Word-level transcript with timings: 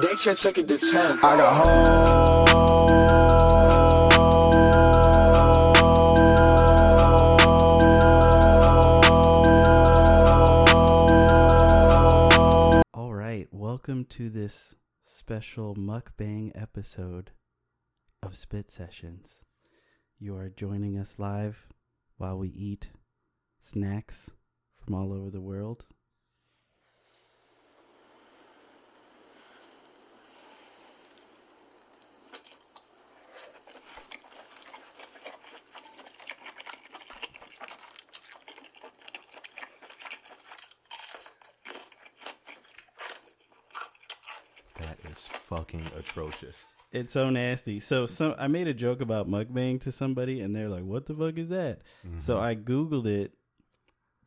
They 0.00 0.14
just 0.14 0.42
took 0.42 0.58
it 0.58 0.68
to 0.68 0.78
10. 0.78 1.18
I 1.18 1.36
got 1.36 1.66
All 12.94 13.12
right, 13.12 13.48
welcome 13.50 14.04
to 14.10 14.30
this 14.30 14.76
special 15.04 15.74
mukbang 15.74 16.52
episode 16.54 17.32
of 18.22 18.36
Spit 18.36 18.70
Sessions. 18.70 19.42
You 20.20 20.36
are 20.36 20.48
joining 20.48 20.96
us 20.96 21.16
live 21.18 21.66
while 22.18 22.38
we 22.38 22.50
eat 22.50 22.90
snacks 23.60 24.30
from 24.76 24.94
all 24.94 25.12
over 25.12 25.30
the 25.30 25.40
world. 25.40 25.84
That 44.78 44.98
is 45.10 45.26
fucking 45.26 45.82
atrocious. 46.08 46.64
It's 46.90 47.12
so 47.12 47.28
nasty. 47.28 47.80
So, 47.80 48.06
so 48.06 48.34
I 48.38 48.48
made 48.48 48.66
a 48.66 48.74
joke 48.74 49.00
about 49.00 49.28
mukbang 49.28 49.80
to 49.82 49.92
somebody, 49.92 50.40
and 50.40 50.56
they're 50.56 50.70
like, 50.70 50.84
"What 50.84 51.06
the 51.06 51.14
fuck 51.14 51.38
is 51.38 51.50
that?" 51.50 51.82
So 52.20 52.36
mm-hmm. 52.36 52.42
I 52.42 52.54
googled 52.54 53.06
it 53.06 53.32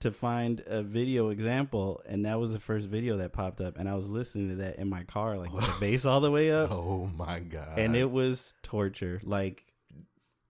to 0.01 0.11
find 0.11 0.61
a 0.67 0.83
video 0.83 1.29
example, 1.29 2.01
and 2.07 2.25
that 2.25 2.39
was 2.39 2.53
the 2.53 2.59
first 2.59 2.87
video 2.87 3.17
that 3.17 3.33
popped 3.33 3.61
up. 3.61 3.77
And 3.77 3.89
I 3.89 3.95
was 3.95 4.07
listening 4.07 4.49
to 4.49 4.55
that 4.55 4.77
in 4.77 4.89
my 4.89 5.03
car, 5.03 5.37
like 5.37 5.53
with 5.53 5.65
the 5.65 5.75
bass 5.79 6.05
all 6.05 6.21
the 6.21 6.31
way 6.31 6.51
up. 6.51 6.71
Oh 6.71 7.09
my 7.15 7.39
god. 7.39 7.79
and 7.79 7.95
it 7.95 8.11
was 8.11 8.53
torture. 8.61 9.19
Like, 9.23 9.65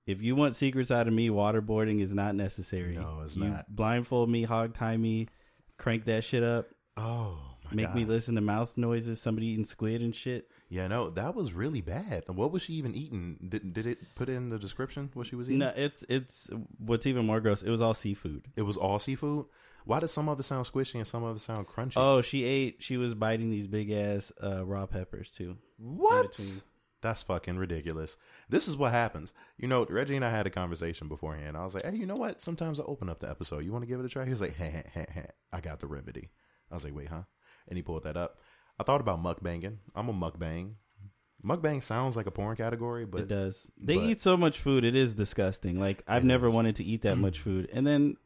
if 0.05 0.21
you 0.21 0.35
want 0.35 0.55
secrets 0.57 0.91
out 0.91 1.07
of 1.07 1.13
me, 1.13 1.29
waterboarding 1.29 2.01
is 2.01 2.13
not 2.13 2.35
necessary. 2.35 2.95
No, 2.97 3.21
it's 3.23 3.37
You 3.37 3.45
not. 3.45 3.73
Blindfold 3.73 4.29
me, 4.29 4.43
hog 4.43 4.73
tie 4.73 4.97
me, 4.97 5.27
crank 5.77 6.05
that 6.05 6.23
shit 6.23 6.43
up, 6.43 6.67
oh 6.97 7.37
make 7.71 7.87
god. 7.87 7.95
me 7.95 8.05
listen 8.05 8.35
to 8.35 8.41
mouth 8.41 8.77
noises, 8.77 9.21
somebody 9.21 9.47
eating 9.47 9.65
squid 9.65 10.01
and 10.01 10.15
shit. 10.15 10.49
Yeah, 10.71 10.87
no, 10.87 11.09
that 11.09 11.35
was 11.35 11.51
really 11.51 11.81
bad. 11.81 12.23
What 12.27 12.53
was 12.53 12.61
she 12.61 12.73
even 12.75 12.95
eating? 12.95 13.37
Did 13.49 13.73
did 13.73 13.85
it 13.85 14.15
put 14.15 14.29
in 14.29 14.47
the 14.47 14.57
description 14.57 15.09
what 15.13 15.27
she 15.27 15.35
was 15.35 15.49
eating? 15.49 15.59
No, 15.59 15.73
it's 15.75 16.05
it's 16.07 16.49
what's 16.79 17.05
even 17.05 17.25
more 17.25 17.41
gross. 17.41 17.61
It 17.61 17.69
was 17.69 17.81
all 17.81 17.93
seafood. 17.93 18.45
It 18.55 18.61
was 18.61 18.77
all 18.77 18.97
seafood. 18.97 19.47
Why 19.83 19.99
does 19.99 20.13
some 20.13 20.29
of 20.29 20.39
it 20.39 20.43
sound 20.43 20.65
squishy 20.65 20.95
and 20.95 21.05
some 21.05 21.23
of 21.25 21.35
it 21.35 21.39
sound 21.41 21.67
crunchy? 21.67 21.95
Oh, 21.97 22.21
she 22.21 22.45
ate. 22.45 22.77
She 22.79 22.95
was 22.95 23.13
biting 23.13 23.49
these 23.51 23.67
big 23.67 23.91
ass 23.91 24.31
uh, 24.41 24.65
raw 24.65 24.85
peppers 24.85 25.29
too. 25.29 25.57
what? 25.77 26.39
That's 27.01 27.23
fucking 27.23 27.57
ridiculous. 27.57 28.15
This 28.47 28.67
is 28.69 28.77
what 28.77 28.91
happens. 28.93 29.33
You 29.57 29.67
know, 29.67 29.85
Reggie 29.89 30.15
and 30.15 30.23
I 30.23 30.29
had 30.29 30.47
a 30.47 30.51
conversation 30.51 31.09
beforehand. 31.09 31.57
I 31.57 31.65
was 31.65 31.73
like, 31.73 31.83
"Hey, 31.83 31.95
you 31.95 32.05
know 32.05 32.15
what? 32.15 32.41
Sometimes 32.41 32.79
I 32.79 32.83
open 32.83 33.09
up 33.09 33.19
the 33.19 33.29
episode. 33.29 33.65
You 33.65 33.73
want 33.73 33.81
to 33.81 33.87
give 33.87 33.99
it 33.99 34.05
a 34.05 34.09
try?" 34.09 34.25
He's 34.25 34.39
like, 34.39 34.55
"Heh, 34.55 34.69
heh, 34.69 34.83
heh, 34.93 35.05
heh. 35.11 35.25
I 35.51 35.59
got 35.59 35.81
the 35.81 35.87
remedy." 35.87 36.29
I 36.71 36.75
was 36.75 36.83
like, 36.85 36.95
"Wait, 36.95 37.09
huh?" 37.09 37.23
And 37.67 37.75
he 37.77 37.81
pulled 37.81 38.03
that 38.03 38.15
up. 38.15 38.39
I 38.81 38.83
thought 38.83 38.99
about 38.99 39.21
mukbanging. 39.21 39.77
I'm 39.93 40.09
a 40.09 40.13
mukbang. 40.13 40.73
Mukbang 41.45 41.83
sounds 41.83 42.15
like 42.15 42.25
a 42.25 42.31
porn 42.31 42.57
category, 42.57 43.05
but 43.05 43.21
it 43.21 43.27
does. 43.27 43.69
They 43.77 43.95
but- 43.95 44.05
eat 44.05 44.19
so 44.19 44.35
much 44.35 44.59
food. 44.59 44.83
It 44.83 44.95
is 44.95 45.13
disgusting. 45.13 45.79
Like 45.79 46.03
I've 46.07 46.23
never 46.23 46.47
is. 46.47 46.53
wanted 46.53 46.77
to 46.77 46.83
eat 46.83 47.03
that 47.03 47.17
mm. 47.17 47.21
much 47.21 47.39
food, 47.39 47.69
and 47.71 47.85
then 47.85 48.17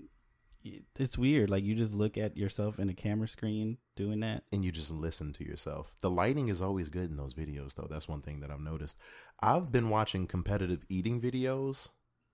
it's 0.95 1.17
weird. 1.17 1.49
Like 1.49 1.65
you 1.65 1.75
just 1.75 1.93
look 1.93 2.17
at 2.17 2.37
yourself 2.37 2.79
in 2.79 2.87
a 2.87 2.93
camera 2.93 3.27
screen 3.27 3.79
doing 3.97 4.21
that. 4.21 4.43
and 4.53 4.63
you 4.63 4.71
just 4.71 4.91
listen 4.91 5.33
to 5.33 5.45
yourself. 5.45 5.93
The 6.01 6.09
lighting 6.09 6.47
is 6.47 6.61
always 6.61 6.87
good 6.87 7.09
in 7.09 7.17
those 7.17 7.33
videos, 7.33 7.75
though. 7.75 7.87
That's 7.89 8.07
one 8.07 8.21
thing 8.21 8.39
that 8.39 8.49
I've 8.49 8.61
noticed. 8.61 8.97
I've 9.41 9.73
been 9.73 9.89
watching 9.89 10.25
competitive 10.25 10.85
eating 10.87 11.19
videos 11.19 11.89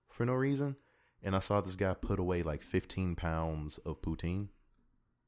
for 0.08 0.24
no 0.24 0.34
reason, 0.34 0.76
and 1.24 1.34
I 1.34 1.40
saw 1.40 1.60
this 1.60 1.74
guy 1.74 1.94
put 1.94 2.20
away 2.20 2.44
like 2.44 2.62
15 2.62 3.16
pounds 3.16 3.78
of 3.78 4.00
poutine. 4.00 4.48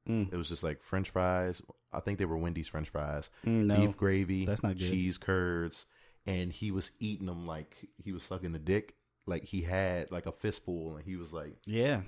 Mm, 0.08 0.32
It 0.32 0.36
was 0.36 0.48
just 0.48 0.62
like 0.62 0.82
French 0.82 1.10
fries. 1.10 1.62
I 1.92 2.00
think 2.00 2.18
they 2.18 2.24
were 2.24 2.36
Wendy's 2.36 2.68
French 2.68 2.88
fries, 2.90 3.30
mm, 3.46 3.64
no, 3.66 3.86
beef 3.86 3.96
gravy, 3.96 4.44
that's 4.46 4.62
not 4.62 4.76
good. 4.76 4.90
cheese 4.90 5.16
curds, 5.18 5.86
and 6.26 6.52
he 6.52 6.70
was 6.70 6.90
eating 7.00 7.26
them 7.26 7.46
like 7.46 7.76
he 8.02 8.12
was 8.12 8.22
sucking 8.22 8.54
a 8.54 8.58
dick. 8.58 8.94
Like 9.26 9.44
he 9.44 9.62
had 9.62 10.10
like 10.10 10.26
a 10.26 10.32
fistful, 10.32 10.96
and 10.96 11.04
he 11.04 11.16
was 11.16 11.32
like, 11.32 11.56
yeah. 11.64 12.02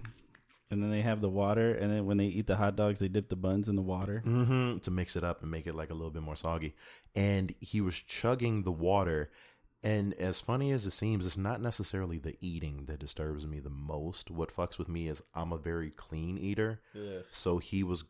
And 0.71 0.83
then 0.83 0.91
they 0.91 1.01
have 1.03 1.21
the 1.21 1.29
water, 1.31 1.73
and 1.75 1.93
then 1.93 2.07
when 2.07 2.17
they 2.17 2.27
eat 2.27 2.47
the 2.49 2.57
hot 2.57 2.75
dogs, 2.77 2.99
they 2.99 3.07
dip 3.09 3.29
the 3.29 3.37
buns 3.37 3.69
in 3.69 3.77
the 3.77 3.83
water. 3.83 4.19
hmm 4.25 4.79
to 4.79 4.91
mix 4.91 5.15
it 5.17 5.23
up 5.25 5.41
and 5.43 5.51
make 5.51 5.67
it 5.69 5.75
like 5.77 5.91
a 5.91 5.95
little 5.95 6.11
bit 6.11 6.23
more 6.23 6.35
soggy. 6.37 6.75
And 7.15 7.55
he 7.61 7.81
was 7.81 7.95
chugging 7.95 8.65
the 8.65 8.73
water. 8.73 9.31
And 9.83 10.15
as 10.15 10.41
funny 10.41 10.73
as 10.73 10.87
it 10.87 10.93
seems, 10.93 11.27
it's 11.27 11.37
not 11.37 11.61
necessarily 11.61 12.19
the 12.19 12.37
eating 12.41 12.87
that 12.87 12.99
disturbs 12.99 13.47
me 13.47 13.61
the 13.61 13.71
most. 13.71 14.31
What 14.31 14.55
fucks 14.55 14.79
with 14.79 14.89
me 14.89 15.09
is 15.09 15.23
I'm 15.35 15.53
a 15.53 15.59
very 15.59 15.91
clean 15.91 16.39
eater. 16.39 16.81
Yeah. 16.95 17.21
So 17.31 17.59
he 17.59 17.83
was 17.83 18.05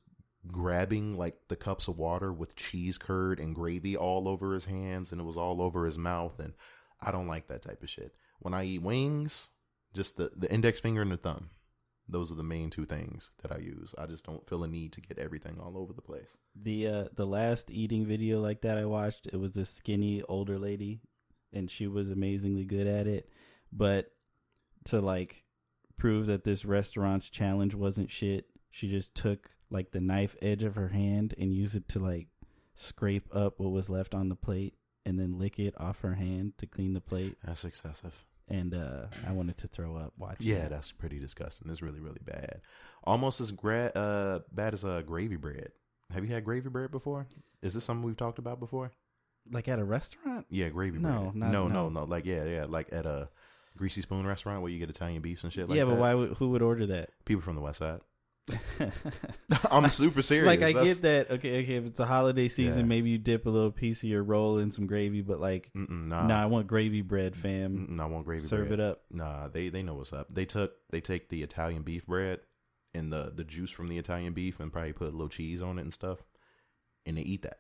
grabbing 0.47 1.17
like 1.17 1.37
the 1.49 1.57
cups 1.57 1.89
of 1.89 1.99
water 1.99 2.33
with 2.33 2.57
cheese 2.57 2.99
curd 2.99 3.41
and 3.41 3.55
gravy 3.55 3.97
all 3.97 4.29
over 4.29 4.55
his 4.55 4.67
hands 4.67 5.11
and 5.11 5.21
it 5.21 5.25
was 5.25 5.37
all 5.37 5.61
over 5.61 5.85
his 5.85 5.99
mouth. 5.99 6.39
And 6.39 6.55
I 7.01 7.11
don't 7.11 7.27
like 7.27 7.49
that 7.49 7.63
type 7.63 7.83
of 7.83 7.91
shit. 7.91 8.15
When 8.39 8.55
I 8.55 8.65
eat 8.65 8.83
wings, 8.83 9.51
just 9.93 10.17
the, 10.17 10.31
the 10.37 10.51
index 10.53 10.81
finger 10.81 11.03
and 11.03 11.11
the 11.11 11.17
thumb. 11.17 11.51
Those 12.09 12.31
are 12.31 12.37
the 12.37 12.45
main 12.45 12.71
two 12.71 12.85
things 12.85 13.33
that 13.43 13.51
I 13.51 13.59
use. 13.59 13.93
I 13.99 14.07
just 14.07 14.25
don't 14.25 14.49
feel 14.49 14.63
a 14.63 14.69
need 14.69 14.93
to 14.93 15.01
get 15.01 15.19
everything 15.19 15.59
all 15.61 15.77
over 15.77 15.93
the 15.93 16.03
place. 16.03 16.39
The 16.55 16.87
uh, 16.87 17.05
the 17.17 17.27
last 17.27 17.69
eating 17.69 18.07
video 18.07 18.41
like 18.41 18.61
that 18.61 18.79
I 18.79 18.85
watched, 18.85 19.27
it 19.27 19.41
was 19.41 19.55
this 19.55 19.71
skinny 19.71 20.23
older 20.29 20.57
lady, 20.57 21.01
and 21.53 21.71
she 21.71 21.87
was 21.87 22.11
amazingly 22.11 22.65
good 22.65 22.87
at 22.87 23.07
it. 23.07 23.29
But 23.73 24.13
to 24.85 25.01
like 25.01 25.45
prove 25.97 26.27
that 26.27 26.45
this 26.45 26.65
restaurant's 26.65 27.31
challenge 27.31 27.75
wasn't 27.75 28.11
shit, 28.11 28.47
she 28.71 28.89
just 28.89 29.15
took 29.15 29.51
like 29.71 29.93
the 29.93 30.01
knife 30.01 30.37
edge 30.41 30.63
of 30.63 30.77
her 30.77 30.89
hand 30.89 31.35
and 31.39 31.53
used 31.53 31.75
it 31.75 31.89
to 31.89 31.99
like 31.99 32.29
scrape 32.75 33.27
up 33.35 33.59
what 33.59 33.73
was 33.73 33.89
left 33.89 34.15
on 34.15 34.29
the 34.29 34.37
plate, 34.37 34.75
and 35.05 35.19
then 35.19 35.39
lick 35.39 35.59
it 35.59 35.75
off 35.81 36.01
her 36.01 36.15
hand 36.15 36.53
to 36.59 36.67
clean 36.67 36.93
the 36.93 37.01
plate. 37.01 37.37
That's 37.45 37.65
excessive. 37.65 38.25
And 38.49 38.75
uh, 38.75 39.07
I 39.27 39.33
wanted 39.33 39.57
to 39.59 39.69
throw 39.69 39.97
up 39.97 40.13
watching. 40.17 40.47
Yeah, 40.47 40.65
it. 40.65 40.71
that's 40.71 40.93
pretty 40.93 41.19
disgusting. 41.19 41.69
It's 41.71 41.83
really, 41.83 42.01
really 42.01 42.21
bad. 42.25 42.61
Almost 43.03 43.41
as 43.41 43.51
gra- 43.51 43.93
uh, 43.95 44.41
bad 44.53 44.75
as 44.75 44.85
uh, 44.85 45.03
gravy 45.03 45.37
bread. 45.37 45.73
Have 46.13 46.25
you 46.25 46.33
had 46.33 46.45
gravy 46.45 46.69
bread 46.69 46.93
before? 46.93 47.27
Is 47.63 47.75
this 47.75 47.85
something 47.85 48.05
we've 48.05 48.17
talked 48.17 48.39
about 48.39 48.61
before? 48.61 48.93
Like 49.51 49.69
at 49.69 49.79
a 49.79 49.85
restaurant. 49.85 50.47
Yeah, 50.51 50.69
gravy 50.71 50.99
No, 50.99 51.09
bread. 51.33 51.37
not- 51.37 51.53
no, 51.53 51.69
no. 51.69 51.89
no, 51.89 52.01
no. 52.01 52.05
Like 52.05 52.25
yeah, 52.27 52.45
yeah. 52.45 52.67
Like 52.69 52.89
at 52.93 53.07
a 53.07 53.29
greasy 53.77 54.01
spoon 54.01 54.27
restaurant 54.27 54.63
where 54.63 54.71
you 54.71 54.79
get 54.79 54.91
Italian 54.91 55.23
beefs 55.23 55.45
and 55.45 55.53
shit. 55.53 55.69
Like 55.69 55.77
yeah, 55.77 55.85
but 55.85 55.93
that. 55.97 56.01
why? 56.01 56.15
Would, 56.15 56.31
who 56.39 56.51
would 56.51 56.63
order 56.63 56.87
that? 56.87 57.11
People 57.25 57.43
from 57.43 57.55
the 57.57 57.61
west 57.61 57.79
side. 57.79 58.01
I'm 59.71 59.89
super 59.91 60.23
serious. 60.23 60.47
Like 60.47 60.63
I 60.63 60.73
That's- 60.73 61.01
get 61.01 61.03
that. 61.03 61.31
Okay, 61.37 61.63
okay. 61.63 61.75
If 61.77 61.87
it's 61.87 62.01
a 62.01 62.07
holiday 62.07 62.49
season, 62.49 62.81
Yeah. 62.81 62.87
maybe 62.87 63.11
you 63.11 63.19
dip 63.19 63.47
a 63.47 63.51
little 63.51 63.73
piece 63.73 64.03
of 64.03 64.09
your 64.09 64.23
roll 64.23 64.59
in 64.59 64.71
some 64.71 64.87
gravy. 64.87 65.21
But 65.23 65.41
like, 65.41 65.71
Mm-mm, 65.77 66.07
nah, 66.09 66.27
nah, 66.27 66.43
I 66.43 66.47
want 66.47 66.67
gravy 66.67 67.03
bread, 67.03 67.37
fam. 67.37 67.89
Mm-mm, 67.89 68.01
I 68.01 68.07
want 68.07 68.25
gravy 68.25 68.47
Serve 68.47 68.69
bread. 68.69 68.81
it 68.81 68.85
up. 68.85 69.03
Nah, 69.11 69.49
they 69.49 69.69
they 69.69 69.83
know 69.83 69.95
what's 69.95 70.13
up. 70.13 70.29
They 70.33 70.45
took 70.45 70.75
they 70.91 71.01
take 71.01 71.29
the 71.29 71.43
Italian 71.43 71.83
beef 71.83 72.07
bread 72.07 72.41
and 72.95 73.13
the 73.13 73.33
the 73.35 73.45
juice 73.45 73.71
from 73.71 73.89
the 73.89 73.99
Italian 73.99 74.33
beef 74.33 74.61
and 74.61 74.73
probably 74.73 74.93
put 74.93 75.09
a 75.09 75.11
little 75.11 75.29
cheese 75.29 75.61
on 75.63 75.79
it 75.79 75.83
and 75.83 75.93
stuff, 75.93 76.19
and 77.05 77.19
they 77.19 77.23
eat 77.23 77.43
that 77.43 77.59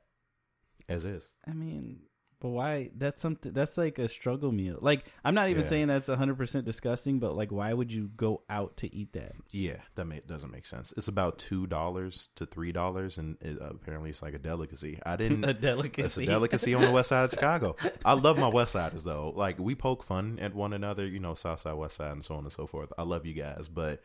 as 0.88 1.04
is. 1.04 1.28
I 1.46 1.52
mean, 1.52 2.00
but 2.38 2.50
why? 2.50 2.90
That's 2.94 3.22
something. 3.22 3.52
That's 3.52 3.78
like 3.78 3.98
a 3.98 4.08
struggle 4.08 4.52
meal. 4.52 4.78
Like 4.80 5.06
I'm 5.24 5.34
not 5.34 5.48
even 5.48 5.62
Yeah. 5.62 5.68
saying 5.68 5.86
that's 5.88 6.08
100 6.08 6.36
percent 6.36 6.66
disgusting, 6.66 7.18
but 7.18 7.34
like, 7.34 7.50
why 7.50 7.72
would 7.72 7.90
you 7.90 8.10
go 8.14 8.42
out 8.50 8.76
to 8.78 8.94
eat 8.94 9.14
that? 9.14 9.32
Yeah, 9.50 9.78
that 9.94 10.04
may, 10.04 10.20
doesn't 10.26 10.52
make 10.52 10.66
sense. 10.66 10.92
It's 10.98 11.08
about 11.08 11.38
two 11.38 11.66
dollars 11.66 12.28
to 12.36 12.44
three 12.44 12.72
dollars, 12.72 13.16
and 13.16 13.38
it, 13.40 13.60
uh, 13.60 13.70
apparently 13.70 14.10
it's 14.10 14.20
like 14.20 14.34
a 14.34 14.38
delicacy. 14.38 14.98
I 15.06 15.16
didn't. 15.22 15.44
a 15.44 15.54
delicacy. 15.54 16.04
It's 16.04 16.16
a 16.18 16.26
delicacy 16.26 16.74
on 16.74 16.82
the 16.82 16.90
west 16.92 17.08
side 17.08 17.24
of 17.24 17.30
Chicago. 17.30 17.74
I 18.04 18.12
love 18.12 18.38
my 18.38 18.48
west 18.48 18.72
siders 18.72 19.04
though. 19.04 19.32
Like 19.34 19.58
we 19.58 19.74
poke 19.74 20.02
fun 20.04 20.38
at 20.38 20.54
one 20.54 20.74
another, 20.74 21.06
you 21.06 21.18
know, 21.18 21.34
south 21.34 21.60
side, 21.62 21.72
west 21.74 21.96
side, 21.96 22.12
and 22.12 22.22
so 22.24 22.34
on 22.34 22.44
and 22.44 22.52
so 22.52 22.66
forth. 22.66 22.92
I 22.98 23.02
love 23.04 23.24
you 23.24 23.32
guys, 23.32 23.66
but 23.72 24.02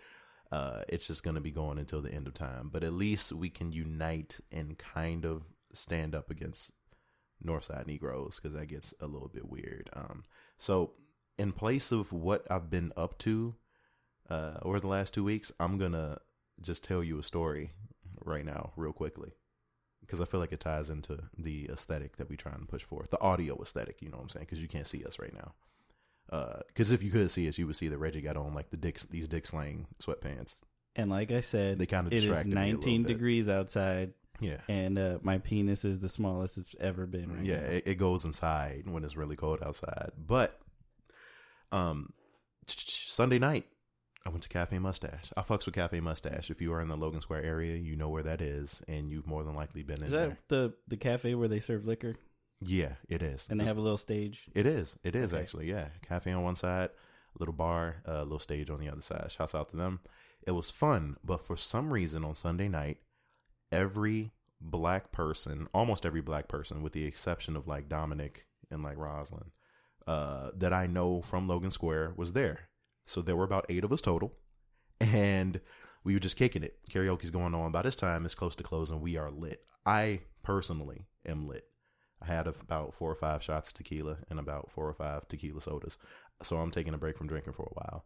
uh, 0.53 0.83
it's 0.87 1.05
just 1.05 1.23
going 1.23 1.35
to 1.35 1.41
be 1.41 1.51
going 1.51 1.77
until 1.79 2.01
the 2.01 2.13
end 2.13 2.27
of 2.27 2.33
time. 2.33 2.69
But 2.71 2.85
at 2.85 2.93
least 2.93 3.33
we 3.33 3.49
can 3.49 3.73
unite 3.73 4.39
and 4.53 4.77
kind 4.77 5.25
of 5.25 5.43
stand 5.73 6.13
up 6.15 6.29
against 6.29 6.71
Northside 7.45 7.87
Negroes 7.87 8.39
because 8.41 8.55
that 8.57 8.67
gets 8.67 8.93
a 8.99 9.07
little 9.07 9.29
bit 9.29 9.49
weird. 9.49 9.89
Um, 9.93 10.23
so 10.57 10.93
in 11.37 11.51
place 11.51 11.91
of 11.91 12.11
what 12.13 12.45
I've 12.49 12.69
been 12.69 12.91
up 12.95 13.17
to 13.19 13.55
uh, 14.29 14.59
over 14.61 14.79
the 14.79 14.87
last 14.87 15.13
two 15.13 15.23
weeks, 15.23 15.51
I'm 15.59 15.77
gonna 15.77 16.19
just 16.61 16.83
tell 16.83 17.03
you 17.03 17.19
a 17.19 17.23
story 17.23 17.71
right 18.23 18.45
now, 18.45 18.71
real 18.75 18.93
quickly, 18.93 19.31
because 20.01 20.21
I 20.21 20.25
feel 20.25 20.39
like 20.39 20.51
it 20.51 20.59
ties 20.59 20.89
into 20.89 21.17
the 21.37 21.69
aesthetic 21.71 22.17
that 22.17 22.29
we 22.29 22.37
try 22.37 22.51
and 22.51 22.67
push 22.67 22.83
forth, 22.83 23.09
the 23.09 23.21
audio 23.21 23.59
aesthetic. 23.61 24.01
You 24.01 24.09
know 24.09 24.17
what 24.17 24.23
I'm 24.23 24.29
saying? 24.29 24.45
Because 24.45 24.61
you 24.61 24.67
can't 24.67 24.87
see 24.87 25.03
us 25.03 25.19
right 25.19 25.33
now. 25.33 25.53
Because 26.67 26.91
if 26.91 27.03
you 27.03 27.11
could 27.11 27.29
see 27.31 27.47
us, 27.49 27.57
you 27.57 27.67
would 27.67 27.75
see 27.75 27.89
that 27.89 27.97
Reggie 27.97 28.21
got 28.21 28.37
on 28.37 28.53
like 28.53 28.69
the 28.69 28.77
dick, 28.77 28.99
these 29.09 29.27
dick 29.27 29.45
slang 29.45 29.87
sweatpants. 30.01 30.55
And 30.95 31.09
like 31.09 31.31
I 31.31 31.41
said, 31.41 31.79
They 31.79 31.85
kinda 31.85 32.09
it 32.11 32.17
is 32.17 32.23
distracted 32.23 32.53
me 32.53 32.61
a 32.61 32.65
little 32.65 32.79
19 32.79 33.03
degrees 33.03 33.49
outside. 33.49 34.13
Yeah. 34.41 34.57
and 34.67 34.97
uh, 34.99 35.19
my 35.21 35.37
penis 35.37 35.85
is 35.85 35.99
the 35.99 36.09
smallest 36.09 36.57
it's 36.57 36.75
ever 36.79 37.05
been. 37.05 37.35
Right 37.37 37.45
yeah, 37.45 37.59
now. 37.61 37.67
it, 37.67 37.83
it 37.85 37.95
goes 37.95 38.25
inside 38.25 38.83
when 38.87 39.03
it's 39.05 39.15
really 39.15 39.35
cold 39.37 39.59
outside. 39.63 40.11
But 40.17 40.59
um 41.71 42.13
Sunday 42.67 43.39
night, 43.39 43.65
I 44.25 44.29
went 44.29 44.43
to 44.43 44.49
Cafe 44.49 44.77
Mustache. 44.79 45.31
I 45.35 45.41
fucks 45.41 45.65
with 45.65 45.75
Cafe 45.75 45.99
Mustache. 45.99 46.49
If 46.51 46.61
you 46.61 46.71
are 46.73 46.81
in 46.81 46.87
the 46.87 46.95
Logan 46.97 47.21
Square 47.21 47.43
area, 47.43 47.75
you 47.75 47.95
know 47.95 48.09
where 48.09 48.23
that 48.23 48.41
is, 48.41 48.81
and 48.87 49.09
you've 49.09 49.27
more 49.27 49.43
than 49.43 49.55
likely 49.55 49.83
been 49.83 49.97
in 49.99 50.05
Is 50.05 50.11
there. 50.11 50.27
that 50.29 50.37
the 50.47 50.73
the 50.87 50.97
cafe 50.97 51.35
where 51.35 51.47
they 51.47 51.59
serve 51.59 51.85
liquor 51.85 52.15
Yeah, 52.61 52.93
it 53.09 53.21
is. 53.23 53.47
and 53.49 53.59
they 53.59 53.63
It's- 53.63 53.67
have 53.69 53.77
a 53.77 53.81
little 53.81 53.97
stage? 53.97 54.43
It 54.53 54.65
is. 54.65 54.95
It 55.03 55.15
is 55.15 55.33
Okay. 55.33 55.41
actually. 55.41 55.69
Yeah, 55.69 55.89
cafe 56.03 56.31
on 56.31 56.43
one 56.43 56.55
side, 56.55 56.89
little 57.39 57.53
bar, 57.53 58.03
a 58.05 58.17
uh, 58.19 58.23
little 58.23 58.39
stage 58.39 58.69
on 58.69 58.79
the 58.79 58.89
other 58.89 59.01
side. 59.01 59.31
Shouts 59.31 59.55
out 59.55 59.69
to 59.69 59.77
them. 59.77 59.99
It 60.45 60.51
was 60.51 60.69
fun, 60.69 61.17
but 61.23 61.45
for 61.45 61.55
some 61.57 61.91
reason 61.91 62.23
on 62.23 62.33
Sunday 62.35 62.67
night, 62.67 62.97
every 63.71 64.31
black 64.59 65.11
person, 65.11 65.67
almost 65.73 66.05
every 66.05 66.21
black 66.21 66.47
person, 66.47 66.81
with 66.81 66.93
the 66.93 67.05
exception 67.05 67.55
of 67.55 67.67
like 67.67 67.89
Dominic 67.89 68.45
and 68.69 68.83
like 68.83 68.97
Roslyn, 68.97 69.51
uh, 70.07 70.51
that 70.55 70.73
I 70.73 70.87
know 70.87 71.21
from 71.21 71.47
Logan 71.47 71.71
Square 71.71 72.13
was 72.15 72.33
there. 72.33 72.69
So 73.05 73.21
there 73.21 73.35
were 73.35 73.43
about 73.43 73.65
eight 73.69 73.83
of 73.83 73.91
us 73.91 74.01
total, 74.01 74.33
and 74.99 75.59
we 76.03 76.13
were 76.13 76.19
just 76.19 76.37
kicking 76.37 76.63
it. 76.63 76.79
Karaoke's 76.89 77.29
going 77.29 77.53
on. 77.53 77.71
By 77.71 77.81
this 77.81 77.95
time, 77.95 78.25
it's 78.25 78.35
close 78.35 78.55
to 78.55 78.63
closing. 78.63 79.01
We 79.01 79.17
are 79.17 79.31
lit. 79.31 79.63
I 79.85 80.21
personally 80.43 81.05
am 81.25 81.47
lit. 81.47 81.65
I 82.21 82.27
had 82.27 82.47
about 82.47 82.93
four 82.93 83.11
or 83.11 83.15
five 83.15 83.41
shots 83.41 83.69
of 83.69 83.73
tequila 83.73 84.17
and 84.29 84.39
about 84.39 84.71
four 84.71 84.87
or 84.87 84.93
five 84.93 85.27
tequila 85.27 85.61
sodas. 85.61 85.97
So 86.43 86.57
I'm 86.57 86.71
taking 86.71 86.93
a 86.93 86.97
break 86.97 87.17
from 87.17 87.27
drinking 87.27 87.53
for 87.53 87.63
a 87.63 87.73
while. 87.73 88.05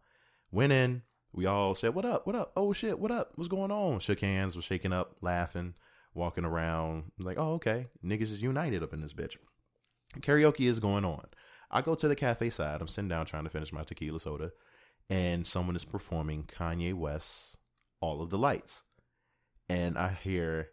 Went 0.52 0.72
in. 0.72 1.02
We 1.36 1.46
all 1.48 1.76
said, 1.76 1.94
What 1.94 2.06
up? 2.06 2.26
What 2.26 2.36
up? 2.38 2.54
Oh 2.56 2.72
shit, 2.72 2.98
what 2.98 3.12
up? 3.12 3.34
What's 3.36 3.50
going 3.50 3.70
on? 3.70 4.00
Shook 4.00 4.22
hands, 4.22 4.56
was 4.56 4.64
shaking 4.64 4.94
up, 4.94 5.18
laughing, 5.20 5.74
walking 6.14 6.46
around. 6.46 7.12
Like, 7.20 7.38
oh, 7.38 7.56
okay. 7.56 7.88
Niggas 8.02 8.32
is 8.32 8.42
united 8.42 8.82
up 8.82 8.94
in 8.94 9.02
this 9.02 9.12
bitch. 9.12 9.36
Karaoke 10.22 10.70
is 10.70 10.80
going 10.80 11.04
on. 11.04 11.26
I 11.70 11.82
go 11.82 11.94
to 11.94 12.08
the 12.08 12.16
cafe 12.16 12.50
side. 12.52 12.80
I'm 12.80 12.88
sitting 12.88 13.10
down 13.10 13.26
trying 13.26 13.44
to 13.44 13.50
finish 13.50 13.74
my 13.74 13.84
tequila 13.84 14.22
soda, 14.22 14.52
and 15.10 15.46
someone 15.46 15.76
is 15.76 15.84
performing 15.84 16.46
Kanye 16.46 16.94
West's 16.94 17.58
All 18.00 18.22
of 18.22 18.30
the 18.30 18.38
Lights. 18.38 18.84
And 19.68 19.98
I 19.98 20.18
hear 20.24 20.70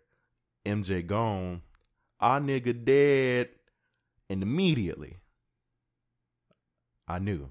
MJ 0.64 1.04
gone, 1.04 1.62
our 2.20 2.38
nigga 2.38 2.84
dead. 2.84 3.48
And 4.30 4.44
immediately 4.44 5.16
I 7.08 7.18
knew. 7.18 7.50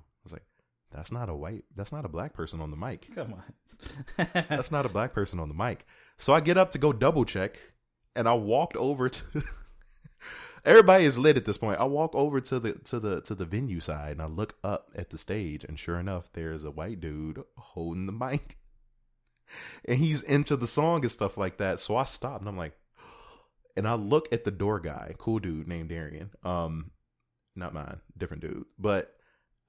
I 0.94 1.00
was 1.00 1.12
like, 1.12 1.12
that's 1.12 1.12
not 1.12 1.30
a 1.30 1.36
white, 1.36 1.64
that's 1.76 1.92
not 1.92 2.06
a 2.06 2.10
black 2.10 2.34
person 2.34 2.62
on 2.62 2.72
the 2.72 2.78
mic. 2.78 3.08
Come 3.14 3.34
on. 3.34 4.28
That's 4.34 4.72
not 4.72 4.86
a 4.86 4.90
black 4.90 5.14
person 5.14 5.40
on 5.40 5.48
the 5.48 5.56
mic. 5.56 5.86
So 6.18 6.34
I 6.34 6.40
get 6.40 6.58
up 6.58 6.72
to 6.72 6.78
go 6.78 6.94
double 6.94 7.26
check 7.26 7.60
and 8.16 8.28
I 8.28 8.34
walked 8.34 8.76
over 8.76 9.10
to 9.10 9.24
Everybody 10.64 11.06
is 11.06 11.18
lit 11.18 11.38
at 11.38 11.46
this 11.46 11.58
point. 11.58 11.80
I 11.80 11.86
walk 11.86 12.14
over 12.14 12.40
to 12.40 12.60
the 12.60 12.74
to 12.74 13.00
the 13.00 13.22
to 13.22 13.34
the 13.34 13.46
venue 13.46 13.80
side 13.80 14.12
and 14.12 14.22
I 14.22 14.28
look 14.28 14.56
up 14.64 14.92
at 14.96 15.10
the 15.10 15.18
stage 15.18 15.64
and 15.64 15.80
sure 15.80 16.00
enough 16.00 16.32
there's 16.34 16.64
a 16.64 16.72
white 16.72 17.00
dude 17.00 17.44
holding 17.58 18.06
the 18.06 18.12
mic. 18.12 18.58
And 19.84 19.98
he's 19.98 20.22
into 20.22 20.56
the 20.56 20.68
song 20.68 21.02
and 21.02 21.12
stuff 21.12 21.38
like 21.38 21.58
that. 21.58 21.80
So 21.80 21.96
I 21.96 22.04
stop 22.06 22.40
and 22.40 22.48
I'm 22.48 22.58
like 22.58 22.78
and 23.76 23.88
I 23.88 23.96
look 23.96 24.32
at 24.32 24.44
the 24.44 24.52
door 24.52 24.80
guy, 24.80 25.16
cool 25.18 25.40
dude 25.40 25.68
named 25.68 25.90
Darian. 25.90 26.30
Um 26.44 26.92
not 27.56 27.74
mine, 27.74 28.00
different 28.18 28.44
dude. 28.44 28.66
But 28.78 29.14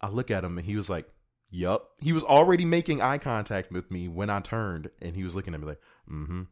I 0.02 0.08
look 0.08 0.30
at 0.30 0.44
him 0.44 0.58
and 0.58 0.66
he 0.66 0.76
was 0.76 0.90
like, 0.90 1.08
Yup. 1.50 1.90
He 2.00 2.14
was 2.14 2.24
already 2.24 2.64
making 2.64 3.02
eye 3.02 3.18
contact 3.18 3.70
with 3.70 3.90
me 3.90 4.08
when 4.08 4.30
I 4.30 4.40
turned 4.40 4.90
and 5.02 5.14
he 5.14 5.22
was 5.22 5.34
looking 5.34 5.52
at 5.54 5.60
me 5.60 5.66
like, 5.66 5.80
mm-hmm. 6.10 6.42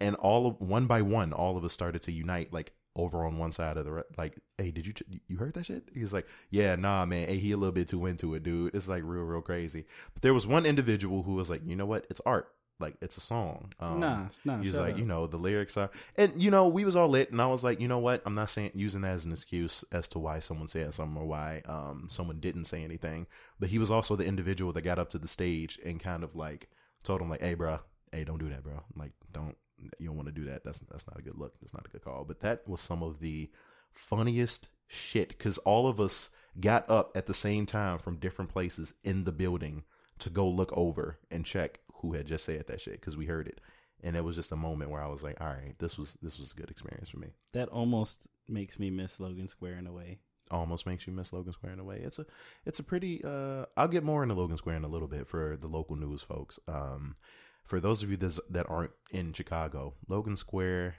And 0.00 0.16
all 0.16 0.46
of 0.46 0.60
one 0.60 0.86
by 0.86 1.02
one, 1.02 1.32
all 1.32 1.56
of 1.56 1.64
us 1.64 1.72
started 1.72 2.02
to 2.02 2.12
unite 2.12 2.52
like 2.52 2.72
over 2.96 3.24
on 3.24 3.38
one 3.38 3.52
side 3.52 3.76
of 3.76 3.84
the 3.84 4.04
like, 4.16 4.38
hey, 4.58 4.70
did 4.70 4.86
you 4.86 4.94
you 5.28 5.36
heard 5.36 5.54
that 5.54 5.66
shit? 5.66 5.84
He's 5.94 6.12
like, 6.12 6.26
yeah, 6.50 6.74
nah, 6.74 7.04
man. 7.04 7.28
Hey, 7.28 7.36
he 7.36 7.52
a 7.52 7.56
little 7.56 7.72
bit 7.72 7.88
too 7.88 8.06
into 8.06 8.34
it, 8.34 8.42
dude. 8.42 8.74
It's 8.74 8.88
like 8.88 9.02
real, 9.04 9.24
real 9.24 9.42
crazy. 9.42 9.84
But 10.14 10.22
there 10.22 10.34
was 10.34 10.46
one 10.46 10.66
individual 10.66 11.22
who 11.22 11.34
was 11.34 11.50
like, 11.50 11.62
you 11.66 11.76
know 11.76 11.86
what? 11.86 12.06
It's 12.10 12.20
art. 12.26 12.48
Like 12.78 12.96
it's 13.00 13.16
a 13.16 13.20
song. 13.20 13.72
Um, 13.80 14.00
nah, 14.00 14.26
nah. 14.44 14.58
he 14.60 14.68
was 14.68 14.76
like, 14.76 14.94
up. 14.94 14.98
you 14.98 15.06
know, 15.06 15.26
the 15.26 15.38
lyrics 15.38 15.76
are, 15.76 15.90
and 16.16 16.40
you 16.40 16.50
know, 16.50 16.68
we 16.68 16.84
was 16.84 16.94
all 16.94 17.08
lit, 17.08 17.30
and 17.30 17.40
I 17.40 17.46
was 17.46 17.64
like, 17.64 17.80
you 17.80 17.88
know 17.88 17.98
what? 17.98 18.22
I'm 18.26 18.34
not 18.34 18.50
saying 18.50 18.72
using 18.74 19.00
that 19.02 19.14
as 19.14 19.24
an 19.24 19.32
excuse 19.32 19.84
as 19.92 20.08
to 20.08 20.18
why 20.18 20.40
someone 20.40 20.68
said 20.68 20.92
something 20.92 21.20
or 21.20 21.26
why 21.26 21.62
um 21.66 22.06
someone 22.10 22.40
didn't 22.40 22.66
say 22.66 22.84
anything. 22.84 23.26
But 23.58 23.70
he 23.70 23.78
was 23.78 23.90
also 23.90 24.16
the 24.16 24.26
individual 24.26 24.72
that 24.74 24.82
got 24.82 24.98
up 24.98 25.10
to 25.10 25.18
the 25.18 25.28
stage 25.28 25.78
and 25.84 26.00
kind 26.00 26.22
of 26.22 26.36
like 26.36 26.68
told 27.02 27.20
him 27.20 27.30
like, 27.30 27.40
hey, 27.40 27.54
bro, 27.54 27.80
hey, 28.12 28.24
don't 28.24 28.38
do 28.38 28.48
that, 28.50 28.62
bro. 28.62 28.82
Like, 28.94 29.12
don't 29.32 29.56
you 29.98 30.08
don't 30.08 30.16
want 30.16 30.28
to 30.28 30.32
do 30.32 30.44
that. 30.44 30.64
That's 30.64 30.80
that's 30.90 31.06
not 31.06 31.18
a 31.18 31.22
good 31.22 31.38
look. 31.38 31.54
That's 31.60 31.74
not 31.74 31.86
a 31.86 31.90
good 31.90 32.04
call. 32.04 32.24
But 32.24 32.40
that 32.40 32.66
was 32.68 32.80
some 32.80 33.02
of 33.02 33.20
the 33.20 33.50
funniest 33.92 34.68
shit 34.86 35.30
because 35.30 35.58
all 35.58 35.88
of 35.88 36.00
us 36.00 36.30
got 36.60 36.88
up 36.88 37.16
at 37.16 37.26
the 37.26 37.34
same 37.34 37.66
time 37.66 37.98
from 37.98 38.16
different 38.16 38.50
places 38.50 38.94
in 39.04 39.24
the 39.24 39.32
building 39.32 39.84
to 40.18 40.30
go 40.30 40.48
look 40.48 40.72
over 40.76 41.18
and 41.30 41.44
check 41.44 41.80
who 42.00 42.14
had 42.14 42.26
just 42.26 42.44
said 42.44 42.66
that 42.66 42.80
shit 42.80 43.00
because 43.00 43.16
we 43.16 43.26
heard 43.26 43.48
it. 43.48 43.60
And 44.02 44.14
it 44.16 44.24
was 44.24 44.36
just 44.36 44.52
a 44.52 44.56
moment 44.56 44.90
where 44.90 45.02
i 45.02 45.06
was 45.08 45.22
like 45.22 45.40
all 45.40 45.46
right 45.46 45.74
this 45.78 45.96
was 45.96 46.18
this 46.20 46.38
was 46.38 46.52
a 46.52 46.54
good 46.54 46.70
experience 46.70 47.08
for 47.08 47.18
me. 47.18 47.28
That 47.52 47.68
almost 47.70 48.28
makes 48.48 48.78
me 48.78 48.90
miss 48.90 49.18
Logan 49.18 49.48
Square 49.48 49.78
in 49.78 49.86
a 49.86 49.92
way. 49.92 50.18
almost 50.50 50.86
makes 50.86 51.06
you 51.06 51.12
miss 51.12 51.32
logan 51.32 51.52
square 51.52 51.72
in 51.72 51.78
a 51.80 51.84
way. 51.84 52.00
It's 52.04 52.18
a 52.18 52.26
it's 52.64 52.78
a 52.78 52.82
pretty 52.84 53.22
uh 53.24 53.64
i'll 53.76 53.88
get 53.88 54.04
more 54.04 54.22
into 54.22 54.34
logan 54.34 54.56
square 54.58 54.76
in 54.76 54.84
a 54.84 54.88
little 54.88 55.08
bit 55.08 55.26
for 55.26 55.56
the 55.60 55.66
local 55.68 55.96
news 55.96 56.22
folks. 56.22 56.58
Um 56.68 57.16
for 57.64 57.80
those 57.80 58.02
of 58.02 58.10
you 58.10 58.16
that's, 58.16 58.38
that 58.48 58.68
aren't 58.68 58.92
in 59.10 59.32
chicago 59.32 59.94
logan 60.08 60.36
square 60.36 60.94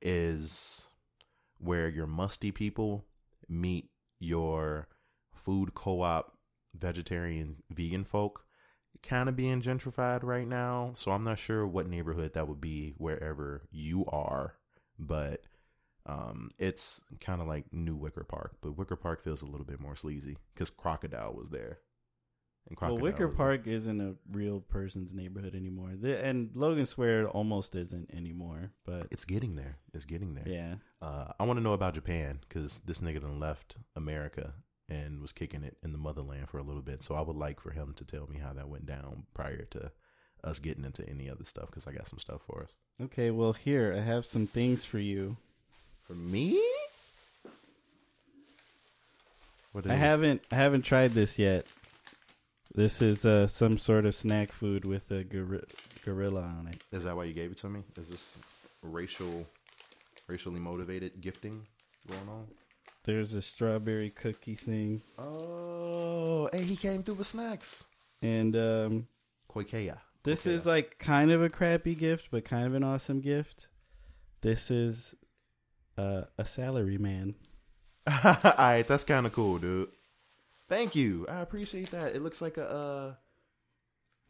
is 0.00 0.86
where 1.58 1.88
your 1.88 2.06
musty 2.06 2.50
people 2.50 3.04
meet 3.48 3.90
your 4.18 4.88
food 5.34 5.74
co-op 5.74 6.38
vegetarian 6.74 7.56
vegan 7.70 8.04
folk 8.04 8.44
kind 9.02 9.28
of 9.28 9.36
being 9.36 9.60
gentrified 9.60 10.22
right 10.22 10.48
now 10.48 10.92
so 10.96 11.10
i'm 11.10 11.24
not 11.24 11.38
sure 11.38 11.66
what 11.66 11.88
neighborhood 11.88 12.32
that 12.34 12.48
would 12.48 12.60
be 12.60 12.94
wherever 12.98 13.62
you 13.70 14.04
are 14.06 14.54
but 14.98 15.42
um 16.06 16.50
it's 16.58 17.00
kind 17.20 17.40
of 17.40 17.46
like 17.46 17.64
new 17.72 17.96
wicker 17.96 18.24
park 18.24 18.56
but 18.60 18.76
wicker 18.76 18.96
park 18.96 19.22
feels 19.22 19.42
a 19.42 19.46
little 19.46 19.66
bit 19.66 19.80
more 19.80 19.96
sleazy 19.96 20.38
because 20.54 20.70
crocodile 20.70 21.32
was 21.34 21.50
there. 21.50 21.78
And 22.66 22.78
Well, 22.80 22.96
Wicker 22.96 23.28
Park 23.28 23.66
isn't 23.66 24.00
a 24.00 24.14
real 24.32 24.60
person's 24.60 25.12
neighborhood 25.12 25.54
anymore, 25.54 25.90
the, 26.00 26.24
and 26.24 26.48
Logan 26.54 26.86
Square 26.86 27.28
almost 27.28 27.74
isn't 27.74 28.10
anymore. 28.14 28.70
But 28.86 29.08
it's 29.10 29.26
getting 29.26 29.54
there. 29.54 29.76
It's 29.92 30.06
getting 30.06 30.34
there. 30.34 30.48
Yeah, 30.48 30.74
uh 31.04 31.32
i 31.38 31.44
want 31.44 31.58
to 31.58 31.62
know 31.62 31.72
about 31.72 31.94
japan 31.94 32.38
because 32.48 32.80
this 32.84 33.00
nigga 33.00 33.20
done 33.20 33.38
left 33.38 33.76
america 33.94 34.54
and 34.88 35.20
was 35.20 35.32
kicking 35.32 35.62
it 35.64 35.76
in 35.82 35.92
the 35.92 35.98
motherland 35.98 36.48
for 36.48 36.58
a 36.58 36.62
little 36.62 36.82
bit 36.82 37.02
so 37.02 37.14
i 37.14 37.20
would 37.20 37.36
like 37.36 37.60
for 37.60 37.70
him 37.70 37.92
to 37.96 38.04
tell 38.04 38.26
me 38.26 38.38
how 38.38 38.52
that 38.52 38.68
went 38.68 38.86
down 38.86 39.24
prior 39.34 39.64
to 39.64 39.90
us 40.42 40.58
getting 40.58 40.84
into 40.84 41.08
any 41.08 41.28
other 41.30 41.44
stuff 41.44 41.66
because 41.66 41.86
i 41.86 41.92
got 41.92 42.06
some 42.08 42.18
stuff 42.18 42.42
for 42.46 42.62
us 42.62 42.74
okay. 43.02 43.30
Well, 43.30 43.54
here 43.54 43.92
I 43.96 44.02
have 44.04 44.24
some 44.26 44.46
things 44.46 44.84
for 44.84 44.98
you. 44.98 45.36
for 46.06 46.14
me 46.14 46.60
what 49.72 49.88
I 49.90 49.94
haven't 49.94 50.42
I 50.52 50.56
haven't 50.56 50.82
tried 50.82 51.12
this 51.12 51.38
yet. 51.38 51.66
This 52.74 53.00
is 53.02 53.24
uh, 53.24 53.46
some 53.48 53.78
sort 53.78 54.04
of 54.04 54.14
snack 54.14 54.52
food 54.52 54.84
with 54.84 55.10
a 55.10 55.22
gori- 55.24 55.64
gorilla 56.04 56.42
on 56.42 56.68
it. 56.68 56.82
Is 56.96 57.04
that 57.04 57.16
why 57.16 57.24
you 57.24 57.32
gave 57.32 57.52
it 57.52 57.58
to 57.58 57.68
me? 57.68 57.82
Is 57.96 58.08
this 58.08 58.38
racial, 58.82 59.46
racially 60.26 60.58
motivated 60.60 61.20
gifting 61.20 61.66
going 62.08 62.28
on? 62.28 62.46
There's 63.04 63.34
a 63.34 63.42
strawberry 63.42 64.10
cookie 64.10 64.54
thing, 64.54 65.02
Oh, 65.18 66.48
hey, 66.52 66.62
he 66.62 66.76
came 66.76 67.02
through 67.02 67.14
with 67.16 67.26
snacks. 67.26 67.84
and 68.22 68.56
um, 68.56 69.06
Koikeya. 69.50 69.98
this 70.22 70.46
Okay. 70.46 70.54
is 70.56 70.64
like 70.66 70.98
kind 70.98 71.30
of 71.30 71.42
a 71.42 71.50
crappy 71.50 71.94
gift, 71.94 72.28
but 72.30 72.44
kind 72.46 72.66
of 72.66 72.74
an 72.74 72.82
awesome 72.82 73.20
gift. 73.20 73.66
This 74.40 74.70
is 74.70 75.14
uh, 75.98 76.22
a 76.38 76.44
salary 76.46 76.96
man. 76.98 77.34
All 78.06 78.36
right, 78.58 78.84
that's 78.86 79.04
kind 79.04 79.26
of 79.26 79.32
cool, 79.32 79.58
dude. 79.58 79.88
Thank 80.68 80.94
you. 80.94 81.26
I 81.28 81.40
appreciate 81.40 81.90
that. 81.90 82.14
It 82.14 82.22
looks 82.22 82.40
like 82.40 82.56
a 82.56 82.68
uh, 82.70 83.14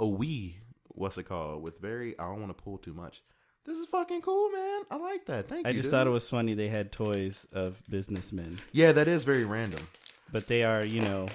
a 0.00 0.04
Wii. 0.04 0.54
What's 0.88 1.16
it 1.19 1.25
called? 1.25 1.62
With 1.62 1.78
very. 1.81 2.19
I 2.19 2.25
don't 2.25 2.40
want 2.40 2.57
to 2.57 2.61
pull 2.62 2.78
too 2.78 2.93
much. 2.93 3.23
This 3.66 3.78
is 3.78 3.87
fucking 3.87 4.21
cool, 4.21 4.50
man. 4.50 4.83
I 4.90 4.97
like 4.97 5.25
that. 5.26 5.49
Thank 5.49 5.66
I 5.66 5.71
you. 5.71 5.75
I 5.75 5.76
just 5.76 5.85
dude. 5.85 5.90
thought 5.92 6.06
it 6.06 6.11
was 6.11 6.28
funny 6.28 6.54
they 6.54 6.68
had 6.68 6.92
toys 6.92 7.47
of 7.52 7.83
businessmen, 7.88 8.59
Yeah, 8.73 8.92
that 8.92 9.09
is 9.09 9.25
very 9.25 9.44
random. 9.44 9.88
but 10.30 10.47
they 10.49 10.64
are, 10.64 10.85
you 10.85 11.00
know, 11.00 11.26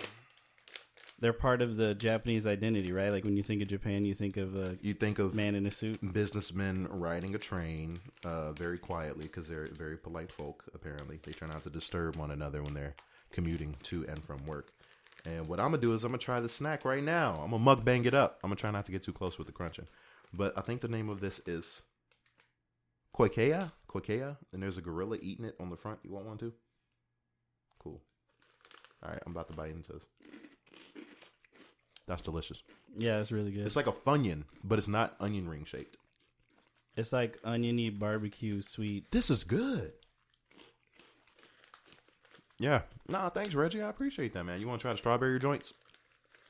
they're 1.19 1.33
part 1.33 1.61
of 1.61 1.75
the 1.75 1.95
Japanese 1.95 2.45
identity, 2.45 2.91
right? 2.91 3.09
Like 3.11 3.23
when 3.25 3.35
you 3.35 3.43
think 3.43 3.61
of 3.61 3.67
Japan, 3.67 4.05
you 4.05 4.13
think 4.13 4.37
of 4.37 4.55
a 4.55 4.77
You 4.81 4.93
think 4.93 5.17
of 5.19 5.33
man 5.33 5.55
in 5.55 5.65
a 5.65 5.71
suit. 5.71 6.13
businessmen 6.13 6.87
riding 6.89 7.33
a 7.35 7.39
train 7.39 7.99
uh, 8.23 8.51
very 8.53 8.77
quietly 8.77 9.23
because 9.23 9.47
they're 9.47 9.65
very 9.67 9.97
polite 9.97 10.31
folk. 10.31 10.63
Apparently, 10.73 11.19
they 11.23 11.31
try 11.31 11.47
not 11.47 11.63
to 11.63 11.69
disturb 11.69 12.15
one 12.15 12.31
another 12.31 12.61
when 12.63 12.73
they're 12.73 12.95
commuting 13.31 13.75
to 13.83 14.05
and 14.07 14.23
from 14.23 14.45
work. 14.45 14.71
And 15.25 15.47
what 15.47 15.59
I'm 15.59 15.67
gonna 15.71 15.79
do 15.79 15.93
is 15.93 16.03
I'm 16.05 16.11
gonna 16.11 16.19
try 16.19 16.39
the 16.39 16.47
snack 16.47 16.85
right 16.85 17.03
now. 17.03 17.41
I'm 17.43 17.51
gonna 17.51 17.65
mukbang 17.65 18.05
it 18.05 18.13
up. 18.15 18.39
I'm 18.43 18.49
gonna 18.49 18.55
try 18.55 18.71
not 18.71 18.85
to 18.85 18.91
get 18.91 19.03
too 19.03 19.11
close 19.13 19.37
with 19.37 19.47
the 19.47 19.53
crunching. 19.53 19.87
But 20.33 20.57
I 20.57 20.61
think 20.61 20.79
the 20.79 20.87
name 20.87 21.09
of 21.09 21.19
this 21.19 21.41
is 21.45 21.81
Koikeya. 23.15 23.71
quaquea, 23.89 24.37
and 24.53 24.61
there's 24.61 24.77
a 24.77 24.81
gorilla 24.81 25.17
eating 25.21 25.45
it 25.45 25.55
on 25.59 25.69
the 25.69 25.75
front. 25.77 25.99
You 26.03 26.11
want 26.11 26.25
one 26.25 26.37
too? 26.37 26.53
Cool. 27.79 28.01
All 29.03 29.09
right, 29.09 29.21
I'm 29.25 29.31
about 29.31 29.47
to 29.47 29.53
bite 29.53 29.71
into 29.71 29.93
this. 29.93 30.05
That's 32.07 32.21
delicious. 32.21 32.63
Yeah, 32.97 33.19
it's 33.19 33.31
really 33.31 33.51
good. 33.51 33.65
It's 33.65 33.75
like 33.75 33.87
a 33.87 33.91
funyun, 33.91 34.43
but 34.63 34.79
it's 34.79 34.87
not 34.87 35.15
onion 35.19 35.47
ring 35.47 35.65
shaped. 35.65 35.97
It's 36.95 37.13
like 37.13 37.37
oniony 37.43 37.89
barbecue 37.91 38.61
sweet. 38.61 39.11
This 39.11 39.29
is 39.29 39.43
good. 39.43 39.93
Yeah. 42.57 42.81
Nah, 43.07 43.29
thanks, 43.29 43.53
Reggie. 43.55 43.81
I 43.81 43.89
appreciate 43.89 44.33
that, 44.33 44.43
man. 44.43 44.59
You 44.59 44.67
want 44.67 44.81
to 44.81 44.83
try 44.83 44.91
the 44.91 44.97
strawberry 44.97 45.39
joints? 45.39 45.73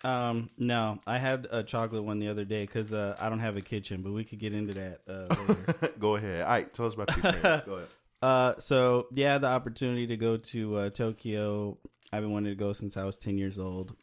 Um, 0.04 0.50
no, 0.58 1.00
I 1.06 1.18
had 1.18 1.48
a 1.52 1.64
chocolate 1.64 2.04
one 2.04 2.20
the 2.20 2.30
other 2.30 2.46
day 2.46 2.64
because 2.64 2.94
uh, 2.94 3.18
I 3.20 3.30
don't 3.30 3.40
have 3.40 3.58
a 3.58 3.62
kitchen, 3.62 4.02
but 4.02 4.14
we 4.14 4.24
could 4.24 4.40
get 4.40 4.54
into 4.54 4.74
that 4.74 5.02
uh, 5.08 5.36
later. 5.48 5.94
Go 6.00 6.16
ahead. 6.16 6.42
All 6.44 6.50
right, 6.50 6.74
tell 6.74 6.86
us 6.86 6.94
about 6.94 7.16
your 7.18 7.26
experience. 7.32 7.66
Go 7.66 7.74
ahead. 7.74 7.88
Uh, 8.22 8.54
so 8.60 9.08
yeah, 9.14 9.38
the 9.38 9.48
opportunity 9.48 10.08
to 10.08 10.18
go 10.18 10.38
to 10.38 10.76
uh, 10.78 10.90
Tokyo. 10.90 11.78
I've 12.12 12.24
been 12.24 12.32
wanting 12.32 12.52
to 12.52 12.60
go 12.60 12.74
since 12.74 12.98
I 12.98 13.04
was 13.04 13.18
ten 13.18 13.38
years 13.38 13.60
old. 13.60 13.96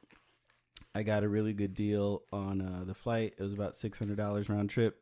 I 0.94 1.02
got 1.02 1.24
a 1.24 1.28
really 1.28 1.52
good 1.52 1.74
deal 1.74 2.22
on 2.32 2.60
uh, 2.62 2.84
the 2.84 2.94
flight. 2.94 3.34
It 3.38 3.42
was 3.42 3.52
about 3.52 3.76
six 3.76 3.98
hundred 3.98 4.16
dollars 4.16 4.48
round 4.48 4.70
trip. 4.70 4.98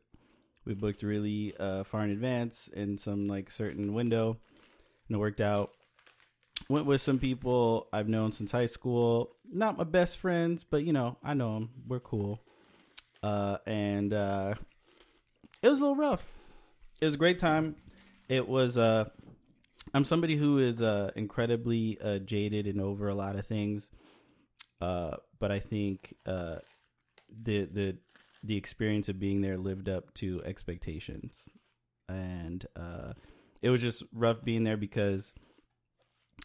We 0.65 0.73
booked 0.73 1.03
really 1.03 1.55
uh, 1.57 1.83
far 1.83 2.03
in 2.03 2.09
advance 2.09 2.69
in 2.73 2.97
some 2.97 3.27
like 3.27 3.51
certain 3.51 3.93
window, 3.93 4.37
and 5.07 5.15
it 5.15 5.19
worked 5.19 5.41
out. 5.41 5.71
Went 6.67 6.87
with 6.87 7.01
some 7.01 7.19
people 7.19 7.87
I've 7.93 8.09
known 8.09 8.31
since 8.31 8.51
high 8.51 8.65
school. 8.65 9.35
Not 9.51 9.77
my 9.77 9.83
best 9.83 10.17
friends, 10.17 10.63
but 10.63 10.83
you 10.83 10.93
know 10.93 11.17
I 11.23 11.35
know 11.35 11.53
them. 11.53 11.69
We're 11.87 11.99
cool. 11.99 12.41
Uh, 13.21 13.57
and 13.65 14.13
uh, 14.13 14.53
it 15.61 15.69
was 15.69 15.79
a 15.79 15.81
little 15.81 15.95
rough. 15.95 16.23
It 17.01 17.05
was 17.05 17.15
a 17.15 17.17
great 17.17 17.39
time. 17.39 17.75
It 18.29 18.47
was. 18.47 18.77
Uh, 18.77 19.05
I'm 19.93 20.05
somebody 20.05 20.35
who 20.35 20.57
is 20.57 20.81
uh, 20.81 21.11
incredibly 21.15 21.99
uh, 22.01 22.19
jaded 22.19 22.67
and 22.67 22.81
over 22.81 23.09
a 23.09 23.15
lot 23.15 23.35
of 23.35 23.45
things. 23.45 23.89
Uh, 24.81 25.17
but 25.39 25.51
I 25.51 25.59
think 25.59 26.15
the 26.25 26.61
the 27.29 27.97
the 28.43 28.57
experience 28.57 29.09
of 29.09 29.19
being 29.19 29.41
there 29.41 29.57
lived 29.57 29.89
up 29.89 30.13
to 30.15 30.43
expectations, 30.45 31.49
and 32.09 32.65
it 33.61 33.69
was 33.69 33.81
just 33.81 34.03
rough 34.13 34.43
being 34.43 34.63
there 34.63 34.77
because 34.77 35.33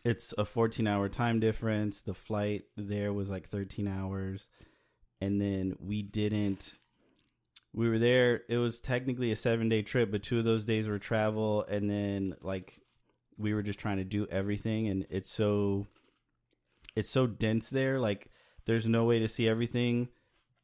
it's 0.05 0.33
a 0.39 0.45
14 0.45 0.87
hour 0.87 1.09
time 1.09 1.41
difference. 1.41 2.01
The 2.03 2.15
flight 2.15 2.65
there 2.77 3.13
was 3.13 3.31
like 3.31 3.47
13 3.47 3.87
hours, 3.87 4.49
and 5.21 5.41
then 5.41 5.77
we 5.79 6.03
didn't. 6.03 6.75
We 7.73 7.89
were 7.89 7.99
there. 7.99 8.43
It 8.49 8.57
was 8.57 8.81
technically 8.81 9.31
a 9.31 9.37
seven 9.37 9.69
day 9.69 9.83
trip, 9.83 10.11
but 10.11 10.23
two 10.23 10.39
of 10.39 10.45
those 10.45 10.65
days 10.65 10.89
were 10.89 10.99
travel, 10.99 11.65
and 11.69 11.89
then 11.89 12.35
like 12.43 12.81
we 13.37 13.55
were 13.55 13.63
just 13.63 13.79
trying 13.79 13.99
to 13.99 14.05
do 14.05 14.27
everything, 14.31 14.89
and 14.89 15.07
it's 15.11 15.31
so 15.31 15.87
it's 16.97 17.11
so 17.11 17.27
dense 17.27 17.71
there. 17.71 18.01
Like 18.01 18.29
there's 18.67 18.87
no 18.87 19.05
way 19.05 19.19
to 19.19 19.29
see 19.29 19.49
everything, 19.49 20.09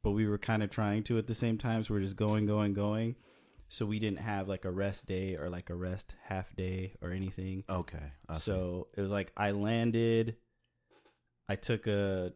but 0.03 0.13
we 0.13 0.27
were 0.27 0.39
kind 0.39 0.63
of 0.63 0.71
trying 0.71 1.03
to 1.05 1.19
at 1.19 1.27
the 1.27 1.35
same 1.35 1.59
time. 1.59 1.85
So 1.85 1.95
we're 1.95 2.01
just 2.01 2.17
going, 2.17 2.47
going, 2.47 2.75
going. 2.75 3.17
So 3.69 3.85
we 3.85 3.99
didn't 3.99 4.21
have 4.21 4.49
like 4.49 4.65
a 4.65 4.71
rest 4.71 5.07
day 5.07 5.37
or 5.37 5.49
like 5.51 5.71
a 5.71 5.75
rest 5.75 6.15
half 6.25 6.55
day 6.55 6.95
or 7.03 7.11
anything. 7.11 7.65
Okay. 7.69 8.13
I 8.29 8.35
see. 8.35 8.41
So 8.41 8.89
it 8.97 9.01
was 9.01 9.11
like 9.11 9.33
I 9.37 9.51
landed. 9.53 10.37
I 11.49 11.57
took 11.57 11.87
a. 11.87 12.33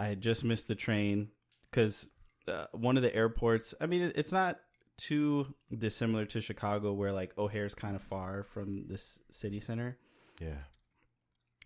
I 0.00 0.06
had 0.06 0.20
just 0.20 0.44
missed 0.44 0.68
the 0.68 0.74
train 0.74 1.28
because 1.70 2.08
uh, 2.48 2.66
one 2.72 2.96
of 2.96 3.02
the 3.02 3.14
airports. 3.14 3.74
I 3.80 3.86
mean, 3.86 4.12
it's 4.14 4.32
not 4.32 4.58
too 4.96 5.54
dissimilar 5.76 6.24
to 6.26 6.40
Chicago, 6.40 6.92
where 6.92 7.12
like 7.12 7.36
O'Hare's 7.38 7.74
kind 7.74 7.96
of 7.96 8.02
far 8.02 8.42
from 8.42 8.86
this 8.88 9.18
city 9.30 9.58
center 9.60 9.98
yeah. 10.40 10.54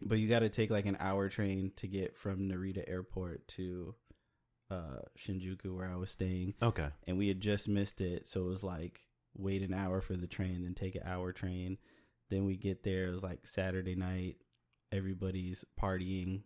but 0.00 0.18
you 0.18 0.28
got 0.28 0.40
to 0.40 0.48
take 0.48 0.70
like 0.70 0.86
an 0.86 0.96
hour 1.00 1.28
train 1.28 1.72
to 1.76 1.86
get 1.86 2.16
from 2.16 2.48
Narita 2.48 2.88
Airport 2.88 3.46
to 3.48 3.94
uh, 4.70 5.00
Shinjuku, 5.18 5.74
where 5.74 5.90
I 5.90 5.96
was 5.96 6.10
staying, 6.10 6.54
Okay. 6.62 6.88
and 7.06 7.18
we 7.18 7.28
had 7.28 7.40
just 7.40 7.68
missed 7.68 8.00
it. 8.00 8.28
So 8.28 8.46
it 8.46 8.48
was 8.48 8.62
like 8.62 9.00
wait 9.36 9.62
an 9.62 9.74
hour 9.74 10.00
for 10.00 10.16
the 10.16 10.26
train, 10.26 10.62
then 10.62 10.74
take 10.74 10.94
an 10.94 11.02
hour 11.04 11.32
train. 11.32 11.78
Then 12.30 12.44
we 12.44 12.56
get 12.56 12.82
there. 12.82 13.08
It 13.08 13.12
was 13.12 13.22
like 13.22 13.46
Saturday 13.46 13.94
night. 13.94 14.36
Everybody's 14.92 15.64
partying. 15.80 16.42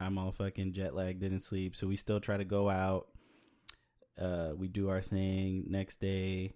I'm 0.00 0.18
all 0.18 0.32
fucking 0.32 0.72
jet 0.72 0.94
lagged, 0.94 1.20
didn't 1.20 1.40
sleep. 1.40 1.76
So 1.76 1.86
we 1.86 1.96
still 1.96 2.20
try 2.20 2.36
to 2.36 2.44
go 2.44 2.68
out. 2.68 3.08
Uh, 4.20 4.50
we 4.56 4.68
do 4.68 4.88
our 4.88 5.02
thing. 5.02 5.64
Next 5.68 6.00
day, 6.00 6.54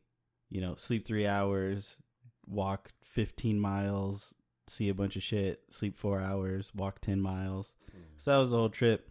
you 0.50 0.60
know, 0.60 0.75
sleep 0.76 1.06
three 1.06 1.26
hours, 1.26 1.96
walk 2.46 2.90
15 3.02 3.58
miles, 3.58 4.34
see 4.66 4.88
a 4.88 4.94
bunch 4.94 5.16
of 5.16 5.22
shit, 5.22 5.62
sleep 5.70 5.96
four 5.96 6.20
hours, 6.20 6.72
walk 6.75 7.00
10 7.00 7.20
miles. 7.20 7.75
So 8.18 8.30
that 8.32 8.38
was 8.38 8.50
the 8.50 8.56
whole 8.56 8.70
trip. 8.70 9.10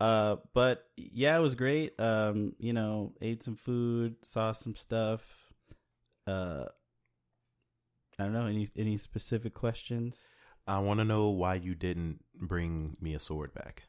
Uh, 0.00 0.36
but 0.54 0.84
yeah, 0.96 1.36
it 1.36 1.40
was 1.40 1.54
great. 1.54 1.98
Um, 1.98 2.54
you 2.58 2.72
know, 2.72 3.14
ate 3.20 3.42
some 3.42 3.56
food, 3.56 4.16
saw 4.22 4.52
some 4.52 4.76
stuff. 4.76 5.22
Uh, 6.28 6.66
I 8.18 8.24
don't 8.24 8.32
know 8.32 8.46
any 8.46 8.68
any 8.76 8.98
specific 8.98 9.54
questions. 9.54 10.28
I 10.66 10.80
want 10.80 11.00
to 11.00 11.04
know 11.04 11.28
why 11.28 11.54
you 11.54 11.74
didn't 11.74 12.20
bring 12.34 12.96
me 13.00 13.14
a 13.14 13.20
sword 13.20 13.54
back. 13.54 13.84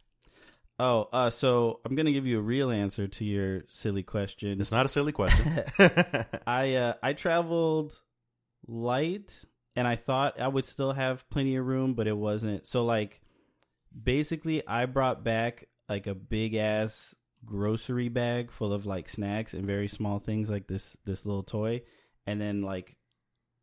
Oh, 0.80 1.10
uh, 1.12 1.30
so 1.30 1.82
I'm 1.84 1.96
gonna 1.96 2.14
give 2.14 2.26
you 2.26 2.40
a 2.40 2.42
real 2.42 2.72
answer 2.72 3.08
to 3.08 3.26
your 3.26 3.64
silly 3.68 4.04
question. 4.04 4.62
It's 4.62 4.72
not 4.72 4.86
a 4.86 4.90
silly 4.90 5.12
question. 5.12 5.64
I 6.48 6.76
uh, 6.76 6.94
I 7.04 7.14
traveled 7.14 8.00
light, 8.66 9.44
and 9.76 9.86
I 9.86 9.98
thought 9.98 10.40
I 10.40 10.48
would 10.48 10.66
still 10.66 10.94
have 10.94 11.30
plenty 11.30 11.58
of 11.58 11.66
room, 11.66 11.94
but 11.96 12.08
it 12.08 12.16
wasn't. 12.16 12.66
So 12.66 12.86
like, 12.86 13.22
basically, 14.02 14.66
I 14.66 14.86
brought 14.86 15.24
back 15.24 15.68
like 15.90 16.08
a 16.08 16.16
big 16.16 16.56
ass 16.56 17.14
grocery 17.46 18.10
bag 18.10 18.52
full 18.52 18.72
of 18.72 18.86
like 18.86 19.10
snacks 19.10 19.54
and 19.54 19.66
very 19.66 19.88
small 19.88 20.20
things 20.20 20.50
like 20.50 20.68
this 20.68 20.96
this 21.04 21.26
little 21.26 21.44
toy, 21.44 21.82
and 22.30 22.40
then 22.40 22.62
like 22.62 22.96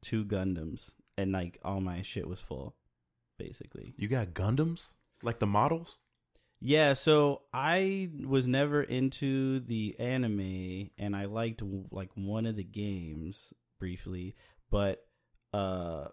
two 0.03 0.25
Gundams, 0.25 0.91
and 1.17 1.31
like 1.33 1.59
all 1.65 1.81
my 1.81 2.03
shit 2.03 2.27
was 2.27 2.41
full, 2.41 2.75
basically. 3.39 3.95
you 3.97 4.09
got 4.09 4.29
Gundams? 4.29 4.95
Like 5.23 5.39
the 5.39 5.47
models? 5.47 5.99
Yeah, 6.61 6.95
so 6.95 7.43
I 7.53 8.09
was 8.27 8.47
never 8.47 8.83
into 8.83 9.61
the 9.61 9.95
anime 10.01 10.91
and 10.99 11.15
I 11.15 11.27
liked 11.27 11.63
like 11.91 12.11
one 12.15 12.47
of 12.47 12.57
the 12.57 12.65
games 12.65 13.53
briefly, 13.79 14.35
but 14.71 15.07
uh 15.53 16.09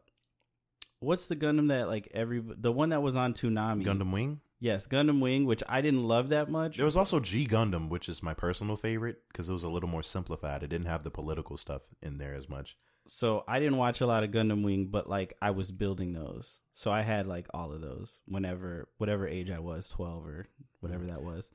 what's 1.00 1.26
the 1.26 1.36
Gundam 1.36 1.70
that 1.70 1.88
like 1.88 2.10
every 2.14 2.42
the 2.46 2.72
one 2.72 2.90
that 2.90 3.02
was 3.02 3.16
on 3.16 3.34
Toonami? 3.34 3.84
Gundam 3.84 4.12
Wing? 4.12 4.42
Yes, 4.64 4.88
Gundam 4.88 5.20
Wing, 5.20 5.46
which 5.46 5.62
I 5.68 5.82
didn't 5.82 6.06
love 6.08 6.30
that 6.30 6.50
much. 6.50 6.78
There 6.78 6.86
was 6.86 6.96
also 6.96 7.20
G 7.20 7.46
Gundam, 7.46 7.90
which 7.90 8.08
is 8.08 8.24
my 8.24 8.34
personal 8.34 8.78
favorite 8.78 9.18
because 9.28 9.50
it 9.50 9.54
was 9.54 9.64
a 9.64 9.70
little 9.70 9.90
more 9.90 10.04
simplified. 10.04 10.64
It 10.64 10.70
didn't 10.70 10.88
have 10.88 11.04
the 11.04 11.12
political 11.12 11.58
stuff 11.58 11.82
in 12.02 12.18
there 12.18 12.34
as 12.34 12.48
much. 12.48 12.78
so 13.06 13.44
I 13.46 13.60
didn't 13.60 13.76
watch 13.76 14.00
a 14.00 14.06
lot 14.08 14.24
of 14.24 14.32
Gundam 14.32 14.64
Wing, 14.64 14.86
but 14.86 15.10
like 15.10 15.36
I 15.42 15.52
was 15.52 15.70
building 15.72 16.14
those. 16.14 16.60
So 16.72 16.92
I 16.92 17.02
had 17.02 17.28
like 17.28 17.48
all 17.54 17.74
of 17.74 17.82
those 17.82 18.20
whenever 18.26 18.88
whatever 19.00 19.28
age 19.28 19.52
I 19.52 19.60
was, 19.60 19.90
12 19.90 20.26
or 20.26 20.48
whatever 20.80 21.06
that 21.08 21.22
was. 21.24 21.50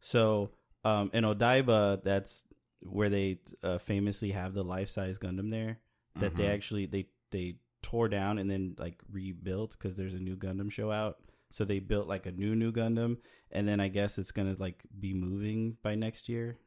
So 0.00 0.50
um 0.84 1.10
in 1.12 1.24
Odaiba, 1.24 2.02
that's 2.02 2.44
where 2.80 3.10
they 3.10 3.40
uh, 3.62 3.76
famously 3.78 4.30
have 4.30 4.54
the 4.54 4.64
life-size 4.64 5.18
Gundam 5.18 5.50
there 5.50 5.80
that 6.16 6.34
they 6.36 6.44
Mhm. 6.44 6.54
actually 6.54 6.86
they 6.86 7.08
they 7.30 7.56
tore 7.82 8.08
down 8.08 8.38
and 8.38 8.50
then 8.50 8.74
like 8.78 9.02
rebuilt 9.12 9.78
cuz 9.78 9.94
there's 9.96 10.14
a 10.14 10.18
new 10.28 10.36
Gundam 10.36 10.70
show 10.72 10.90
out. 10.90 11.18
So 11.54 11.64
they 11.64 11.78
built 11.78 12.08
like 12.08 12.26
a 12.26 12.32
new 12.32 12.56
new 12.56 12.72
Gundam 12.72 13.18
and 13.52 13.68
then 13.68 13.78
I 13.78 13.86
guess 13.86 14.18
it's 14.18 14.32
to 14.32 14.56
like 14.58 14.82
be 14.98 15.14
moving 15.14 15.76
by 15.84 15.94
next 15.94 16.28
year. 16.28 16.58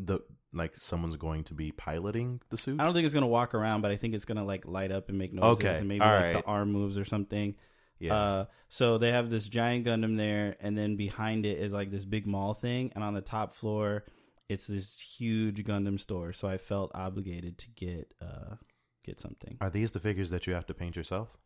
the 0.00 0.18
like 0.52 0.72
someone's 0.76 1.16
going 1.16 1.44
to 1.44 1.54
be 1.54 1.70
piloting 1.70 2.40
the 2.50 2.58
suit. 2.58 2.80
I 2.80 2.84
don't 2.84 2.94
think 2.94 3.04
it's 3.04 3.14
gonna 3.14 3.28
walk 3.28 3.54
around, 3.54 3.82
but 3.82 3.92
I 3.92 3.96
think 3.96 4.14
it's 4.14 4.24
gonna 4.24 4.44
like 4.44 4.66
light 4.66 4.90
up 4.90 5.08
and 5.08 5.16
make 5.16 5.32
noises 5.32 5.64
Okay, 5.64 5.78
and 5.78 5.86
maybe 5.86 6.00
all 6.00 6.12
like 6.12 6.34
right. 6.34 6.44
the 6.44 6.50
arm 6.50 6.72
moves 6.72 6.98
or 6.98 7.04
something. 7.04 7.54
yeah, 8.00 8.14
Uh, 8.14 8.44
so 8.68 8.98
they 8.98 9.12
have 9.12 9.30
this 9.30 9.46
giant 9.46 9.86
Gundam 9.86 10.16
there, 10.16 10.56
and 10.60 10.76
then 10.76 10.96
behind 10.96 11.46
it 11.46 11.58
is 11.58 11.72
like 11.72 11.92
this 11.92 12.04
big 12.04 12.26
mall 12.26 12.54
thing, 12.54 12.90
and 12.96 13.04
on 13.04 13.14
the 13.14 13.20
top 13.20 13.54
floor, 13.54 14.04
it's 14.48 14.66
this 14.66 14.98
huge 14.98 15.62
Gundam 15.64 16.00
store. 16.00 16.32
So 16.32 16.48
I 16.48 16.58
felt 16.58 16.90
obligated 16.92 17.56
to 17.58 17.70
get 17.70 18.12
uh 18.20 18.56
get 19.04 19.20
something. 19.20 19.58
are 19.60 19.70
these 19.70 19.92
the 19.92 20.00
figures 20.00 20.30
that 20.30 20.48
you 20.48 20.54
have 20.54 20.66
to 20.66 20.74
paint 20.74 20.96
yourself? 20.96 21.36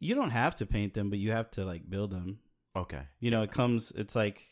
You 0.00 0.14
don't 0.14 0.30
have 0.30 0.54
to 0.56 0.66
paint 0.66 0.94
them, 0.94 1.10
but 1.10 1.18
you 1.18 1.32
have 1.32 1.50
to 1.52 1.64
like 1.64 1.88
build 1.88 2.10
them. 2.10 2.38
Okay, 2.76 3.02
You 3.18 3.30
know, 3.30 3.42
it 3.42 3.50
comes. 3.50 3.92
It's 3.96 4.14
like 4.14 4.42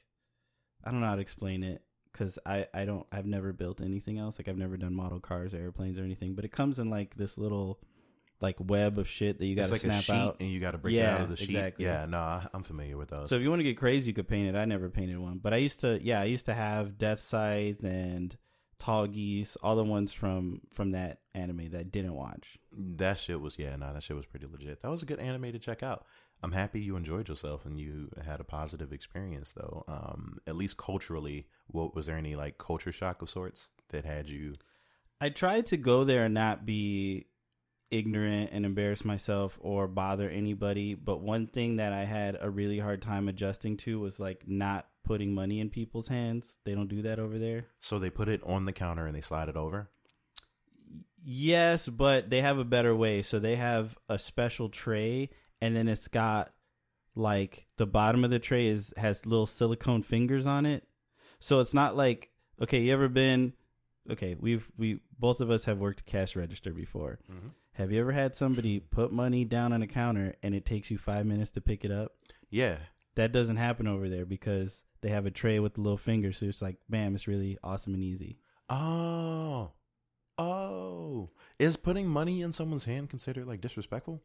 I 0.85 0.91
don't 0.91 1.01
know 1.01 1.07
how 1.07 1.15
to 1.17 1.21
explain 1.21 1.63
it 1.63 1.83
because 2.13 2.39
I 2.45 2.67
I 2.75 2.85
don't 2.85 3.07
I've 3.13 3.27
never 3.27 3.53
built 3.53 3.81
anything 3.81 4.19
else. 4.19 4.39
Like 4.39 4.49
I've 4.49 4.57
never 4.57 4.77
done 4.77 4.95
model 4.95 5.21
cars, 5.21 5.55
or 5.55 5.59
airplanes, 5.59 5.99
or 5.99 6.03
anything. 6.03 6.35
But 6.35 6.45
it 6.45 6.51
comes 6.53 6.79
in 6.79 6.91
like 6.91 7.15
this 7.17 7.39
little 7.39 7.79
like 8.41 8.57
web 8.59 8.99
of 8.99 9.09
shit 9.09 9.39
that 9.39 9.47
you 9.47 9.55
got 9.55 9.67
to 9.67 9.73
like 9.73 9.81
snap 9.81 10.11
out. 10.11 10.37
and 10.41 10.51
you 10.51 10.61
got 10.61 10.73
to 10.73 10.79
break 10.79 10.95
it 10.97 11.03
out 11.03 11.21
of 11.23 11.31
the 11.31 11.37
sheet. 11.37 11.51
exactly. 11.51 11.85
Yeah, 11.85 12.05
no, 12.07 12.43
I'm 12.53 12.63
familiar 12.65 12.97
with 12.97 13.09
those. 13.09 13.29
So 13.29 13.37
if 13.37 13.43
you 13.43 13.49
want 13.49 13.61
to 13.61 13.65
get 13.65 13.79
crazy, 13.79 14.09
you 14.09 14.15
could 14.15 14.29
paint 14.29 14.49
it. 14.55 14.59
I 14.59 14.65
never 14.65 14.91
painted 14.91 15.19
one, 15.19 15.39
but 15.39 15.55
I 15.55 15.59
used 15.59 15.81
to. 15.81 16.01
Yeah, 16.03 16.21
I 16.21 16.25
used 16.25 16.47
to 16.47 16.55
have 16.55 16.99
Deathscythe 16.99 17.85
and 17.85 18.37
Tallgeese, 18.79 19.57
all 19.63 19.77
the 19.77 19.83
ones 19.83 20.13
from 20.13 20.61
from 20.73 20.91
that 20.93 21.21
anime 21.35 21.71
that 21.71 21.81
I 21.81 21.85
didn't 21.85 22.15
watch. 22.15 22.59
That 22.73 23.19
shit 23.19 23.41
was 23.41 23.59
yeah, 23.59 23.77
no, 23.77 23.93
that 23.93 24.03
shit 24.03 24.17
was 24.17 24.27
pretty 24.27 24.47
legit. 24.47 24.83
That 24.83 24.91
was 24.91 25.03
a 25.03 25.07
good 25.07 25.21
anime 25.21 25.53
to 25.53 25.59
check 25.59 25.83
out. 25.83 26.05
I'm 26.43 26.53
happy 26.53 26.81
you 26.81 26.97
enjoyed 26.97 27.29
yourself 27.29 27.65
and 27.65 27.81
you 27.81 28.11
had 28.25 28.41
a 28.41 28.45
positive 28.45 28.93
experience 28.93 29.53
though. 29.57 29.85
Um, 29.89 30.39
at 30.47 30.57
least 30.57 30.77
culturally, 30.77 31.49
what 31.67 31.95
was 31.95 32.07
there 32.07 32.17
any 32.17 32.37
like 32.37 32.59
culture 32.59 32.93
shock 32.93 33.23
of 33.23 33.31
sorts 33.31 33.71
that 33.89 34.05
had 34.05 34.29
you? 34.29 34.53
I 35.21 35.31
tried 35.31 35.67
to 35.67 35.79
go 35.79 36.05
there 36.05 36.27
and 36.27 36.35
not 36.35 36.67
be 36.67 37.29
ignorant 37.91 38.51
and 38.53 38.67
embarrass 38.67 39.05
myself 39.05 39.59
or 39.63 39.87
bother 39.87 40.29
anybody, 40.29 40.95
but 40.95 41.23
one 41.23 41.47
thing 41.47 41.77
that 41.77 41.93
I 41.93 42.05
had 42.05 42.37
a 42.41 42.51
really 42.51 42.79
hard 42.79 43.01
time 43.01 43.29
adjusting 43.29 43.77
to 43.79 43.99
was 43.99 44.21
like 44.21 44.43
not 44.47 44.87
putting 45.07 45.33
money 45.33 45.61
in 45.61 45.71
people's 45.71 46.09
hands. 46.09 46.59
They 46.65 46.75
don't 46.75 46.89
do 46.89 47.01
that 47.03 47.19
over 47.19 47.39
there. 47.39 47.67
So 47.81 47.99
they 47.99 48.11
put 48.11 48.29
it 48.29 48.43
on 48.45 48.67
the 48.67 48.73
counter 48.73 49.07
and 49.07 49.17
they 49.17 49.23
slide 49.23 49.49
it 49.49 49.57
over. 49.57 49.89
Yes, 51.25 51.89
but 51.89 52.31
they 52.31 52.41
have 52.41 52.59
a 52.59 52.65
better 52.65 52.95
way. 52.95 53.23
So 53.23 53.39
they 53.39 53.57
have 53.57 53.97
a 54.09 54.19
special 54.19 54.69
tray 54.69 55.31
and 55.61 55.75
then 55.75 55.89
it's 55.89 56.09
got 56.09 56.53
like 57.15 57.67
the 57.79 57.87
bottom 57.87 58.23
of 58.25 58.31
the 58.31 58.39
tray 58.39 58.67
is 58.67 58.93
has 58.97 59.25
little 59.27 59.47
silicone 59.47 60.03
fingers 60.03 60.47
on 60.47 60.67
it. 60.67 60.85
So 61.41 61.61
it's 61.61 61.75
not 61.75 61.97
like 61.97 62.31
okay, 62.61 62.81
you 62.81 62.93
ever 62.93 63.09
been 63.09 63.55
okay, 64.11 64.37
we've 64.39 64.71
we 64.77 65.01
both 65.19 65.41
of 65.41 65.51
us 65.51 65.65
have 65.65 65.79
worked 65.79 66.07
cash 66.07 66.37
register 66.37 66.73
before. 66.73 67.19
Mhm. 67.31 67.53
Have 67.73 67.91
you 67.93 68.01
ever 68.01 68.13
had 68.13 68.35
somebody 68.37 68.79
put 68.81 69.13
money 69.13 69.45
down 69.45 69.73
on 69.73 69.83
a 69.83 69.87
counter 69.87 70.35
and 70.43 70.55
it 70.55 70.65
takes 70.65 70.91
you 70.91 70.97
5 70.97 71.27
minutes 71.27 71.51
to 71.53 71.61
pick 71.61 71.85
it 71.85 71.91
up? 71.91 72.13
Yeah, 72.49 72.79
That 73.17 73.33
doesn't 73.33 73.57
happen 73.57 73.87
over 73.87 74.09
there 74.11 74.25
because 74.27 74.85
they 75.07 75.13
have 75.13 75.25
a 75.25 75.31
tray 75.31 75.61
with 75.61 75.75
the 75.75 75.81
little 75.81 75.97
fingers. 75.97 76.39
So 76.39 76.47
it's 76.47 76.61
like, 76.61 76.79
bam, 76.89 77.15
it's 77.15 77.29
really 77.29 77.57
awesome 77.63 77.95
and 77.95 78.03
easy. 78.03 78.41
Oh, 78.69 79.71
oh, 80.37 81.31
is 81.61 81.77
putting 81.77 82.09
money 82.09 82.43
in 82.43 82.51
someone's 82.51 82.87
hand 82.87 83.09
considered 83.09 83.47
like 83.47 83.61
disrespectful? 83.61 84.25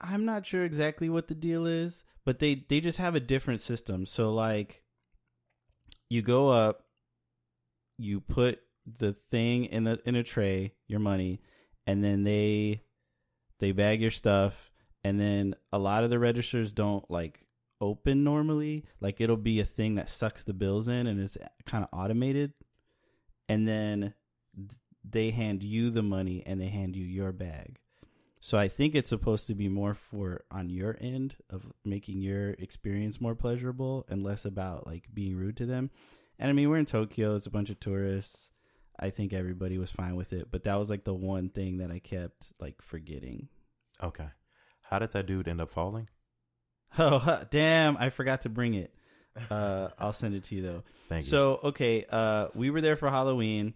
I'm 0.00 0.24
not 0.24 0.46
sure 0.46 0.64
exactly 0.64 1.08
what 1.08 1.26
the 1.26 1.34
deal 1.34 1.66
is, 1.66 2.04
but 2.24 2.38
they 2.38 2.64
they 2.68 2.78
just 2.78 2.98
have 2.98 3.16
a 3.16 3.20
different 3.20 3.60
system. 3.60 4.06
So 4.06 4.32
like 4.32 4.84
you 6.08 6.22
go 6.22 6.50
up, 6.50 6.84
you 7.96 8.20
put 8.20 8.60
the 8.86 9.12
thing 9.12 9.64
in 9.64 9.88
a 9.88 9.98
in 10.04 10.14
a 10.14 10.22
tray, 10.22 10.74
your 10.86 11.00
money, 11.00 11.42
and 11.88 12.04
then 12.04 12.22
they 12.22 12.84
they 13.58 13.72
bag 13.72 14.00
your 14.00 14.12
stuff 14.12 14.70
and 15.02 15.18
then 15.20 15.56
a 15.72 15.78
lot 15.78 16.04
of 16.04 16.10
the 16.10 16.20
registers 16.20 16.72
don't 16.72 17.10
like 17.10 17.40
open 17.80 18.24
normally. 18.24 18.84
Like 19.00 19.20
it'll 19.20 19.36
be 19.36 19.60
a 19.60 19.64
thing 19.64 19.96
that 19.96 20.10
sucks 20.10 20.44
the 20.44 20.52
bills 20.52 20.88
in 20.88 21.06
and 21.06 21.20
it's 21.20 21.36
kind 21.66 21.84
of 21.84 21.90
automated. 21.92 22.52
And 23.48 23.66
then 23.66 24.14
they 25.08 25.30
hand 25.30 25.62
you 25.62 25.90
the 25.90 26.02
money 26.02 26.42
and 26.44 26.60
they 26.60 26.68
hand 26.68 26.96
you 26.96 27.04
your 27.04 27.32
bag. 27.32 27.78
So 28.40 28.56
I 28.56 28.68
think 28.68 28.94
it's 28.94 29.08
supposed 29.08 29.46
to 29.48 29.54
be 29.54 29.68
more 29.68 29.94
for 29.94 30.44
on 30.50 30.70
your 30.70 30.96
end 31.00 31.36
of 31.50 31.72
making 31.84 32.20
your 32.20 32.50
experience 32.50 33.20
more 33.20 33.34
pleasurable 33.34 34.06
and 34.08 34.22
less 34.22 34.44
about 34.44 34.86
like 34.86 35.08
being 35.12 35.36
rude 35.36 35.56
to 35.56 35.66
them. 35.66 35.90
And 36.38 36.48
I 36.48 36.52
mean, 36.52 36.70
we're 36.70 36.76
in 36.78 36.86
Tokyo, 36.86 37.34
it's 37.34 37.46
a 37.46 37.50
bunch 37.50 37.68
of 37.68 37.80
tourists. 37.80 38.50
I 38.98 39.10
think 39.10 39.32
everybody 39.32 39.78
was 39.78 39.90
fine 39.90 40.16
with 40.16 40.32
it, 40.32 40.48
but 40.50 40.64
that 40.64 40.76
was 40.76 40.90
like 40.90 41.04
the 41.04 41.14
one 41.14 41.50
thing 41.50 41.78
that 41.78 41.90
I 41.90 41.98
kept 41.98 42.52
like 42.60 42.80
forgetting. 42.82 43.48
Okay, 44.02 44.28
how 44.82 44.98
did 44.98 45.12
that 45.12 45.26
dude 45.26 45.48
end 45.48 45.60
up 45.60 45.70
falling? 45.70 46.08
Oh, 46.98 47.42
damn, 47.50 47.96
I 47.96 48.10
forgot 48.10 48.42
to 48.42 48.48
bring 48.48 48.74
it. 48.74 48.92
Uh 49.50 49.88
I'll 49.98 50.12
send 50.12 50.34
it 50.34 50.44
to 50.44 50.54
you 50.56 50.62
though. 50.62 50.82
Thank 51.08 51.24
you. 51.24 51.30
So, 51.30 51.60
okay, 51.64 52.04
uh 52.10 52.48
we 52.54 52.70
were 52.70 52.80
there 52.80 52.96
for 52.96 53.08
Halloween 53.08 53.74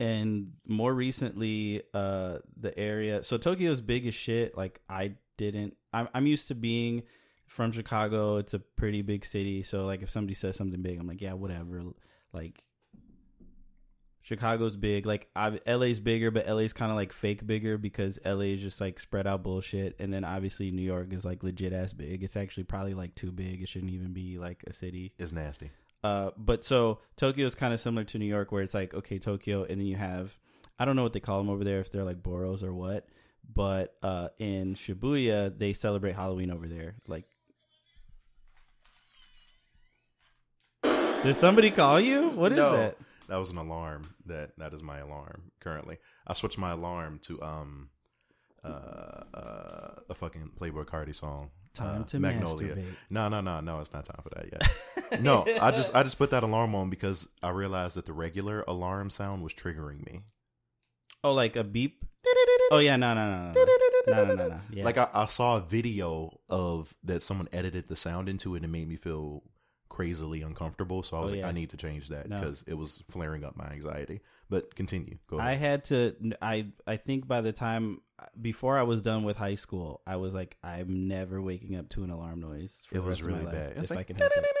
and 0.00 0.52
more 0.66 0.92
recently 0.92 1.82
uh 1.94 2.38
the 2.56 2.76
area 2.78 3.22
so 3.22 3.38
Tokyo's 3.38 3.80
big 3.80 4.06
as 4.06 4.14
shit 4.14 4.56
like 4.56 4.80
I 4.88 5.12
didn't 5.36 5.76
I'm 5.92 6.08
I'm 6.12 6.26
used 6.26 6.48
to 6.48 6.54
being 6.54 7.04
from 7.46 7.72
Chicago 7.72 8.38
it's 8.38 8.54
a 8.54 8.58
pretty 8.58 9.02
big 9.02 9.24
city 9.24 9.62
so 9.62 9.86
like 9.86 10.02
if 10.02 10.10
somebody 10.10 10.34
says 10.34 10.56
something 10.56 10.82
big 10.82 10.98
I'm 10.98 11.06
like 11.06 11.20
yeah 11.22 11.34
whatever 11.34 11.82
like 12.32 12.64
Chicago's 14.24 14.74
big 14.76 15.04
like 15.06 15.28
I, 15.36 15.60
LA's 15.66 16.00
bigger 16.00 16.30
but 16.30 16.48
LA's 16.48 16.72
kind 16.72 16.90
of 16.90 16.96
like 16.96 17.12
fake 17.12 17.46
bigger 17.46 17.76
because 17.78 18.18
LA 18.24 18.54
is 18.56 18.60
just 18.62 18.80
like 18.80 18.98
spread 18.98 19.26
out 19.26 19.42
bullshit 19.42 19.94
and 20.00 20.12
then 20.12 20.24
obviously 20.24 20.70
New 20.70 20.82
York 20.82 21.12
is 21.12 21.24
like 21.26 21.42
legit 21.42 21.72
ass 21.74 21.92
big 21.92 22.24
it's 22.24 22.34
actually 22.36 22.64
probably 22.64 22.94
like 22.94 23.14
too 23.14 23.30
big 23.30 23.60
it 23.62 23.68
shouldn't 23.68 23.92
even 23.92 24.12
be 24.14 24.38
like 24.38 24.64
a 24.66 24.72
city 24.72 25.12
it's 25.18 25.30
nasty. 25.30 25.70
uh, 26.02 26.30
but 26.38 26.64
so 26.64 27.00
Tokyo 27.16 27.46
is 27.46 27.54
kind 27.54 27.74
of 27.74 27.80
similar 27.80 28.04
to 28.04 28.18
New 28.18 28.24
York, 28.24 28.50
where 28.50 28.62
it's 28.62 28.74
like 28.74 28.94
okay, 28.94 29.18
Tokyo, 29.18 29.62
and 29.64 29.78
then 29.80 29.86
you 29.86 29.96
have 29.96 30.36
I 30.78 30.84
don't 30.86 30.96
know 30.96 31.02
what 31.04 31.12
they 31.12 31.20
call 31.20 31.38
them 31.38 31.50
over 31.50 31.62
there, 31.62 31.80
if 31.80 31.92
they're 31.92 32.02
like 32.04 32.22
boros 32.22 32.62
or 32.64 32.72
what. 32.72 33.06
But 33.54 33.94
uh, 34.02 34.28
in 34.38 34.74
Shibuya, 34.74 35.56
they 35.56 35.72
celebrate 35.74 36.14
Halloween 36.16 36.50
over 36.50 36.66
there. 36.66 36.94
Like, 37.06 37.26
did 41.22 41.36
somebody 41.36 41.70
call 41.70 42.00
you? 42.00 42.30
What 42.30 42.52
is 42.52 42.56
No. 42.58 42.72
that? 42.76 42.96
that 43.28 43.36
was 43.36 43.50
an 43.50 43.56
alarm. 43.56 44.14
That 44.26 44.52
that 44.58 44.74
is 44.74 44.82
my 44.82 44.98
alarm 44.98 45.52
currently. 45.60 45.98
I 46.26 46.34
switched 46.34 46.58
my 46.58 46.72
alarm 46.72 47.20
to 47.24 47.42
um 47.42 47.88
uh, 48.64 48.68
uh 49.34 49.94
a 50.08 50.14
fucking 50.14 50.52
Playboi 50.60 50.84
Carti 50.84 51.14
song. 51.14 51.50
Time 51.74 52.02
uh, 52.02 52.04
to 52.06 52.20
Magnolia. 52.20 52.76
Masturbate. 52.76 52.96
No, 53.10 53.28
no, 53.28 53.40
no, 53.40 53.60
no. 53.60 53.80
It's 53.80 53.92
not 53.92 54.04
time 54.04 54.20
for 54.22 54.30
that 54.30 54.46
yet. 54.52 55.20
no, 55.22 55.44
I 55.60 55.72
just 55.72 55.94
I 55.94 56.02
just 56.02 56.18
put 56.18 56.30
that 56.30 56.42
alarm 56.42 56.74
on 56.74 56.88
because 56.88 57.26
I 57.42 57.50
realized 57.50 57.96
that 57.96 58.06
the 58.06 58.12
regular 58.12 58.62
alarm 58.68 59.10
sound 59.10 59.42
was 59.42 59.52
triggering 59.52 60.06
me. 60.06 60.20
Oh, 61.24 61.32
like 61.32 61.56
a 61.56 61.64
beep. 61.64 62.04
Oh 62.70 62.78
yeah, 62.78 62.96
no, 62.96 63.14
no, 63.14 63.52
no, 63.52 63.64
no, 64.06 64.24
no, 64.24 64.34
no, 64.34 64.48
no. 64.48 64.60
Yeah. 64.70 64.84
Like 64.84 64.98
I, 64.98 65.08
I 65.12 65.26
saw 65.26 65.56
a 65.56 65.60
video 65.60 66.40
of 66.48 66.94
that 67.02 67.22
someone 67.22 67.48
edited 67.52 67.88
the 67.88 67.96
sound 67.96 68.28
into 68.28 68.54
it 68.54 68.62
and 68.62 68.72
made 68.72 68.88
me 68.88 68.96
feel 68.96 69.42
crazily 69.94 70.42
uncomfortable. 70.42 71.04
So 71.04 71.16
I 71.16 71.20
was 71.20 71.30
Oh, 71.30 71.34
like, 71.34 71.42
yeah. 71.42 71.48
I 71.48 71.52
need 71.52 71.70
to 71.70 71.76
change 71.76 72.08
that 72.08 72.28
No. 72.28 72.40
because 72.40 72.64
it 72.66 72.74
was 72.74 73.04
flaring 73.08 73.44
up 73.44 73.56
my 73.56 73.66
anxiety. 73.66 74.20
But 74.50 74.74
continue. 74.74 75.18
Go 75.28 75.38
I 75.38 75.54
had 75.54 75.84
to. 75.86 76.16
I 76.42 76.66
I 76.86 76.96
think 76.96 77.28
by 77.28 77.40
the 77.40 77.52
time 77.52 78.00
before 78.40 78.76
I 78.76 78.82
was 78.82 79.02
done 79.02 79.22
with 79.22 79.36
high 79.36 79.54
school, 79.54 80.00
I 80.06 80.16
was 80.16 80.34
like, 80.34 80.56
I'm 80.64 81.06
never 81.06 81.40
waking 81.40 81.76
up 81.76 81.88
to 81.90 82.02
an 82.02 82.10
alarm 82.10 82.40
noise. 82.40 82.82
It 82.90 82.98
was 82.98 83.20
rest 83.20 83.20
of 83.22 83.28
my 83.28 83.38
really 83.38 83.52
bad. 83.52 83.72
If 83.76 83.92
I 83.92 84.02
can 84.02 84.16
help 84.16 84.32
it. 84.34 84.44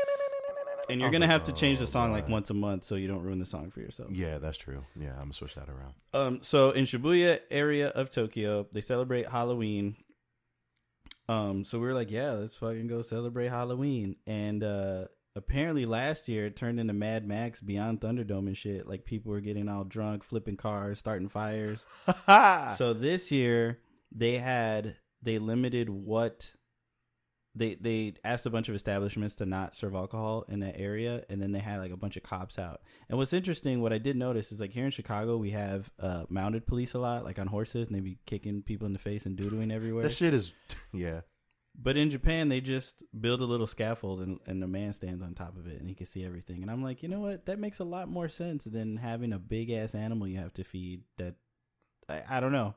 And 0.90 1.00
you're 1.00 1.10
gonna 1.10 1.24
like, 1.24 1.30
have 1.30 1.44
to 1.44 1.52
change 1.52 1.78
the 1.78 1.84
oh, 1.84 1.86
song 1.86 2.12
like 2.12 2.28
once 2.28 2.50
a 2.50 2.54
month 2.54 2.84
so 2.84 2.94
you 2.96 3.08
don't 3.08 3.22
ruin 3.22 3.38
the 3.38 3.46
song 3.46 3.70
for 3.70 3.80
yourself. 3.80 4.10
Yeah, 4.12 4.36
that's 4.36 4.58
true. 4.58 4.84
Yeah, 4.94 5.12
I'm 5.12 5.20
gonna 5.20 5.32
switch 5.32 5.54
that 5.54 5.70
around. 5.70 5.94
Um. 6.12 6.38
So 6.42 6.72
in 6.72 6.84
Shibuya 6.84 7.40
area 7.50 7.88
of 7.88 8.10
Tokyo, 8.10 8.66
they 8.70 8.82
celebrate 8.82 9.26
Halloween. 9.26 9.96
Um. 11.26 11.64
So 11.64 11.78
we 11.78 11.86
were 11.86 11.94
like, 11.94 12.10
yeah, 12.10 12.32
let's 12.32 12.56
fucking 12.56 12.86
go 12.86 13.00
celebrate 13.00 13.48
Halloween. 13.48 14.16
And 14.26 14.62
uh 14.62 15.04
apparently 15.36 15.86
last 15.86 16.28
year 16.28 16.46
it 16.46 16.56
turned 16.56 16.78
into 16.80 16.92
Mad 16.92 17.26
Max 17.26 17.60
Beyond 17.60 18.00
Thunderdome 18.00 18.46
and 18.46 18.56
shit. 18.56 18.88
Like 18.88 19.04
people 19.04 19.32
were 19.32 19.40
getting 19.40 19.68
all 19.68 19.84
drunk, 19.84 20.24
flipping 20.24 20.56
cars, 20.56 20.98
starting 20.98 21.28
fires. 21.28 21.84
so 22.76 22.92
this 22.92 23.30
year 23.30 23.80
they 24.12 24.38
had 24.38 24.96
they 25.22 25.38
limited 25.38 25.88
what 25.90 26.52
they 27.54 27.76
they 27.76 28.14
asked 28.24 28.46
a 28.46 28.50
bunch 28.50 28.68
of 28.68 28.74
establishments 28.74 29.36
to 29.36 29.46
not 29.46 29.74
serve 29.74 29.94
alcohol 29.94 30.44
in 30.48 30.60
that 30.60 30.78
area 30.78 31.24
and 31.28 31.40
then 31.40 31.52
they 31.52 31.60
had 31.60 31.78
like 31.78 31.92
a 31.92 31.96
bunch 31.96 32.16
of 32.16 32.22
cops 32.22 32.58
out 32.58 32.80
and 33.08 33.16
what's 33.16 33.32
interesting 33.32 33.80
what 33.80 33.92
i 33.92 33.98
did 33.98 34.16
notice 34.16 34.50
is 34.50 34.60
like 34.60 34.72
here 34.72 34.84
in 34.84 34.90
chicago 34.90 35.36
we 35.36 35.50
have 35.50 35.88
uh 36.00 36.24
mounted 36.28 36.66
police 36.66 36.94
a 36.94 36.98
lot 36.98 37.24
like 37.24 37.38
on 37.38 37.46
horses 37.46 37.86
and 37.86 37.94
they 37.96 38.00
be 38.00 38.18
kicking 38.26 38.62
people 38.62 38.86
in 38.86 38.92
the 38.92 38.98
face 38.98 39.24
and 39.24 39.36
doodling 39.36 39.70
everywhere 39.70 40.02
that 40.02 40.12
shit 40.12 40.34
is, 40.34 40.52
yeah. 40.92 41.20
But 41.76 41.96
in 41.96 42.10
japan 42.10 42.48
they 42.48 42.60
just 42.60 43.02
build 43.20 43.40
a 43.40 43.44
little 43.44 43.66
scaffold 43.66 44.20
and, 44.20 44.38
and 44.46 44.60
man 44.70 44.92
stands 44.92 45.22
on 45.22 45.34
top 45.34 45.56
of 45.56 45.66
it 45.66 45.80
and 45.80 45.88
he 45.88 45.94
can 45.94 46.06
see 46.06 46.24
everything 46.24 46.62
and 46.62 46.70
i'm 46.70 46.82
like 46.82 47.02
you 47.02 47.08
know 47.08 47.20
what 47.20 47.46
that 47.46 47.58
makes 47.58 47.78
a 47.80 47.84
lot 47.84 48.08
more 48.08 48.28
sense 48.28 48.64
than 48.64 48.96
having 48.96 49.32
a 49.32 49.38
big 49.38 49.70
ass 49.70 49.94
animal 49.94 50.26
you 50.28 50.38
have 50.38 50.52
to 50.52 50.64
feed 50.64 51.02
that 51.18 51.34
I, 52.08 52.22
I 52.28 52.40
don't 52.40 52.52
know 52.52 52.74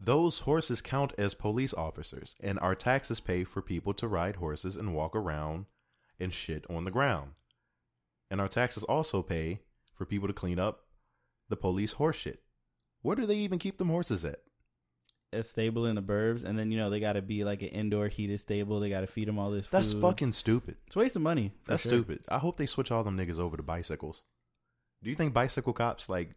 Those 0.00 0.40
horses 0.40 0.82
count 0.82 1.12
as 1.16 1.34
police 1.34 1.72
officers, 1.72 2.34
and 2.42 2.58
our 2.58 2.74
taxes 2.74 3.20
pay 3.20 3.44
for 3.44 3.62
people 3.62 3.94
to 3.94 4.08
ride 4.08 4.36
horses 4.36 4.76
and 4.76 4.94
walk 4.94 5.16
around 5.16 5.66
and 6.20 6.32
shit 6.34 6.64
on 6.68 6.84
the 6.84 6.90
ground. 6.90 7.32
And 8.30 8.40
our 8.40 8.48
taxes 8.48 8.82
also 8.84 9.22
pay 9.22 9.60
for 9.94 10.04
people 10.04 10.28
to 10.28 10.34
clean 10.34 10.58
up 10.58 10.86
the 11.48 11.56
police 11.56 11.94
horse 11.94 12.16
shit. 12.16 12.42
Where 13.02 13.16
do 13.16 13.26
they 13.26 13.36
even 13.36 13.58
keep 13.58 13.78
them 13.78 13.88
horses 13.88 14.24
at? 14.24 14.40
A 15.34 15.42
stable 15.42 15.86
in 15.86 15.96
the 15.96 16.02
burbs, 16.02 16.44
and 16.44 16.58
then 16.58 16.70
you 16.70 16.78
know 16.78 16.90
they 16.90 17.00
got 17.00 17.14
to 17.14 17.22
be 17.22 17.44
like 17.44 17.62
an 17.62 17.68
indoor 17.68 18.08
heated 18.08 18.40
stable. 18.40 18.80
They 18.80 18.88
got 18.88 19.00
to 19.02 19.06
feed 19.06 19.28
them 19.28 19.38
all 19.38 19.50
this. 19.50 19.66
That's 19.68 19.92
food. 19.92 20.02
fucking 20.02 20.32
stupid. 20.32 20.76
It's 20.86 20.96
a 20.96 21.00
waste 21.00 21.16
of 21.16 21.22
money. 21.22 21.52
That's 21.66 21.82
sure. 21.82 21.90
stupid. 21.90 22.20
I 22.28 22.38
hope 22.38 22.56
they 22.56 22.66
switch 22.66 22.90
all 22.90 23.04
them 23.04 23.18
niggas 23.18 23.38
over 23.38 23.56
to 23.56 23.62
bicycles. 23.62 24.24
Do 25.02 25.10
you 25.10 25.16
think 25.16 25.34
bicycle 25.34 25.72
cops 25.72 26.08
like 26.08 26.30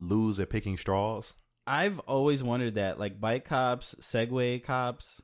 lose 0.00 0.38
at 0.38 0.50
picking 0.50 0.76
straws? 0.76 1.34
I've 1.66 1.98
always 2.00 2.42
wondered 2.42 2.74
that, 2.74 2.98
like 2.98 3.20
bike 3.20 3.44
cops, 3.44 3.94
Segway 4.00 4.62
cops, 4.62 5.22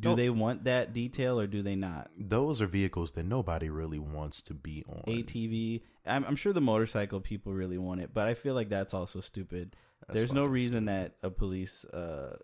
do 0.00 0.14
they 0.14 0.30
want 0.30 0.64
that 0.64 0.92
detail 0.92 1.38
or 1.40 1.46
do 1.46 1.62
they 1.62 1.76
not? 1.76 2.10
Those 2.18 2.60
are 2.62 2.66
vehicles 2.66 3.12
that 3.12 3.24
nobody 3.24 3.68
really 3.70 3.98
wants 3.98 4.42
to 4.42 4.54
be 4.54 4.84
on. 4.88 5.02
ATV. 5.06 5.82
I'm, 6.06 6.24
I'm 6.24 6.36
sure 6.36 6.52
the 6.52 6.60
motorcycle 6.60 7.20
people 7.20 7.52
really 7.52 7.78
want 7.78 8.00
it, 8.00 8.10
but 8.14 8.26
I 8.28 8.34
feel 8.34 8.54
like 8.54 8.68
that's 8.68 8.94
also 8.94 9.20
stupid. 9.20 9.74
That's 10.06 10.14
There's 10.14 10.32
no 10.32 10.44
reason 10.44 10.84
that 10.86 11.14
a 11.22 11.30
police 11.30 11.84
uh, 11.86 12.36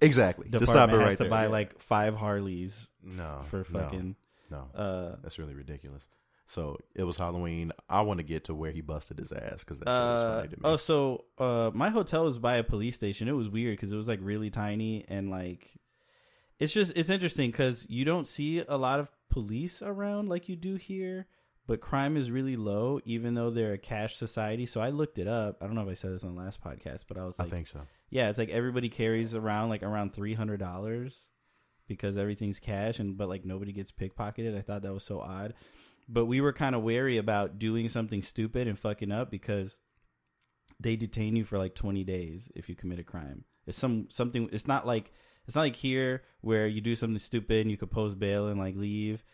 Exactly. 0.00 0.48
Just 0.48 0.66
department 0.66 0.90
stop 0.90 1.00
it 1.00 1.08
has 1.08 1.16
to 1.18 1.24
there. 1.24 1.30
buy 1.30 1.42
Yeah. 1.44 1.48
like 1.50 1.80
five 1.80 2.14
Harleys 2.14 2.86
no 3.02 3.42
for 3.50 3.64
fucking. 3.64 4.14
no. 4.50 4.68
no. 4.74 4.80
Uh, 4.80 5.16
That's 5.22 5.38
really 5.38 5.54
ridiculous. 5.54 6.06
So 6.46 6.78
it 6.96 7.04
was 7.04 7.16
Halloween. 7.16 7.70
I 7.88 8.00
want 8.00 8.18
to 8.18 8.24
get 8.24 8.44
to 8.44 8.54
where 8.54 8.72
he 8.72 8.80
busted 8.80 9.18
his 9.18 9.30
ass 9.30 9.60
because 9.60 9.78
that's 9.78 9.88
uh, 9.88 10.38
funny 10.38 10.48
to 10.48 10.56
me. 10.56 10.60
oh, 10.64 10.76
so 10.76 11.24
uh, 11.38 11.70
my 11.72 11.90
hotel 11.90 12.24
was 12.24 12.40
by 12.40 12.56
a 12.56 12.64
police 12.64 12.96
station. 12.96 13.28
It 13.28 13.32
was 13.36 13.48
weird 13.48 13.74
because 13.76 13.92
it 13.92 13.96
was 13.96 14.08
like 14.08 14.18
really 14.20 14.50
tiny 14.50 15.04
and 15.08 15.30
like 15.30 15.70
it's 16.60 16.72
just 16.72 16.92
it's 16.94 17.10
interesting 17.10 17.50
because 17.50 17.86
you 17.88 18.04
don't 18.04 18.28
see 18.28 18.60
a 18.60 18.76
lot 18.76 19.00
of 19.00 19.10
police 19.30 19.82
around 19.82 20.28
like 20.28 20.48
you 20.48 20.56
do 20.56 20.76
here, 20.76 21.26
but 21.66 21.80
crime 21.80 22.16
is 22.16 22.30
really 22.30 22.56
low 22.56 23.00
even 23.04 23.34
though 23.34 23.50
they're 23.50 23.72
a 23.72 23.78
cash 23.78 24.16
society. 24.16 24.66
So 24.66 24.80
I 24.80 24.90
looked 24.90 25.18
it 25.18 25.26
up. 25.26 25.56
I 25.60 25.66
don't 25.66 25.74
know 25.74 25.82
if 25.82 25.88
I 25.88 25.94
said 25.94 26.12
this 26.12 26.22
on 26.22 26.36
the 26.36 26.40
last 26.40 26.62
podcast, 26.62 27.04
but 27.08 27.18
I 27.18 27.24
was 27.24 27.38
like 27.38 27.48
I 27.48 27.50
think 27.50 27.66
so. 27.66 27.80
yeah, 28.10 28.28
it's 28.28 28.38
like 28.38 28.50
everybody 28.50 28.88
carries 28.88 29.34
around 29.34 29.70
like 29.70 29.82
around 29.82 30.12
three 30.12 30.34
hundred 30.34 30.60
dollars 30.60 31.26
because 31.88 32.16
everything's 32.16 32.60
cash 32.60 33.00
and 33.00 33.16
but 33.16 33.28
like 33.28 33.44
nobody 33.44 33.72
gets 33.72 33.90
pickpocketed. 33.90 34.56
I 34.56 34.60
thought 34.60 34.82
that 34.82 34.94
was 34.94 35.04
so 35.04 35.20
odd. 35.20 35.54
But 36.08 36.26
we 36.26 36.40
were 36.40 36.52
kind 36.52 36.74
of 36.74 36.82
wary 36.82 37.16
about 37.18 37.58
doing 37.58 37.88
something 37.88 38.20
stupid 38.22 38.66
and 38.68 38.78
fucking 38.78 39.12
up 39.12 39.30
because 39.30 39.78
they 40.78 40.96
detain 40.96 41.36
you 41.36 41.44
for 41.44 41.56
like 41.56 41.74
twenty 41.74 42.04
days 42.04 42.50
if 42.54 42.68
you 42.68 42.74
commit 42.74 42.98
a 42.98 43.04
crime. 43.04 43.44
It's 43.66 43.78
some 43.78 44.08
something. 44.10 44.48
It's 44.52 44.66
not 44.66 44.86
like 44.86 45.12
it's 45.50 45.56
not 45.56 45.62
like 45.62 45.74
here 45.76 46.22
where 46.42 46.68
you 46.68 46.80
do 46.80 46.94
something 46.94 47.18
stupid 47.18 47.62
and 47.62 47.70
you 47.72 47.76
could 47.76 47.90
post 47.90 48.18
bail 48.20 48.46
and 48.46 48.58
like 48.60 48.76
leave. 48.76 49.24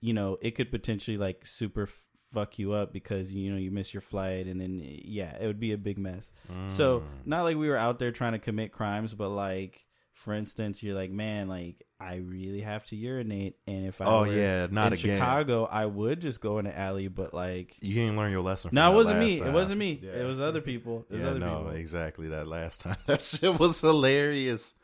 You 0.00 0.14
know, 0.14 0.38
it 0.40 0.52
could 0.52 0.70
potentially 0.70 1.18
like 1.18 1.46
super 1.46 1.88
fuck 2.32 2.58
you 2.58 2.72
up 2.72 2.90
because 2.94 3.30
you 3.32 3.50
know 3.50 3.58
you 3.58 3.70
miss 3.70 3.92
your 3.92 4.00
flight 4.00 4.46
and 4.46 4.58
then 4.58 4.80
yeah, 4.82 5.36
it 5.38 5.46
would 5.46 5.60
be 5.60 5.72
a 5.72 5.78
big 5.78 5.98
mess. 5.98 6.30
So 6.70 7.00
Mm. 7.00 7.04
not 7.26 7.42
like 7.42 7.56
we 7.58 7.68
were 7.68 7.76
out 7.76 7.98
there 7.98 8.12
trying 8.12 8.32
to 8.32 8.38
commit 8.38 8.72
crimes, 8.72 9.12
but 9.12 9.28
like 9.28 9.84
for 10.14 10.32
instance, 10.34 10.82
you're 10.82 10.94
like, 10.94 11.10
man, 11.10 11.48
like 11.48 11.82
I 11.98 12.16
really 12.16 12.60
have 12.60 12.86
to 12.86 12.96
urinate, 12.96 13.56
and 13.66 13.86
if 13.86 14.00
I 14.00 14.04
oh 14.04 14.24
yeah, 14.24 14.66
not 14.70 14.88
in 14.88 14.98
again. 14.98 15.18
Chicago, 15.18 15.64
I 15.64 15.84
would 15.86 16.20
just 16.20 16.40
go 16.40 16.58
in 16.58 16.64
the 16.66 16.78
alley, 16.78 17.08
but 17.08 17.32
like. 17.34 17.76
You 17.80 17.94
didn't 17.94 18.16
learn 18.16 18.30
your 18.30 18.40
lesson. 18.42 18.68
From 18.70 18.76
No, 18.76 18.92
it 18.92 18.94
wasn't 18.94 19.18
me. 19.20 19.40
It 19.40 19.52
wasn't 19.52 19.78
me. 19.78 20.00
Yeah. 20.02 20.20
It 20.22 20.24
was 20.26 20.38
other 20.40 20.60
people. 20.60 21.06
It 21.10 21.14
was 21.14 21.22
yeah, 21.22 21.30
other 21.30 21.38
no, 21.40 21.56
people. 21.58 21.70
exactly. 21.72 22.28
That 22.28 22.46
last 22.46 22.80
time, 22.86 22.96
that 23.06 23.20
shit 23.20 23.58
was 23.58 23.80
hilarious. 23.80 24.74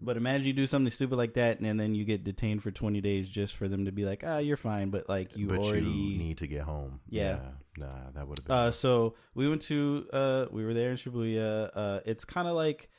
But 0.00 0.16
imagine 0.16 0.46
you 0.46 0.52
do 0.52 0.66
something 0.66 0.90
stupid 0.92 1.16
like 1.16 1.34
that, 1.34 1.58
and 1.58 1.78
then 1.78 1.94
you 1.94 2.04
get 2.04 2.22
detained 2.22 2.62
for 2.62 2.70
20 2.70 3.00
days 3.00 3.28
just 3.28 3.56
for 3.56 3.66
them 3.66 3.86
to 3.86 3.92
be 3.92 4.04
like, 4.04 4.22
"Ah, 4.24 4.38
you're 4.38 4.56
fine," 4.56 4.90
but 4.90 5.08
like 5.08 5.36
you 5.36 5.48
but 5.48 5.58
already. 5.58 5.86
you 5.86 6.18
need 6.18 6.38
to 6.38 6.46
get 6.46 6.62
home. 6.62 7.00
Yeah. 7.08 7.40
nah, 7.76 8.10
that 8.14 8.28
would 8.28 8.38
have 8.38 8.46
been. 8.46 8.56
Uh, 8.56 8.70
so 8.70 9.14
we 9.34 9.48
went 9.48 9.62
to 9.62 10.06
uh, 10.12 10.46
we 10.52 10.64
were 10.64 10.72
there 10.72 10.92
in 10.92 10.96
Shibuya. 10.96 11.70
Uh, 11.74 12.00
it's 12.06 12.24
kind 12.24 12.46
of 12.46 12.54
like 12.54 12.90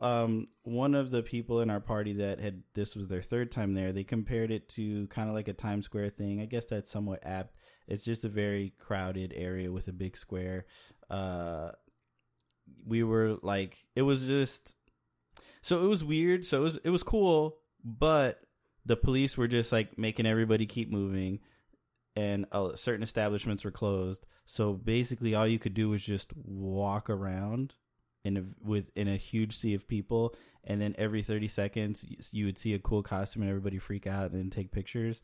um, 0.00 0.48
one 0.62 0.94
of 0.94 1.10
the 1.10 1.22
people 1.22 1.60
in 1.60 1.70
our 1.70 1.80
party 1.80 2.14
that 2.14 2.40
had 2.40 2.62
this 2.74 2.94
was 2.94 3.08
their 3.08 3.22
third 3.22 3.50
time 3.50 3.74
there. 3.74 3.92
They 3.92 4.04
compared 4.04 4.50
it 4.50 4.68
to 4.70 5.06
kind 5.08 5.28
of 5.28 5.34
like 5.34 5.48
a 5.48 5.52
Times 5.52 5.84
Square 5.84 6.10
thing. 6.10 6.40
I 6.40 6.46
guess 6.46 6.66
that's 6.66 6.90
somewhat 6.90 7.20
apt. 7.24 7.54
It's 7.88 8.04
just 8.04 8.24
a 8.24 8.28
very 8.28 8.74
crowded 8.78 9.32
area 9.36 9.72
with 9.72 9.88
a 9.88 9.92
big 9.92 10.16
square. 10.16 10.66
Uh, 11.10 11.72
we 12.86 13.02
were 13.02 13.38
like, 13.42 13.78
it 13.96 14.02
was 14.02 14.26
just 14.26 14.76
so 15.68 15.84
it 15.84 15.88
was 15.88 16.02
weird. 16.02 16.46
So 16.46 16.60
it 16.60 16.64
was 16.64 16.76
it 16.84 16.90
was 16.90 17.02
cool, 17.02 17.58
but 17.84 18.40
the 18.86 18.96
police 18.96 19.36
were 19.36 19.48
just 19.48 19.70
like 19.70 19.98
making 19.98 20.24
everybody 20.24 20.64
keep 20.64 20.90
moving 20.90 21.40
and 22.16 22.46
uh, 22.52 22.74
certain 22.74 23.02
establishments 23.02 23.64
were 23.64 23.70
closed. 23.70 24.24
So 24.46 24.72
basically, 24.72 25.34
all 25.34 25.46
you 25.46 25.58
could 25.58 25.74
do 25.74 25.90
was 25.90 26.02
just 26.02 26.32
walk 26.34 27.10
around 27.10 27.74
in 28.24 28.36
a, 28.38 28.44
with 28.60 28.90
in 28.96 29.08
a 29.08 29.16
huge 29.18 29.54
sea 29.54 29.74
of 29.74 29.86
people, 29.86 30.34
and 30.64 30.80
then 30.80 30.94
every 30.96 31.22
thirty 31.22 31.48
seconds 31.48 32.04
you, 32.32 32.46
would 32.46 32.56
see 32.56 32.72
a 32.72 32.78
cool 32.78 33.02
costume 33.02 33.42
and 33.42 33.50
everybody 33.50 33.78
freak 33.78 34.06
out 34.06 34.30
and 34.32 34.50
take 34.50 34.72
pictures. 34.72 35.20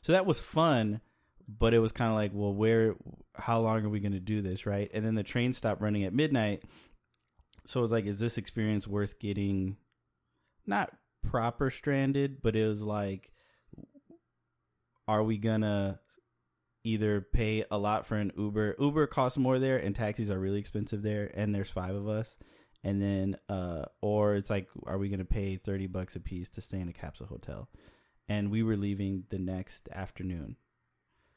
So 0.00 0.12
that 0.12 0.26
was 0.26 0.38
fun, 0.38 1.00
but 1.48 1.74
it 1.74 1.80
was 1.80 1.90
kind 1.90 2.10
of 2.10 2.14
like, 2.14 2.30
well, 2.32 2.54
where, 2.54 2.94
how 3.34 3.60
long 3.60 3.84
are 3.84 3.88
we 3.88 3.98
going 3.98 4.12
to 4.12 4.20
do 4.20 4.40
this, 4.42 4.64
right? 4.64 4.88
And 4.94 5.04
then 5.04 5.16
the 5.16 5.24
train 5.24 5.52
stopped 5.52 5.82
running 5.82 6.04
at 6.04 6.14
midnight, 6.14 6.62
so 7.66 7.80
it 7.80 7.82
was 7.82 7.92
like, 7.92 8.06
is 8.06 8.20
this 8.20 8.38
experience 8.38 8.86
worth 8.86 9.18
getting? 9.18 9.76
Not 10.68 10.92
proper 11.28 11.70
stranded, 11.70 12.42
but 12.42 12.54
it 12.54 12.68
was 12.68 12.82
like, 12.82 13.32
are 15.08 15.24
we 15.24 15.38
gonna 15.38 15.98
either 16.84 17.20
pay 17.20 17.64
a 17.70 17.78
lot 17.78 18.06
for 18.06 18.16
an 18.16 18.32
Uber. 18.36 18.76
Uber 18.78 19.06
costs 19.06 19.38
more 19.38 19.58
there, 19.58 19.78
and 19.78 19.94
taxis 19.94 20.30
are 20.30 20.38
really 20.38 20.58
expensive 20.58 21.02
there. 21.02 21.30
And 21.34 21.54
there's 21.54 21.70
five 21.70 21.94
of 21.94 22.08
us, 22.08 22.36
and 22.84 23.00
then 23.02 23.36
uh, 23.48 23.86
or 24.00 24.36
it's 24.36 24.50
like, 24.50 24.68
are 24.86 24.98
we 24.98 25.08
gonna 25.08 25.24
pay 25.24 25.56
thirty 25.56 25.86
bucks 25.86 26.16
a 26.16 26.20
piece 26.20 26.48
to 26.50 26.60
stay 26.60 26.80
in 26.80 26.88
a 26.88 26.92
capsule 26.92 27.26
hotel? 27.26 27.68
And 28.28 28.50
we 28.50 28.62
were 28.62 28.76
leaving 28.76 29.24
the 29.30 29.38
next 29.38 29.88
afternoon. 29.92 30.56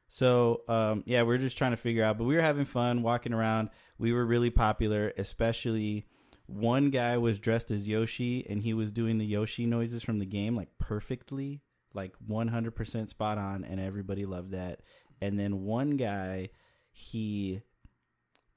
So 0.09 0.61
um, 0.67 1.03
yeah, 1.05 1.23
we're 1.23 1.37
just 1.37 1.57
trying 1.57 1.71
to 1.71 1.77
figure 1.77 2.03
out, 2.03 2.17
but 2.17 2.25
we 2.25 2.35
were 2.35 2.41
having 2.41 2.65
fun 2.65 3.01
walking 3.01 3.33
around. 3.33 3.69
We 3.97 4.13
were 4.13 4.25
really 4.25 4.49
popular, 4.49 5.13
especially 5.17 6.07
one 6.51 6.89
guy 6.89 7.17
was 7.17 7.39
dressed 7.39 7.71
as 7.71 7.87
Yoshi, 7.87 8.45
and 8.49 8.61
he 8.61 8.73
was 8.73 8.91
doing 8.91 9.17
the 9.17 9.25
Yoshi 9.25 9.65
noises 9.65 10.03
from 10.03 10.19
the 10.19 10.25
game 10.25 10.55
like 10.55 10.69
perfectly, 10.79 11.61
like 11.93 12.13
100% 12.29 13.09
spot 13.09 13.37
on, 13.37 13.63
and 13.63 13.79
everybody 13.79 14.25
loved 14.25 14.51
that. 14.51 14.81
And 15.21 15.39
then 15.39 15.63
one 15.63 15.91
guy, 15.97 16.49
he 16.91 17.61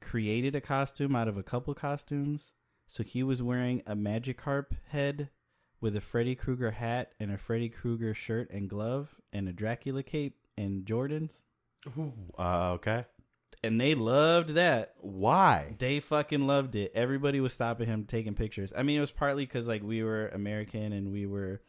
created 0.01 0.55
a 0.55 0.61
costume 0.61 1.15
out 1.15 1.29
of 1.29 1.37
a 1.37 1.43
couple 1.43 1.75
costumes. 1.75 2.53
So 2.89 3.03
he 3.03 3.23
was 3.23 3.43
wearing 3.43 3.83
a 3.87 3.97
Magikarp 3.97 4.67
head 4.89 5.31
with 5.81 5.97
a 5.97 6.01
Freddy 6.01 6.35
Krueger 6.35 6.73
hat 6.73 7.13
and 7.19 7.31
a 7.31 7.39
Freddy 7.39 7.69
Krueger 7.69 8.15
shirt 8.15 8.51
and 8.51 8.69
glove 8.69 9.15
and 9.33 9.49
a 9.49 9.53
Dracula 9.53 10.03
cape 10.03 10.37
and 10.57 10.85
Jordans. 10.85 11.43
Uh, 12.39 12.73
okay. 12.73 13.05
And 13.64 13.81
they 13.81 13.94
loved 13.94 14.50
that. 14.50 14.94
Why? 15.00 15.77
They 15.79 16.00
fucking 16.00 16.46
loved 16.46 16.77
it. 16.77 16.92
Everybody 16.94 17.40
was 17.40 17.53
stopping 17.53 17.87
him 17.87 18.05
taking 18.05 18.35
pictures. 18.35 18.72
I 18.77 18.83
mean, 18.83 18.96
it 18.96 19.00
was 19.00 19.11
partly 19.11 19.44
because 19.46 19.66
like 19.66 19.83
we 19.83 20.03
were 20.03 20.29
American 20.29 20.92
and 20.92 21.12
we 21.12 21.27
were. 21.27 21.62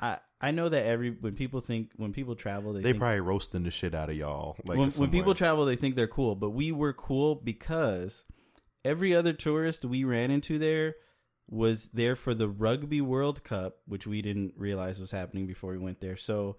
I 0.00 0.18
I 0.40 0.52
know 0.52 0.68
that 0.68 0.84
every 0.84 1.10
when 1.10 1.34
people 1.34 1.60
think 1.60 1.90
when 1.96 2.12
people 2.12 2.36
travel 2.36 2.72
they, 2.72 2.82
They 2.82 2.90
think, 2.90 3.00
probably 3.00 3.20
roasting 3.20 3.64
the 3.64 3.70
shit 3.70 3.94
out 3.94 4.10
of 4.10 4.16
y'all. 4.16 4.56
Like 4.64 4.78
when, 4.78 4.90
when 4.92 5.10
people 5.10 5.34
travel 5.34 5.64
they 5.64 5.76
think 5.76 5.96
they're 5.96 6.06
cool, 6.06 6.34
but 6.34 6.50
we 6.50 6.70
were 6.70 6.92
cool 6.92 7.34
because 7.34 8.24
every 8.84 9.14
other 9.14 9.32
tourist 9.32 9.84
we 9.84 10.04
ran 10.04 10.30
into 10.30 10.58
there 10.58 10.94
was 11.50 11.88
there 11.88 12.14
for 12.14 12.34
the 12.34 12.48
Rugby 12.48 13.00
World 13.00 13.42
Cup, 13.42 13.78
which 13.86 14.06
we 14.06 14.22
didn't 14.22 14.54
realize 14.56 15.00
was 15.00 15.10
happening 15.10 15.46
before 15.46 15.72
we 15.72 15.78
went 15.78 16.00
there. 16.00 16.16
So 16.16 16.56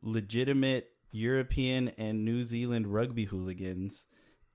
legitimate 0.00 0.90
European 1.10 1.88
and 1.98 2.24
New 2.24 2.44
Zealand 2.44 2.86
rugby 2.86 3.24
hooligans, 3.24 4.06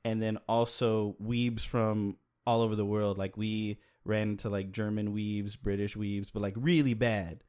and 0.04 0.22
then 0.22 0.38
also 0.48 1.16
weebs 1.22 1.62
from 1.66 2.18
all 2.46 2.62
over 2.62 2.76
the 2.76 2.86
world. 2.86 3.18
Like 3.18 3.38
we 3.38 3.80
ran 4.06 4.30
into 4.32 4.50
like 4.50 4.72
German 4.72 5.14
weebs, 5.14 5.60
British 5.60 5.96
weebs, 5.96 6.30
but 6.34 6.42
like 6.42 6.56
really 6.58 6.94
bad, 6.94 7.44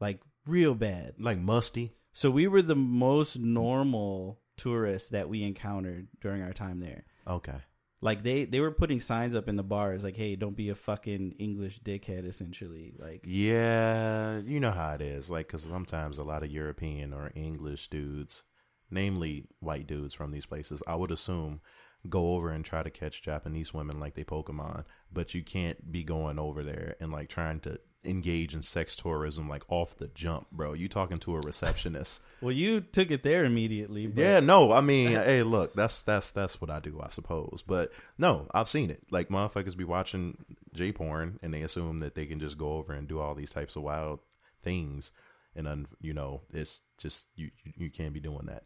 like 0.00 0.20
real 0.46 0.74
bad. 0.74 1.14
like 1.18 1.38
musty. 1.38 1.92
So 2.12 2.30
we 2.30 2.46
were 2.46 2.62
the 2.62 2.74
most 2.76 3.38
normal 3.38 4.40
tourists 4.56 5.10
that 5.10 5.28
we 5.28 5.42
encountered 5.42 6.08
during 6.20 6.42
our 6.42 6.52
time 6.52 6.80
there. 6.80 7.04
Okay. 7.26 7.58
Like 8.00 8.22
they 8.22 8.44
they 8.44 8.60
were 8.60 8.70
putting 8.70 9.00
signs 9.00 9.34
up 9.34 9.48
in 9.48 9.56
the 9.56 9.62
bars 9.62 10.04
like, 10.04 10.16
"Hey, 10.16 10.36
don't 10.36 10.56
be 10.56 10.68
a 10.68 10.74
fucking 10.74 11.32
English 11.38 11.80
dickhead." 11.80 12.26
Essentially, 12.26 12.94
like 12.98 13.22
Yeah, 13.24 14.38
you 14.40 14.60
know 14.60 14.70
how 14.70 14.92
it 14.92 15.00
is. 15.00 15.30
Like, 15.30 15.46
because 15.46 15.62
sometimes 15.62 16.18
a 16.18 16.22
lot 16.22 16.42
of 16.42 16.50
European 16.50 17.12
or 17.14 17.32
English 17.34 17.88
dudes, 17.88 18.42
namely 18.90 19.46
white 19.60 19.86
dudes 19.86 20.14
from 20.14 20.30
these 20.30 20.46
places, 20.46 20.82
I 20.86 20.96
would 20.96 21.10
assume, 21.10 21.60
go 22.08 22.34
over 22.34 22.50
and 22.50 22.64
try 22.64 22.82
to 22.82 22.90
catch 22.90 23.22
Japanese 23.22 23.74
women 23.74 23.98
like 23.98 24.14
they 24.14 24.24
Pokemon. 24.24 24.84
But 25.12 25.34
you 25.34 25.42
can't 25.42 25.90
be 25.90 26.02
going 26.02 26.38
over 26.38 26.62
there 26.62 26.96
and 27.00 27.12
like 27.12 27.28
trying 27.28 27.60
to 27.60 27.78
engage 28.06 28.54
in 28.54 28.62
sex 28.62 28.96
tourism 28.96 29.48
like 29.48 29.64
off 29.68 29.96
the 29.96 30.08
jump, 30.08 30.50
bro. 30.50 30.72
You 30.72 30.88
talking 30.88 31.18
to 31.18 31.34
a 31.36 31.40
receptionist? 31.40 32.20
Well, 32.42 32.52
you 32.52 32.82
took 32.82 33.10
it 33.10 33.22
there 33.22 33.46
immediately. 33.46 34.06
But 34.06 34.22
yeah, 34.22 34.40
no, 34.40 34.70
I 34.70 34.82
mean, 34.82 35.10
hey, 35.12 35.42
look, 35.42 35.72
that's 35.74 36.02
that's 36.02 36.30
that's 36.32 36.60
what 36.60 36.68
I 36.68 36.80
do, 36.80 37.00
I 37.02 37.08
suppose. 37.08 37.64
But 37.66 37.92
no, 38.18 38.46
I've 38.52 38.68
seen 38.68 38.90
it. 38.90 39.02
Like 39.10 39.30
motherfuckers 39.30 39.74
be 39.74 39.84
watching 39.84 40.36
J 40.74 40.92
porn 40.92 41.38
and 41.42 41.54
they 41.54 41.62
assume 41.62 42.00
that 42.00 42.14
they 42.14 42.26
can 42.26 42.38
just 42.38 42.58
go 42.58 42.74
over 42.74 42.92
and 42.92 43.08
do 43.08 43.20
all 43.20 43.34
these 43.34 43.50
types 43.50 43.74
of 43.74 43.84
wild 43.84 44.20
things, 44.62 45.12
and 45.56 45.66
then 45.66 45.86
you 45.98 46.12
know, 46.12 46.42
it's 46.52 46.82
just 46.98 47.26
you 47.36 47.50
you, 47.64 47.72
you 47.78 47.90
can't 47.90 48.12
be 48.12 48.20
doing 48.20 48.46
that. 48.46 48.64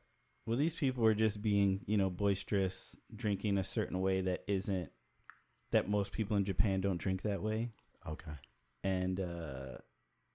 Well, 0.50 0.58
these 0.58 0.74
people 0.74 1.06
are 1.06 1.14
just 1.14 1.40
being, 1.40 1.82
you 1.86 1.96
know, 1.96 2.10
boisterous, 2.10 2.96
drinking 3.14 3.56
a 3.56 3.62
certain 3.62 4.00
way 4.00 4.20
that 4.20 4.42
isn't 4.48 4.90
that 5.70 5.88
most 5.88 6.10
people 6.10 6.36
in 6.36 6.44
Japan 6.44 6.80
don't 6.80 6.96
drink 6.96 7.22
that 7.22 7.40
way. 7.40 7.70
Okay. 8.04 8.32
And 8.82 9.20
uh 9.20 9.78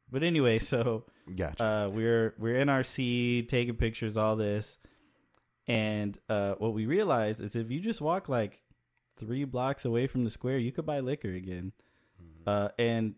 But 0.10 0.24
anyway, 0.24 0.60
so 0.72 1.04
Gotcha. 1.36 1.62
uh, 1.62 1.90
we're 1.90 2.34
we're 2.38 2.56
in 2.56 2.70
our 2.70 2.82
seat 2.82 3.50
taking 3.50 3.76
pictures, 3.76 4.16
all 4.16 4.38
this, 4.38 4.78
and 5.68 6.18
uh, 6.30 6.54
what 6.60 6.74
we 6.74 6.86
realize 6.86 7.42
is 7.42 7.58
if 7.58 7.70
you 7.70 7.82
just 7.82 8.00
walk 8.00 8.30
like 8.30 8.62
three 9.18 9.44
blocks 9.44 9.84
away 9.84 10.08
from 10.08 10.24
the 10.24 10.30
square, 10.30 10.58
you 10.58 10.72
could 10.72 10.86
buy 10.86 11.02
liquor 11.02 11.34
again. 11.34 11.74
Uh, 12.48 12.70
and 12.80 13.16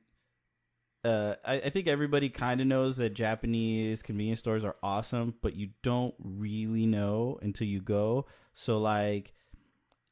uh, 1.03 1.35
I, 1.45 1.55
I 1.55 1.69
think 1.69 1.87
everybody 1.87 2.29
kind 2.29 2.59
of 2.59 2.67
knows 2.67 2.97
that 2.97 3.13
Japanese 3.13 4.01
convenience 4.01 4.39
stores 4.39 4.65
are 4.65 4.75
awesome, 4.81 5.35
but 5.41 5.55
you 5.55 5.69
don't 5.83 6.15
really 6.19 6.85
know 6.85 7.39
until 7.41 7.67
you 7.67 7.81
go. 7.81 8.25
So, 8.53 8.77
like 8.77 9.33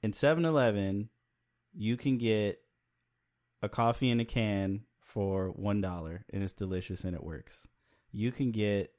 in 0.01 0.13
7 0.13 0.45
Eleven, 0.45 1.09
you 1.73 1.97
can 1.97 2.17
get 2.17 2.61
a 3.61 3.69
coffee 3.69 4.09
in 4.09 4.19
a 4.19 4.25
can 4.25 4.81
for 5.01 5.53
$1 5.53 6.19
and 6.29 6.43
it's 6.43 6.53
delicious 6.53 7.03
and 7.03 7.15
it 7.15 7.23
works. 7.23 7.67
You 8.11 8.31
can 8.31 8.51
get 8.51 8.91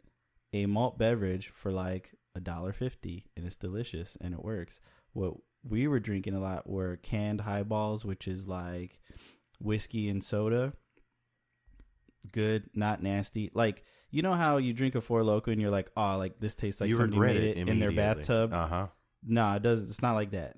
a 0.53 0.67
malt 0.67 0.99
beverage 0.99 1.49
for 1.55 1.71
like 1.71 2.15
a 2.35 2.41
dollar 2.41 2.73
fifty 2.73 3.27
and 3.37 3.47
it's 3.47 3.57
delicious 3.57 4.17
and 4.21 4.35
it 4.35 4.45
works. 4.45 4.81
What 5.13 5.35
we 5.63 5.89
were 5.89 6.01
drinking 6.01 6.35
a 6.35 6.41
lot 6.41 6.69
were 6.69 6.97
canned 6.97 7.43
highballs, 7.43 8.05
which 8.05 8.29
is 8.29 8.47
like 8.47 9.01
whiskey 9.61 10.09
and 10.09 10.23
soda. 10.23 10.75
Good, 12.33 12.71
not 12.75 13.03
nasty. 13.03 13.51
Like 13.55 13.85
you 14.11 14.23
know 14.23 14.35
how 14.35 14.57
you 14.57 14.73
drink 14.73 14.95
a 14.95 15.01
Four 15.01 15.23
Loco 15.25 15.51
and 15.51 15.61
you're 15.61 15.71
like, 15.71 15.91
oh, 15.97 16.17
like 16.17 16.39
this 16.41 16.55
tastes 16.55 16.81
like 16.81 16.89
you 16.89 16.97
somebody 16.97 17.21
made 17.21 17.37
it 17.37 17.57
it 17.59 17.69
in 17.69 17.81
their 17.81 17.93
bathtub. 17.93 18.53
Uh 18.53 18.67
huh. 18.67 18.87
No, 19.25 19.55
it 19.55 19.63
does. 19.63 19.83
It's 19.89 20.03
not 20.03 20.15
like 20.15 20.31
that. 20.31 20.57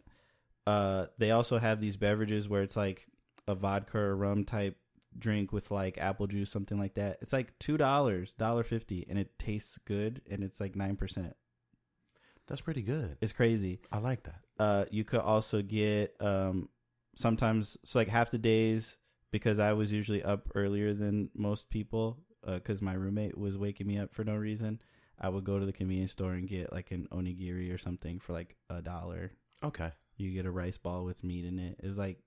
Uh, 0.66 1.06
they 1.18 1.30
also 1.30 1.58
have 1.58 1.80
these 1.80 1.96
beverages 1.96 2.48
where 2.48 2.62
it's 2.62 2.76
like 2.76 3.06
a 3.46 3.54
vodka 3.54 3.98
or 3.98 4.16
rum 4.16 4.44
type 4.44 4.76
drink 5.18 5.52
with 5.52 5.70
like 5.70 5.98
apple 5.98 6.26
juice, 6.26 6.50
something 6.50 6.78
like 6.78 6.94
that. 6.94 7.18
It's 7.22 7.32
like 7.32 7.58
two 7.58 7.76
dollars, 7.76 8.32
dollar 8.34 8.64
fifty, 8.64 9.06
and 9.08 9.18
it 9.18 9.38
tastes 9.38 9.78
good, 9.84 10.20
and 10.30 10.44
it's 10.44 10.60
like 10.60 10.76
nine 10.76 10.96
percent. 10.96 11.34
That's 12.46 12.60
pretty 12.60 12.82
good. 12.82 13.16
It's 13.20 13.32
crazy. 13.32 13.80
I 13.92 13.98
like 13.98 14.24
that. 14.24 14.40
Uh, 14.58 14.84
you 14.90 15.04
could 15.04 15.20
also 15.20 15.62
get 15.62 16.14
um, 16.20 16.68
sometimes 17.14 17.76
it's 17.82 17.94
like 17.94 18.08
half 18.08 18.30
the 18.30 18.38
days 18.38 18.96
because 19.30 19.58
I 19.58 19.72
was 19.72 19.92
usually 19.92 20.22
up 20.22 20.48
earlier 20.54 20.94
than 20.94 21.30
most 21.34 21.70
people 21.70 22.18
uh, 22.46 22.54
because 22.54 22.80
my 22.82 22.94
roommate 22.94 23.36
was 23.36 23.58
waking 23.58 23.86
me 23.86 23.98
up 23.98 24.14
for 24.14 24.24
no 24.24 24.34
reason. 24.36 24.80
I 25.20 25.28
would 25.28 25.44
go 25.44 25.58
to 25.58 25.66
the 25.66 25.72
convenience 25.72 26.12
store 26.12 26.34
and 26.34 26.48
get 26.48 26.72
like 26.72 26.90
an 26.92 27.08
onigiri 27.12 27.72
or 27.74 27.78
something 27.78 28.20
for 28.20 28.32
like 28.32 28.56
a 28.70 28.80
dollar. 28.80 29.32
Okay. 29.64 29.90
You 30.16 30.30
get 30.30 30.46
a 30.46 30.50
rice 30.50 30.78
ball 30.78 31.04
with 31.04 31.24
meat 31.24 31.44
in 31.44 31.58
it. 31.58 31.80
It's 31.82 31.98
like 31.98 32.18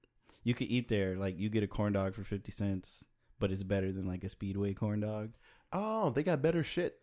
you 0.43 0.53
could 0.53 0.67
eat 0.67 0.89
there. 0.89 1.15
Like 1.15 1.39
you 1.39 1.49
get 1.49 1.63
a 1.63 1.67
corn 1.67 1.93
dog 1.93 2.13
for 2.15 2.23
fifty 2.23 2.51
cents, 2.51 3.03
but 3.39 3.51
it's 3.51 3.63
better 3.63 3.91
than 3.91 4.05
like 4.07 4.23
a 4.23 4.29
Speedway 4.29 4.73
corn 4.73 4.99
dog. 4.99 5.31
Oh, 5.71 6.09
they 6.09 6.23
got 6.23 6.41
better 6.41 6.63
shit. 6.63 6.97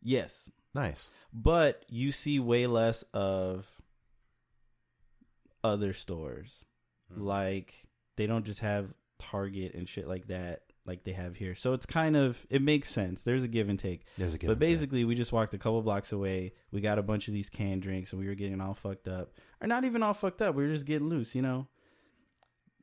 Yes, 0.00 0.50
Nice. 0.74 1.08
but 1.32 1.84
you 1.88 2.12
see 2.12 2.38
way 2.38 2.66
less 2.66 3.02
of 3.14 3.66
other 5.62 5.92
stores. 5.92 6.64
Hmm. 7.12 7.22
Like 7.22 7.74
they 8.16 8.26
don't 8.26 8.44
just 8.44 8.60
have 8.60 8.92
Target 9.30 9.74
and 9.74 9.88
shit 9.88 10.06
like 10.08 10.28
that 10.28 10.62
like 10.86 11.04
they 11.04 11.12
have 11.12 11.36
here. 11.36 11.54
So 11.54 11.72
it's 11.72 11.86
kind 11.86 12.16
of 12.16 12.46
it 12.50 12.62
makes 12.62 12.90
sense. 12.90 13.22
There's 13.22 13.42
a 13.44 13.48
give 13.48 13.68
and 13.68 13.78
take. 13.78 14.04
There's 14.18 14.34
a 14.34 14.38
give 14.38 14.48
But 14.48 14.52
and 14.54 14.60
take. 14.60 14.68
basically, 14.70 15.04
we 15.04 15.14
just 15.14 15.32
walked 15.32 15.54
a 15.54 15.58
couple 15.58 15.80
blocks 15.82 16.12
away. 16.12 16.52
We 16.72 16.80
got 16.80 16.98
a 16.98 17.02
bunch 17.02 17.28
of 17.28 17.34
these 17.34 17.48
canned 17.48 17.82
drinks, 17.82 18.12
and 18.12 18.20
we 18.20 18.28
were 18.28 18.34
getting 18.34 18.60
all 18.60 18.74
fucked 18.74 19.08
up, 19.08 19.32
or 19.60 19.66
not 19.66 19.84
even 19.84 20.02
all 20.02 20.14
fucked 20.14 20.42
up. 20.42 20.54
We 20.54 20.66
were 20.66 20.72
just 20.72 20.86
getting 20.86 21.08
loose, 21.08 21.34
you 21.34 21.42
know, 21.42 21.68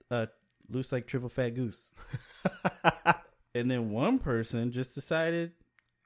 uh, 0.10 0.28
loose 0.70 0.92
like 0.92 1.08
triple 1.08 1.30
fat 1.30 1.50
goose. 1.54 1.92
and 3.56 3.70
then 3.70 3.92
one 3.92 4.18
person 4.20 4.72
just 4.72 4.96
decided, 4.96 5.52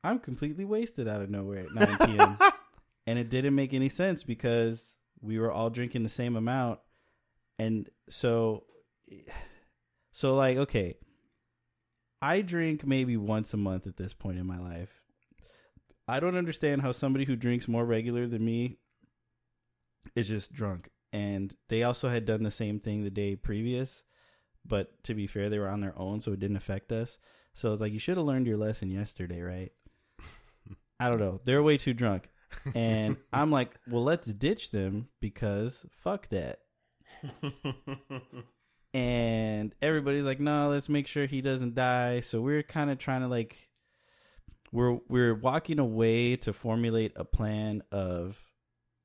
I'm 0.03 0.19
completely 0.19 0.65
wasted 0.65 1.07
out 1.07 1.21
of 1.21 1.29
nowhere 1.29 1.65
at 1.65 1.73
9 1.73 1.97
p.m. 2.07 2.37
and 3.07 3.17
it 3.17 3.29
didn't 3.29 3.55
make 3.55 3.73
any 3.73 3.89
sense 3.89 4.23
because 4.23 4.95
we 5.21 5.39
were 5.39 5.51
all 5.51 5.69
drinking 5.69 6.03
the 6.03 6.09
same 6.09 6.35
amount, 6.35 6.79
and 7.57 7.89
so, 8.09 8.65
so 10.15 10.33
like, 10.33 10.55
okay. 10.55 10.95
I 12.21 12.39
drink 12.39 12.87
maybe 12.87 13.17
once 13.17 13.53
a 13.53 13.57
month 13.57 13.85
at 13.85 13.97
this 13.97 14.13
point 14.13 14.37
in 14.37 14.47
my 14.47 14.57
life. 14.57 15.01
I 16.07 16.21
don't 16.21 16.37
understand 16.37 16.83
how 16.83 16.93
somebody 16.93 17.25
who 17.25 17.35
drinks 17.35 17.67
more 17.67 17.83
regular 17.83 18.25
than 18.25 18.45
me 18.45 18.77
is 20.15 20.29
just 20.29 20.53
drunk. 20.53 20.89
And 21.11 21.53
they 21.67 21.83
also 21.83 22.07
had 22.07 22.25
done 22.25 22.43
the 22.43 22.49
same 22.49 22.79
thing 22.79 23.03
the 23.03 23.09
day 23.09 23.35
previous, 23.35 24.03
but 24.65 25.03
to 25.03 25.13
be 25.13 25.27
fair, 25.27 25.49
they 25.49 25.59
were 25.59 25.67
on 25.67 25.81
their 25.81 25.99
own, 25.99 26.21
so 26.21 26.31
it 26.31 26.39
didn't 26.39 26.55
affect 26.55 26.93
us. 26.93 27.17
So 27.53 27.73
it's 27.73 27.81
like 27.81 27.91
you 27.91 27.99
should 27.99 28.15
have 28.15 28.25
learned 28.25 28.47
your 28.47 28.57
lesson 28.57 28.89
yesterday, 28.89 29.41
right? 29.41 29.73
I 30.99 31.09
don't 31.09 31.19
know. 31.19 31.41
They're 31.43 31.61
way 31.61 31.77
too 31.77 31.93
drunk. 31.93 32.29
And 32.73 33.17
I'm 33.33 33.51
like, 33.51 33.71
well, 33.85 34.03
let's 34.03 34.27
ditch 34.27 34.71
them 34.71 35.09
because 35.19 35.85
fuck 35.91 36.29
that. 36.29 36.59
and 38.95 39.75
everybody's 39.81 40.23
like, 40.23 40.39
"No, 40.39 40.69
let's 40.69 40.87
make 40.87 41.05
sure 41.07 41.25
he 41.25 41.41
doesn't 41.41 41.75
die." 41.75 42.21
So 42.21 42.39
we're 42.41 42.63
kind 42.63 42.89
of 42.89 42.97
trying 42.97 43.21
to 43.21 43.27
like 43.27 43.69
we're 44.71 44.99
we're 45.09 45.35
walking 45.35 45.79
away 45.79 46.37
to 46.37 46.53
formulate 46.53 47.11
a 47.17 47.25
plan 47.25 47.83
of 47.91 48.37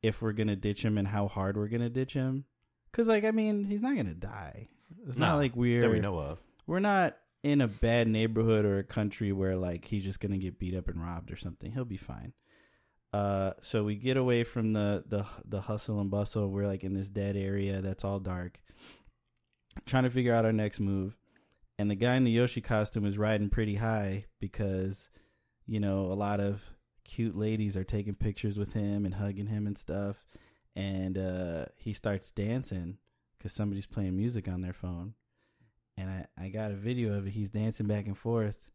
if 0.02 0.22
we're 0.22 0.32
gonna 0.32 0.56
ditch 0.56 0.84
him 0.84 0.96
and 0.96 1.08
how 1.08 1.26
hard 1.28 1.56
we're 1.56 1.68
gonna 1.68 1.90
ditch 1.90 2.12
him. 2.14 2.44
Cause 2.92 3.06
like 3.08 3.24
I 3.24 3.32
mean, 3.32 3.64
he's 3.64 3.80
not 3.82 3.96
gonna 3.96 4.14
die. 4.14 4.68
It's 5.08 5.18
Nah, 5.18 5.30
not 5.30 5.36
like 5.36 5.56
we're 5.56 5.82
that 5.82 5.90
we 5.90 6.00
know 6.00 6.18
of. 6.18 6.38
we're 6.66 6.78
not 6.80 7.16
in 7.42 7.60
a 7.60 7.68
bad 7.68 8.06
neighborhood 8.06 8.64
or 8.64 8.78
a 8.78 8.84
country 8.84 9.32
where 9.32 9.56
like 9.56 9.86
he's 9.86 10.04
just 10.04 10.20
gonna 10.20 10.38
get 10.38 10.58
beat 10.58 10.74
up 10.76 10.88
and 10.88 11.02
robbed 11.02 11.32
or 11.32 11.36
something. 11.36 11.72
He'll 11.72 11.84
be 11.84 11.96
fine. 11.96 12.32
Uh, 13.12 13.52
so 13.60 13.82
we 13.82 13.96
get 13.96 14.16
away 14.16 14.44
from 14.44 14.72
the 14.72 15.02
the 15.08 15.26
the 15.44 15.62
hustle 15.62 16.00
and 16.00 16.10
bustle. 16.10 16.48
We're 16.48 16.66
like 16.68 16.84
in 16.84 16.94
this 16.94 17.08
dead 17.08 17.36
area 17.36 17.80
that's 17.80 18.04
all 18.04 18.20
dark, 18.20 18.60
trying 19.86 20.04
to 20.04 20.10
figure 20.10 20.34
out 20.34 20.44
our 20.44 20.52
next 20.52 20.80
move. 20.80 21.16
And 21.78 21.90
the 21.90 21.94
guy 21.94 22.16
in 22.16 22.24
the 22.24 22.30
Yoshi 22.30 22.60
costume 22.60 23.06
is 23.06 23.16
riding 23.16 23.48
pretty 23.48 23.76
high 23.76 24.26
because, 24.38 25.08
you 25.66 25.80
know, 25.80 26.06
a 26.06 26.14
lot 26.14 26.40
of 26.40 26.62
cute 27.04 27.36
ladies 27.36 27.76
are 27.76 27.84
taking 27.84 28.14
pictures 28.14 28.58
with 28.58 28.74
him 28.74 29.04
and 29.04 29.14
hugging 29.14 29.46
him 29.46 29.66
and 29.66 29.78
stuff. 29.78 30.26
And 30.76 31.16
uh, 31.16 31.66
he 31.76 31.92
starts 31.92 32.30
dancing 32.30 32.98
because 33.38 33.52
somebody's 33.52 33.86
playing 33.86 34.16
music 34.16 34.46
on 34.46 34.60
their 34.60 34.74
phone 34.74 35.14
and 36.00 36.10
I, 36.10 36.44
I 36.44 36.48
got 36.48 36.70
a 36.70 36.76
video 36.76 37.16
of 37.16 37.26
it. 37.26 37.30
He's 37.30 37.50
dancing 37.50 37.86
back 37.86 38.06
and 38.06 38.16
forth, 38.16 38.70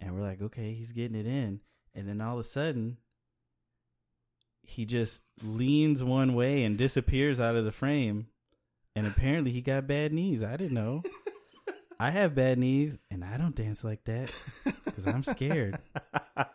and 0.00 0.14
we're 0.14 0.22
like, 0.22 0.42
okay, 0.42 0.72
he's 0.74 0.92
getting 0.92 1.16
it 1.16 1.26
in. 1.26 1.60
And 1.94 2.08
then 2.08 2.20
all 2.20 2.38
of 2.38 2.44
a 2.44 2.48
sudden, 2.48 2.98
he 4.62 4.84
just 4.84 5.22
leans 5.42 6.02
one 6.02 6.34
way 6.34 6.64
and 6.64 6.76
disappears 6.76 7.40
out 7.40 7.56
of 7.56 7.64
the 7.64 7.72
frame. 7.72 8.26
And 8.96 9.06
apparently, 9.06 9.52
he 9.52 9.60
got 9.60 9.86
bad 9.86 10.12
knees. 10.12 10.42
I 10.42 10.56
didn't 10.56 10.74
know. 10.74 11.02
I 12.00 12.10
have 12.10 12.34
bad 12.34 12.58
knees, 12.58 12.98
and 13.10 13.24
I 13.24 13.36
don't 13.36 13.54
dance 13.54 13.84
like 13.84 14.04
that 14.04 14.30
because 14.84 15.06
I'm 15.06 15.22
scared. 15.22 15.78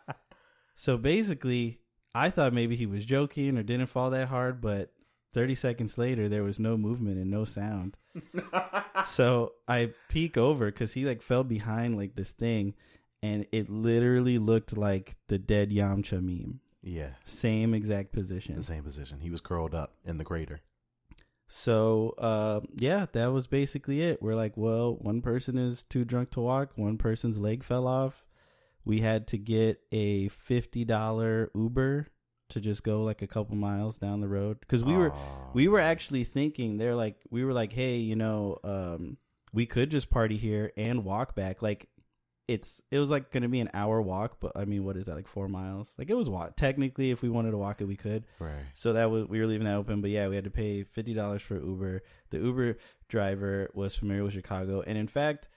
So 0.74 0.96
basically, 0.96 1.78
I 2.14 2.30
thought 2.30 2.52
maybe 2.52 2.74
he 2.74 2.86
was 2.86 3.04
joking 3.06 3.56
or 3.56 3.62
didn't 3.62 3.86
fall 3.86 4.10
that 4.10 4.26
hard, 4.28 4.60
but 4.60 4.92
30 5.32 5.54
seconds 5.54 5.96
later, 5.96 6.28
there 6.28 6.42
was 6.42 6.58
no 6.58 6.76
movement 6.76 7.18
and 7.18 7.30
no 7.30 7.44
sound. 7.44 7.96
so 9.06 9.52
I 9.68 9.90
peek 10.08 10.36
over 10.36 10.66
because 10.72 10.94
he 10.94 11.04
like 11.04 11.22
fell 11.22 11.44
behind 11.44 11.96
like 11.96 12.16
this 12.16 12.32
thing, 12.32 12.74
and 13.22 13.46
it 13.52 13.70
literally 13.70 14.38
looked 14.38 14.76
like 14.76 15.14
the 15.28 15.38
dead 15.38 15.70
Yamcha 15.70 16.20
meme. 16.20 16.60
Yeah, 16.82 17.10
Same 17.24 17.74
exact 17.74 18.12
position. 18.12 18.56
the 18.56 18.62
same 18.64 18.82
position. 18.82 19.20
He 19.20 19.30
was 19.30 19.40
curled 19.40 19.74
up 19.76 19.94
in 20.04 20.18
the 20.18 20.24
crater. 20.24 20.62
So 21.54 22.14
uh, 22.16 22.60
yeah, 22.74 23.04
that 23.12 23.26
was 23.26 23.46
basically 23.46 24.00
it. 24.00 24.22
We're 24.22 24.34
like, 24.34 24.56
well, 24.56 24.94
one 24.94 25.20
person 25.20 25.58
is 25.58 25.84
too 25.84 26.02
drunk 26.02 26.30
to 26.30 26.40
walk. 26.40 26.70
One 26.76 26.96
person's 26.96 27.38
leg 27.38 27.62
fell 27.62 27.86
off. 27.86 28.24
We 28.86 29.00
had 29.00 29.26
to 29.28 29.38
get 29.38 29.82
a 29.92 30.28
fifty 30.28 30.86
dollar 30.86 31.50
Uber 31.54 32.08
to 32.48 32.60
just 32.60 32.82
go 32.82 33.02
like 33.02 33.20
a 33.20 33.26
couple 33.26 33.54
miles 33.54 33.98
down 33.98 34.22
the 34.22 34.28
road 34.28 34.60
because 34.60 34.82
we 34.82 34.94
were 34.94 35.12
we 35.52 35.68
were 35.68 35.80
actually 35.80 36.24
thinking 36.24 36.78
they're 36.78 36.94
like 36.94 37.16
we 37.30 37.44
were 37.44 37.52
like 37.52 37.72
hey 37.72 37.96
you 37.96 38.16
know 38.16 38.58
um 38.62 39.16
we 39.54 39.64
could 39.64 39.90
just 39.90 40.10
party 40.10 40.36
here 40.36 40.70
and 40.76 41.02
walk 41.02 41.34
back 41.34 41.62
like 41.62 41.88
it's 42.52 42.82
it 42.90 42.98
was 42.98 43.10
like 43.10 43.30
gonna 43.30 43.48
be 43.48 43.60
an 43.60 43.70
hour 43.72 44.02
walk 44.02 44.36
but 44.40 44.52
i 44.56 44.64
mean 44.64 44.84
what 44.84 44.96
is 44.96 45.06
that 45.06 45.14
like 45.14 45.26
four 45.26 45.48
miles? 45.48 45.92
Like 45.98 46.10
it 46.10 46.14
was 46.14 46.28
walk 46.28 46.56
technically 46.56 47.10
if 47.10 47.22
we 47.22 47.28
wanted 47.28 47.52
to 47.52 47.56
walk 47.56 47.80
it 47.80 47.86
we 47.86 47.96
could. 47.96 48.24
Right. 48.38 48.64
so 48.74 48.92
that 48.92 49.10
was 49.10 49.26
we 49.26 49.40
were 49.40 49.46
leaving 49.46 49.66
that 49.66 49.76
open 49.76 50.00
but 50.00 50.10
yeah 50.10 50.28
we 50.28 50.34
had 50.34 50.44
to 50.44 50.50
pay 50.50 50.84
$50 50.84 51.40
for 51.40 51.56
uber. 51.56 52.02
The 52.30 52.38
uber 52.38 52.78
driver 53.08 53.70
was 53.74 53.94
familiar 53.94 54.24
with 54.24 54.34
chicago 54.34 54.82
and 54.86 54.98
in 54.98 55.08
fact 55.08 55.48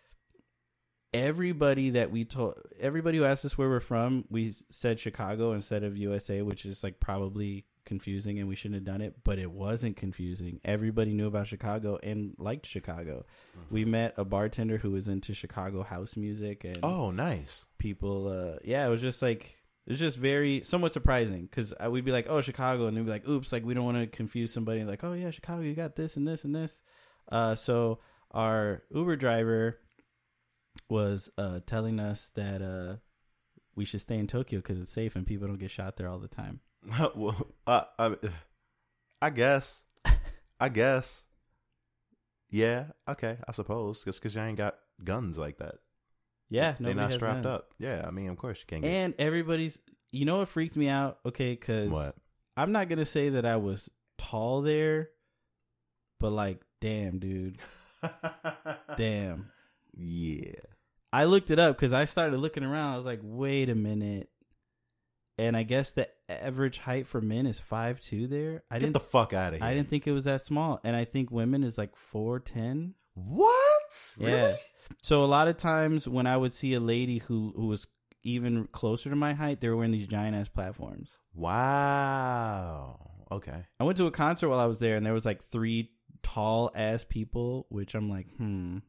everybody 1.13 1.91
that 1.91 2.12
we 2.12 2.25
told 2.25 2.55
everybody 2.79 3.17
who 3.17 3.23
asked 3.23 3.45
us 3.45 3.58
where 3.58 3.69
we're 3.69 3.79
from 3.79 4.25
we 4.29 4.53
said 4.69 4.99
chicago 4.99 5.53
instead 5.53 5.84
of 5.84 5.95
usa 5.95 6.41
which 6.41 6.65
is 6.65 6.84
like 6.84 6.99
probably 6.99 7.65
confusing 7.86 8.39
and 8.39 8.48
we 8.48 8.56
shouldn't 8.56 8.76
have 8.76 8.84
done 8.84 9.02
it, 9.02 9.15
but 9.24 9.38
it 9.39 9.52
wasn't 9.52 9.95
confusing. 9.95 10.60
Everybody 10.65 11.13
knew 11.13 11.28
about 11.28 11.48
Chicago 11.48 12.00
and 12.04 12.36
liked 12.38 12.65
Chicago. 12.65 13.26
We 13.69 13.86
met 13.86 14.13
a 14.17 14.26
bartender 14.26 14.78
who 14.80 14.91
was 14.91 15.08
into 15.08 15.34
Chicago 15.34 15.84
house 15.84 16.17
music 16.17 16.63
and 16.63 16.80
Oh, 16.84 17.12
nice. 17.12 17.65
people 17.78 18.28
uh 18.28 18.60
yeah, 18.63 18.86
it 18.86 18.89
was 18.89 19.02
just 19.02 19.21
like 19.21 19.58
it 19.86 19.91
was 19.91 20.00
just 20.00 20.17
very 20.17 20.62
somewhat 20.63 20.93
surprising 20.93 21.48
cuz 21.48 21.74
we'd 21.89 22.04
be 22.06 22.12
like, 22.12 22.26
"Oh, 22.28 22.41
Chicago." 22.41 22.88
And 22.88 22.98
they'd 22.98 23.04
be 23.06 23.10
like, 23.12 23.28
"Oops, 23.28 23.52
like 23.52 23.63
we 23.63 23.74
don't 23.76 23.86
want 23.86 23.98
to 24.00 24.08
confuse 24.08 24.52
somebody." 24.52 24.84
Like, 24.84 25.04
"Oh 25.04 25.13
yeah, 25.13 25.30
Chicago, 25.32 25.62
you 25.62 25.76
got 25.76 25.95
this 25.95 26.17
and 26.17 26.28
this 26.28 26.43
and 26.43 26.56
this." 26.56 26.82
Uh 27.32 27.54
so 27.56 28.00
our 28.32 28.84
Uber 28.93 29.15
driver 29.15 29.80
was 30.89 31.30
uh 31.38 31.60
telling 31.65 32.00
us 32.00 32.32
that 32.36 32.62
uh 32.62 32.98
we 33.76 33.86
should 33.86 34.02
stay 34.02 34.17
in 34.17 34.28
Tokyo 34.28 34.62
cuz 34.62 34.80
it's 34.80 34.91
safe 34.91 35.15
and 35.15 35.28
people 35.28 35.48
don't 35.48 35.60
get 35.60 35.71
shot 35.71 35.98
there 35.98 36.08
all 36.08 36.19
the 36.19 36.28
time. 36.28 36.62
well, 37.15 37.48
uh, 37.67 37.84
I, 37.98 38.15
I 39.21 39.30
guess. 39.30 39.84
I 40.60 40.69
guess. 40.69 41.26
Yeah. 42.50 42.86
Okay. 43.10 43.38
I 43.48 43.52
suppose 43.52 44.04
just 44.04 44.19
because 44.19 44.36
you 44.36 44.41
ain't 44.41 44.58
got 44.58 44.76
guns 45.04 45.38
like 45.38 45.58
that. 45.58 45.76
Yeah, 46.50 46.76
They're 46.80 46.93
not 46.93 47.10
has 47.10 47.15
strapped 47.15 47.43
none. 47.43 47.54
up. 47.54 47.69
Yeah. 47.80 48.06
I 48.08 48.12
mean, 48.12 48.30
of 48.30 48.38
course 48.38 48.60
you 48.60 48.65
can't 48.67 48.84
get 48.84 48.89
And 48.89 49.13
everybody's 49.17 49.80
you 50.12 50.26
know 50.26 50.38
what 50.38 50.48
freaked 50.48 50.76
me 50.76 50.88
out? 50.88 51.19
Okay, 51.26 51.56
cuz 51.56 51.89
what. 51.89 52.15
I'm 52.56 52.71
not 52.71 52.88
going 52.88 53.00
to 53.00 53.06
say 53.06 53.30
that 53.30 53.45
I 53.45 53.58
was 53.58 53.89
tall 54.17 54.62
there, 54.62 55.10
but 56.19 56.32
like 56.32 56.62
damn, 56.80 57.19
dude. 57.19 57.58
Damn. 58.98 59.52
Yeah. 59.98 60.54
I 61.12 61.26
looked 61.26 61.50
it 61.50 61.60
up 61.60 61.76
because 61.76 61.93
I 61.93 62.06
started 62.06 62.38
looking 62.38 62.63
around. 62.63 62.93
I 62.93 62.98
was 62.98 63.06
like, 63.06 63.21
wait 63.24 63.69
a 63.69 63.76
minute. 63.76 64.30
And 65.38 65.58
I 65.58 65.63
guess 65.63 65.91
the 65.91 66.08
average 66.30 66.80
height 66.80 67.08
for 67.08 67.22
men 67.22 67.46
is 67.46 67.60
five 67.60 68.00
two 68.00 68.28
there. 68.28 68.64
I 68.72 68.76
Get 68.76 68.86
didn't 68.88 68.94
the 68.94 69.00
fuck 69.00 69.34
out 69.34 69.54
of 69.54 69.60
here. 69.60 69.68
I 69.68 69.74
didn't 69.74 69.90
think 69.90 70.08
it 70.08 70.12
was 70.12 70.24
that 70.26 70.42
small. 70.42 70.80
And 70.84 70.96
I 70.96 71.06
think 71.06 71.32
women 71.32 71.64
is 71.64 71.78
like 71.78 71.96
four 71.96 72.40
ten. 72.40 72.94
What? 73.14 74.12
Yeah. 74.18 74.28
Really? 74.28 74.56
So 75.02 75.24
a 75.24 75.26
lot 75.26 75.48
of 75.48 75.58
times 75.58 76.08
when 76.08 76.28
I 76.28 76.38
would 76.38 76.54
see 76.54 76.74
a 76.74 76.80
lady 76.80 77.20
who 77.20 77.54
who 77.56 77.68
was 77.68 77.88
even 78.24 78.68
closer 78.72 79.10
to 79.10 79.16
my 79.16 79.34
height, 79.34 79.62
they 79.62 79.70
were 79.70 79.76
wearing 79.76 79.92
these 79.92 80.08
giant 80.08 80.36
ass 80.36 80.50
platforms. 80.50 81.18
Wow. 81.34 83.00
Okay. 83.32 83.66
I 83.80 83.84
went 83.84 83.98
to 83.98 84.08
a 84.08 84.12
concert 84.12 84.50
while 84.50 84.60
I 84.60 84.66
was 84.66 84.80
there 84.80 84.96
and 84.98 85.06
there 85.06 85.14
was 85.14 85.26
like 85.26 85.42
three 85.44 85.92
tall 86.24 86.72
ass 86.76 87.04
people, 87.08 87.66
which 87.70 87.96
I'm 87.96 88.10
like, 88.10 88.28
hmm. 88.38 88.80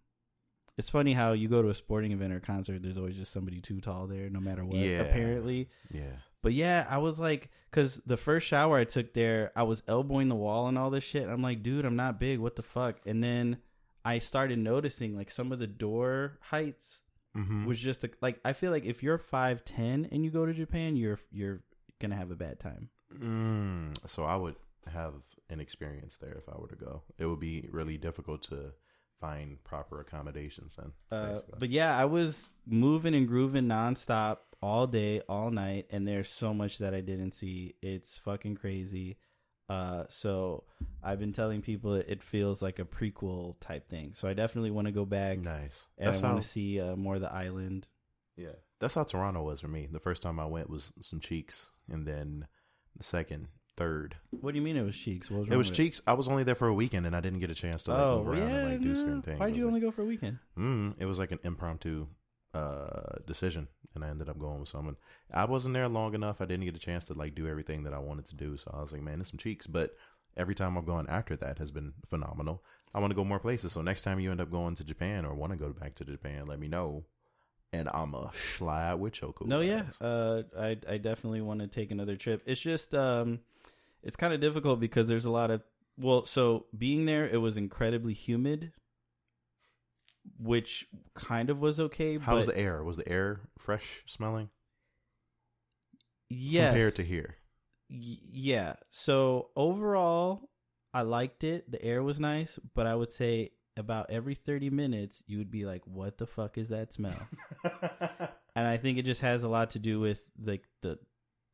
It's 0.79 0.90
funny 0.90 1.14
how 1.14 1.33
you 1.33 1.49
go 1.49 1.62
to 1.62 1.70
a 1.70 1.75
sporting 1.75 2.12
event 2.12 2.35
or 2.35 2.40
concert, 2.40 2.83
there's 2.83 2.99
always 2.99 3.16
just 3.16 3.33
somebody 3.33 3.62
too 3.62 3.81
tall 3.81 4.07
there, 4.07 4.29
no 4.29 4.40
matter 4.40 4.62
what, 4.62 4.77
Yeah. 4.77 5.01
apparently. 5.01 5.70
Yeah. 5.90 6.03
But 6.42 6.53
yeah, 6.53 6.87
I 6.88 6.99
was 6.99 7.18
like, 7.18 7.51
because 7.70 8.01
the 8.07 8.16
first 8.16 8.46
shower 8.46 8.79
I 8.79 8.85
took 8.85 9.14
there, 9.14 9.51
I 9.57 9.64
was 9.64 9.83
elbowing 9.88 10.29
the 10.29 10.35
wall 10.35 10.68
and 10.68 10.79
all 10.79 10.90
this 10.90 11.05
shit. 11.05 11.29
I'm 11.29 11.42
like, 11.42 11.62
dude, 11.62 11.85
I'm 11.85 11.96
not 11.96 12.20
big. 12.20 12.38
What 12.38 12.57
the 12.57 12.62
fuck? 12.62 12.96
And 13.07 13.22
then 13.22 13.59
I 14.05 14.18
started 14.20 14.59
noticing 14.59 15.16
like 15.16 15.31
some 15.31 15.51
of 15.53 15.59
the 15.59 15.66
door 15.66 16.38
heights 16.40 17.01
Mm-hmm. 17.37 17.66
was 17.66 17.79
just 17.79 18.03
a, 18.03 18.09
like 18.22 18.40
I 18.46 18.55
feel 18.55 18.70
like 18.70 18.87
if 18.87 19.03
you're 19.03 19.18
five 19.18 19.62
ten 19.62 20.09
and 20.11 20.25
you 20.25 20.31
go 20.31 20.46
to 20.46 20.55
Japan, 20.55 20.96
you're 20.96 21.18
you're 21.31 21.61
gonna 22.01 22.16
have 22.16 22.31
a 22.31 22.35
bad 22.35 22.59
time. 22.59 22.88
Mm, 23.14 23.94
so 24.09 24.25
I 24.25 24.37
would 24.37 24.55
have 24.90 25.12
an 25.51 25.61
experience 25.61 26.16
there 26.18 26.33
if 26.33 26.49
I 26.49 26.59
were 26.59 26.68
to 26.68 26.77
go. 26.77 27.03
It 27.18 27.27
would 27.27 27.38
be 27.40 27.68
really 27.70 27.99
difficult 27.99 28.42
to 28.44 28.72
find 29.20 29.62
proper 29.64 30.01
accommodations 30.01 30.77
then. 30.79 30.92
Uh, 31.11 31.40
but 31.59 31.68
yeah, 31.68 31.94
I 31.94 32.07
was 32.07 32.49
moving 32.66 33.14
and 33.14 33.29
grooving 33.29 33.64
nonstop 33.66 34.38
all 34.62 34.86
day, 34.86 35.20
all 35.28 35.50
night, 35.50 35.86
and 35.90 36.06
there's 36.06 36.28
so 36.28 36.52
much 36.54 36.78
that 36.78 36.94
I 36.94 37.00
didn't 37.00 37.32
see. 37.32 37.74
It's 37.82 38.16
fucking 38.18 38.56
crazy. 38.56 39.18
Uh, 39.68 40.04
so 40.08 40.64
I've 41.02 41.18
been 41.18 41.32
telling 41.32 41.60
people 41.60 41.94
it, 41.94 42.06
it 42.08 42.22
feels 42.22 42.62
like 42.62 42.78
a 42.78 42.84
prequel 42.84 43.56
type 43.60 43.88
thing. 43.88 44.12
So 44.14 44.28
I 44.28 44.32
definitely 44.34 44.70
want 44.70 44.86
to 44.86 44.92
go 44.92 45.04
back 45.04 45.38
nice. 45.40 45.88
and 45.98 46.08
That's 46.08 46.18
I 46.22 46.26
how. 46.26 46.32
want 46.34 46.42
to 46.44 46.48
see 46.48 46.80
uh, 46.80 46.94
more 46.96 47.16
of 47.16 47.20
the 47.20 47.32
island. 47.32 47.86
Yeah, 48.36 48.52
that's 48.80 48.94
how 48.94 49.04
Toronto 49.04 49.42
was 49.42 49.60
for 49.60 49.68
me. 49.68 49.88
The 49.90 49.98
first 49.98 50.22
time 50.22 50.38
I 50.38 50.46
went 50.46 50.70
was 50.70 50.92
some 51.00 51.20
cheeks, 51.20 51.70
and 51.90 52.06
then 52.06 52.46
the 52.96 53.02
second, 53.02 53.48
third, 53.76 54.16
What 54.30 54.52
do 54.52 54.58
you 54.58 54.62
mean 54.64 54.76
it 54.76 54.82
was 54.84 54.96
cheeks? 54.96 55.30
What 55.30 55.40
was 55.40 55.48
it 55.48 55.50
wrong 55.52 55.58
was 55.58 55.68
with 55.70 55.76
cheeks. 55.76 56.00
I 56.06 56.12
was 56.12 56.28
only 56.28 56.44
there 56.44 56.54
for 56.54 56.68
a 56.68 56.74
weekend, 56.74 57.06
and 57.06 57.16
I 57.16 57.20
didn't 57.20 57.40
get 57.40 57.50
a 57.50 57.54
chance 57.54 57.82
to 57.84 57.90
like 57.92 58.00
oh 58.00 58.18
move 58.18 58.28
around 58.28 58.48
yeah, 58.48 58.56
and 58.56 58.70
like 58.72 58.80
do 58.82 58.88
no. 58.88 58.94
certain 58.94 59.22
things. 59.22 59.36
I 59.40 59.44
Why'd 59.44 59.50
was 59.50 59.58
you 59.58 59.64
like, 59.64 59.68
only 59.68 59.80
go 59.80 59.90
for 59.90 60.02
a 60.02 60.06
weekend? 60.06 60.38
Mm, 60.58 60.94
it 60.98 61.06
was 61.06 61.18
like 61.18 61.32
an 61.32 61.40
impromptu 61.42 62.06
uh 62.56 63.18
decision 63.26 63.68
and 63.96 64.04
I 64.04 64.08
ended 64.08 64.28
up 64.28 64.38
going 64.38 64.60
with 64.60 64.68
someone. 64.68 64.96
I 65.32 65.44
wasn't 65.46 65.74
there 65.74 65.88
long 65.88 66.14
enough. 66.14 66.40
I 66.40 66.44
didn't 66.44 66.66
get 66.66 66.76
a 66.76 66.80
chance 66.80 67.04
to 67.06 67.14
like 67.14 67.34
do 67.34 67.48
everything 67.48 67.82
that 67.84 67.92
I 67.92 67.98
wanted 67.98 68.26
to 68.26 68.36
do. 68.36 68.56
So 68.56 68.70
I 68.72 68.80
was 68.80 68.92
like, 68.92 69.02
man, 69.02 69.18
there's 69.18 69.30
some 69.30 69.38
cheeks. 69.38 69.66
But 69.66 69.96
every 70.36 70.54
time 70.54 70.76
I've 70.78 70.86
gone 70.86 71.06
after 71.08 71.34
that 71.36 71.58
has 71.58 71.70
been 71.70 71.94
phenomenal. 72.08 72.62
I 72.94 73.00
want 73.00 73.10
to 73.10 73.16
go 73.16 73.24
more 73.24 73.40
places. 73.40 73.72
So 73.72 73.82
next 73.82 74.02
time 74.02 74.20
you 74.20 74.30
end 74.30 74.40
up 74.40 74.50
going 74.50 74.74
to 74.76 74.84
Japan 74.84 75.24
or 75.24 75.34
want 75.34 75.52
to 75.52 75.58
go 75.58 75.70
back 75.70 75.96
to 75.96 76.04
Japan, 76.04 76.46
let 76.46 76.60
me 76.60 76.68
know. 76.68 77.04
And 77.72 77.88
I'm 77.92 78.14
a 78.14 78.30
slide 78.56 78.94
with 78.94 79.14
Choco. 79.14 79.44
No, 79.44 79.60
yeah. 79.60 79.84
Uh, 80.00 80.42
I 80.56 80.78
I 80.88 80.98
definitely 80.98 81.40
want 81.40 81.60
to 81.60 81.66
take 81.66 81.90
another 81.90 82.16
trip. 82.16 82.42
It's 82.46 82.60
just 82.60 82.94
um, 82.94 83.40
it's 84.02 84.16
kind 84.16 84.32
of 84.32 84.40
difficult 84.40 84.78
because 84.78 85.08
there's 85.08 85.24
a 85.24 85.30
lot 85.30 85.50
of 85.50 85.62
well, 85.98 86.24
so 86.24 86.66
being 86.76 87.06
there, 87.06 87.26
it 87.26 87.38
was 87.38 87.56
incredibly 87.56 88.14
humid, 88.14 88.72
which 90.38 90.86
kind 91.14 91.50
of 91.50 91.60
was 91.60 91.80
okay. 91.80 92.18
How 92.18 92.36
was 92.36 92.46
the 92.46 92.58
air? 92.58 92.82
Was 92.82 92.96
the 92.96 93.08
air 93.08 93.40
fresh 93.58 94.02
smelling 94.06 94.50
yes, 96.28 96.72
compared 96.72 96.94
to 96.96 97.02
here? 97.02 97.36
Y- 97.90 98.18
yeah. 98.30 98.74
So 98.90 99.50
overall, 99.56 100.50
I 100.92 101.02
liked 101.02 101.44
it. 101.44 101.70
The 101.70 101.82
air 101.82 102.02
was 102.02 102.18
nice, 102.20 102.58
but 102.74 102.86
I 102.86 102.94
would 102.94 103.12
say 103.12 103.52
about 103.78 104.10
every 104.10 104.34
30 104.34 104.70
minutes 104.70 105.22
you 105.26 105.36
would 105.36 105.50
be 105.50 105.66
like 105.66 105.82
what 105.84 106.16
the 106.16 106.26
fuck 106.26 106.56
is 106.58 106.70
that 106.70 106.92
smell? 106.92 107.28
and 107.64 108.66
I 108.66 108.78
think 108.78 108.98
it 108.98 109.04
just 109.04 109.20
has 109.20 109.42
a 109.42 109.48
lot 109.48 109.70
to 109.70 109.78
do 109.78 110.00
with 110.00 110.32
like 110.42 110.64
the 110.82 110.98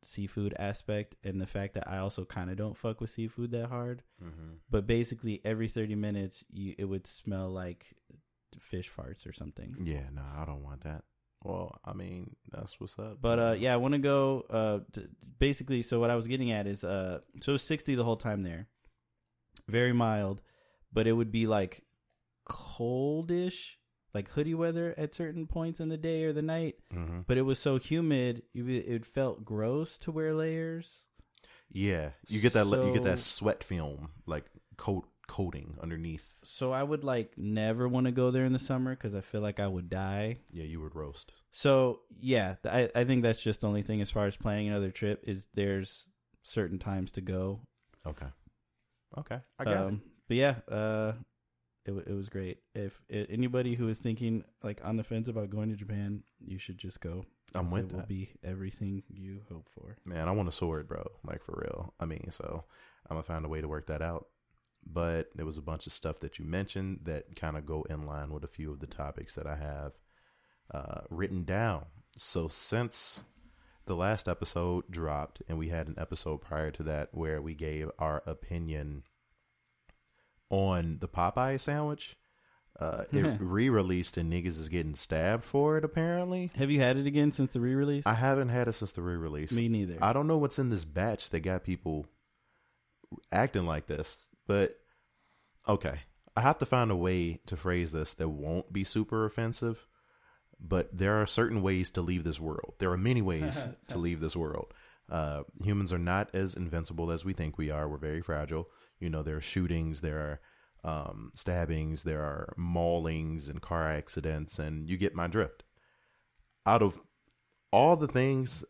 seafood 0.03 0.53
aspect 0.59 1.15
and 1.23 1.39
the 1.39 1.47
fact 1.47 1.73
that 1.73 1.87
I 1.87 1.97
also 1.97 2.25
kind 2.25 2.49
of 2.49 2.57
don't 2.57 2.77
fuck 2.77 3.01
with 3.01 3.09
seafood 3.09 3.51
that 3.51 3.67
hard. 3.67 4.03
mm-hmm. 4.23 4.55
But 4.69 4.87
basically, 4.87 5.41
every 5.43 5.67
thirty 5.67 5.95
minutes, 5.95 6.43
you 6.49 6.75
it 6.77 6.85
would 6.85 7.07
smell 7.07 7.49
like 7.49 7.95
fish 8.59 8.89
farts 8.95 9.27
or 9.27 9.33
something. 9.33 9.75
Yeah, 9.83 10.09
no, 10.13 10.21
I 10.37 10.45
don't 10.45 10.63
want 10.63 10.83
that. 10.83 11.03
Well, 11.43 11.77
I 11.83 11.93
mean, 11.93 12.35
that's 12.51 12.79
what's 12.79 12.97
up. 12.97 13.17
But 13.21 13.39
uh, 13.39 13.55
yeah, 13.57 13.73
I 13.73 13.77
want 13.77 13.93
to 13.93 13.97
go. 13.99 14.45
Uh, 14.49 14.79
to, 14.93 15.09
basically, 15.39 15.81
so 15.83 15.99
what 15.99 16.09
I 16.09 16.15
was 16.15 16.27
getting 16.27 16.51
at 16.51 16.67
is, 16.67 16.83
uh, 16.83 17.19
so 17.41 17.51
it 17.51 17.53
was 17.53 17.63
sixty 17.63 17.95
the 17.95 18.03
whole 18.05 18.15
time 18.15 18.43
there, 18.43 18.67
very 19.67 19.91
mild, 19.93 20.41
but 20.91 21.05
it 21.05 21.13
would 21.13 21.31
be 21.31 21.45
like 21.45 21.83
coldish, 22.47 23.71
like 24.13 24.29
hoodie 24.29 24.53
weather 24.53 24.93
at 24.97 25.13
certain 25.13 25.47
points 25.47 25.79
in 25.79 25.89
the 25.89 25.97
day 25.97 26.23
or 26.23 26.33
the 26.33 26.41
night. 26.41 26.75
hmm 26.91 27.21
But 27.27 27.37
it 27.37 27.43
was 27.43 27.59
so 27.59 27.77
humid, 27.77 28.43
it 28.53 29.05
felt 29.05 29.43
gross 29.43 29.97
to 29.99 30.11
wear 30.11 30.33
layers. 30.33 31.05
Yeah, 31.71 32.11
you 32.27 32.39
get 32.39 32.53
that 32.53 32.67
you 32.67 32.93
get 32.93 33.03
that 33.03 33.19
sweat 33.19 33.63
film 33.63 34.11
like 34.27 34.45
coat 34.77 35.07
coating 35.27 35.77
underneath. 35.81 36.33
So 36.43 36.71
I 36.71 36.83
would 36.83 37.03
like 37.03 37.37
never 37.37 37.87
want 37.87 38.05
to 38.05 38.11
go 38.11 38.31
there 38.31 38.45
in 38.45 38.53
the 38.53 38.59
summer 38.59 38.95
because 38.95 39.15
I 39.15 39.21
feel 39.21 39.41
like 39.41 39.59
I 39.59 39.67
would 39.67 39.89
die. 39.89 40.37
Yeah, 40.51 40.65
you 40.65 40.81
would 40.81 40.95
roast. 40.95 41.31
So 41.51 42.01
yeah, 42.19 42.55
I 42.65 42.89
I 42.95 43.03
think 43.03 43.23
that's 43.23 43.41
just 43.41 43.61
the 43.61 43.67
only 43.67 43.83
thing 43.83 44.01
as 44.01 44.11
far 44.11 44.25
as 44.25 44.35
planning 44.35 44.67
another 44.67 44.91
trip 44.91 45.23
is 45.23 45.47
there's 45.53 46.07
certain 46.43 46.79
times 46.79 47.11
to 47.11 47.21
go. 47.21 47.61
Okay, 48.05 48.27
okay, 49.17 49.39
I 49.59 49.63
got 49.63 49.71
it. 49.73 49.77
Um, 49.77 50.01
But 50.27 50.37
yeah, 50.37 50.55
uh, 50.69 51.13
it 51.85 51.91
it 52.07 52.13
was 52.13 52.29
great. 52.29 52.59
If 52.75 53.01
anybody 53.09 53.75
who 53.75 53.87
is 53.87 53.99
thinking 53.99 54.43
like 54.61 54.81
on 54.83 54.97
the 54.97 55.03
fence 55.03 55.27
about 55.27 55.49
going 55.49 55.69
to 55.69 55.75
Japan, 55.75 56.23
you 56.39 56.57
should 56.57 56.77
just 56.77 56.99
go. 57.01 57.25
I'm 57.55 57.69
with 57.69 57.91
It 57.91 57.95
will 57.95 58.01
be 58.03 58.31
everything 58.43 59.03
you 59.07 59.41
hope 59.49 59.69
for. 59.69 59.95
Man, 60.05 60.27
I 60.27 60.31
want 60.31 60.49
a 60.49 60.51
sword, 60.51 60.87
bro. 60.87 61.05
Like 61.23 61.43
for 61.43 61.61
real. 61.63 61.93
I 61.99 62.05
mean, 62.05 62.29
so 62.31 62.63
I'm 63.09 63.15
gonna 63.15 63.23
find 63.23 63.45
a 63.45 63.49
way 63.49 63.61
to 63.61 63.67
work 63.67 63.87
that 63.87 64.01
out. 64.01 64.27
But 64.85 65.29
there 65.35 65.45
was 65.45 65.57
a 65.57 65.61
bunch 65.61 65.87
of 65.87 65.93
stuff 65.93 66.19
that 66.19 66.37
you 66.39 66.45
mentioned 66.45 67.01
that 67.03 67.35
kind 67.35 67.57
of 67.57 67.65
go 67.65 67.83
in 67.89 68.05
line 68.05 68.31
with 68.31 68.43
a 68.43 68.47
few 68.47 68.71
of 68.71 68.79
the 68.79 68.87
topics 68.87 69.33
that 69.35 69.47
I 69.47 69.55
have 69.55 69.93
uh, 70.73 71.01
written 71.09 71.43
down. 71.45 71.85
So 72.17 72.47
since 72.47 73.23
the 73.85 73.95
last 73.95 74.27
episode 74.27 74.85
dropped, 74.89 75.41
and 75.47 75.57
we 75.57 75.69
had 75.69 75.87
an 75.87 75.95
episode 75.97 76.37
prior 76.41 76.71
to 76.71 76.83
that 76.83 77.09
where 77.11 77.41
we 77.41 77.53
gave 77.53 77.89
our 77.99 78.21
opinion 78.25 79.03
on 80.49 80.97
the 80.99 81.07
Popeye 81.07 81.59
sandwich, 81.59 82.15
uh, 82.79 83.03
it 83.11 83.37
re-released 83.39 84.17
and 84.17 84.31
niggas 84.31 84.59
is 84.59 84.69
getting 84.69 84.95
stabbed 84.95 85.43
for 85.43 85.77
it. 85.77 85.83
Apparently, 85.85 86.51
Have 86.55 86.71
you 86.71 86.79
had 86.79 86.97
it 86.97 87.07
again 87.07 87.31
since 87.31 87.53
the 87.53 87.59
re-release? 87.59 88.05
I 88.05 88.13
haven't 88.13 88.49
had 88.49 88.67
it 88.67 88.73
since 88.73 88.91
the 88.91 89.01
re-release. 89.01 89.51
Me 89.51 89.67
neither. 89.67 89.97
I 90.01 90.13
don't 90.13 90.27
know 90.27 90.37
what's 90.37 90.59
in 90.59 90.69
this 90.69 90.85
batch 90.85 91.29
that 91.31 91.41
got 91.41 91.63
people 91.63 92.05
acting 93.31 93.65
like 93.65 93.87
this, 93.87 94.17
but 94.47 94.77
okay. 95.67 96.01
I 96.35 96.41
have 96.41 96.57
to 96.59 96.65
find 96.65 96.89
a 96.89 96.95
way 96.95 97.41
to 97.45 97.55
phrase 97.55 97.91
this 97.91 98.13
that 98.15 98.29
won't 98.29 98.73
be 98.73 98.83
super 98.83 99.25
offensive, 99.25 99.85
but 100.59 100.95
there 100.95 101.21
are 101.21 101.27
certain 101.27 101.61
ways 101.61 101.91
to 101.91 102.01
leave 102.01 102.23
this 102.23 102.39
world. 102.39 102.73
There 102.79 102.91
are 102.91 102.97
many 102.97 103.21
ways 103.33 103.65
to 103.87 103.97
leave 103.97 104.19
this 104.19 104.35
world. 104.35 104.73
Uh, 105.11 105.43
humans 105.61 105.93
are 105.93 105.99
not 105.99 106.33
as 106.33 106.55
invincible 106.55 107.11
as 107.11 107.23
we 107.23 107.33
think 107.33 107.57
we 107.57 107.69
are. 107.69 107.87
We're 107.87 107.97
very 107.97 108.21
fragile. 108.21 108.69
You 108.99 109.09
know, 109.09 109.21
there 109.21 109.37
are 109.37 109.41
shootings, 109.41 110.01
there 110.01 110.19
are 110.19 110.39
um, 110.83 111.31
stabbings, 111.35 112.03
there 112.03 112.21
are 112.21 112.53
maulings 112.57 113.49
and 113.49 113.61
car 113.61 113.89
accidents, 113.89 114.57
and 114.57 114.89
you 114.89 114.97
get 114.97 115.13
my 115.13 115.27
drift. 115.27 115.63
Out 116.65 116.81
of 116.81 117.01
all 117.71 117.95
the 117.95 118.07
things 118.07 118.63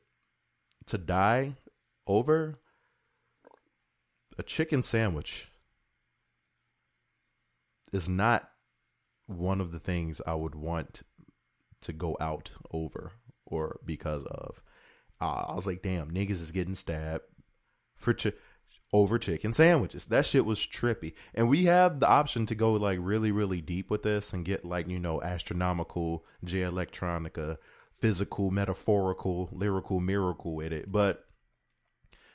to 0.88 0.97
die 0.97 1.55
over, 2.07 2.59
a 4.38 4.43
chicken 4.43 4.84
sandwich 4.84 5.47
is 7.93 8.09
not 8.09 8.49
one 9.27 9.61
of 9.61 9.71
the 9.71 9.79
things 9.79 10.21
I 10.27 10.33
would 10.33 10.55
want 10.55 11.03
to 11.81 11.93
go 11.93 12.17
out 12.19 12.51
over 12.71 13.11
or 13.45 13.79
because 13.85 14.25
of. 14.25 14.61
Uh, 15.21 15.45
I 15.49 15.53
was 15.53 15.65
like, 15.65 15.81
damn, 15.81 16.11
niggas 16.11 16.41
is 16.41 16.51
getting 16.51 16.75
stabbed 16.75 17.23
for 17.95 18.15
over 18.91 19.17
chicken 19.17 19.53
sandwiches. 19.53 20.05
That 20.05 20.25
shit 20.25 20.45
was 20.45 20.59
trippy. 20.59 21.13
And 21.33 21.49
we 21.49 21.65
have 21.65 21.99
the 21.99 22.07
option 22.07 22.45
to 22.47 22.55
go 22.55 22.73
like 22.73 22.99
really, 23.01 23.31
really 23.31 23.61
deep 23.61 23.89
with 23.89 24.03
this 24.03 24.33
and 24.33 24.45
get 24.45 24.65
like, 24.65 24.87
you 24.87 24.99
know, 24.99 25.21
astronomical, 25.21 26.25
Jay 26.43 26.61
Electronica, 26.61 27.57
physical, 27.99 28.51
metaphorical, 28.51 29.49
lyrical 29.51 29.99
miracle 29.99 30.55
with 30.55 30.73
it. 30.73 30.91
But 30.91 31.25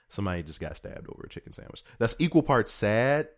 somebody 0.08 0.42
just 0.42 0.60
got 0.60 0.76
stabbed 0.76 1.08
over 1.08 1.24
a 1.24 1.28
chicken 1.28 1.52
sandwich. 1.52 1.84
That's 1.98 2.16
equal 2.18 2.42
parts 2.42 2.72
sad 2.72 3.28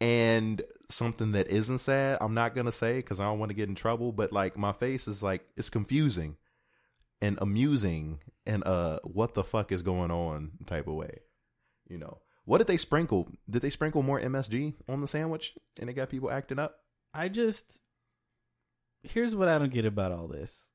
and 0.00 0.62
something 0.90 1.32
that 1.32 1.48
isn't 1.48 1.78
sad. 1.78 2.18
I'm 2.20 2.34
not 2.34 2.54
gonna 2.54 2.72
say 2.72 2.96
because 2.96 3.20
I 3.20 3.24
don't 3.24 3.38
want 3.38 3.50
to 3.50 3.54
get 3.54 3.68
in 3.68 3.74
trouble. 3.74 4.12
But 4.12 4.32
like 4.32 4.56
my 4.56 4.72
face 4.72 5.08
is 5.08 5.22
like 5.22 5.42
it's 5.56 5.70
confusing 5.70 6.36
and 7.20 7.38
amusing 7.40 8.20
and 8.46 8.64
uh 8.64 9.00
what 9.04 9.34
the 9.34 9.44
fuck 9.44 9.72
is 9.72 9.82
going 9.82 10.10
on 10.10 10.52
type 10.66 10.86
of 10.86 10.94
way. 10.94 11.20
You 11.88 11.98
know 11.98 12.18
what 12.44 12.58
did 12.58 12.66
they 12.66 12.76
sprinkle? 12.76 13.28
Did 13.48 13.62
they 13.62 13.70
sprinkle 13.70 14.02
more 14.02 14.20
MSG 14.20 14.74
on 14.88 15.00
the 15.00 15.08
sandwich 15.08 15.54
and 15.78 15.90
it 15.90 15.94
got 15.94 16.08
people 16.08 16.30
acting 16.30 16.58
up? 16.58 16.76
I 17.12 17.28
just 17.28 17.80
here's 19.02 19.36
what 19.36 19.48
I 19.48 19.58
don't 19.58 19.72
get 19.72 19.84
about 19.84 20.12
all 20.12 20.28
this. 20.28 20.68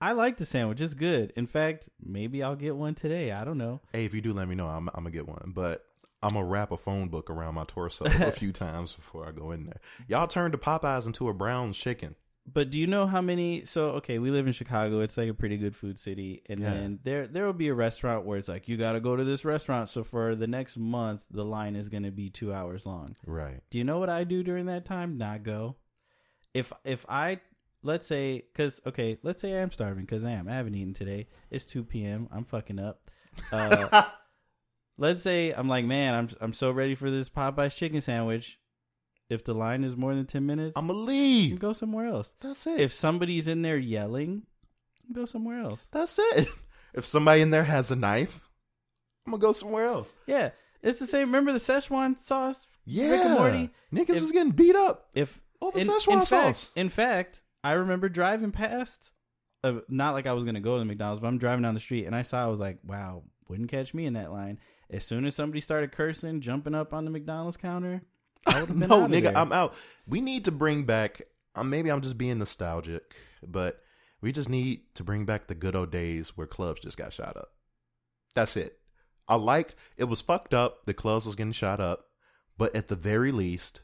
I 0.00 0.12
like 0.12 0.36
the 0.36 0.44
sandwich. 0.44 0.80
It's 0.80 0.94
good. 0.94 1.32
In 1.34 1.46
fact, 1.46 1.88
maybe 2.04 2.42
I'll 2.42 2.56
get 2.56 2.76
one 2.76 2.94
today. 2.94 3.32
I 3.32 3.44
don't 3.44 3.56
know. 3.56 3.80
Hey, 3.92 4.04
if 4.04 4.12
you 4.12 4.20
do, 4.20 4.34
let 4.34 4.48
me 4.48 4.54
know. 4.54 4.66
I'm, 4.66 4.88
I'm 4.88 5.04
gonna 5.04 5.10
get 5.10 5.26
one. 5.26 5.52
But 5.54 5.82
I'm 6.24 6.34
gonna 6.34 6.44
wrap 6.46 6.72
a 6.72 6.76
phone 6.76 7.08
book 7.08 7.28
around 7.30 7.54
my 7.54 7.64
torso 7.64 8.04
a 8.06 8.32
few 8.32 8.50
times 8.64 8.94
before 8.94 9.28
I 9.28 9.32
go 9.32 9.50
in 9.52 9.66
there. 9.66 9.80
Y'all 10.08 10.26
turned 10.26 10.54
the 10.54 10.58
Popeyes 10.58 11.06
into 11.06 11.28
a 11.28 11.34
brown 11.34 11.72
chicken. 11.72 12.16
But 12.46 12.70
do 12.70 12.78
you 12.78 12.86
know 12.86 13.06
how 13.06 13.20
many? 13.22 13.64
So 13.64 13.90
okay, 13.92 14.18
we 14.18 14.30
live 14.30 14.46
in 14.46 14.52
Chicago. 14.52 15.00
It's 15.00 15.16
like 15.16 15.30
a 15.30 15.34
pretty 15.34 15.56
good 15.56 15.74
food 15.74 15.98
city, 15.98 16.42
and 16.48 16.60
Yeah. 16.60 16.70
then 16.74 16.98
there 17.02 17.26
there 17.26 17.46
will 17.46 17.52
be 17.54 17.68
a 17.68 17.74
restaurant 17.74 18.26
where 18.26 18.36
it's 18.38 18.48
like 18.48 18.68
you 18.68 18.76
got 18.76 18.92
to 18.92 19.00
go 19.00 19.16
to 19.16 19.24
this 19.24 19.44
restaurant. 19.46 19.88
So 19.88 20.04
for 20.04 20.34
the 20.34 20.46
next 20.46 20.76
month, 20.76 21.24
the 21.30 21.44
line 21.44 21.74
is 21.76 21.88
going 21.88 22.02
to 22.02 22.10
be 22.10 22.28
two 22.28 22.52
hours 22.52 22.84
long. 22.84 23.16
Right. 23.26 23.60
Do 23.70 23.78
you 23.78 23.84
know 23.84 23.98
what 23.98 24.10
I 24.10 24.24
do 24.24 24.42
during 24.42 24.66
that 24.66 24.84
time? 24.84 25.16
Not 25.16 25.42
go. 25.42 25.76
If 26.52 26.70
if 26.84 27.06
I 27.08 27.40
let's 27.82 28.06
say 28.06 28.44
because 28.52 28.80
okay, 28.86 29.16
let's 29.22 29.40
say 29.40 29.58
I'm 29.60 29.72
starving 29.72 30.04
because 30.04 30.24
I 30.24 30.32
am. 30.32 30.46
I 30.48 30.54
haven't 30.54 30.74
eaten 30.74 30.92
today. 30.94 31.28
It's 31.50 31.64
two 31.64 31.82
p.m. 31.84 32.28
I'm 32.30 32.44
fucking 32.44 32.78
up. 32.78 33.10
Uh, 33.52 34.02
let's 34.98 35.22
say 35.22 35.52
I'm 35.52 35.68
like, 35.68 35.84
man, 35.84 36.14
I'm 36.14 36.28
I'm 36.40 36.52
so 36.52 36.70
ready 36.70 36.94
for 36.94 37.10
this 37.10 37.28
Popeyes 37.28 37.74
chicken 37.76 38.00
sandwich. 38.00 38.58
If 39.30 39.42
the 39.44 39.54
line 39.54 39.84
is 39.84 39.96
more 39.96 40.14
than 40.14 40.26
ten 40.26 40.44
minutes, 40.46 40.74
I'm 40.76 40.86
gonna 40.86 40.98
you 40.98 41.04
leave. 41.06 41.58
go 41.58 41.72
somewhere 41.72 42.06
else. 42.06 42.32
That's 42.40 42.66
it. 42.66 42.80
If 42.80 42.92
somebody's 42.92 43.48
in 43.48 43.62
there 43.62 43.78
yelling, 43.78 44.42
go 45.12 45.24
somewhere 45.24 45.60
else. 45.60 45.88
That's 45.92 46.18
it. 46.18 46.48
If 46.96 47.04
somebody 47.04 47.40
in 47.40 47.50
there 47.50 47.64
has 47.64 47.90
a 47.90 47.96
knife, 47.96 48.48
I'm 49.26 49.32
gonna 49.32 49.40
go 49.40 49.50
somewhere 49.52 49.84
else. 49.86 50.08
Yeah, 50.28 50.50
it's 50.80 51.00
the 51.00 51.08
same. 51.08 51.26
Remember 51.26 51.52
the 51.52 51.58
Szechuan 51.58 52.16
sauce? 52.16 52.68
Yeah, 52.84 53.10
Rick 53.10 53.20
and 53.24 53.34
Morty. 53.34 53.70
Niggas 53.92 54.14
If- 54.16 54.20
was 54.20 54.30
getting 54.30 54.52
beat 54.52 54.76
up 54.76 55.08
If 55.12 55.40
over 55.60 55.76
in, 55.76 55.88
Szechuan 55.88 56.20
in 56.20 56.26
sauce. 56.26 56.66
fact, 56.68 56.70
in 56.78 56.88
fact, 56.90 57.42
I 57.64 57.72
remember 57.72 58.08
driving 58.08 58.52
past. 58.52 59.12
Uh, 59.64 59.80
not 59.88 60.12
like 60.14 60.28
I 60.28 60.34
was 60.34 60.44
gonna 60.44 60.60
go 60.60 60.74
to 60.74 60.78
the 60.78 60.84
McDonald's, 60.84 61.20
but 61.20 61.26
I'm 61.26 61.38
driving 61.38 61.62
down 61.62 61.74
the 61.74 61.80
street 61.80 62.04
and 62.06 62.14
I 62.14 62.22
saw. 62.22 62.44
I 62.44 62.46
was 62.48 62.60
like, 62.60 62.78
"Wow, 62.84 63.24
wouldn't 63.48 63.70
catch 63.70 63.94
me 63.94 64.06
in 64.06 64.14
that 64.14 64.32
line." 64.32 64.58
As 64.90 65.04
soon 65.04 65.24
as 65.24 65.34
somebody 65.34 65.60
started 65.60 65.92
cursing, 65.92 66.40
jumping 66.40 66.74
up 66.74 66.92
on 66.92 67.04
the 67.04 67.10
McDonald's 67.10 67.56
counter, 67.56 68.02
I 68.46 68.60
would 68.60 68.68
have 68.68 68.78
been 68.78 68.88
no, 68.88 69.06
nigga, 69.06 69.22
there. 69.24 69.38
I'm 69.38 69.52
out. 69.52 69.74
We 70.06 70.20
need 70.20 70.44
to 70.44 70.52
bring 70.52 70.84
back. 70.84 71.22
Um, 71.54 71.70
maybe 71.70 71.90
I'm 71.90 72.00
just 72.00 72.18
being 72.18 72.38
nostalgic, 72.38 73.14
but 73.46 73.80
we 74.20 74.32
just 74.32 74.48
need 74.48 74.82
to 74.94 75.04
bring 75.04 75.24
back 75.24 75.46
the 75.46 75.54
good 75.54 75.76
old 75.76 75.90
days 75.90 76.36
where 76.36 76.46
clubs 76.46 76.80
just 76.80 76.96
got 76.96 77.12
shot 77.12 77.36
up. 77.36 77.52
That's 78.34 78.56
it. 78.56 78.78
I 79.28 79.36
like 79.36 79.76
it 79.96 80.04
was 80.04 80.20
fucked 80.20 80.54
up. 80.54 80.86
The 80.86 80.94
clubs 80.94 81.26
was 81.26 81.36
getting 81.36 81.52
shot 81.52 81.80
up, 81.80 82.06
but 82.58 82.74
at 82.74 82.88
the 82.88 82.96
very 82.96 83.32
least, 83.32 83.82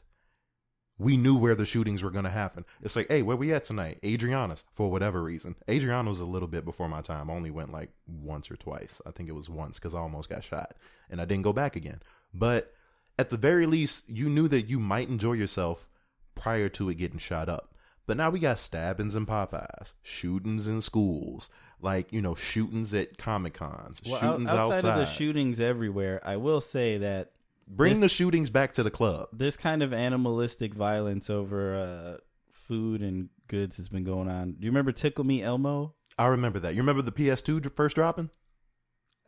we 1.01 1.17
knew 1.17 1.35
where 1.35 1.55
the 1.55 1.65
shootings 1.65 2.03
were 2.03 2.11
going 2.11 2.25
to 2.25 2.29
happen. 2.31 2.63
It's 2.83 2.95
like, 2.95 3.07
hey, 3.09 3.23
where 3.23 3.35
we 3.35 3.51
at 3.53 3.65
tonight? 3.65 3.97
Adriana's 4.05 4.63
for 4.71 4.91
whatever 4.91 5.23
reason. 5.23 5.55
Adriana 5.67 6.07
was 6.09 6.19
a 6.19 6.25
little 6.25 6.47
bit 6.47 6.63
before 6.63 6.87
my 6.87 7.01
time. 7.01 7.27
I 7.27 7.33
only 7.33 7.49
went 7.49 7.71
like 7.71 7.89
once 8.07 8.51
or 8.51 8.55
twice. 8.55 9.01
I 9.03 9.09
think 9.09 9.27
it 9.27 9.33
was 9.33 9.49
once 9.49 9.79
because 9.79 9.95
I 9.95 9.99
almost 9.99 10.29
got 10.29 10.43
shot 10.43 10.75
and 11.09 11.19
I 11.19 11.25
didn't 11.25 11.43
go 11.43 11.53
back 11.53 11.75
again. 11.75 12.01
But 12.35 12.71
at 13.17 13.31
the 13.31 13.37
very 13.37 13.65
least, 13.65 14.07
you 14.07 14.29
knew 14.29 14.47
that 14.49 14.69
you 14.69 14.79
might 14.79 15.09
enjoy 15.09 15.33
yourself 15.33 15.89
prior 16.35 16.69
to 16.69 16.89
it 16.89 16.95
getting 16.95 17.17
shot 17.19 17.49
up. 17.49 17.73
But 18.05 18.17
now 18.17 18.29
we 18.29 18.39
got 18.39 18.59
stabbings 18.59 19.15
in 19.15 19.25
Popeyes, 19.25 19.93
shootings 20.03 20.67
in 20.67 20.81
schools, 20.81 21.49
like 21.81 22.13
you 22.13 22.21
know, 22.21 22.35
shootings 22.35 22.93
at 22.93 23.17
Comic 23.17 23.55
Cons, 23.55 24.01
well, 24.05 24.15
out- 24.15 24.21
shootings 24.21 24.49
outside, 24.49 24.75
outside. 24.77 24.89
of 24.89 24.97
the 24.99 25.05
shootings 25.05 25.59
everywhere, 25.59 26.21
I 26.23 26.37
will 26.37 26.61
say 26.61 26.99
that 26.99 27.31
Bring 27.67 27.93
this- 27.93 28.01
the 28.01 28.09
shootings 28.09 28.49
back 28.49 28.73
to 28.73 28.83
the 28.83 28.91
club. 28.91 29.29
this 29.33 29.57
kind 29.57 29.81
of 29.83 29.93
animalistic 29.93 30.73
violence 30.73 31.29
over 31.29 31.75
uh, 31.75 32.17
food 32.51 33.01
and 33.01 33.29
goods 33.47 33.77
has 33.77 33.89
been 33.89 34.03
going 34.03 34.29
on. 34.29 34.53
Do 34.53 34.65
you 34.65 34.71
remember 34.71 34.91
Tickle 34.91 35.23
Me 35.23 35.41
Elmo? 35.41 35.93
I 36.17 36.27
remember 36.27 36.59
that. 36.59 36.73
You 36.75 36.81
remember 36.81 37.01
the 37.01 37.11
PS2 37.11 37.73
first 37.73 37.95
dropping? 37.95 38.29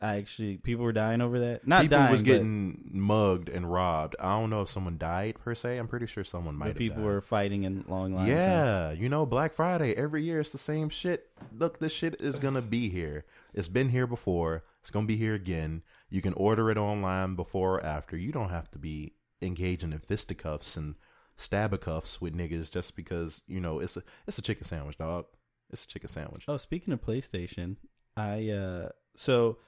I 0.01 0.17
actually 0.17 0.57
people 0.57 0.83
were 0.83 0.91
dying 0.91 1.21
over 1.21 1.39
that. 1.39 1.65
Not 1.65 1.83
people 1.83 1.97
dying, 1.97 2.11
was 2.11 2.23
getting 2.23 2.89
mugged 2.91 3.47
and 3.47 3.71
robbed. 3.71 4.17
I 4.19 4.37
don't 4.37 4.49
know 4.49 4.61
if 4.61 4.69
someone 4.69 4.97
died 4.97 5.39
per 5.39 5.55
se. 5.55 5.77
I'm 5.77 5.87
pretty 5.87 6.07
sure 6.07 6.25
someone 6.25 6.55
might 6.55 6.75
people 6.75 6.97
died. 6.97 7.05
were 7.05 7.21
fighting 7.21 7.63
in 7.63 7.85
long 7.87 8.13
lines. 8.13 8.27
Yeah, 8.27 8.91
you 8.91 9.07
know, 9.07 9.25
Black 9.25 9.53
Friday 9.53 9.93
every 9.95 10.23
year 10.25 10.41
it's 10.41 10.49
the 10.49 10.57
same 10.57 10.89
shit. 10.89 11.29
Look, 11.57 11.79
this 11.79 11.93
shit 11.93 12.19
is 12.19 12.37
gonna 12.37 12.61
be 12.61 12.89
here. 12.89 13.23
It's 13.53 13.69
been 13.69 13.89
here 13.89 14.05
before. 14.05 14.65
It's 14.83 14.91
gonna 14.91 15.07
be 15.07 15.15
here 15.15 15.33
again. 15.33 15.81
You 16.09 16.21
can 16.21 16.33
order 16.33 16.69
it 16.69 16.77
online 16.77 17.35
before 17.35 17.75
or 17.75 17.85
after. 17.85 18.17
You 18.17 18.33
don't 18.33 18.49
have 18.49 18.69
to 18.71 18.77
be 18.77 19.13
engaging 19.41 19.93
in 19.93 19.99
fisticuffs 19.99 20.75
and 20.75 20.95
stabacuffs 21.37 22.19
with 22.19 22.35
niggas 22.35 22.69
just 22.69 22.93
because 22.97 23.41
you 23.47 23.61
know 23.61 23.79
it's 23.79 23.95
a 23.95 24.03
it's 24.27 24.37
a 24.37 24.41
chicken 24.41 24.65
sandwich, 24.65 24.97
dog. 24.97 25.23
It's 25.69 25.85
a 25.85 25.87
chicken 25.87 26.09
sandwich. 26.09 26.43
Oh, 26.49 26.57
speaking 26.57 26.93
of 26.93 27.01
PlayStation, 27.01 27.77
I 28.17 28.49
uh 28.49 28.89
so 29.15 29.59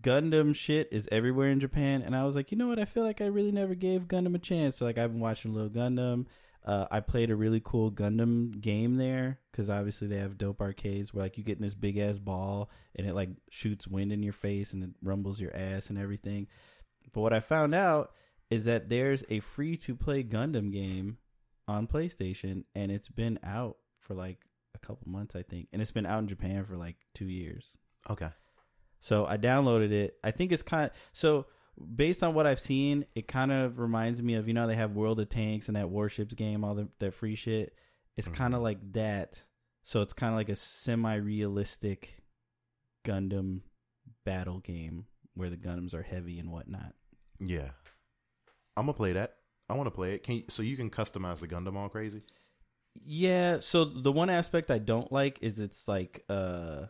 Gundam 0.00 0.56
shit 0.56 0.88
is 0.90 1.06
everywhere 1.12 1.50
in 1.50 1.60
Japan, 1.60 2.00
and 2.00 2.16
I 2.16 2.24
was 2.24 2.34
like, 2.34 2.50
you 2.50 2.56
know 2.56 2.68
what? 2.68 2.78
I 2.78 2.86
feel 2.86 3.04
like 3.04 3.20
I 3.20 3.26
really 3.26 3.52
never 3.52 3.74
gave 3.74 4.08
Gundam 4.08 4.34
a 4.34 4.38
chance. 4.38 4.78
So 4.78 4.86
like 4.86 4.96
I've 4.96 5.12
been 5.12 5.20
watching 5.20 5.52
Little 5.52 5.68
Gundam. 5.68 6.24
Uh, 6.64 6.86
I 6.90 7.00
played 7.00 7.30
a 7.30 7.36
really 7.36 7.60
cool 7.62 7.90
Gundam 7.90 8.60
game 8.60 8.96
there 8.96 9.38
because 9.50 9.68
obviously 9.68 10.08
they 10.08 10.16
have 10.16 10.38
dope 10.38 10.62
arcades 10.62 11.12
where 11.12 11.24
like 11.24 11.36
you 11.36 11.44
get 11.44 11.58
in 11.58 11.62
this 11.62 11.74
big 11.74 11.98
ass 11.98 12.18
ball 12.18 12.70
and 12.96 13.06
it 13.06 13.14
like 13.14 13.28
shoots 13.50 13.86
wind 13.86 14.12
in 14.12 14.22
your 14.22 14.32
face 14.32 14.72
and 14.72 14.82
it 14.82 14.90
rumbles 15.02 15.40
your 15.40 15.54
ass 15.54 15.90
and 15.90 15.98
everything. 15.98 16.46
But 17.12 17.20
what 17.20 17.34
I 17.34 17.40
found 17.40 17.74
out 17.74 18.12
is 18.50 18.64
that 18.64 18.88
there's 18.88 19.24
a 19.28 19.40
free 19.40 19.76
to 19.78 19.94
play 19.94 20.24
Gundam 20.24 20.72
game 20.72 21.18
on 21.68 21.86
PlayStation 21.86 22.64
and 22.74 22.90
it's 22.90 23.08
been 23.08 23.38
out 23.44 23.76
for 24.00 24.14
like 24.14 24.38
a 24.74 24.78
couple 24.78 25.10
months, 25.10 25.36
I 25.36 25.42
think, 25.42 25.68
and 25.72 25.82
it's 25.82 25.90
been 25.90 26.06
out 26.06 26.20
in 26.20 26.28
Japan 26.28 26.64
for 26.64 26.76
like 26.76 26.96
two 27.14 27.28
years. 27.28 27.76
Okay. 28.08 28.30
So 29.00 29.26
I 29.26 29.36
downloaded 29.36 29.92
it. 29.92 30.16
I 30.24 30.30
think 30.30 30.50
it's 30.50 30.62
kind 30.62 30.90
of 30.90 30.96
so 31.12 31.46
based 31.94 32.22
on 32.22 32.34
what 32.34 32.46
I've 32.46 32.60
seen, 32.60 33.04
it 33.14 33.26
kind 33.28 33.50
of 33.52 33.78
reminds 33.78 34.22
me 34.22 34.34
of 34.34 34.46
you 34.48 34.54
know 34.54 34.66
they 34.66 34.76
have 34.76 34.92
World 34.92 35.20
of 35.20 35.28
Tanks 35.28 35.68
and 35.68 35.76
that 35.76 35.90
Warships 35.90 36.34
game, 36.34 36.64
all 36.64 36.74
the, 36.74 36.88
that 37.00 37.14
free 37.14 37.34
shit. 37.36 37.74
It's 38.16 38.28
Mhm. 38.28 38.34
kind 38.34 38.54
of 38.54 38.62
like 38.62 38.92
that. 38.92 39.42
So 39.82 40.00
it's 40.02 40.12
kind 40.12 40.32
of 40.32 40.36
like 40.38 40.48
a 40.48 40.56
semi-realistic 40.56 42.22
Gundam 43.04 43.60
battle 44.24 44.60
game 44.60 45.06
where 45.34 45.50
the 45.50 45.56
Gundams 45.56 45.94
are 45.94 46.02
heavy 46.02 46.38
and 46.38 46.50
whatnot. 46.50 46.94
Yeah. 47.40 47.70
I'm 48.76 48.86
gonna 48.86 48.94
play 48.94 49.12
that. 49.12 49.36
I 49.68 49.74
want 49.74 49.86
to 49.86 49.90
play 49.90 50.14
it. 50.14 50.22
Can 50.22 50.36
you, 50.36 50.44
so 50.50 50.62
you 50.62 50.76
can 50.76 50.90
customize 50.90 51.40
the 51.40 51.48
Gundam 51.48 51.76
all 51.76 51.88
crazy? 51.88 52.22
Yeah, 52.94 53.58
so 53.60 53.84
the 53.84 54.12
one 54.12 54.30
aspect 54.30 54.70
I 54.70 54.78
don't 54.78 55.10
like 55.10 55.38
is 55.42 55.58
it's 55.58 55.88
like 55.88 56.24
uh 56.28 56.86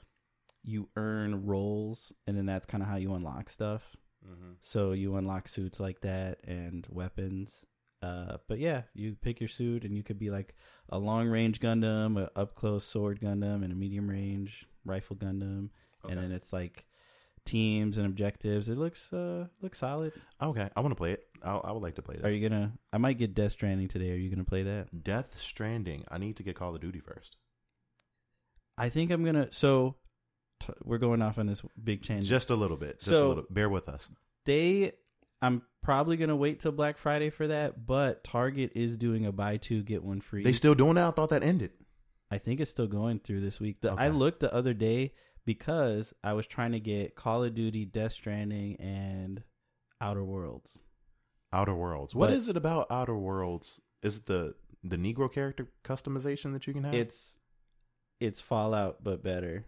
you 0.62 0.88
earn 0.96 1.46
rolls, 1.46 2.12
and 2.26 2.36
then 2.36 2.46
that's 2.46 2.64
kind 2.66 2.82
of 2.82 2.88
how 2.88 2.96
you 2.96 3.14
unlock 3.14 3.50
stuff. 3.50 3.96
Mm-hmm. 4.26 4.52
So 4.60 4.92
you 4.92 5.16
unlock 5.16 5.48
suits 5.48 5.80
like 5.80 6.00
that 6.00 6.38
and 6.46 6.86
weapons. 6.90 7.64
Uh 8.02 8.38
but 8.48 8.58
yeah, 8.58 8.82
you 8.94 9.16
pick 9.20 9.40
your 9.40 9.48
suit 9.48 9.84
and 9.84 9.96
you 9.96 10.02
could 10.02 10.18
be 10.18 10.30
like 10.30 10.54
a 10.88 10.98
long 10.98 11.28
range 11.28 11.60
Gundam, 11.60 12.18
a 12.20 12.30
up 12.38 12.54
close 12.54 12.84
sword 12.84 13.20
Gundam 13.20 13.62
and 13.64 13.72
a 13.72 13.76
medium 13.76 14.08
range 14.08 14.66
rifle 14.84 15.16
Gundam. 15.16 15.70
and 16.08 16.18
then 16.18 16.32
it's 16.32 16.52
like 16.52 16.84
teams 17.44 17.98
and 17.98 18.06
objectives. 18.06 18.68
It 18.68 18.78
looks 18.78 19.12
uh 19.12 19.46
looks 19.60 19.78
solid. 19.78 20.12
Okay, 20.40 20.68
I 20.74 20.80
want 20.80 20.92
to 20.92 20.96
play 20.96 21.12
it. 21.12 21.26
I, 21.42 21.56
I 21.56 21.72
would 21.72 21.82
like 21.82 21.96
to 21.96 22.02
play 22.02 22.16
this. 22.16 22.24
Are 22.24 22.30
you 22.34 22.46
gonna? 22.48 22.72
I 22.92 22.98
might 22.98 23.18
get 23.18 23.34
Death 23.34 23.52
Stranding 23.52 23.88
today. 23.88 24.10
Are 24.12 24.16
you 24.16 24.30
gonna 24.30 24.44
play 24.44 24.62
that? 24.62 25.04
Death 25.04 25.38
Stranding. 25.38 26.04
I 26.10 26.18
need 26.18 26.36
to 26.36 26.42
get 26.42 26.56
Call 26.56 26.74
of 26.74 26.80
Duty 26.80 27.00
first. 27.00 27.36
I 28.76 28.88
think 28.88 29.10
I'm 29.10 29.24
gonna. 29.24 29.48
So 29.52 29.96
t- 30.60 30.72
we're 30.82 30.98
going 30.98 31.22
off 31.22 31.38
on 31.38 31.46
this 31.46 31.62
big 31.82 32.02
change. 32.02 32.28
Just 32.28 32.50
a 32.50 32.56
little 32.56 32.76
bit. 32.76 32.98
Just 33.00 33.10
So- 33.10 33.26
a 33.26 33.28
little. 33.28 33.44
Bear 33.50 33.68
with 33.68 33.88
us. 33.88 34.10
they 34.44 34.92
I'm 35.42 35.62
probably 35.82 36.16
gonna 36.16 36.36
wait 36.36 36.60
till 36.60 36.72
Black 36.72 36.96
Friday 36.96 37.28
for 37.30 37.46
that, 37.48 37.86
but 37.86 38.24
Target 38.24 38.72
is 38.74 38.96
doing 38.96 39.26
a 39.26 39.32
buy 39.32 39.58
two 39.58 39.82
get 39.82 40.02
one 40.02 40.20
free. 40.22 40.42
They 40.42 40.52
still 40.54 40.74
doing 40.74 40.94
that? 40.94 41.06
I 41.08 41.10
thought 41.10 41.28
that 41.30 41.42
ended. 41.42 41.72
I 42.30 42.38
think 42.38 42.60
it's 42.60 42.70
still 42.70 42.86
going 42.86 43.18
through 43.20 43.42
this 43.42 43.60
week. 43.60 43.80
The, 43.82 43.92
I 43.92 44.08
looked 44.08 44.40
the 44.40 44.52
other 44.54 44.72
day 44.72 45.12
because 45.44 46.14
I 46.24 46.32
was 46.32 46.46
trying 46.46 46.72
to 46.72 46.80
get 46.80 47.14
Call 47.14 47.44
of 47.44 47.54
Duty, 47.54 47.84
Death 47.84 48.12
Stranding, 48.12 48.76
and 48.76 49.42
Outer 50.00 50.24
Worlds. 50.24 50.78
Outer 51.52 51.74
Worlds. 51.74 52.14
What 52.14 52.28
But- 52.30 52.36
is 52.38 52.48
it 52.48 52.56
about 52.56 52.86
Outer 52.90 53.16
Worlds? 53.16 53.80
Is 54.02 54.16
it 54.18 54.26
the 54.26 54.54
the 54.82 54.96
Negro 54.96 55.30
character 55.32 55.68
customization 55.84 56.52
that 56.54 56.66
you 56.66 56.72
can 56.72 56.84
have? 56.84 56.94
It's 56.94 57.38
it's 58.20 58.40
Fallout 58.40 59.04
but 59.04 59.22
better 59.22 59.66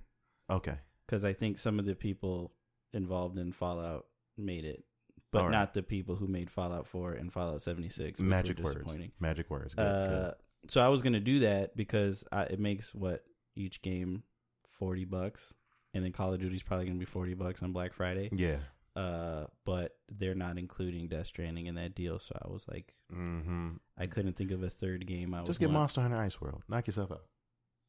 okay. 0.51 0.77
because 1.07 1.25
I 1.25 1.33
think 1.33 1.59
some 1.59 1.79
of 1.79 1.85
the 1.87 1.95
people 1.95 2.53
involved 2.93 3.39
in 3.39 3.53
Fallout 3.53 4.07
made 4.39 4.65
it, 4.65 4.85
but 5.33 5.45
right. 5.45 5.51
not 5.51 5.75
the 5.75 5.83
people 5.83 6.17
who 6.17 6.27
made 6.29 6.51
Fallout 6.51 6.87
Four 6.87 7.13
and 7.13 7.33
Fallout 7.33 7.63
seventy 7.63 7.89
six. 7.89 8.21
Magic 8.21 8.59
were 8.59 8.65
words. 8.75 8.95
Magic 9.21 9.51
words. 9.51 9.75
Good, 9.75 9.83
Uh, 9.83 10.09
good. 10.09 10.35
so 10.69 10.81
I 10.81 10.89
was 10.89 11.03
gonna 11.03 11.21
do 11.21 11.41
that 11.41 11.77
because 11.77 12.25
I, 12.33 12.43
it 12.43 12.61
makes 12.61 12.95
what 12.95 13.25
each 13.55 13.83
game 13.83 14.23
forty 14.69 15.05
bucks, 15.05 15.55
and 15.95 16.05
then 16.05 16.13
Call 16.13 16.33
of 16.35 16.41
Duty's 16.41 16.63
probably 16.63 16.87
gonna 16.87 16.99
be 16.99 17.05
forty 17.05 17.35
bucks 17.35 17.63
on 17.63 17.73
Black 17.73 17.93
Friday. 17.93 18.29
Yeah. 18.33 18.59
Uh, 18.95 19.45
but 19.67 19.95
they're 20.09 20.35
not 20.35 20.57
including 20.57 21.07
Death 21.09 21.27
Stranding 21.27 21.67
in 21.67 21.75
that 21.75 21.95
deal, 21.95 22.19
so 22.19 22.35
I 22.43 22.49
was 22.51 22.65
like, 22.67 22.95
Mm-hmm. 23.15 23.73
I 23.99 24.05
couldn't 24.07 24.37
think 24.37 24.51
of 24.51 24.63
a 24.63 24.71
third 24.71 25.07
game. 25.07 25.35
I 25.35 25.43
Just 25.45 25.61
get 25.61 25.67
want. 25.67 25.81
Monster 25.81 26.01
Hunter 26.01 26.17
Ice 26.17 26.41
World. 26.41 26.63
Knock 26.69 26.87
yourself 26.87 27.13
out. 27.13 27.23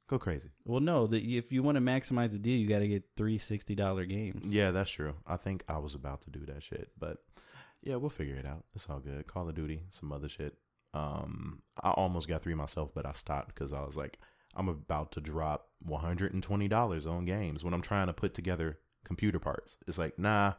Go 0.08 0.18
crazy. 0.18 0.50
Well, 0.64 0.80
no, 0.80 1.06
the, 1.06 1.38
if 1.38 1.52
you 1.52 1.64
want 1.64 1.76
to 1.76 1.82
maximize 1.82 2.32
the 2.32 2.40
deal, 2.40 2.58
you 2.58 2.68
got 2.68 2.80
to 2.80 2.88
get 2.88 3.04
three 3.18 3.38
sixty 3.38 3.76
dollar 3.76 4.06
games. 4.06 4.46
Yeah, 4.46 4.72
that's 4.72 4.92
true. 4.92 5.16
I 5.26 5.36
think 5.38 5.64
I 5.68 5.78
was 5.80 5.96
about 5.96 6.22
to 6.22 6.30
do 6.30 6.46
that 6.46 6.64
shit, 6.64 6.92
but 6.98 7.18
yeah, 7.84 7.96
we'll 7.98 8.10
figure 8.10 8.36
it 8.36 8.46
out. 8.46 8.64
It's 8.74 8.88
all 8.90 9.00
good. 9.00 9.28
Call 9.28 9.50
of 9.50 9.56
Duty, 9.56 9.84
some 9.90 10.12
other 10.12 10.30
shit. 10.30 10.56
Um, 10.94 11.62
I 11.84 11.92
almost 11.92 12.28
got 12.28 12.42
three 12.42 12.56
myself, 12.56 12.92
but 12.94 13.06
I 13.06 13.12
stopped 13.12 13.50
because 13.54 13.74
I 13.74 13.82
was 13.82 13.98
like, 13.98 14.18
I'm 14.56 14.70
about 14.70 15.12
to 15.14 15.22
drop 15.22 15.68
one 15.80 16.02
hundred 16.02 16.34
and 16.34 16.42
twenty 16.42 16.70
dollars 16.70 17.06
on 17.06 17.26
games 17.26 17.64
when 17.64 17.74
I'm 17.74 17.82
trying 17.82 18.08
to 18.08 18.14
put 18.14 18.34
together 18.34 18.80
computer 19.04 19.40
parts. 19.40 19.78
It's 19.88 19.98
like, 19.98 20.18
nah, 20.18 20.54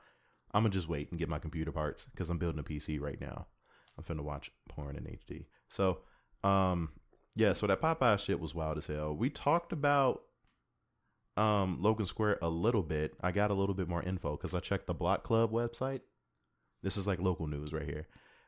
I'm 0.52 0.62
gonna 0.62 0.70
just 0.70 0.88
wait 0.88 1.10
and 1.10 1.18
get 1.18 1.28
my 1.28 1.38
computer 1.38 1.72
parts 1.72 2.04
because 2.12 2.30
I'm 2.30 2.38
building 2.38 2.60
a 2.60 2.62
PC 2.62 3.00
right 3.00 3.20
now. 3.20 3.46
I'm 3.96 4.04
finna 4.04 4.22
watch 4.22 4.50
porn 4.68 4.96
in 4.96 5.04
HD. 5.04 5.46
So, 5.68 5.98
um, 6.44 6.90
yeah. 7.38 7.52
So 7.54 7.66
that 7.66 7.80
Popeye 7.80 8.18
shit 8.18 8.40
was 8.40 8.54
wild 8.54 8.76
as 8.78 8.86
hell. 8.88 9.14
We 9.16 9.30
talked 9.30 9.72
about 9.72 10.22
um 11.36 11.78
Logan 11.80 12.06
Square 12.06 12.38
a 12.42 12.48
little 12.48 12.82
bit. 12.82 13.14
I 13.20 13.30
got 13.32 13.50
a 13.50 13.54
little 13.54 13.74
bit 13.74 13.88
more 13.88 14.02
info 14.02 14.36
because 14.36 14.54
I 14.54 14.60
checked 14.60 14.86
the 14.86 14.94
Block 14.94 15.22
Club 15.22 15.52
website. 15.52 16.00
This 16.82 16.96
is 16.96 17.06
like 17.06 17.20
local 17.20 17.46
news 17.46 17.72
right 17.72 17.86
here. 17.86 18.06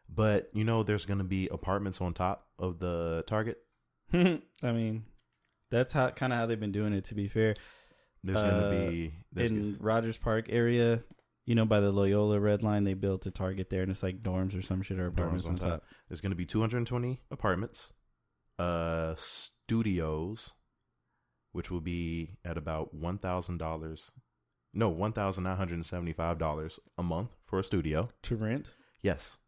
But 0.08 0.50
you 0.52 0.64
know, 0.64 0.82
there's 0.82 1.06
gonna 1.06 1.24
be 1.24 1.48
apartments 1.48 2.00
on 2.00 2.14
top 2.14 2.48
of 2.58 2.78
the 2.80 3.24
Target. 3.26 3.58
I 4.12 4.40
mean, 4.62 5.04
that's 5.70 5.92
how 5.92 6.10
kind 6.10 6.32
of 6.32 6.38
how 6.38 6.46
they've 6.46 6.58
been 6.58 6.72
doing 6.72 6.92
it. 6.92 7.04
To 7.06 7.14
be 7.14 7.28
fair, 7.28 7.54
There's 8.24 8.38
Uh, 8.38 8.50
gonna 8.50 8.90
be 8.90 9.14
there's 9.32 9.50
in 9.50 9.76
Rogers 9.78 10.18
Park 10.18 10.46
area, 10.48 11.04
you 11.46 11.54
know, 11.54 11.64
by 11.64 11.78
the 11.80 11.92
Loyola 11.92 12.40
Red 12.40 12.62
Line, 12.62 12.82
they 12.84 12.94
built 12.94 13.24
a 13.26 13.30
Target 13.30 13.70
there, 13.70 13.82
and 13.82 13.90
it's 13.90 14.02
like 14.02 14.20
dorms 14.22 14.58
or 14.58 14.62
some 14.62 14.82
shit 14.82 14.98
or 14.98 15.06
apartments 15.06 15.46
on 15.46 15.52
on 15.52 15.58
top. 15.58 15.68
top. 15.70 15.84
there's 16.08 16.20
gonna 16.20 16.34
be 16.34 16.44
220 16.46 17.20
apartments, 17.30 17.92
uh, 18.60 19.14
studios, 19.16 20.52
which 21.52 21.70
will 21.70 21.80
be 21.80 22.30
at 22.44 22.58
about 22.58 22.92
one 22.94 23.18
thousand 23.18 23.58
dollars. 23.58 24.12
No, 24.72 24.88
one 24.88 25.12
thousand 25.12 25.44
nine 25.44 25.56
hundred 25.56 25.74
and 25.74 25.86
seventy-five 25.86 26.38
dollars 26.38 26.78
a 26.98 27.02
month 27.02 27.30
for 27.46 27.58
a 27.58 27.64
studio. 27.64 28.10
to 28.22 28.36
rent. 28.36 28.68
Yes. 29.02 29.38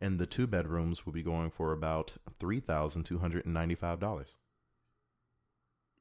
And 0.00 0.18
the 0.18 0.26
two 0.26 0.46
bedrooms 0.46 1.04
will 1.04 1.12
be 1.12 1.22
going 1.22 1.50
for 1.50 1.72
about 1.72 2.14
three 2.38 2.60
thousand 2.60 3.04
two 3.04 3.18
hundred 3.18 3.44
and 3.44 3.54
ninety 3.54 3.74
five 3.74 3.98
dollars. 3.98 4.36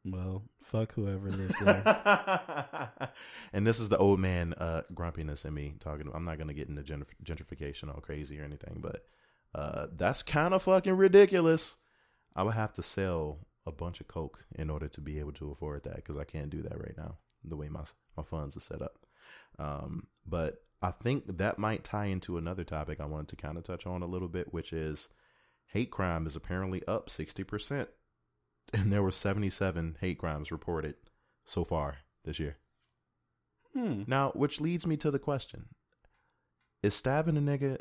Well, 0.06 0.44
fuck 0.64 0.94
whoever 0.94 1.30
lives 1.30 1.60
there. 1.60 3.12
and 3.54 3.68
this 3.68 3.80
is 3.80 3.90
the 3.90 3.98
old 3.98 4.20
man 4.20 4.54
uh 4.54 4.84
grumpiness 4.94 5.44
in 5.46 5.54
me 5.54 5.76
talking 5.80 6.10
I'm 6.14 6.26
not 6.26 6.38
gonna 6.38 6.54
get 6.54 6.70
into 6.70 6.82
gentrif- 6.84 7.08
gentrification 7.24 7.94
all 7.94 8.02
crazy 8.02 8.40
or 8.40 8.44
anything, 8.44 8.80
but 8.82 9.04
uh 9.54 9.88
that's 9.96 10.24
kind 10.24 10.54
of 10.54 10.64
fucking 10.64 10.96
ridiculous. 10.96 11.76
I 12.40 12.44
would 12.44 12.54
have 12.54 12.72
to 12.76 12.82
sell 12.82 13.40
a 13.66 13.72
bunch 13.74 14.00
of 14.00 14.08
coke 14.08 14.46
in 14.56 14.70
order 14.70 14.88
to 14.88 15.02
be 15.02 15.20
able 15.20 15.34
to 15.34 15.52
afford 15.52 15.84
that 15.84 15.98
because 15.98 16.16
I 16.16 16.24
can't 16.24 16.50
do 16.50 16.62
that 16.62 16.80
right 16.80 16.96
now 16.98 17.18
the 17.44 17.58
way 17.58 17.68
my 17.68 17.82
my 18.16 18.24
funds 18.24 18.56
are 18.56 18.62
set 18.62 18.82
up. 18.82 19.06
Um, 19.60 20.08
but 20.26 20.64
I 20.82 20.92
think 20.92 21.38
that 21.38 21.60
might 21.60 21.84
tie 21.84 22.06
into 22.06 22.38
another 22.38 22.64
topic 22.64 23.02
I 23.02 23.08
wanted 23.08 23.28
to 23.28 23.36
kind 23.36 23.58
of 23.58 23.66
touch 23.66 23.86
on 23.86 24.02
a 24.02 24.08
little 24.08 24.30
bit, 24.30 24.54
which 24.54 24.72
is 24.72 25.10
hate 25.74 25.92
crime 25.92 26.26
is 26.26 26.38
apparently 26.38 26.82
up 26.88 27.10
sixty 27.10 27.44
percent, 27.44 27.90
and 28.74 28.94
there 28.94 29.04
were 29.04 29.12
seventy 29.12 29.50
seven 29.50 29.98
hate 30.00 30.20
crimes 30.20 30.50
reported 30.50 30.96
so 31.46 31.66
far 31.66 31.98
this 32.24 32.40
year. 32.40 32.56
hmm. 33.74 34.04
Now, 34.08 34.32
which 34.32 34.62
leads 34.62 34.88
me 34.88 34.96
to 34.96 35.12
the 35.12 35.20
question: 35.20 35.66
Is 36.82 36.96
stabbing 36.96 37.36
a 37.36 37.42
nigga 37.42 37.80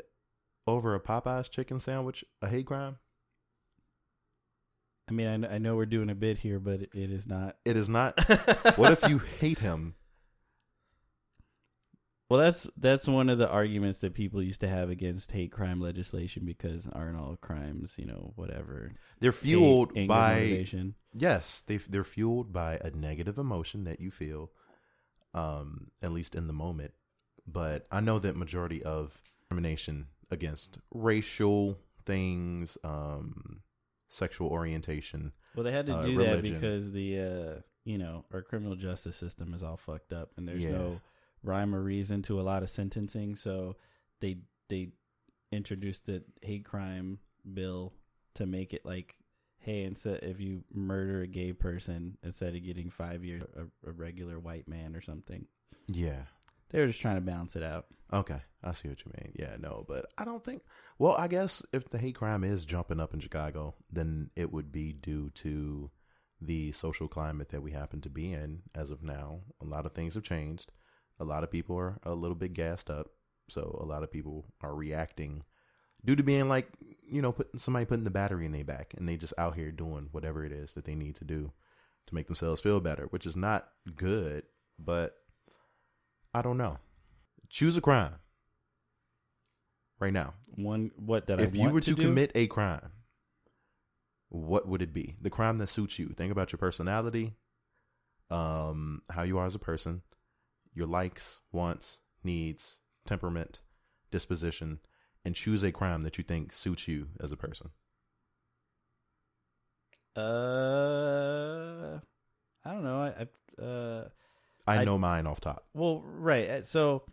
over 0.67 0.95
a 0.95 0.99
Popeyes 0.99 1.49
chicken 1.49 1.79
sandwich 1.79 2.25
a 2.41 2.49
hate 2.49 2.65
crime? 2.65 2.97
I 5.09 5.11
mean, 5.11 5.45
I, 5.45 5.55
I 5.55 5.57
know 5.57 5.75
we're 5.75 5.85
doing 5.85 6.09
a 6.09 6.15
bit 6.15 6.37
here, 6.37 6.59
but 6.59 6.81
it, 6.81 6.89
it 6.93 7.11
is 7.11 7.27
not. 7.27 7.57
It 7.65 7.75
is 7.75 7.89
not. 7.89 8.19
what 8.77 8.91
if 8.91 9.09
you 9.09 9.19
hate 9.39 9.59
him? 9.59 9.95
Well, 12.29 12.39
that's 12.39 12.67
that's 12.77 13.07
one 13.07 13.27
of 13.29 13.39
the 13.39 13.49
arguments 13.49 13.99
that 13.99 14.13
people 14.13 14.43
used 14.43 14.61
to 14.61 14.67
have 14.67 14.91
against 14.91 15.31
hate 15.31 15.51
crime 15.51 15.81
legislation 15.81 16.45
because 16.45 16.87
aren't 16.87 17.19
all 17.19 17.37
crimes, 17.41 17.95
you 17.97 18.05
know, 18.05 18.33
whatever. 18.35 18.91
They're 19.19 19.31
fueled 19.31 19.93
Hate, 19.95 20.07
by. 20.07 20.65
Yes, 21.11 21.63
they 21.65 21.77
they're 21.77 22.03
fueled 22.03 22.53
by 22.53 22.77
a 22.81 22.91
negative 22.91 23.39
emotion 23.39 23.83
that 23.85 23.99
you 23.99 24.11
feel, 24.11 24.51
um, 25.33 25.87
at 26.03 26.11
least 26.11 26.35
in 26.35 26.45
the 26.45 26.53
moment. 26.53 26.93
But 27.47 27.87
I 27.91 27.99
know 27.99 28.19
that 28.19 28.35
majority 28.35 28.83
of 28.83 29.23
discrimination 29.39 30.05
against 30.29 30.77
racial 30.93 31.79
things, 32.05 32.77
um, 32.83 33.61
sexual 34.09 34.49
orientation. 34.49 35.31
Well, 35.55 35.63
they 35.63 35.71
had 35.71 35.85
to 35.85 35.93
uh, 35.95 36.05
do 36.05 36.17
that 36.17 36.41
because 36.43 36.91
the 36.91 37.19
uh, 37.19 37.61
you 37.85 37.97
know 37.97 38.25
our 38.33 38.41
criminal 38.41 38.75
justice 38.75 39.15
system 39.15 39.53
is 39.53 39.63
all 39.63 39.77
fucked 39.77 40.11
up, 40.13 40.31
and 40.37 40.47
there's 40.47 40.63
Yeah. 40.63 40.71
no 40.71 41.01
rhyme 41.43 41.73
or 41.73 41.81
reason 41.81 42.21
to 42.23 42.39
a 42.39 42.43
lot 42.43 42.63
of 42.63 42.69
sentencing. 42.69 43.35
So 43.35 43.77
they 44.19 44.39
they 44.67 44.89
introduced 45.51 46.05
the 46.05 46.23
hate 46.41 46.65
crime 46.65 47.19
bill 47.53 47.93
to 48.35 48.45
make 48.45 48.73
it 48.73 48.85
like, 48.85 49.15
hey, 49.59 49.83
instead 49.83 50.19
if 50.23 50.39
you 50.39 50.63
murder 50.73 51.21
a 51.21 51.27
gay 51.27 51.53
person, 51.53 52.17
instead 52.23 52.55
of 52.55 52.63
getting 52.63 52.89
five 52.89 53.23
years, 53.23 53.43
a, 53.55 53.89
a 53.89 53.91
regular 53.91 54.39
white 54.39 54.67
man 54.67 54.95
or 54.95 55.01
something. 55.01 55.45
Yeah. 55.87 56.23
They 56.69 56.79
were 56.79 56.87
just 56.87 57.01
trying 57.01 57.15
to 57.15 57.21
balance 57.21 57.55
it 57.55 57.63
out. 57.63 57.85
Okay, 58.11 58.41
I 58.63 58.71
see 58.73 58.87
what 58.87 59.03
you 59.05 59.11
mean. 59.17 59.33
Yeah, 59.35 59.55
no, 59.59 59.85
but 59.87 60.11
I 60.17 60.25
don't 60.25 60.43
think. 60.43 60.63
Well, 60.97 61.13
I 61.13 61.27
guess 61.27 61.63
if 61.71 61.89
the 61.89 61.97
hate 61.97 62.15
crime 62.15 62.43
is 62.43 62.65
jumping 62.65 62.99
up 62.99 63.13
in 63.13 63.19
Chicago, 63.19 63.75
then 63.91 64.31
it 64.35 64.51
would 64.51 64.71
be 64.71 64.93
due 64.93 65.29
to 65.35 65.91
the 66.41 66.71
social 66.71 67.07
climate 67.07 67.49
that 67.49 67.61
we 67.61 67.71
happen 67.71 68.01
to 68.01 68.09
be 68.09 68.33
in 68.33 68.61
as 68.73 68.91
of 68.91 69.03
now. 69.03 69.41
A 69.61 69.65
lot 69.65 69.85
of 69.85 69.93
things 69.93 70.15
have 70.15 70.23
changed. 70.23 70.71
A 71.19 71.25
lot 71.25 71.43
of 71.43 71.51
people 71.51 71.77
are 71.77 71.99
a 72.03 72.13
little 72.13 72.35
bit 72.35 72.53
gassed 72.53 72.89
up, 72.89 73.07
so 73.49 73.77
a 73.81 73.85
lot 73.85 74.03
of 74.03 74.11
people 74.11 74.45
are 74.61 74.73
reacting 74.73 75.43
due 76.03 76.15
to 76.15 76.23
being 76.23 76.47
like, 76.47 76.69
you 77.05 77.21
know, 77.21 77.31
putting 77.31 77.59
somebody 77.59 77.85
putting 77.85 78.05
the 78.05 78.09
battery 78.09 78.45
in 78.45 78.51
their 78.51 78.63
back, 78.63 78.93
and 78.97 79.07
they 79.07 79.17
just 79.17 79.33
out 79.37 79.55
here 79.55 79.71
doing 79.71 80.07
whatever 80.11 80.45
it 80.45 80.51
is 80.51 80.73
that 80.73 80.85
they 80.85 80.95
need 80.95 81.15
to 81.15 81.25
do 81.25 81.51
to 82.07 82.15
make 82.15 82.27
themselves 82.27 82.61
feel 82.61 82.79
better, 82.79 83.07
which 83.09 83.25
is 83.25 83.35
not 83.35 83.67
good. 83.95 84.43
But 84.77 85.15
I 86.33 86.41
don't 86.41 86.57
know. 86.57 86.77
Choose 87.49 87.75
a 87.77 87.81
crime 87.81 88.15
right 89.99 90.13
now. 90.13 90.33
One 90.55 90.91
what 90.95 91.27
that 91.27 91.39
if 91.39 91.53
I 91.53 91.57
you 91.57 91.69
were 91.69 91.81
to, 91.81 91.95
do? 91.95 92.03
commit 92.03 92.31
a 92.35 92.47
crime, 92.47 92.91
what 94.29 94.67
would 94.67 94.81
it 94.81 94.93
be? 94.93 95.15
The 95.21 95.29
crime 95.29 95.57
that 95.57 95.69
suits 95.69 95.99
you. 95.99 96.09
Think 96.09 96.31
about 96.31 96.51
your 96.51 96.57
personality, 96.57 97.35
um, 98.29 99.01
how 99.09 99.23
you 99.23 99.37
are 99.37 99.45
as 99.45 99.55
a 99.55 99.59
person, 99.59 100.01
your 100.73 100.87
likes, 100.87 101.41
wants, 101.51 101.99
needs, 102.23 102.79
temperament, 103.05 103.59
disposition, 104.11 104.79
and 105.25 105.35
choose 105.35 105.63
a 105.63 105.71
crime 105.71 106.03
that 106.03 106.17
you 106.17 106.23
think 106.23 106.53
suits 106.53 106.87
you 106.87 107.07
as 107.19 107.31
a 107.31 107.37
person. 107.37 107.71
Uh, 110.15 110.98
I 114.69 114.75
know. 114.75 114.81
I, 114.81 114.85
know 114.85 114.97
mine 114.97 115.27
off 115.27 115.39
top. 115.41 115.65
Well, 115.73 116.03
right. 116.05 116.49
uh, 116.49 116.63
So 116.63 117.03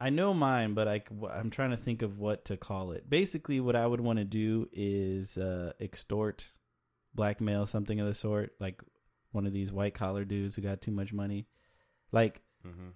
I 0.00 0.10
know 0.10 0.34
mine, 0.34 0.74
but 0.74 0.88
I, 0.88 1.02
am 1.34 1.50
trying 1.50 1.70
to 1.70 1.76
think 1.76 2.02
of 2.02 2.18
what 2.18 2.44
to 2.46 2.56
call 2.56 2.92
it. 2.92 3.08
Basically, 3.08 3.60
what 3.60 3.76
I 3.76 3.86
would 3.86 4.00
want 4.00 4.18
to 4.18 4.24
do 4.24 4.68
is 4.72 5.38
uh, 5.38 5.72
extort, 5.80 6.48
blackmail, 7.14 7.66
something 7.66 8.00
of 8.00 8.06
the 8.06 8.14
sort, 8.14 8.52
like 8.60 8.82
one 9.32 9.46
of 9.46 9.52
these 9.52 9.72
white 9.72 9.94
collar 9.94 10.24
dudes 10.24 10.56
who 10.56 10.62
got 10.62 10.80
too 10.82 10.90
much 10.92 11.12
money, 11.12 11.46
like 12.12 12.42
Mm-hmm. 12.66 12.88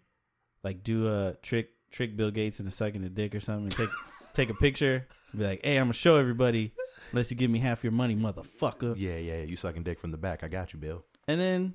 like 0.65 0.83
do 0.83 1.09
a 1.09 1.35
trick 1.43 1.69
trick 1.91 2.17
Bill 2.17 2.31
Gates 2.31 2.59
into 2.59 2.73
sucking 2.73 3.05
a 3.05 3.11
dick 3.11 3.35
or 3.35 3.41
something, 3.41 3.65
and 3.65 3.73
take 3.73 3.91
take 4.33 4.49
a 4.49 4.55
picture, 4.55 5.07
and 5.33 5.41
be 5.41 5.47
like, 5.47 5.61
"Hey, 5.63 5.77
I'm 5.77 5.85
gonna 5.89 5.93
show 5.93 6.17
everybody, 6.17 6.73
unless 7.13 7.31
you 7.31 7.37
give 7.37 7.51
me 7.51 7.59
half 7.59 7.85
your 7.85 7.93
money, 7.93 8.17
motherfucker." 8.17 8.95
Yeah, 8.97 9.17
yeah. 9.17 9.43
You 9.43 9.57
sucking 9.57 9.83
dick 9.83 10.01
from 10.01 10.11
the 10.11 10.17
back. 10.17 10.43
I 10.43 10.49
got 10.49 10.73
you, 10.73 10.79
Bill. 10.79 11.05
And 11.27 11.39
then, 11.39 11.75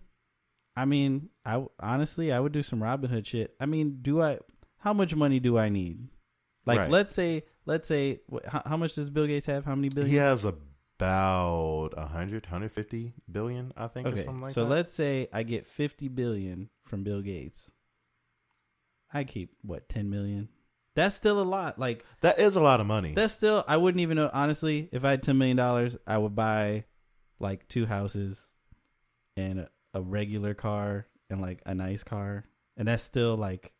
I 0.76 0.86
mean, 0.86 1.30
I 1.46 1.64
honestly, 1.80 2.32
I 2.32 2.40
would 2.40 2.52
do 2.52 2.64
some 2.64 2.82
Robin 2.82 3.10
Hood 3.10 3.28
shit. 3.28 3.56
I 3.60 3.66
mean, 3.66 4.00
do 4.02 4.22
I? 4.22 4.40
How 4.80 4.94
much 4.94 5.16
money 5.16 5.40
do 5.40 5.58
I 5.58 5.70
need? 5.70 6.08
Like, 6.66 6.80
Right. 6.80 6.90
let's 6.90 7.12
say, 7.14 7.44
let's 7.66 7.88
say, 7.88 8.22
wh- 8.32 8.46
how, 8.48 8.64
how 8.66 8.78
much 8.78 8.96
does 8.96 9.10
Bill 9.10 9.28
Gates 9.28 9.46
have? 9.46 9.66
How 9.66 9.76
many 9.76 9.90
billion? 9.90 10.12
He 10.12 10.18
has 10.18 10.46
about 10.46 11.92
100, 11.96 12.46
150 12.46 13.14
billion, 13.32 13.74
I 13.78 13.88
think, 13.88 14.08
or 14.08 14.12
Okay, 14.12 14.24
something 14.24 14.42
like 14.42 14.54
so 14.54 14.64
that. 14.64 14.70
let's 14.70 14.94
say 14.94 15.28
I 15.34 15.44
get 15.44 15.66
fifty 15.66 16.08
billion 16.08 16.70
from 16.86 17.04
Bill 17.04 17.22
Gates. 17.22 17.70
I 19.14 19.24
keep 19.26 19.52
what 19.62 19.88
ten 19.90 20.10
million. 20.10 20.50
That's 20.96 21.16
still 21.16 21.42
a 21.42 21.44
lot. 21.44 21.78
Like 21.80 22.06
that 22.22 22.40
is 22.40 22.56
a 22.56 22.62
lot 22.62 22.80
of 22.80 22.88
money. 22.88 23.14
that's 23.14 23.34
still. 23.34 23.64
I 23.68 23.78
wouldn't 23.78 24.02
even 24.02 24.16
know. 24.18 24.30
Honestly, 24.34 24.90
if 24.92 25.04
I 25.06 25.12
had 25.12 25.24
ten 25.24 25.38
million 25.38 25.58
dollars, 25.58 25.98
I 26.08 26.18
would 26.18 26.36
buy 26.36 26.86
like 27.40 27.68
two 27.68 27.86
houses 27.86 28.48
and 29.36 29.60
a, 29.62 29.70
a 29.94 30.02
regular 30.02 30.54
car 30.54 31.08
and 31.30 31.42
like 31.42 31.62
a 31.66 31.74
nice 31.74 32.04
car, 32.04 32.46
and 32.78 32.88
that's 32.88 33.04
still 33.04 33.36
like 33.36 33.74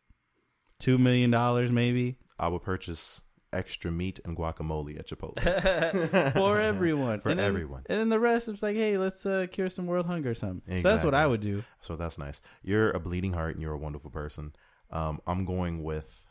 two 0.80 0.98
million 0.98 1.30
dollars 1.30 1.70
maybe 1.70 2.18
I 2.38 2.48
would 2.48 2.62
purchase 2.62 3.20
extra 3.52 3.90
meat 3.90 4.20
and 4.24 4.36
guacamole 4.36 4.98
at 4.98 5.08
Chipotle. 5.08 6.32
for 6.32 6.60
everyone. 6.60 7.20
For 7.22 7.30
and 7.30 7.38
then, 7.38 7.46
everyone. 7.46 7.84
and 7.86 7.98
then 7.98 8.08
the 8.08 8.18
rest 8.18 8.48
is 8.48 8.62
like, 8.62 8.76
hey, 8.76 8.98
let's 8.98 9.24
uh, 9.24 9.46
cure 9.50 9.68
some 9.68 9.86
world 9.86 10.06
hunger 10.06 10.30
or 10.30 10.34
something. 10.34 10.82
So 10.82 10.88
that's 10.88 11.04
what 11.04 11.14
I 11.14 11.26
would 11.26 11.40
do. 11.40 11.62
So 11.80 11.96
that's 11.96 12.18
nice. 12.18 12.40
You're 12.62 12.90
a 12.90 13.00
bleeding 13.00 13.32
heart 13.32 13.54
and 13.54 13.62
you're 13.62 13.72
a 13.72 13.78
wonderful 13.78 14.10
person. 14.10 14.54
Um, 14.90 15.20
I'm 15.26 15.44
going 15.44 15.82
with 15.82 16.24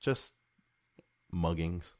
just 0.00 0.32
muggings, 1.34 1.92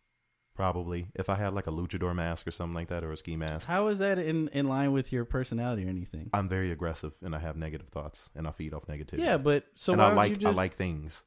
probably. 0.54 1.08
If 1.14 1.28
I 1.28 1.36
had 1.36 1.54
like 1.54 1.66
a 1.66 1.70
luchador 1.70 2.14
mask 2.14 2.46
or 2.46 2.50
something 2.50 2.74
like 2.74 2.88
that 2.88 3.04
or 3.04 3.12
a 3.12 3.16
ski 3.16 3.36
mask, 3.36 3.66
How 3.66 3.88
is 3.88 3.98
that 3.98 4.18
in 4.18 4.48
in 4.48 4.66
line 4.66 4.92
with 4.92 5.12
your 5.12 5.24
personality 5.24 5.84
or 5.84 5.88
anything? 5.88 6.30
I'm 6.32 6.48
very 6.48 6.70
aggressive 6.70 7.12
and 7.22 7.34
I 7.34 7.38
have 7.38 7.56
negative 7.56 7.88
thoughts 7.88 8.30
and 8.34 8.46
I 8.46 8.52
feed 8.52 8.74
off 8.74 8.86
negativity. 8.86 9.18
Yeah, 9.20 9.36
but 9.38 9.64
so 9.74 9.92
and 9.92 10.00
why 10.00 10.06
I 10.06 10.08
don't 10.08 10.16
like 10.16 10.30
you 10.30 10.36
just 10.36 10.54
I 10.58 10.62
like 10.62 10.74
things. 10.74 11.22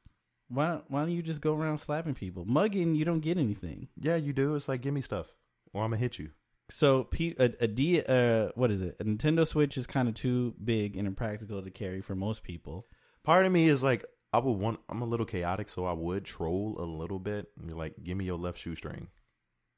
why 0.48 0.68
don't, 0.68 0.84
why 0.88 1.00
don't 1.00 1.12
you 1.12 1.22
just 1.22 1.40
go 1.40 1.54
around 1.54 1.78
slapping 1.78 2.14
people? 2.14 2.44
Mugging, 2.44 2.94
you 2.94 3.04
don't 3.04 3.20
get 3.20 3.36
anything. 3.38 3.88
Yeah, 3.96 4.16
you 4.16 4.32
do. 4.32 4.54
It's 4.54 4.68
like 4.68 4.80
give 4.80 4.94
me 4.94 5.00
stuff 5.00 5.26
or 5.72 5.84
I'm 5.84 5.90
gonna 5.90 6.00
hit 6.00 6.18
you. 6.18 6.30
So 6.68 7.04
P, 7.04 7.34
a, 7.38 7.52
a 7.60 7.66
D 7.68 8.00
uh 8.02 8.48
what 8.54 8.70
is 8.70 8.80
it? 8.80 8.96
A 8.98 9.04
Nintendo 9.04 9.46
Switch 9.46 9.76
is 9.76 9.86
kind 9.86 10.08
of 10.08 10.14
too 10.14 10.54
big 10.64 10.96
and 10.96 11.06
impractical 11.06 11.62
to 11.62 11.70
carry 11.70 12.00
for 12.00 12.14
most 12.16 12.42
people. 12.42 12.86
Part 13.22 13.46
of 13.46 13.52
me 13.52 13.68
is 13.68 13.82
like 13.82 14.04
I 14.36 14.38
would 14.38 14.52
want. 14.52 14.80
I'm 14.88 15.02
a 15.02 15.06
little 15.06 15.26
chaotic, 15.26 15.68
so 15.68 15.86
I 15.86 15.92
would 15.92 16.24
troll 16.24 16.76
a 16.78 16.84
little 16.84 17.18
bit. 17.18 17.50
And 17.58 17.66
be 17.68 17.72
like, 17.74 17.94
give 18.02 18.16
me 18.16 18.24
your 18.24 18.38
left 18.38 18.58
shoestring. 18.58 19.08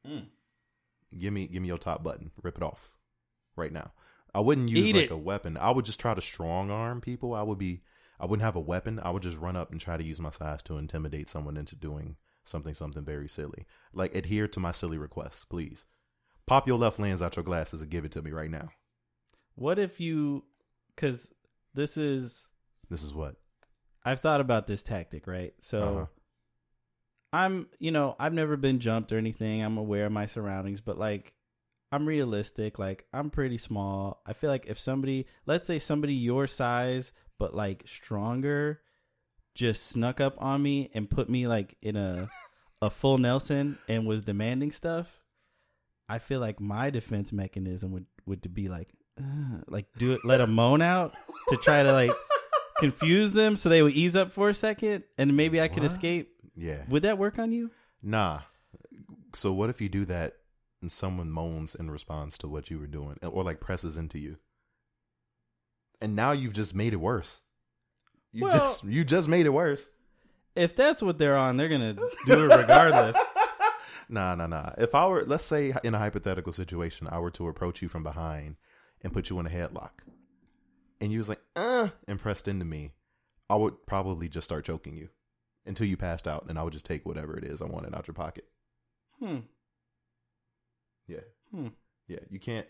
Hmm. 0.06 0.24
Give 1.16 1.32
me 1.32 1.46
give 1.46 1.62
me 1.62 1.68
your 1.68 1.78
top 1.78 2.02
button. 2.02 2.30
Rip 2.42 2.56
it 2.56 2.62
off 2.62 2.90
right 3.56 3.72
now. 3.72 3.92
I 4.34 4.40
wouldn't 4.40 4.70
use 4.70 4.88
Eat 4.88 4.94
like 4.94 5.04
it. 5.06 5.10
a 5.12 5.16
weapon. 5.16 5.56
I 5.56 5.70
would 5.70 5.84
just 5.84 6.00
try 6.00 6.12
to 6.14 6.20
strong 6.20 6.70
arm 6.70 7.00
people. 7.00 7.34
I 7.34 7.42
would 7.42 7.58
be 7.58 7.82
I 8.20 8.26
wouldn't 8.26 8.44
have 8.44 8.56
a 8.56 8.60
weapon. 8.60 9.00
I 9.02 9.10
would 9.10 9.22
just 9.22 9.38
run 9.38 9.56
up 9.56 9.70
and 9.70 9.80
try 9.80 9.96
to 9.96 10.04
use 10.04 10.20
my 10.20 10.30
size 10.30 10.62
to 10.64 10.76
intimidate 10.76 11.30
someone 11.30 11.56
into 11.56 11.76
doing 11.76 12.16
something 12.44 12.74
something 12.74 13.04
very 13.04 13.28
silly. 13.28 13.64
Like 13.92 14.14
adhere 14.14 14.48
to 14.48 14.60
my 14.60 14.72
silly 14.72 14.98
requests, 14.98 15.44
please. 15.44 15.86
Pop 16.46 16.66
your 16.66 16.78
left 16.78 16.98
lens 16.98 17.22
out 17.22 17.36
your 17.36 17.42
glasses 17.44 17.80
and 17.80 17.90
give 17.90 18.04
it 18.04 18.12
to 18.12 18.22
me 18.22 18.30
right 18.32 18.50
now. 18.50 18.70
What 19.54 19.78
if 19.78 19.98
you 20.00 20.44
cuz 20.96 21.28
this 21.74 21.96
is 21.96 22.48
This 22.90 23.02
is 23.02 23.14
what. 23.14 23.36
I've 24.04 24.20
thought 24.20 24.40
about 24.40 24.66
this 24.66 24.82
tactic, 24.82 25.26
right? 25.26 25.54
So 25.60 25.78
Uh-huh. 25.82 26.06
I'm, 27.32 27.66
you 27.78 27.90
know, 27.90 28.16
I've 28.18 28.32
never 28.32 28.56
been 28.56 28.80
jumped 28.80 29.12
or 29.12 29.18
anything. 29.18 29.62
I'm 29.62 29.76
aware 29.76 30.06
of 30.06 30.12
my 30.12 30.26
surroundings, 30.26 30.80
but 30.80 30.98
like 30.98 31.34
I'm 31.92 32.06
realistic. 32.06 32.78
Like 32.78 33.06
I'm 33.12 33.30
pretty 33.30 33.58
small. 33.58 34.22
I 34.26 34.32
feel 34.32 34.50
like 34.50 34.66
if 34.66 34.78
somebody, 34.78 35.26
let's 35.46 35.66
say 35.66 35.78
somebody 35.78 36.14
your 36.14 36.46
size 36.46 37.12
but 37.38 37.54
like 37.54 37.84
stronger 37.86 38.80
just 39.54 39.86
snuck 39.86 40.20
up 40.20 40.34
on 40.38 40.62
me 40.62 40.90
and 40.94 41.08
put 41.08 41.28
me 41.28 41.46
like 41.46 41.76
in 41.82 41.96
a 41.96 42.28
a 42.82 42.90
full 42.90 43.18
Nelson 43.18 43.78
and 43.88 44.06
was 44.06 44.22
demanding 44.22 44.72
stuff, 44.72 45.08
I 46.08 46.18
feel 46.18 46.40
like 46.40 46.60
my 46.60 46.90
defense 46.90 47.32
mechanism 47.32 47.92
would 47.92 48.06
would 48.26 48.54
be 48.54 48.68
like 48.68 48.88
"Ugh," 49.18 49.64
like 49.68 49.86
do 49.98 50.12
it 50.12 50.24
let 50.24 50.40
a 50.40 50.46
moan 50.46 50.80
out 50.82 51.14
to 51.48 51.56
try 51.56 51.82
to 51.82 51.92
like 51.92 52.12
confuse 52.78 53.32
them 53.32 53.56
so 53.56 53.68
they 53.68 53.82
would 53.82 53.92
ease 53.94 54.14
up 54.16 54.32
for 54.32 54.48
a 54.48 54.54
second 54.54 55.04
and 55.16 55.36
maybe 55.36 55.60
I 55.60 55.68
could 55.68 55.82
What? 55.82 55.92
escape. 55.92 56.30
Yeah. 56.56 56.82
Would 56.88 57.02
that 57.02 57.18
work 57.18 57.38
on 57.38 57.52
you? 57.52 57.70
Nah. 58.02 58.40
So 59.34 59.52
what 59.52 59.70
if 59.70 59.80
you 59.80 59.88
do 59.88 60.04
that 60.06 60.34
and 60.80 60.90
someone 60.90 61.30
moans 61.30 61.74
in 61.74 61.90
response 61.90 62.38
to 62.38 62.48
what 62.48 62.70
you 62.70 62.78
were 62.78 62.86
doing 62.86 63.18
uh, 63.22 63.28
or 63.28 63.42
like 63.44 63.60
presses 63.60 63.96
into 63.96 64.18
you? 64.18 64.36
And 66.00 66.14
now 66.14 66.32
you've 66.32 66.52
just 66.52 66.74
made 66.74 66.92
it 66.92 66.96
worse. 67.00 67.40
You 68.32 68.44
Well- 68.44 68.58
just 68.58 68.84
you 68.84 69.04
just 69.04 69.28
made 69.28 69.46
it 69.46 69.50
worse. 69.50 69.86
If 70.56 70.74
that's 70.74 71.02
what 71.02 71.18
they're 71.18 71.36
on, 71.36 71.56
they're 71.56 71.68
gonna 71.68 71.94
do 72.26 72.50
it 72.50 72.56
regardless. 72.56 73.16
Nah, 74.10 74.34
nah, 74.34 74.46
nah. 74.46 74.70
If 74.78 74.94
I 74.94 75.06
were 75.06 75.22
let's 75.26 75.44
say 75.44 75.74
in 75.84 75.94
a 75.94 75.98
hypothetical 75.98 76.54
situation, 76.54 77.06
I 77.10 77.18
were 77.18 77.30
to 77.32 77.46
approach 77.46 77.82
you 77.82 77.90
from 77.90 78.02
behind 78.02 78.56
and 79.02 79.12
put 79.12 79.28
you 79.28 79.38
in 79.38 79.44
a 79.46 79.50
headlock. 79.50 79.90
And 81.00 81.12
you 81.12 81.18
was 81.18 81.28
like, 81.28 81.40
uh, 81.54 81.88
and 82.06 82.18
pressed 82.18 82.48
into 82.48 82.64
me, 82.64 82.92
I 83.48 83.56
would 83.56 83.86
probably 83.86 84.28
just 84.28 84.46
start 84.46 84.64
choking 84.64 84.96
you 84.96 85.08
until 85.64 85.86
you 85.86 85.96
passed 85.96 86.26
out, 86.26 86.46
and 86.48 86.58
I 86.58 86.62
would 86.62 86.72
just 86.72 86.86
take 86.86 87.06
whatever 87.06 87.36
it 87.36 87.44
is 87.44 87.62
I 87.62 87.66
wanted 87.66 87.94
out 87.94 88.08
your 88.08 88.14
pocket. 88.14 88.46
Hmm. 89.18 89.38
Yeah. 91.06 91.20
Hmm. 91.54 91.68
Yeah, 92.08 92.20
you 92.30 92.40
can't. 92.40 92.66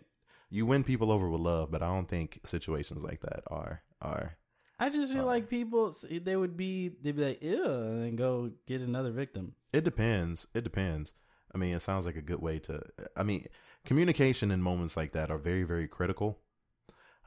You 0.50 0.66
win 0.66 0.84
people 0.84 1.12
over 1.12 1.28
with 1.28 1.40
love, 1.40 1.70
but 1.70 1.82
I 1.82 1.86
don't 1.86 2.08
think 2.08 2.40
situations 2.44 3.02
like 3.02 3.20
that 3.20 3.42
are 3.48 3.82
are. 4.00 4.36
I 4.80 4.90
just 4.90 5.12
feel 5.12 5.26
like 5.26 5.48
people 5.48 5.94
they 6.10 6.36
would 6.36 6.56
be 6.56 6.88
they'd 6.88 7.16
be 7.16 7.24
like 7.24 7.42
ew 7.42 7.64
and 7.64 8.02
then 8.02 8.16
go 8.16 8.52
get 8.66 8.80
another 8.80 9.10
victim. 9.10 9.54
It 9.72 9.84
depends. 9.84 10.46
It 10.54 10.64
depends. 10.64 11.14
I 11.54 11.58
mean, 11.58 11.74
it 11.74 11.82
sounds 11.82 12.06
like 12.06 12.16
a 12.16 12.22
good 12.22 12.40
way 12.40 12.58
to. 12.60 12.82
I 13.16 13.22
mean, 13.24 13.46
communication 13.84 14.50
in 14.50 14.62
moments 14.62 14.96
like 14.96 15.12
that 15.12 15.30
are 15.30 15.38
very 15.38 15.64
very 15.64 15.88
critical. 15.88 16.38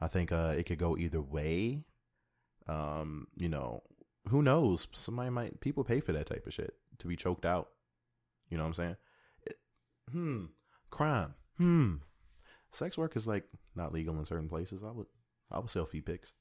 I 0.02 0.08
think 0.08 0.32
uh, 0.32 0.54
it 0.56 0.66
could 0.66 0.78
go 0.78 0.96
either 0.96 1.20
way. 1.20 1.84
Um, 2.66 3.28
you 3.38 3.48
know, 3.48 3.84
who 4.28 4.42
knows? 4.42 4.88
Somebody 4.92 5.30
might 5.30 5.60
people 5.60 5.84
pay 5.84 6.00
for 6.00 6.12
that 6.12 6.26
type 6.26 6.44
of 6.44 6.52
shit 6.52 6.74
to 6.98 7.06
be 7.06 7.14
choked 7.14 7.46
out. 7.46 7.68
You 8.50 8.56
know 8.56 8.64
what 8.64 8.68
I'm 8.68 8.74
saying? 8.74 8.96
It, 9.46 9.58
hmm. 10.10 10.44
Crime. 10.90 11.34
Hmm. 11.56 11.94
Sex 12.72 12.98
work 12.98 13.14
is 13.14 13.28
like 13.28 13.44
not 13.76 13.92
legal 13.92 14.18
in 14.18 14.24
certain 14.24 14.48
places. 14.48 14.82
I 14.82 14.90
would 14.90 15.06
I 15.52 15.60
would 15.60 15.70
sell 15.70 15.86
feed 15.86 16.06
pics. 16.06 16.32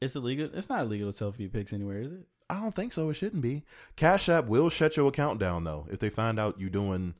It's 0.00 0.14
illegal. 0.14 0.48
It's 0.54 0.68
not 0.68 0.82
illegal 0.82 1.10
to 1.10 1.16
sell 1.16 1.32
feed 1.32 1.52
pics 1.52 1.72
anywhere, 1.72 2.00
is 2.02 2.12
it? 2.12 2.28
I 2.48 2.60
don't 2.60 2.74
think 2.74 2.92
so. 2.92 3.10
It 3.10 3.14
shouldn't 3.14 3.42
be. 3.42 3.64
Cash 3.96 4.28
App 4.28 4.46
will 4.46 4.70
shut 4.70 4.96
your 4.96 5.08
account 5.08 5.40
down 5.40 5.64
though 5.64 5.88
if 5.90 5.98
they 5.98 6.08
find 6.08 6.38
out 6.38 6.60
you're 6.60 6.70
doing 6.70 7.14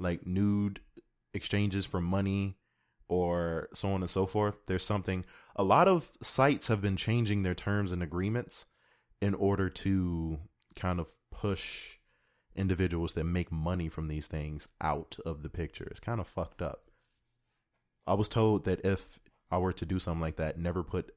like 0.00 0.26
nude 0.26 0.80
exchanges 1.32 1.86
for 1.86 2.00
money 2.00 2.56
or 3.08 3.68
so 3.74 3.88
on 3.92 4.02
and 4.02 4.10
so 4.10 4.26
forth. 4.26 4.56
There's 4.66 4.84
something. 4.84 5.24
A 5.56 5.64
lot 5.64 5.88
of 5.88 6.10
sites 6.22 6.68
have 6.68 6.80
been 6.80 6.96
changing 6.96 7.42
their 7.42 7.54
terms 7.54 7.92
and 7.92 8.02
agreements 8.02 8.66
in 9.20 9.34
order 9.34 9.68
to 9.70 10.38
kind 10.74 10.98
of 10.98 11.08
push 11.30 11.98
individuals 12.56 13.14
that 13.14 13.24
make 13.24 13.50
money 13.50 13.88
from 13.88 14.08
these 14.08 14.26
things 14.26 14.68
out 14.80 15.16
of 15.24 15.42
the 15.42 15.48
picture. 15.48 15.84
It's 15.90 16.00
kind 16.00 16.20
of 16.20 16.28
fucked 16.28 16.62
up. 16.62 16.90
I 18.06 18.14
was 18.14 18.28
told 18.28 18.64
that 18.64 18.84
if 18.84 19.18
I 19.50 19.58
were 19.58 19.72
to 19.72 19.86
do 19.86 19.98
something 19.98 20.20
like 20.20 20.36
that, 20.36 20.58
never 20.58 20.82
put 20.82 21.14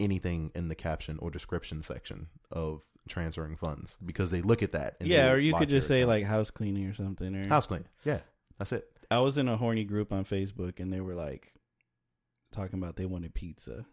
anything 0.00 0.50
in 0.54 0.68
the 0.68 0.74
caption 0.74 1.18
or 1.20 1.30
description 1.30 1.82
section 1.82 2.28
of 2.50 2.82
transferring 3.08 3.56
funds 3.56 3.96
because 4.04 4.30
they 4.30 4.42
look 4.42 4.62
at 4.62 4.72
that. 4.72 4.96
and 5.00 5.08
yeah, 5.08 5.30
or 5.30 5.38
you 5.38 5.54
could 5.54 5.68
just 5.68 5.88
say 5.88 6.02
account. 6.02 6.08
like 6.08 6.24
house 6.24 6.50
cleaning 6.50 6.86
or 6.86 6.94
something. 6.94 7.34
Or 7.34 7.48
house 7.48 7.66
cleaning. 7.66 7.88
Yeah, 8.04 8.20
that's 8.58 8.72
it. 8.72 8.90
I 9.10 9.20
was 9.20 9.38
in 9.38 9.48
a 9.48 9.56
horny 9.56 9.84
group 9.84 10.12
on 10.12 10.24
Facebook 10.24 10.80
and 10.80 10.92
they 10.92 11.00
were 11.00 11.14
like 11.14 11.54
talking 12.52 12.78
about 12.78 12.96
they 12.96 13.06
wanted 13.06 13.34
pizza. 13.34 13.86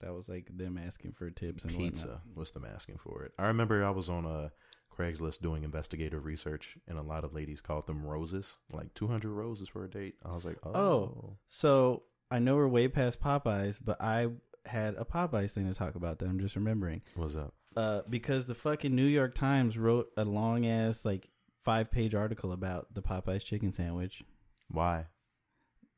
That 0.00 0.14
was 0.14 0.28
like 0.28 0.48
them 0.56 0.78
asking 0.78 1.12
for 1.12 1.28
tips 1.30 1.64
and 1.64 1.76
Pizza 1.76 2.06
whatnot. 2.06 2.22
was 2.36 2.50
them 2.52 2.64
asking 2.72 2.98
for 2.98 3.24
it. 3.24 3.32
I 3.38 3.46
remember 3.48 3.84
I 3.84 3.90
was 3.90 4.08
on 4.08 4.24
a 4.24 4.52
Craigslist 4.96 5.40
doing 5.40 5.64
investigative 5.64 6.24
research, 6.24 6.76
and 6.86 6.98
a 6.98 7.02
lot 7.02 7.24
of 7.24 7.34
ladies 7.34 7.60
called 7.60 7.86
them 7.86 8.04
roses, 8.04 8.58
like 8.72 8.94
two 8.94 9.08
hundred 9.08 9.30
roses 9.30 9.68
for 9.68 9.84
a 9.84 9.90
date. 9.90 10.14
I 10.24 10.34
was 10.34 10.44
like, 10.44 10.58
oh, 10.64 10.72
Oh. 10.74 11.36
So 11.48 12.04
I 12.30 12.38
know 12.38 12.56
we're 12.56 12.68
way 12.68 12.88
past 12.88 13.20
Popeyes, 13.20 13.78
but 13.84 14.00
I 14.00 14.28
had 14.66 14.94
a 14.94 15.04
Popeyes 15.04 15.52
thing 15.52 15.66
to 15.66 15.74
talk 15.74 15.94
about 15.94 16.18
that 16.18 16.28
I'm 16.28 16.38
just 16.40 16.56
remembering. 16.56 17.02
What's 17.14 17.36
up? 17.36 17.54
Uh, 17.76 18.02
because 18.08 18.46
the 18.46 18.54
fucking 18.54 18.94
New 18.94 19.04
York 19.06 19.34
Times 19.34 19.78
wrote 19.78 20.08
a 20.16 20.24
long 20.24 20.66
ass 20.66 21.04
like 21.04 21.28
five 21.64 21.90
page 21.90 22.14
article 22.14 22.52
about 22.52 22.94
the 22.94 23.02
Popeyes 23.02 23.44
chicken 23.44 23.72
sandwich. 23.72 24.22
Why? 24.68 25.06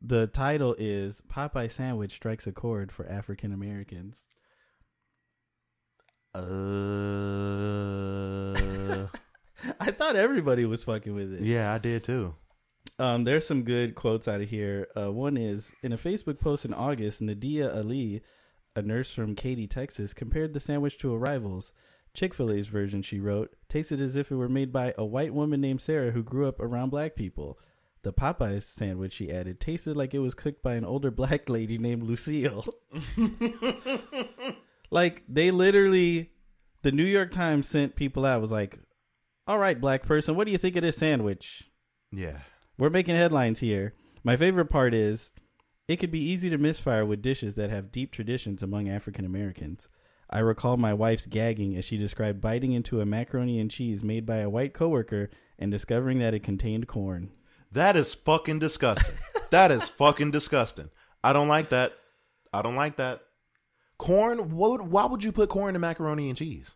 The 0.00 0.26
title 0.26 0.74
is 0.78 1.22
Popeye 1.28 1.70
sandwich 1.70 2.12
strikes 2.12 2.46
a 2.46 2.52
chord 2.52 2.90
for 2.90 3.06
African 3.06 3.52
Americans. 3.52 4.30
Uh, 6.34 6.40
I 9.80 9.90
thought 9.90 10.16
everybody 10.16 10.64
was 10.64 10.84
fucking 10.84 11.14
with 11.14 11.34
it. 11.34 11.42
yeah, 11.42 11.74
I 11.74 11.78
did 11.78 12.04
too. 12.04 12.34
Um, 12.98 13.24
there's 13.24 13.46
some 13.46 13.62
good 13.62 13.94
quotes 13.94 14.26
out 14.28 14.40
of 14.40 14.48
here. 14.48 14.86
Uh, 14.96 15.12
one 15.12 15.36
is 15.36 15.72
in 15.82 15.92
a 15.92 15.98
Facebook 15.98 16.38
post 16.38 16.64
in 16.64 16.72
August, 16.72 17.20
Nadia 17.20 17.74
Ali, 17.74 18.22
a 18.76 18.82
nurse 18.82 19.12
from 19.12 19.34
Katy, 19.34 19.66
Texas, 19.66 20.14
compared 20.14 20.54
the 20.54 20.60
sandwich 20.60 20.96
to 20.98 21.12
a 21.12 21.18
rival's. 21.18 21.72
Chick 22.14 22.34
fil 22.34 22.50
A's 22.50 22.68
version, 22.68 23.02
she 23.02 23.20
wrote, 23.20 23.54
tasted 23.68 24.00
as 24.00 24.16
if 24.16 24.30
it 24.30 24.36
were 24.36 24.48
made 24.48 24.72
by 24.72 24.94
a 24.98 25.04
white 25.04 25.34
woman 25.34 25.60
named 25.60 25.80
Sarah 25.80 26.10
who 26.12 26.22
grew 26.22 26.48
up 26.48 26.60
around 26.60 26.90
black 26.90 27.14
people. 27.16 27.58
The 28.02 28.12
Popeyes 28.12 28.62
sandwich, 28.62 29.12
she 29.12 29.30
added, 29.30 29.60
tasted 29.60 29.96
like 29.96 30.14
it 30.14 30.20
was 30.20 30.34
cooked 30.34 30.62
by 30.62 30.74
an 30.74 30.84
older 30.84 31.10
black 31.12 31.48
lady 31.48 31.78
named 31.78 32.02
Lucille. 32.02 32.64
like, 34.90 35.22
they 35.28 35.50
literally, 35.50 36.30
the 36.82 36.92
New 36.92 37.04
York 37.04 37.30
Times 37.30 37.68
sent 37.68 37.96
people 37.96 38.24
out, 38.24 38.40
was 38.40 38.50
like, 38.50 38.78
all 39.46 39.58
right, 39.58 39.80
black 39.80 40.04
person, 40.04 40.36
what 40.36 40.44
do 40.44 40.52
you 40.52 40.58
think 40.58 40.76
of 40.76 40.82
this 40.82 40.96
sandwich? 40.96 41.70
Yeah. 42.10 42.38
We're 42.78 42.90
making 42.90 43.16
headlines 43.16 43.60
here. 43.60 43.94
My 44.22 44.36
favorite 44.36 44.70
part 44.70 44.94
is 44.94 45.32
it 45.88 45.96
could 45.96 46.10
be 46.10 46.22
easy 46.22 46.48
to 46.50 46.58
misfire 46.58 47.04
with 47.04 47.20
dishes 47.20 47.56
that 47.56 47.70
have 47.70 47.92
deep 47.92 48.12
traditions 48.12 48.62
among 48.62 48.88
African 48.88 49.24
Americans. 49.24 49.88
I 50.30 50.38
recall 50.38 50.76
my 50.76 50.94
wife's 50.94 51.26
gagging 51.26 51.76
as 51.76 51.84
she 51.84 51.96
described 51.96 52.40
biting 52.40 52.70
into 52.72 53.00
a 53.00 53.06
macaroni 53.06 53.58
and 53.58 53.70
cheese 53.70 54.04
made 54.04 54.24
by 54.24 54.36
a 54.36 54.48
white 54.48 54.72
coworker 54.72 55.28
and 55.58 55.72
discovering 55.72 56.20
that 56.20 56.34
it 56.34 56.44
contained 56.44 56.86
corn. 56.86 57.32
That 57.72 57.96
is 57.96 58.14
fucking 58.14 58.58
disgusting. 58.58 59.14
that 59.50 59.70
is 59.70 59.88
fucking 59.88 60.30
disgusting. 60.30 60.90
I 61.22 61.32
don't 61.32 61.48
like 61.48 61.70
that. 61.70 61.92
I 62.52 62.62
don't 62.62 62.76
like 62.76 62.96
that. 62.96 63.20
Corn? 63.98 64.50
What 64.50 64.82
why 64.82 65.06
would 65.06 65.22
you 65.22 65.32
put 65.32 65.50
corn 65.50 65.74
in 65.74 65.80
macaroni 65.80 66.28
and 66.28 66.36
cheese? 66.38 66.74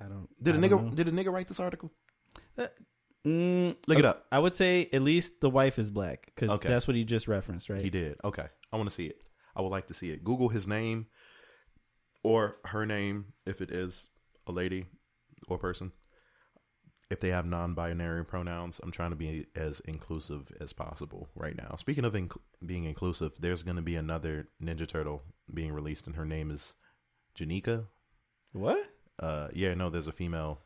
I 0.00 0.04
don't. 0.04 0.28
Did 0.42 0.54
a 0.54 0.58
I 0.58 0.60
nigga 0.62 0.94
did 0.94 1.08
a 1.08 1.12
nigga 1.12 1.32
write 1.32 1.48
this 1.48 1.60
article? 1.60 1.92
Mm, 3.26 3.76
Look 3.86 3.98
it 3.98 4.04
up. 4.06 4.24
I 4.32 4.38
would 4.38 4.56
say 4.56 4.88
at 4.94 5.02
least 5.02 5.42
the 5.42 5.50
wife 5.50 5.78
is 5.78 5.90
black 5.90 6.32
because 6.34 6.50
Okay. 6.50 6.68
that's 6.68 6.88
what 6.88 6.96
he 6.96 7.04
just 7.04 7.28
referenced, 7.28 7.68
right? 7.68 7.82
He 7.84 7.90
did. 7.90 8.16
Okay. 8.24 8.46
I 8.72 8.76
want 8.76 8.88
to 8.88 8.94
see 8.94 9.06
it. 9.06 9.20
I 9.54 9.60
would 9.60 9.68
like 9.68 9.88
to 9.88 9.94
see 9.94 10.08
it. 10.10 10.24
Google 10.24 10.48
his 10.48 10.66
name 10.66 11.06
or 12.22 12.56
her 12.66 12.86
name 12.86 13.34
if 13.44 13.60
it 13.60 13.70
is 13.70 14.08
a 14.46 14.52
lady 14.52 14.86
or 15.48 15.58
person. 15.58 15.92
If 17.10 17.18
they 17.18 17.30
have 17.30 17.44
non-binary 17.44 18.24
pronouns, 18.24 18.80
I'm 18.82 18.92
trying 18.92 19.10
to 19.10 19.16
be 19.16 19.46
as 19.56 19.80
inclusive 19.80 20.52
as 20.60 20.72
possible 20.72 21.28
right 21.34 21.56
now. 21.56 21.74
Speaking 21.76 22.04
of 22.04 22.12
inc- 22.12 22.38
being 22.64 22.84
inclusive, 22.84 23.32
there's 23.40 23.64
going 23.64 23.76
to 23.76 23.82
be 23.82 23.96
another 23.96 24.46
Ninja 24.62 24.86
Turtle 24.86 25.22
being 25.52 25.72
released, 25.72 26.06
and 26.06 26.14
her 26.14 26.24
name 26.24 26.52
is 26.52 26.76
Jennika. 27.36 27.86
What? 28.52 28.78
Uh, 29.18 29.48
yeah, 29.52 29.74
no, 29.74 29.90
there's 29.90 30.06
a 30.06 30.12
female 30.12 30.60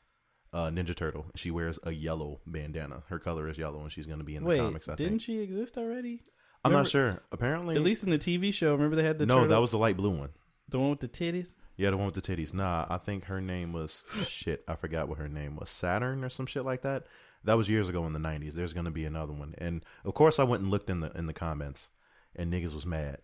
uh, 0.53 0.67
Ninja 0.69 0.95
Turtle. 0.95 1.27
She 1.35 1.51
wears 1.51 1.79
a 1.83 1.93
yellow 1.93 2.41
bandana. 2.47 3.05
Her 3.09 3.19
color 3.19 3.49
is 3.49 3.57
yellow, 3.57 3.81
and 3.81 3.91
she's 3.91 4.07
going 4.07 4.19
to 4.19 4.25
be 4.25 4.37
in 4.37 4.43
the 4.43 4.49
Wait, 4.51 4.59
comics. 4.59 4.87
I 4.87 4.97
didn't 4.97 5.13
think. 5.13 5.23
she 5.23 5.39
exist 5.39 5.79
already? 5.79 6.23
I'm 6.63 6.73
remember- 6.73 6.85
not 6.85 6.91
sure. 6.91 7.23
Apparently, 7.33 7.75
At 7.77 7.83
least 7.83 8.05
in 8.05 8.11
the 8.11 8.19
TV 8.19 8.53
show, 8.53 8.73
remember 8.73 8.97
they 8.97 9.03
had 9.03 9.19
the 9.19 9.25
no, 9.25 9.37
turtle- 9.37 9.49
that 9.49 9.61
was 9.61 9.71
the 9.71 9.79
light 9.79 9.97
blue 9.97 10.11
one. 10.11 10.31
the 10.69 10.79
one 10.79 10.91
with 10.91 11.01
the 11.01 11.09
titties. 11.09 11.55
Yeah, 11.77 11.91
the 11.91 11.97
one 11.97 12.07
with 12.07 12.15
the 12.15 12.23
titties. 12.23 12.55
Nah, 12.55 12.87
I 12.89 12.99
think 12.99 13.25
her 13.25 13.41
name 13.41 13.73
was 13.73 14.05
shit. 14.27 14.65
I 14.69 14.77
forgot 14.77 15.09
what 15.09 15.19
her 15.19 15.29
name 15.29 15.57
was. 15.57 15.71
Saturn 15.71 16.23
or 16.25 16.29
some 16.29 16.47
shit 16.47 16.65
like 16.65 16.83
that. 16.83 17.05
That 17.43 17.55
was 17.55 17.69
years 17.69 17.89
ago 17.89 18.07
in 18.07 18.13
the 18.13 18.19
'90s. 18.19 18.53
There's 18.53 18.73
gonna 18.73 18.91
be 18.91 19.05
another 19.05 19.33
one, 19.33 19.55
and 19.59 19.85
of 20.05 20.15
course, 20.15 20.39
I 20.39 20.45
went 20.45 20.63
and 20.63 20.71
looked 20.71 20.89
in 20.89 21.01
the 21.01 21.11
in 21.13 21.27
the 21.27 21.33
comments, 21.33 21.91
and 22.35 22.53
niggas 22.53 22.75
was 22.75 22.87
mad. 22.87 23.19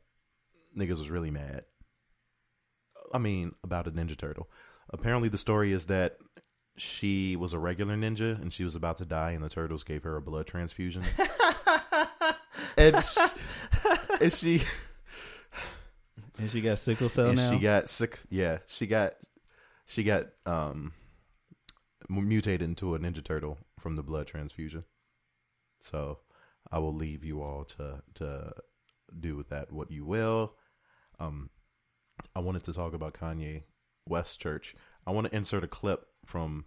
Niggas 0.76 0.98
was 0.98 1.10
really 1.10 1.30
mad. 1.30 1.64
I 3.12 3.18
mean, 3.18 3.54
about 3.64 3.86
a 3.86 3.92
Ninja 3.92 4.16
Turtle. 4.16 4.50
Apparently, 4.90 5.28
the 5.28 5.38
story 5.38 5.72
is 5.72 5.86
that 5.86 6.18
she 6.76 7.36
was 7.36 7.52
a 7.52 7.58
regular 7.58 7.94
ninja 7.94 8.40
and 8.40 8.52
she 8.52 8.64
was 8.64 8.74
about 8.74 8.98
to 8.98 9.04
die, 9.04 9.30
and 9.32 9.44
the 9.44 9.48
turtles 9.48 9.84
gave 9.84 10.02
her 10.02 10.16
a 10.16 10.22
blood 10.22 10.46
transfusion. 10.46 11.02
and 12.76 13.02
she, 13.04 13.20
and 14.20 14.32
she 14.32 14.62
And 16.40 16.50
she 16.50 16.62
got 16.62 16.78
sickle 16.78 17.10
cell 17.10 17.26
and 17.26 17.36
now. 17.36 17.50
she 17.50 17.58
got 17.58 17.90
sick. 17.90 18.18
Yeah, 18.30 18.58
she 18.66 18.86
got 18.86 19.14
she 19.84 20.02
got 20.02 20.28
um 20.46 20.92
mutated 22.08 22.62
into 22.62 22.94
a 22.94 22.98
ninja 22.98 23.22
turtle 23.22 23.58
from 23.78 23.96
the 23.96 24.02
blood 24.02 24.26
transfusion. 24.26 24.84
So 25.82 26.20
I 26.72 26.78
will 26.78 26.94
leave 26.94 27.22
you 27.24 27.42
all 27.42 27.64
to 27.64 28.02
to 28.14 28.54
do 29.18 29.36
with 29.36 29.50
that 29.50 29.70
what 29.70 29.90
you 29.90 30.06
will. 30.06 30.54
Um, 31.18 31.50
I 32.34 32.40
wanted 32.40 32.64
to 32.64 32.72
talk 32.72 32.94
about 32.94 33.12
Kanye 33.12 33.64
West 34.08 34.40
Church. 34.40 34.74
I 35.06 35.10
want 35.10 35.26
to 35.26 35.36
insert 35.36 35.62
a 35.62 35.68
clip 35.68 36.06
from 36.24 36.64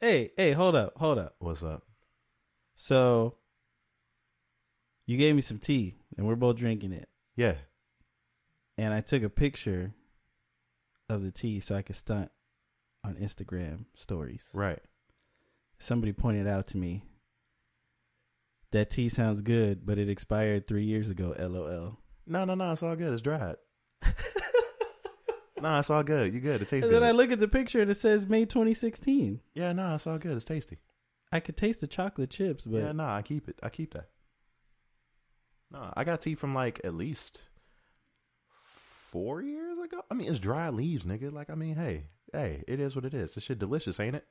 hey, 0.00 0.32
hey, 0.38 0.52
hold 0.52 0.74
up, 0.74 0.94
hold 0.96 1.18
up. 1.18 1.34
what's 1.38 1.62
up. 1.62 1.82
So 2.76 3.36
you 5.04 5.18
gave 5.18 5.34
me 5.34 5.42
some 5.42 5.58
tea, 5.58 5.96
and 6.16 6.26
we're 6.26 6.36
both 6.36 6.56
drinking 6.56 6.92
it. 6.92 7.10
Yeah, 7.36 7.56
And 8.80 8.94
I 8.94 9.02
took 9.02 9.22
a 9.22 9.28
picture 9.28 9.92
of 11.10 11.22
the 11.22 11.30
tea 11.30 11.60
so 11.60 11.74
I 11.74 11.82
could 11.82 11.96
stunt 11.96 12.30
on 13.04 13.14
Instagram 13.16 13.84
stories. 13.94 14.44
right. 14.54 14.80
Somebody 15.78 16.12
pointed 16.12 16.46
out 16.46 16.66
to 16.68 16.78
me 16.78 17.04
that 18.72 18.88
tea 18.90 19.10
sounds 19.10 19.42
good, 19.42 19.84
but 19.84 19.98
it 19.98 20.08
expired 20.08 20.66
three 20.66 20.84
years 20.84 21.10
ago. 21.10 21.34
LOL. 21.38 21.98
No, 22.26 22.44
no, 22.46 22.54
no. 22.54 22.72
It's 22.72 22.82
all 22.82 22.96
good. 22.96 23.12
It's 23.12 23.22
dried. 23.22 23.56
no, 25.60 25.78
it's 25.78 25.90
all 25.90 26.02
good. 26.02 26.32
You 26.32 26.40
good? 26.40 26.62
It 26.62 26.68
tastes 26.68 26.86
good. 26.86 26.94
And 26.94 26.94
then 26.94 27.00
good. 27.02 27.08
I 27.08 27.10
look 27.12 27.32
at 27.32 27.40
the 27.40 27.48
picture 27.48 27.82
and 27.82 27.90
it 27.90 27.98
says 27.98 28.26
May 28.26 28.46
2016. 28.46 29.40
yeah, 29.54 29.72
no, 29.72 29.94
it's 29.94 30.06
all 30.06 30.18
good. 30.18 30.36
It's 30.36 30.44
tasty. 30.44 30.78
I 31.30 31.40
could 31.40 31.56
taste 31.56 31.82
the 31.82 31.86
chocolate 31.86 32.30
chips, 32.30 32.64
but 32.64 32.82
yeah, 32.82 32.92
no, 32.92 33.04
I 33.04 33.20
keep 33.20 33.48
it. 33.48 33.58
I 33.62 33.68
keep 33.68 33.92
that. 33.92 34.08
No, 35.70 35.92
I 35.94 36.04
got 36.04 36.22
tea 36.22 36.34
from 36.34 36.54
like 36.54 36.80
at 36.82 36.94
least 36.94 37.49
four 39.10 39.42
years 39.42 39.78
ago. 39.78 40.02
I 40.10 40.14
mean, 40.14 40.28
it's 40.28 40.38
dry 40.38 40.68
leaves, 40.70 41.06
nigga. 41.06 41.32
Like, 41.32 41.50
I 41.50 41.54
mean, 41.54 41.76
hey, 41.76 42.04
hey, 42.32 42.64
it 42.66 42.80
is 42.80 42.94
what 42.94 43.04
it 43.04 43.14
is. 43.14 43.34
This 43.34 43.44
shit 43.44 43.58
delicious, 43.58 44.00
ain't 44.00 44.16
it? 44.16 44.26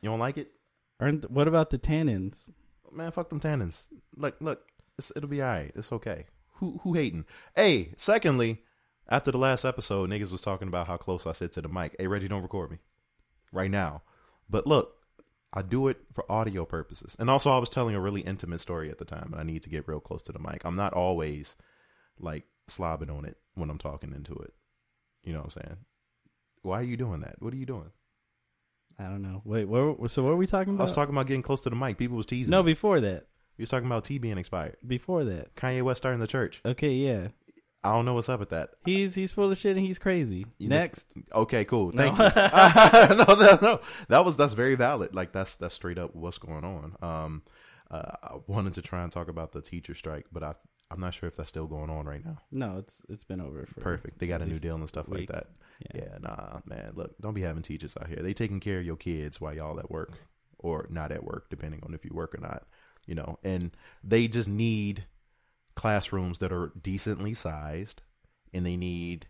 You 0.00 0.10
don't 0.10 0.20
like 0.20 0.38
it, 0.38 0.52
aren't 1.00 1.30
what 1.30 1.48
about 1.48 1.70
the 1.70 1.78
tannins? 1.78 2.50
man? 2.92 3.10
Fuck 3.10 3.30
them 3.30 3.40
tannins. 3.40 3.88
Look, 4.16 4.36
look, 4.40 4.62
it's, 4.98 5.12
it'll 5.16 5.28
be 5.28 5.42
alright. 5.42 5.72
It's 5.74 5.92
okay. 5.92 6.26
Who 6.54 6.80
who 6.82 6.94
hating? 6.94 7.24
Hey, 7.54 7.94
secondly, 7.96 8.62
after 9.08 9.30
the 9.30 9.38
last 9.38 9.64
episode, 9.64 10.10
niggas 10.10 10.32
was 10.32 10.40
talking 10.40 10.68
about 10.68 10.86
how 10.86 10.96
close 10.96 11.26
I 11.26 11.32
sit 11.32 11.52
to 11.52 11.62
the 11.62 11.68
mic. 11.68 11.96
Hey, 11.98 12.06
Reggie, 12.06 12.28
don't 12.28 12.42
record 12.42 12.70
me 12.70 12.78
right 13.52 13.70
now. 13.70 14.02
But 14.50 14.66
look, 14.66 14.96
I 15.52 15.62
do 15.62 15.88
it 15.88 15.98
for 16.12 16.30
audio 16.30 16.64
purposes. 16.64 17.16
And 17.18 17.30
also, 17.30 17.50
I 17.50 17.58
was 17.58 17.70
telling 17.70 17.94
a 17.94 18.00
really 18.00 18.22
intimate 18.22 18.60
story 18.60 18.90
at 18.90 18.98
the 18.98 19.04
time, 19.04 19.30
and 19.32 19.40
I 19.40 19.44
need 19.44 19.62
to 19.62 19.70
get 19.70 19.88
real 19.88 20.00
close 20.00 20.22
to 20.22 20.32
the 20.32 20.38
mic. 20.38 20.64
I'm 20.64 20.76
not 20.76 20.92
always 20.92 21.54
like 22.18 22.44
slobbing 22.68 23.14
on 23.14 23.24
it 23.24 23.38
when 23.58 23.70
I'm 23.70 23.78
talking 23.78 24.12
into 24.14 24.34
it. 24.34 24.52
You 25.22 25.32
know 25.32 25.40
what 25.40 25.56
I'm 25.56 25.62
saying? 25.62 25.76
Why 26.62 26.80
are 26.80 26.84
you 26.84 26.96
doing 26.96 27.20
that? 27.20 27.36
What 27.40 27.52
are 27.52 27.56
you 27.56 27.66
doing? 27.66 27.90
I 28.98 29.04
don't 29.04 29.22
know. 29.22 29.42
Wait, 29.44 29.66
what, 29.66 30.10
so 30.10 30.22
what 30.22 30.30
were 30.30 30.36
we 30.36 30.46
talking 30.46 30.74
about? 30.74 30.82
I 30.82 30.86
was 30.86 30.92
talking 30.92 31.14
about 31.14 31.26
getting 31.26 31.42
close 31.42 31.60
to 31.62 31.70
the 31.70 31.76
mic. 31.76 31.98
People 31.98 32.16
was 32.16 32.26
teasing. 32.26 32.50
no, 32.50 32.62
me. 32.62 32.72
before 32.72 33.00
that. 33.00 33.26
you 33.56 33.62
was 33.62 33.70
talking 33.70 33.86
about 33.86 34.04
T 34.04 34.18
being 34.18 34.38
expired. 34.38 34.76
Before 34.84 35.24
that. 35.24 35.54
Kanye 35.54 35.82
West 35.82 35.98
starting 35.98 36.20
the 36.20 36.26
church. 36.26 36.60
Okay, 36.64 36.92
yeah. 36.92 37.28
I 37.84 37.92
don't 37.92 38.04
know 38.04 38.14
what's 38.14 38.28
up 38.28 38.40
with 38.40 38.50
that. 38.50 38.70
He's 38.84 39.14
he's 39.14 39.30
full 39.30 39.52
of 39.52 39.58
shit 39.58 39.76
and 39.76 39.86
he's 39.86 40.00
crazy. 40.00 40.46
You 40.58 40.68
Next. 40.68 41.14
Okay, 41.32 41.64
cool. 41.64 41.92
No. 41.92 42.12
Thank 42.12 42.18
you. 42.18 42.24
no, 43.24 43.34
no, 43.34 43.58
no. 43.62 43.80
That 44.08 44.24
was 44.24 44.36
that's 44.36 44.54
very 44.54 44.74
valid. 44.74 45.14
Like 45.14 45.32
that's 45.32 45.54
that's 45.54 45.74
straight 45.74 45.96
up 45.96 46.14
what's 46.14 46.38
going 46.38 46.64
on. 46.64 46.96
Um, 47.00 47.42
uh, 47.90 48.12
I 48.22 48.34
wanted 48.48 48.74
to 48.74 48.82
try 48.82 49.02
and 49.04 49.12
talk 49.12 49.28
about 49.28 49.52
the 49.52 49.62
teacher 49.62 49.94
strike, 49.94 50.26
but 50.32 50.42
I 50.42 50.54
I'm 50.90 51.00
not 51.00 51.12
sure 51.14 51.28
if 51.28 51.36
that's 51.36 51.50
still 51.50 51.66
going 51.66 51.90
on 51.90 52.06
right 52.06 52.24
now. 52.24 52.38
No, 52.50 52.78
it's 52.78 53.02
it's 53.08 53.24
been 53.24 53.40
over 53.40 53.66
for 53.66 53.80
Perfect. 53.80 54.18
They 54.18 54.26
got 54.26 54.40
a 54.42 54.46
new 54.46 54.58
deal 54.58 54.76
and 54.76 54.88
stuff 54.88 55.06
like 55.08 55.28
that. 55.28 55.48
Yeah. 55.94 56.02
Yeah, 56.02 56.18
nah, 56.20 56.60
man. 56.64 56.92
Look, 56.94 57.18
don't 57.20 57.34
be 57.34 57.42
having 57.42 57.62
teachers 57.62 57.94
out 58.00 58.08
here. 58.08 58.20
They 58.22 58.32
taking 58.34 58.58
care 58.58 58.78
of 58.78 58.86
your 58.86 58.96
kids 58.96 59.40
while 59.40 59.54
y'all 59.54 59.78
at 59.78 59.90
work 59.90 60.12
or 60.58 60.86
not 60.90 61.12
at 61.12 61.22
work, 61.24 61.50
depending 61.50 61.80
on 61.84 61.94
if 61.94 62.04
you 62.04 62.10
work 62.14 62.34
or 62.34 62.40
not. 62.40 62.66
You 63.06 63.14
know, 63.14 63.38
and 63.44 63.70
they 64.02 64.28
just 64.28 64.48
need 64.48 65.04
classrooms 65.76 66.38
that 66.38 66.52
are 66.52 66.72
decently 66.80 67.34
sized, 67.34 68.02
and 68.52 68.64
they 68.66 68.76
need 68.76 69.26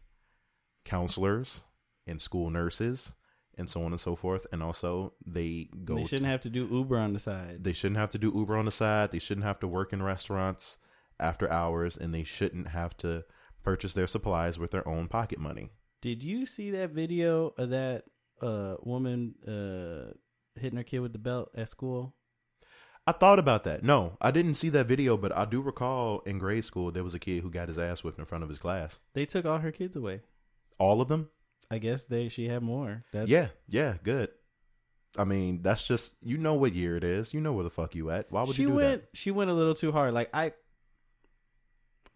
counselors 0.85 1.65
and 2.07 2.21
school 2.21 2.51
nurses 2.51 3.13
and 3.57 3.69
so 3.69 3.83
on 3.83 3.93
and 3.93 4.01
so 4.01 4.15
forth. 4.17 4.47
And 4.53 4.63
also, 4.63 5.13
they 5.27 5.69
go. 5.85 5.97
They 5.97 6.05
shouldn't 6.05 6.23
to- 6.27 6.31
have 6.31 6.41
to 6.43 6.51
do 6.51 6.67
Uber 6.71 6.97
on 6.99 7.13
the 7.13 7.19
side. 7.19 7.65
they 7.65 7.73
shouldn't 7.73 7.99
have 7.99 8.11
to 8.11 8.19
do 8.19 8.33
Uber 8.35 8.57
on 8.57 8.65
the 8.65 8.71
side. 8.71 9.11
They 9.11 9.19
shouldn't 9.19 9.45
have 9.45 9.59
to 9.61 9.67
work 9.69 9.93
in 9.93 10.03
restaurants 10.03 10.79
after 11.21 11.51
hours, 11.51 11.97
and 11.97 12.15
they 12.15 12.25
shouldn't 12.25 12.69
have 12.69 12.97
to 12.99 13.25
purchase 13.63 13.93
their 13.93 14.07
supplies 14.07 14.59
with 14.59 14.71
their 14.71 14.87
own 14.87 15.09
pocket 15.09 15.39
money. 15.39 15.71
Did 16.01 16.23
you 16.23 16.47
see 16.47 16.71
that 16.71 16.91
video 16.91 17.55
of 17.59 17.71
that 17.71 18.05
uh, 18.41 18.77
woman 18.83 19.35
uh, 19.47 20.13
hitting 20.59 20.77
her 20.77 20.85
kid 20.85 21.01
with 21.01 21.13
the 21.13 21.19
belt 21.19 21.51
at 21.55 21.69
school? 21.69 22.15
I 23.07 23.13
thought 23.13 23.39
about 23.39 23.65
that. 23.65 23.83
No, 23.83 24.19
I 24.21 24.31
didn't 24.31 24.55
see 24.55 24.69
that 24.69 24.87
video, 24.87 25.17
but 25.17 25.35
I 25.37 25.47
do 25.47 25.63
recall 25.63 26.21
in 26.21 26.39
grade 26.39 26.65
school 26.65 26.91
there 26.91 27.03
was 27.05 27.15
a 27.15 27.19
kid 27.19 27.43
who 27.43 27.51
got 27.51 27.69
his 27.69 27.79
ass 27.79 28.05
whipped 28.05 28.19
in 28.19 28.27
front 28.27 28.45
of 28.45 28.51
his 28.51 28.59
class. 28.59 29.01
They 29.15 29.25
took 29.25 29.47
all 29.47 29.59
her 29.59 29.73
kids 29.73 29.97
away. 29.97 30.21
All 30.79 31.01
of 31.01 31.09
them? 31.09 31.31
I 31.71 31.79
guess 31.79 32.05
they 32.05 32.29
she 32.29 32.49
had 32.49 32.63
more. 32.63 33.05
That's, 33.13 33.29
Yeah, 33.29 33.49
yeah, 33.67 33.95
good. 34.03 34.29
I 35.17 35.25
mean, 35.25 35.63
that's 35.63 35.85
just 35.85 36.17
you 36.23 36.37
know 36.37 36.55
what 36.55 36.75
year 36.75 36.97
it 36.97 37.05
is. 37.05 37.33
You 37.33 37.41
know 37.41 37.53
where 37.55 37.65
the 37.65 37.71
fuck 37.71 37.95
you 37.95 38.11
at. 38.11 38.31
Why 38.31 38.43
would 38.43 38.57
she 38.57 38.63
you 38.63 38.69
do 38.69 38.75
went. 38.75 39.01
that? 39.01 39.09
She 39.15 39.31
went 39.31 39.51
a 39.51 39.55
little 39.55 39.75
too 39.75 39.91
hard. 39.91 40.13
Like 40.15 40.29
I. 40.35 40.53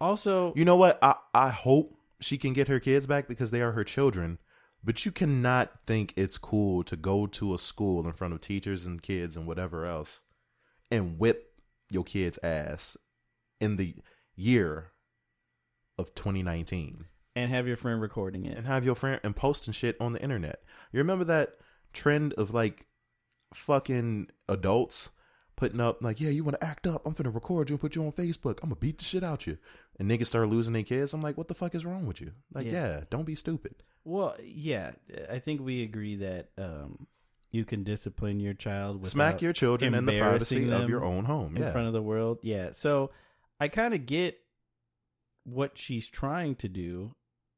Also, 0.01 0.53
You 0.55 0.65
know 0.65 0.75
what? 0.75 0.99
I 1.01 1.15
I 1.33 1.49
hope 1.49 1.97
she 2.19 2.37
can 2.37 2.53
get 2.53 2.67
her 2.67 2.79
kids 2.79 3.05
back 3.07 3.27
because 3.27 3.51
they 3.51 3.61
are 3.61 3.71
her 3.73 3.83
children. 3.83 4.39
But 4.83 5.05
you 5.05 5.11
cannot 5.11 5.71
think 5.87 6.13
it's 6.17 6.37
cool 6.37 6.83
to 6.83 6.97
go 6.97 7.25
to 7.27 7.53
a 7.53 7.59
school 7.59 8.05
in 8.05 8.11
front 8.13 8.33
of 8.33 8.41
teachers 8.41 8.85
and 8.85 9.01
kids 9.01 9.37
and 9.37 9.47
whatever 9.47 9.85
else 9.85 10.21
and 10.91 11.17
whip 11.17 11.53
your 11.89 12.03
kid's 12.03 12.37
ass 12.43 12.97
in 13.61 13.77
the 13.77 13.95
year 14.35 14.91
of 15.97 16.13
2019 16.15 17.05
and 17.35 17.49
have 17.49 17.65
your 17.65 17.77
friend 17.77 18.01
recording 18.01 18.45
it. 18.45 18.57
and 18.57 18.67
have 18.67 18.83
your 18.83 18.95
friend 18.95 19.19
and 19.23 19.35
posting 19.35 19.73
shit 19.73 19.95
on 20.01 20.11
the 20.13 20.21
internet. 20.21 20.61
You 20.91 20.97
remember 20.97 21.23
that 21.25 21.55
trend 21.93 22.33
of 22.33 22.53
like 22.53 22.85
fucking 23.53 24.29
adults 24.49 25.09
putting 25.55 25.79
up 25.79 26.01
like, 26.01 26.19
yeah, 26.19 26.29
you 26.29 26.43
want 26.43 26.59
to 26.59 26.65
act 26.65 26.87
up? 26.87 27.05
I'm 27.05 27.13
finna 27.13 27.33
record 27.33 27.69
you 27.69 27.75
and 27.75 27.81
put 27.81 27.95
you 27.95 28.05
on 28.05 28.11
Facebook. 28.11 28.59
I'm 28.63 28.69
gonna 28.69 28.75
beat 28.75 28.97
the 28.97 29.03
shit 29.03 29.23
out 29.23 29.41
of 29.41 29.47
you. 29.47 29.57
And 29.99 30.09
niggas 30.09 30.27
start 30.27 30.49
losing 30.49 30.73
their 30.73 30.83
kids. 30.83 31.13
I'm 31.13 31.21
like, 31.21 31.37
what 31.37 31.47
the 31.47 31.53
fuck 31.53 31.75
is 31.75 31.85
wrong 31.85 32.05
with 32.05 32.19
you? 32.21 32.31
Like, 32.53 32.65
Yeah. 32.65 32.71
yeah, 32.71 33.01
don't 33.09 33.25
be 33.25 33.35
stupid. 33.35 33.75
Well, 34.03 34.35
yeah, 34.43 34.91
I 35.31 35.39
think 35.39 35.61
we 35.61 35.83
agree 35.83 36.15
that 36.17 36.49
um, 36.57 37.07
you 37.51 37.63
can 37.63 37.83
discipline 37.83 38.39
your 38.39 38.53
child 38.55 39.07
Smack 39.07 39.41
your 39.41 39.53
children 39.53 39.93
in 39.93 40.05
the 40.05 40.19
privacy 40.19 40.69
of 40.71 40.89
your 40.89 41.05
own 41.05 41.25
home. 41.25 41.55
in 41.55 41.71
front 41.71 41.87
of 41.87 41.93
the 41.93 42.01
world. 42.01 42.39
Yeah, 42.41 42.69
so 42.73 43.11
I 43.59 43.67
kind 43.67 43.93
of 43.93 44.05
get 44.05 44.39
what 45.43 45.77
she's 45.77 46.07
trying 46.07 46.55
to 46.55 46.67
do, 46.69 47.13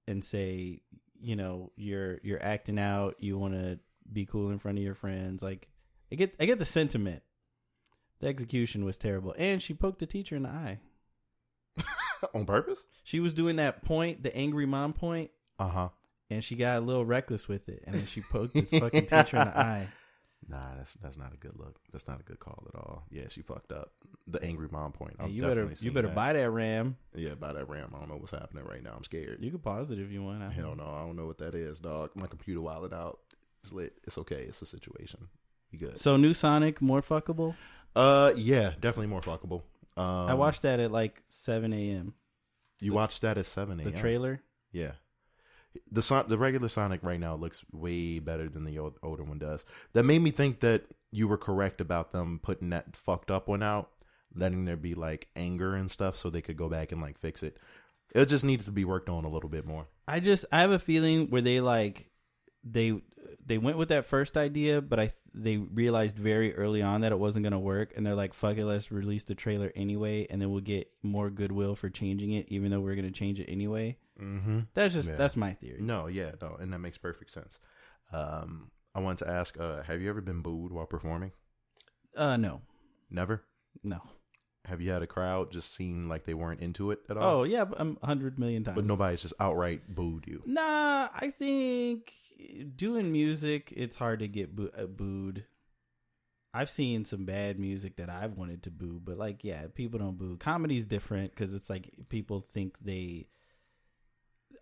and 0.08 0.24
say, 0.24 0.82
you 1.20 1.36
know, 1.36 1.72
you're 1.76 2.20
you're 2.24 2.43
acting 2.43 2.78
out. 2.80 3.16
You 3.20 3.38
want 3.38 3.54
to 3.54 3.80
be 4.12 4.26
cool 4.26 4.50
in 4.52 4.60
front 4.60 4.78
of 4.78 4.84
your 4.84 4.93
friends. 4.96 5.41
Like, 5.41 5.68
I 6.12 6.16
get 6.16 6.36
I 6.39 6.46
get 6.46 6.60
the 6.60 6.66
sentiment. 6.66 7.24
The 8.20 8.28
execution 8.28 8.86
was 8.86 8.97
terrible, 8.97 9.36
and 9.38 9.61
she 9.61 9.74
poked 9.74 9.99
the 9.99 10.05
teacher 10.05 10.36
in 10.36 10.43
the 10.43 10.49
eye. 10.49 10.80
on 12.34 12.45
purpose. 12.45 12.86
She 13.03 13.20
was 13.20 13.34
doing 13.34 13.57
that 13.57 13.84
point, 13.84 14.24
the 14.24 14.36
angry 14.36 14.66
mom 14.66 14.93
point, 14.93 15.32
Uh 15.59 15.68
huh. 15.68 15.89
and 16.30 16.43
she 16.43 16.55
got 16.55 16.78
a 16.78 16.82
little 16.82 17.05
reckless 17.05 17.47
with 17.47 17.68
it, 17.70 17.84
and 17.86 17.95
then 17.95 18.05
she 18.05 18.22
poked 18.22 18.53
the 18.53 18.80
fucking 18.80 19.07
teacher 19.07 19.38
in 19.38 19.47
the 19.47 19.57
eye. 19.59 19.88
Nah, 20.47 20.76
that's 20.78 20.93
that's 21.01 21.18
not 21.18 21.34
a 21.34 21.38
good 21.38 21.57
look. 21.57 21.80
That's 21.91 22.07
not 22.07 22.20
a 22.20 22.24
good 22.24 22.39
call 22.39 22.68
at 22.72 22.78
all. 22.80 23.05
Yeah, 23.09 23.24
she 23.30 23.41
fucked 23.41 23.72
up. 23.72 23.93
The 24.28 24.39
angry 24.43 24.68
mom 24.70 24.91
point. 24.91 25.16
Hey, 25.18 25.26
I'm 25.26 25.32
you 25.32 25.41
better 25.41 25.55
definitely 25.61 25.72
you 25.72 25.76
seeing 25.78 25.93
better 25.95 26.07
that. 26.09 26.16
buy 26.16 26.34
that 26.34 26.51
RAM. 26.51 26.97
Yeah, 27.16 27.34
buy 27.34 27.53
that 27.53 27.68
RAM. 27.68 27.93
I 27.95 27.99
don't 27.99 28.09
know 28.09 28.18
what's 28.18 28.30
happening 28.32 28.63
right 28.63 28.84
now. 28.84 28.93
I'm 28.95 29.03
scared. 29.03 29.39
You 29.41 29.49
can 29.49 29.59
pause 29.61 29.89
it 29.89 29.97
if 29.97 30.11
you 30.11 30.22
want. 30.22 30.43
I 30.43 30.47
don't 30.47 30.53
Hell 30.53 30.76
know. 30.76 30.84
no, 30.84 30.93
I 30.93 30.99
don't 31.03 31.16
know 31.16 31.26
what 31.26 31.39
that 31.39 31.55
is, 31.55 31.80
dog. 31.80 32.11
My 32.13 32.28
computer 32.28 32.61
wilded 32.61 32.93
out. 32.93 33.22
It's 33.63 33.74
lit. 33.74 33.93
It's 34.03 34.20
okay. 34.20 34.43
It's 34.47 34.61
a 34.61 34.68
situation. 34.68 35.30
You 35.72 35.80
good? 35.80 35.97
So 35.97 36.16
new 36.16 36.36
Sonic 36.36 36.80
more 36.80 37.01
fuckable. 37.01 37.55
Uh, 37.96 38.34
yeah, 38.36 38.72
definitely 38.82 39.08
more 39.08 39.22
fuckable. 39.22 39.62
Um, 39.98 40.28
I 40.30 40.34
watched 40.34 40.64
that 40.64 40.80
at 40.80 40.91
like 40.91 41.24
seven 41.30 41.72
a.m. 41.74 42.14
You 42.80 42.93
watched 42.93 43.22
that 43.22 43.38
at 43.38 43.46
seven 43.46 43.80
a.m. 43.80 43.91
The 43.91 43.98
trailer. 43.98 44.41
Yeah. 44.72 44.91
The 45.91 46.02
son- 46.02 46.26
the 46.28 46.38
regular 46.38 46.70
Sonic 46.70 47.02
right 47.04 47.20
now 47.20 47.36
looks 47.36 47.64
way 47.72 48.20
better 48.20 48.48
than 48.50 48.64
the 48.64 48.80
old, 48.80 48.98
older 49.04 49.24
one 49.24 49.39
does. 49.39 49.66
That 49.93 50.04
made 50.04 50.22
me 50.22 50.32
think 50.32 50.62
that 50.62 50.86
you 51.12 51.28
were 51.28 51.38
correct 51.38 51.82
about 51.82 52.12
them 52.12 52.39
putting 52.41 52.70
that 52.70 52.96
fucked 52.96 53.30
up 53.32 53.48
one 53.48 53.64
out, 53.64 53.89
letting 54.34 54.66
there 54.66 54.78
be 54.78 54.96
like 54.96 55.28
anger 55.36 55.76
and 55.76 55.89
stuff, 55.91 56.16
so 56.18 56.30
they 56.30 56.41
could 56.41 56.58
go 56.58 56.70
back 56.70 56.91
and 56.91 57.02
like 57.02 57.18
fix 57.18 57.43
it. 57.43 57.58
It 58.14 58.28
just 58.28 58.46
needs 58.46 58.66
to 58.66 58.72
be 58.72 58.86
worked 58.86 59.10
on 59.10 59.26
a 59.26 59.30
little 59.30 59.50
bit 59.50 59.66
more. 59.66 59.88
I 60.08 60.20
just 60.22 60.46
I 60.52 60.62
have 60.62 60.72
a 60.72 60.80
feeling 60.80 61.30
where 61.30 61.41
they 61.41 61.60
like 61.60 62.10
they 62.66 62.99
they 63.45 63.57
went 63.59 63.78
with 63.78 63.89
that 63.89 64.05
first 64.05 64.36
idea, 64.38 64.82
but 64.82 64.99
I 64.99 65.11
they 65.34 65.57
realized 65.57 66.18
very 66.18 66.55
early 66.55 66.82
on 66.82 67.01
that 67.01 67.11
it 67.11 67.20
wasn't 67.20 67.43
gonna 67.43 67.59
work, 67.59 67.93
and 67.95 68.05
they're 68.05 68.16
like, 68.16 68.34
"Fuck 68.34 68.57
it, 68.57 68.66
let's 68.66 68.91
release 68.91 69.24
the 69.24 69.36
trailer 69.36 69.72
anyway, 69.76 70.26
and 70.30 70.41
then 70.41 70.49
we'll 70.51 70.61
get 70.61 70.89
more 71.03 71.30
goodwill 71.30 71.76
for 71.76 71.89
changing 71.89 72.32
it, 72.32 72.47
even 72.49 72.72
though 72.72 72.80
we're 72.82 72.95
gonna 72.95 73.11
change 73.11 73.39
it 73.39 73.45
anyway." 73.49 73.97
Mm-hmm. 74.20 74.59
That's 74.74 74.93
just 74.95 75.09
Yeah. 75.09 75.16
that's 75.16 75.36
my 75.38 75.53
theory. 75.53 75.80
No, 75.82 76.07
yeah, 76.07 76.32
no, 76.41 76.55
and 76.59 76.74
that 76.74 76.80
makes 76.80 76.97
perfect 76.97 77.30
sense. 77.32 77.59
Um, 78.11 78.72
I 78.95 78.99
wanted 78.99 79.26
to 79.26 79.32
ask, 79.32 79.59
uh, 79.59 79.84
have 79.84 80.01
you 80.01 80.09
ever 80.09 80.22
been 80.22 80.41
booed 80.41 80.72
while 80.72 80.86
performing? 80.86 81.32
Uh, 82.16 82.38
no, 82.38 82.61
Never. 83.09 83.43
no. 83.84 84.01
Have 84.68 84.82
you 84.82 84.91
had 84.91 85.01
a 85.01 85.07
crowd 85.07 85.51
just 85.51 85.74
seem 85.76 86.07
like 86.09 86.26
they 86.26 86.34
weren't 86.34 86.61
into 86.61 86.91
it 86.91 86.99
at 87.09 87.18
all? 87.18 87.39
Oh 87.39 87.43
yeah, 87.43 87.66
but, 87.66 87.80
um, 87.80 87.97
a 88.01 88.05
hundred 88.05 88.39
million 88.39 88.63
times. 88.63 88.76
but 88.76 88.86
nobody's 88.86 89.22
just 89.22 89.34
outright 89.39 89.82
booed 89.93 90.26
you. 90.28 90.41
Nah, 90.45 91.09
I 91.13 91.32
think 91.38 92.11
doing 92.76 93.11
music, 93.11 93.74
it's 93.76 93.95
hard 93.95 94.20
to 94.20 94.28
get 94.28 94.55
boo- 94.55 94.72
uh, 94.78 94.86
booed. 94.86 95.45
I've 96.53 96.70
seen 96.70 97.03
some 97.03 97.26
bad 97.26 97.59
music 97.59 97.97
that 97.97 98.09
I've 98.09 98.38
wanted 98.38 98.63
to 98.63 98.72
boo, 98.72 99.01
but 99.03 99.18
like, 99.18 99.43
yeah, 99.43 99.63
people 99.74 99.99
don't 99.99 100.18
boo. 100.18 100.38
Comedy's 100.38 100.86
different 100.86 101.32
because 101.32 101.53
it's 101.53 101.70
like 101.70 101.89
people 102.07 102.39
think 102.39 102.78
they 102.80 103.28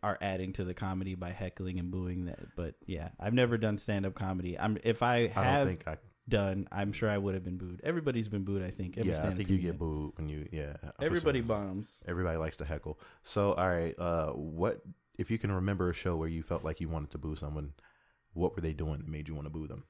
are 0.01 0.17
adding 0.19 0.53
to 0.53 0.63
the 0.63 0.73
comedy 0.73 1.15
by 1.15 1.29
heckling 1.31 1.77
and 1.79 1.91
booing 1.91 2.25
that. 2.25 2.39
But 2.55 2.75
yeah, 2.87 3.09
I've 3.19 3.33
never 3.33 3.57
done 3.57 3.77
stand 3.77 4.05
up 4.05 4.15
comedy. 4.15 4.57
I'm 4.59 4.77
if 4.83 5.03
I 5.03 5.15
I 5.15 5.27
don't 5.27 5.33
have 5.43 5.67
think 5.67 5.87
I. 5.87 5.97
done, 6.27 6.67
I'm 6.71 6.93
sure 6.93 7.09
I 7.09 7.17
would 7.17 7.33
have 7.33 7.43
been 7.43 7.57
booed. 7.57 7.81
Everybody's 7.83 8.27
been 8.27 8.43
booed. 8.43 8.63
I 8.63 8.71
think. 8.71 8.97
Every 8.97 9.11
yeah, 9.11 9.27
I 9.27 9.33
think 9.33 9.49
you 9.49 9.57
get 9.57 9.77
booed 9.77 10.13
when 10.15 10.29
you. 10.29 10.47
Yeah, 10.51 10.73
Everybody 11.01 11.39
sure. 11.39 11.47
bombs. 11.47 11.91
Everybody 12.07 12.37
likes 12.37 12.57
to 12.57 12.65
heckle. 12.65 12.99
So, 13.23 13.53
all 13.53 13.69
right, 13.69 13.97
uh, 13.99 14.31
what 14.31 14.81
if 15.17 15.29
you 15.29 15.37
can 15.37 15.51
remember 15.51 15.89
a 15.89 15.93
show 15.93 16.15
where 16.15 16.29
you 16.29 16.43
felt 16.43 16.63
like 16.63 16.81
you 16.81 16.89
wanted 16.89 17.11
to 17.11 17.17
boo 17.17 17.35
someone? 17.35 17.73
What 18.33 18.55
were 18.55 18.61
they 18.61 18.73
doing 18.73 18.99
that 18.99 19.07
made 19.07 19.27
you 19.27 19.35
want 19.35 19.45
to 19.45 19.51
boo 19.51 19.67
them? 19.67 19.83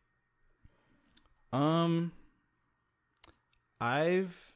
Um, 1.53 2.11
I've 3.79 4.55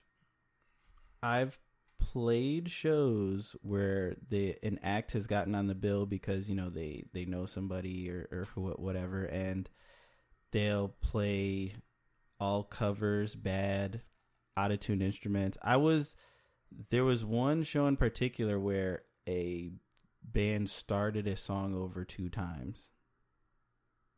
I've 1.22 1.60
played 2.00 2.70
shows 2.72 3.56
where 3.62 4.16
the 4.30 4.56
an 4.64 4.80
act 4.82 5.12
has 5.12 5.28
gotten 5.28 5.54
on 5.56 5.68
the 5.68 5.76
bill 5.76 6.06
because 6.06 6.50
you 6.50 6.56
know 6.56 6.70
they 6.70 7.06
they 7.14 7.26
know 7.26 7.46
somebody 7.46 8.10
or 8.10 8.28
or 8.32 8.74
whatever, 8.78 9.26
and 9.26 9.70
they'll 10.52 10.90
play 10.90 11.76
all 12.40 12.64
covers, 12.64 13.36
bad 13.36 14.02
out 14.56 14.72
of 14.72 14.80
tune 14.80 15.02
instruments. 15.02 15.58
I 15.62 15.78
was 15.78 16.16
there 16.90 17.06
was 17.06 17.24
one 17.24 17.64
show 17.64 17.88
in 17.88 17.96
particular 17.98 18.60
where 18.60 19.04
a 19.28 19.72
band 20.24 20.70
started 20.70 21.28
a 21.28 21.36
song 21.36 21.74
over 21.76 22.04
two 22.04 22.30
times 22.30 22.90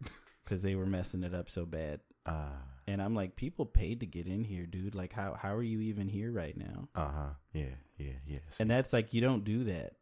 because 0.44 0.62
they 0.64 0.76
were 0.76 0.86
messing 0.86 1.24
it 1.24 1.34
up 1.34 1.50
so 1.50 1.66
bad. 1.66 2.00
Uh, 2.26 2.50
And 2.88 3.02
I'm 3.02 3.14
like, 3.14 3.36
people 3.36 3.66
paid 3.66 4.00
to 4.00 4.06
get 4.08 4.26
in 4.28 4.44
here, 4.44 4.66
dude. 4.66 4.96
Like, 4.96 5.14
how 5.14 5.36
how 5.40 5.54
are 5.54 5.64
you 5.64 5.80
even 5.82 6.08
here 6.08 6.32
right 6.32 6.58
now? 6.58 6.88
uh 6.96 7.12
huh. 7.12 7.30
Yeah, 7.54 7.76
yeah, 7.98 8.14
yeah. 8.26 8.40
And 8.60 8.70
that's 8.70 8.92
like, 8.94 9.14
you 9.14 9.22
don't 9.22 9.44
do 9.44 9.66
that. 9.66 9.94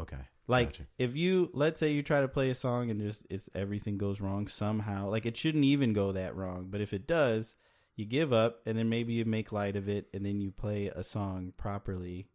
Okay. 0.00 0.16
Like, 0.48 0.68
Gotcha. 0.68 0.86
if 0.98 1.16
you 1.16 1.50
let's 1.54 1.80
say 1.80 1.92
you 1.92 2.02
try 2.02 2.20
to 2.20 2.28
play 2.28 2.50
a 2.50 2.54
song 2.54 2.90
and 2.90 3.00
just 3.00 3.26
it's 3.30 3.48
everything 3.54 3.98
goes 3.98 4.20
wrong 4.20 4.46
somehow. 4.46 5.08
Like, 5.10 5.26
it 5.26 5.36
shouldn't 5.36 5.64
even 5.64 5.92
go 5.92 6.12
that 6.12 6.36
wrong. 6.36 6.66
But 6.70 6.80
if 6.80 6.92
it 6.92 7.06
does, 7.06 7.54
you 7.96 8.04
give 8.04 8.32
up, 8.32 8.60
and 8.66 8.78
then 8.78 8.88
maybe 8.88 9.14
you 9.14 9.24
make 9.24 9.52
light 9.52 9.74
of 9.74 9.88
it, 9.88 10.06
and 10.14 10.24
then 10.24 10.40
you 10.40 10.50
play 10.52 10.86
a 10.86 11.02
song 11.02 11.52
properly. 11.56 12.28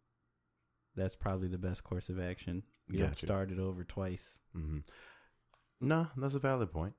That's 0.96 1.14
probably 1.14 1.48
the 1.48 1.56
best 1.58 1.84
course 1.84 2.08
of 2.10 2.20
action. 2.20 2.64
You 2.88 2.98
don't 2.98 3.16
start 3.16 3.50
it 3.50 3.58
over 3.58 3.84
twice. 3.84 4.38
hmm 4.52 4.78
No, 5.80 6.08
that's 6.16 6.34
a 6.34 6.38
valid 6.40 6.70
point. 6.72 6.94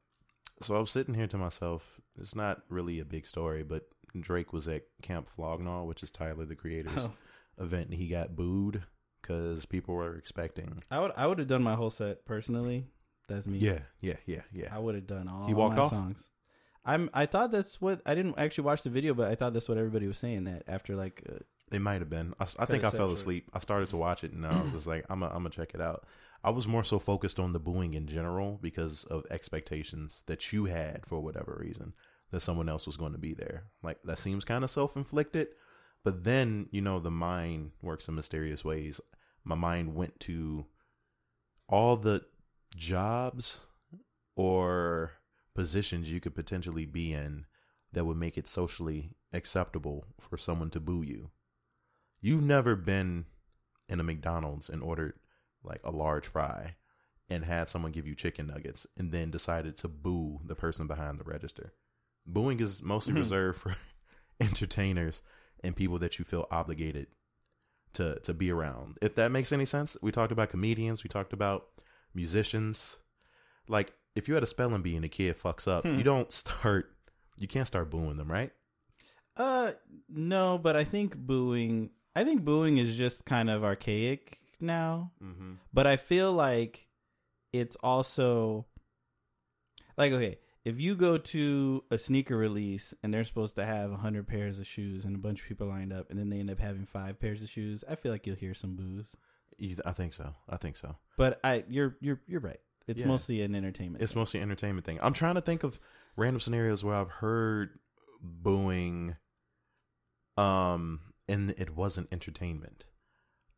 So 0.62 0.76
I 0.76 0.80
was 0.80 0.90
sitting 0.92 1.14
here 1.14 1.28
to 1.28 1.38
myself. 1.38 2.00
It's 2.20 2.36
not 2.36 2.62
really 2.70 3.00
a 3.00 3.06
big 3.06 3.28
story, 3.28 3.64
but 3.64 3.84
Drake 4.20 4.54
was 4.54 4.68
at 4.68 4.84
Camp 5.02 5.30
Flog 5.30 5.60
Gnaw, 5.62 5.84
which 5.84 6.02
is 6.02 6.10
Tyler 6.10 6.46
the 6.46 6.56
Creator's 6.56 6.94
Oh, 6.98 7.14
event, 7.60 7.90
and 7.90 8.00
he 8.00 8.08
got 8.08 8.36
booed 8.36 8.84
because 9.24 9.66
people 9.66 9.96
were 9.96 10.16
expecting. 10.16 10.84
I 10.92 11.00
would 11.00 11.12
I 11.18 11.26
would 11.26 11.40
have 11.40 11.48
done 11.48 11.64
my 11.64 11.76
whole 11.76 11.90
set 11.90 12.26
personally. 12.26 12.86
That's 13.28 13.48
me. 13.48 13.58
Yeah, 13.58 13.80
yeah, 14.02 14.18
yeah, 14.26 14.42
yeah. 14.54 14.68
I 14.72 14.80
would 14.80 14.96
have 14.96 15.08
done 15.08 15.30
all 15.30 15.48
He 15.48 15.54
walked 15.54 15.78
my 15.78 15.84
off? 15.84 15.90
songs. 15.92 16.28
I'm. 16.86 17.10
I 17.14 17.26
thought 17.26 17.50
that's 17.52 17.80
what 17.82 18.02
I 18.06 18.14
didn't 18.14 18.36
actually 18.38 18.66
watch 18.66 18.84
the 18.84 18.90
video, 18.90 19.14
but 19.14 19.32
I 19.32 19.36
thought 19.36 19.54
that's 19.54 19.70
what 19.70 19.78
everybody 19.78 20.06
was 20.08 20.18
saying. 20.18 20.44
That 20.44 20.64
after 20.68 20.96
like, 20.96 21.24
uh, 21.32 21.40
It 21.72 21.80
might 21.80 22.02
have 22.02 22.10
been. 22.10 22.34
I, 22.40 22.46
I 22.60 22.66
think 22.66 22.84
I 22.84 22.90
fell 22.90 23.12
asleep. 23.12 23.50
I 23.54 23.60
started 23.60 23.90
to 23.90 23.98
watch 23.98 24.24
it, 24.26 24.34
and 24.34 24.46
I 24.46 24.62
was 24.62 24.74
just 24.74 24.86
like, 24.88 25.06
"I'm 25.10 25.22
gonna 25.22 25.50
check 25.50 25.72
it 25.74 25.82
out." 25.82 26.06
I 26.44 26.50
was 26.50 26.68
more 26.68 26.84
so 26.84 27.00
focused 27.00 27.40
on 27.40 27.54
the 27.54 27.60
booing 27.60 27.94
in 27.94 28.06
general 28.06 28.60
because 28.62 29.06
of 29.06 29.26
expectations 29.32 30.24
that 30.26 30.52
you 30.52 30.66
had 30.66 31.06
for 31.06 31.22
whatever 31.22 31.58
reason 31.58 31.94
that 32.32 32.42
someone 32.42 32.68
else 32.68 32.86
was 32.86 32.98
going 32.98 33.14
to 33.14 33.18
be 33.18 33.34
there. 33.34 33.64
Like 33.82 34.00
that 34.04 34.20
seems 34.20 34.44
kind 34.44 34.66
of 34.66 34.70
self 34.70 34.98
inflicted, 34.98 35.48
but 36.04 36.24
then 36.24 36.68
you 36.72 36.82
know 36.82 37.00
the 37.00 37.12
mind 37.12 37.72
works 37.82 38.08
in 38.08 38.16
mysterious 38.16 38.64
ways. 38.66 39.00
my 39.44 39.56
mind 39.56 39.94
went 39.96 40.20
to 40.22 40.66
all 41.68 41.98
the 41.98 42.24
jobs 42.76 43.62
or 44.36 45.12
positions 45.56 46.10
you 46.12 46.20
could 46.20 46.34
potentially 46.36 46.86
be 46.86 47.14
in 47.14 47.46
that 47.92 48.06
would 48.06 48.18
make 48.18 48.38
it 48.38 48.48
socially 48.48 49.12
acceptable 49.32 50.06
for 50.20 50.38
someone 50.38 50.70
to 50.70 50.80
boo 50.80 51.02
you. 51.04 51.30
You've 52.22 52.44
never 52.44 52.76
been 52.76 53.26
in 53.90 54.00
a 54.00 54.04
McDonald's 54.04 54.70
and 54.70 54.82
ordered 54.82 55.14
like 55.64 55.82
a 55.84 55.92
large 55.92 56.26
fry 56.26 56.76
and 57.30 57.46
had 57.46 57.70
someone 57.70 57.92
give 57.92 58.08
you 58.08 58.16
chicken 58.16 58.48
nuggets 58.48 58.88
and 58.98 59.12
then 59.12 59.30
decided 59.32 59.78
to 59.78 59.88
boo 59.88 60.40
the 60.46 60.56
person 60.56 60.88
behind 60.88 61.20
the 61.20 61.24
register. 61.24 61.74
Booing 62.26 62.60
is 62.60 62.82
mostly 62.82 63.14
Mhm. 63.14 63.18
reserved 63.20 63.60
for 63.60 63.76
entertainers 64.40 65.22
and 65.64 65.76
people 65.76 65.98
that 66.00 66.20
you 66.20 66.26
feel 66.26 66.48
obligated 66.52 67.08
to 67.94 68.20
to 68.22 68.34
be 68.34 68.52
around. 68.52 68.98
If 69.02 69.16
that 69.16 69.32
makes 69.32 69.52
any 69.52 69.66
sense. 69.66 69.96
We 70.02 70.12
talked 70.12 70.32
about 70.32 70.50
comedians, 70.50 71.04
we 71.04 71.08
talked 71.10 71.34
about 71.34 71.68
musicians. 72.14 72.98
Like 73.68 73.94
if 74.16 74.28
you 74.28 74.34
had 74.34 74.44
a 74.44 74.48
spelling 74.48 74.82
bee 74.82 74.96
and 74.96 75.06
a 75.06 75.10
kid 75.10 75.42
fucks 75.42 75.68
up, 75.68 75.84
Hmm. 75.86 75.96
you 75.96 76.04
don't 76.04 76.32
start 76.32 76.90
you 77.40 77.48
can't 77.48 77.68
start 77.68 77.90
booing 77.90 78.18
them, 78.18 78.32
right? 78.32 78.52
Uh, 79.36 79.72
no, 80.08 80.58
but 80.60 80.76
I 80.76 80.84
think 80.84 81.18
booing. 81.18 81.90
I 82.16 82.24
think 82.24 82.44
booing 82.46 82.78
is 82.78 82.96
just 82.96 83.26
kind 83.26 83.50
of 83.50 83.64
archaic 83.64 84.38
now. 84.60 85.12
Mm-hmm. 85.24 85.54
But 85.74 85.88
I 85.88 85.98
feel 85.98 86.32
like 86.32 86.88
it's 87.52 87.76
also 87.78 88.68
like 89.98 90.12
okay, 90.12 90.38
if 90.66 90.80
you 90.80 90.96
go 90.96 91.18
to 91.18 91.84
a 91.92 91.98
sneaker 91.98 92.38
release 92.38 92.94
and 93.04 93.14
they're 93.14 93.24
supposed 93.26 93.56
to 93.56 93.66
have 93.66 93.92
hundred 93.92 94.28
pairs 94.28 94.60
of 94.60 94.68
shoes 94.68 95.04
and 95.06 95.16
a 95.16 95.20
bunch 95.20 95.42
of 95.42 95.48
people 95.48 95.68
lined 95.68 95.92
up, 95.92 96.10
and 96.10 96.18
then 96.18 96.30
they 96.30 96.40
end 96.40 96.50
up 96.52 96.60
having 96.60 96.86
five 96.86 97.20
pairs 97.20 97.42
of 97.42 97.50
shoes, 97.50 97.84
I 97.90 97.96
feel 97.96 98.12
like 98.12 98.26
you'll 98.26 98.36
hear 98.38 98.54
some 98.54 98.76
boos. 98.76 99.16
I 99.86 99.92
think 99.92 100.14
so. 100.14 100.34
I 100.50 100.58
think 100.58 100.78
so. 100.78 100.96
But 101.18 101.40
I, 101.44 101.64
you're 101.70 101.96
you're 102.02 102.20
you're 102.28 102.40
right. 102.42 102.60
It's 102.88 103.00
Yeah. 103.02 103.08
mostly 103.08 103.42
an 103.42 103.56
entertainment. 103.56 104.04
It's 104.04 104.14
thing. 104.14 104.20
mostly 104.22 104.40
an 104.40 104.44
entertainment 104.50 104.86
thing. 104.86 105.00
I'm 105.02 105.14
trying 105.14 105.36
to 105.36 105.42
think 105.42 105.64
of 105.64 105.80
random 106.18 106.40
scenarios 106.42 106.84
where 106.84 106.96
I've 106.96 107.10
heard 107.12 107.80
booing, 108.22 109.16
um, 110.38 111.00
and 111.28 111.52
it 111.58 111.76
wasn't 111.76 112.08
entertainment. 112.12 112.86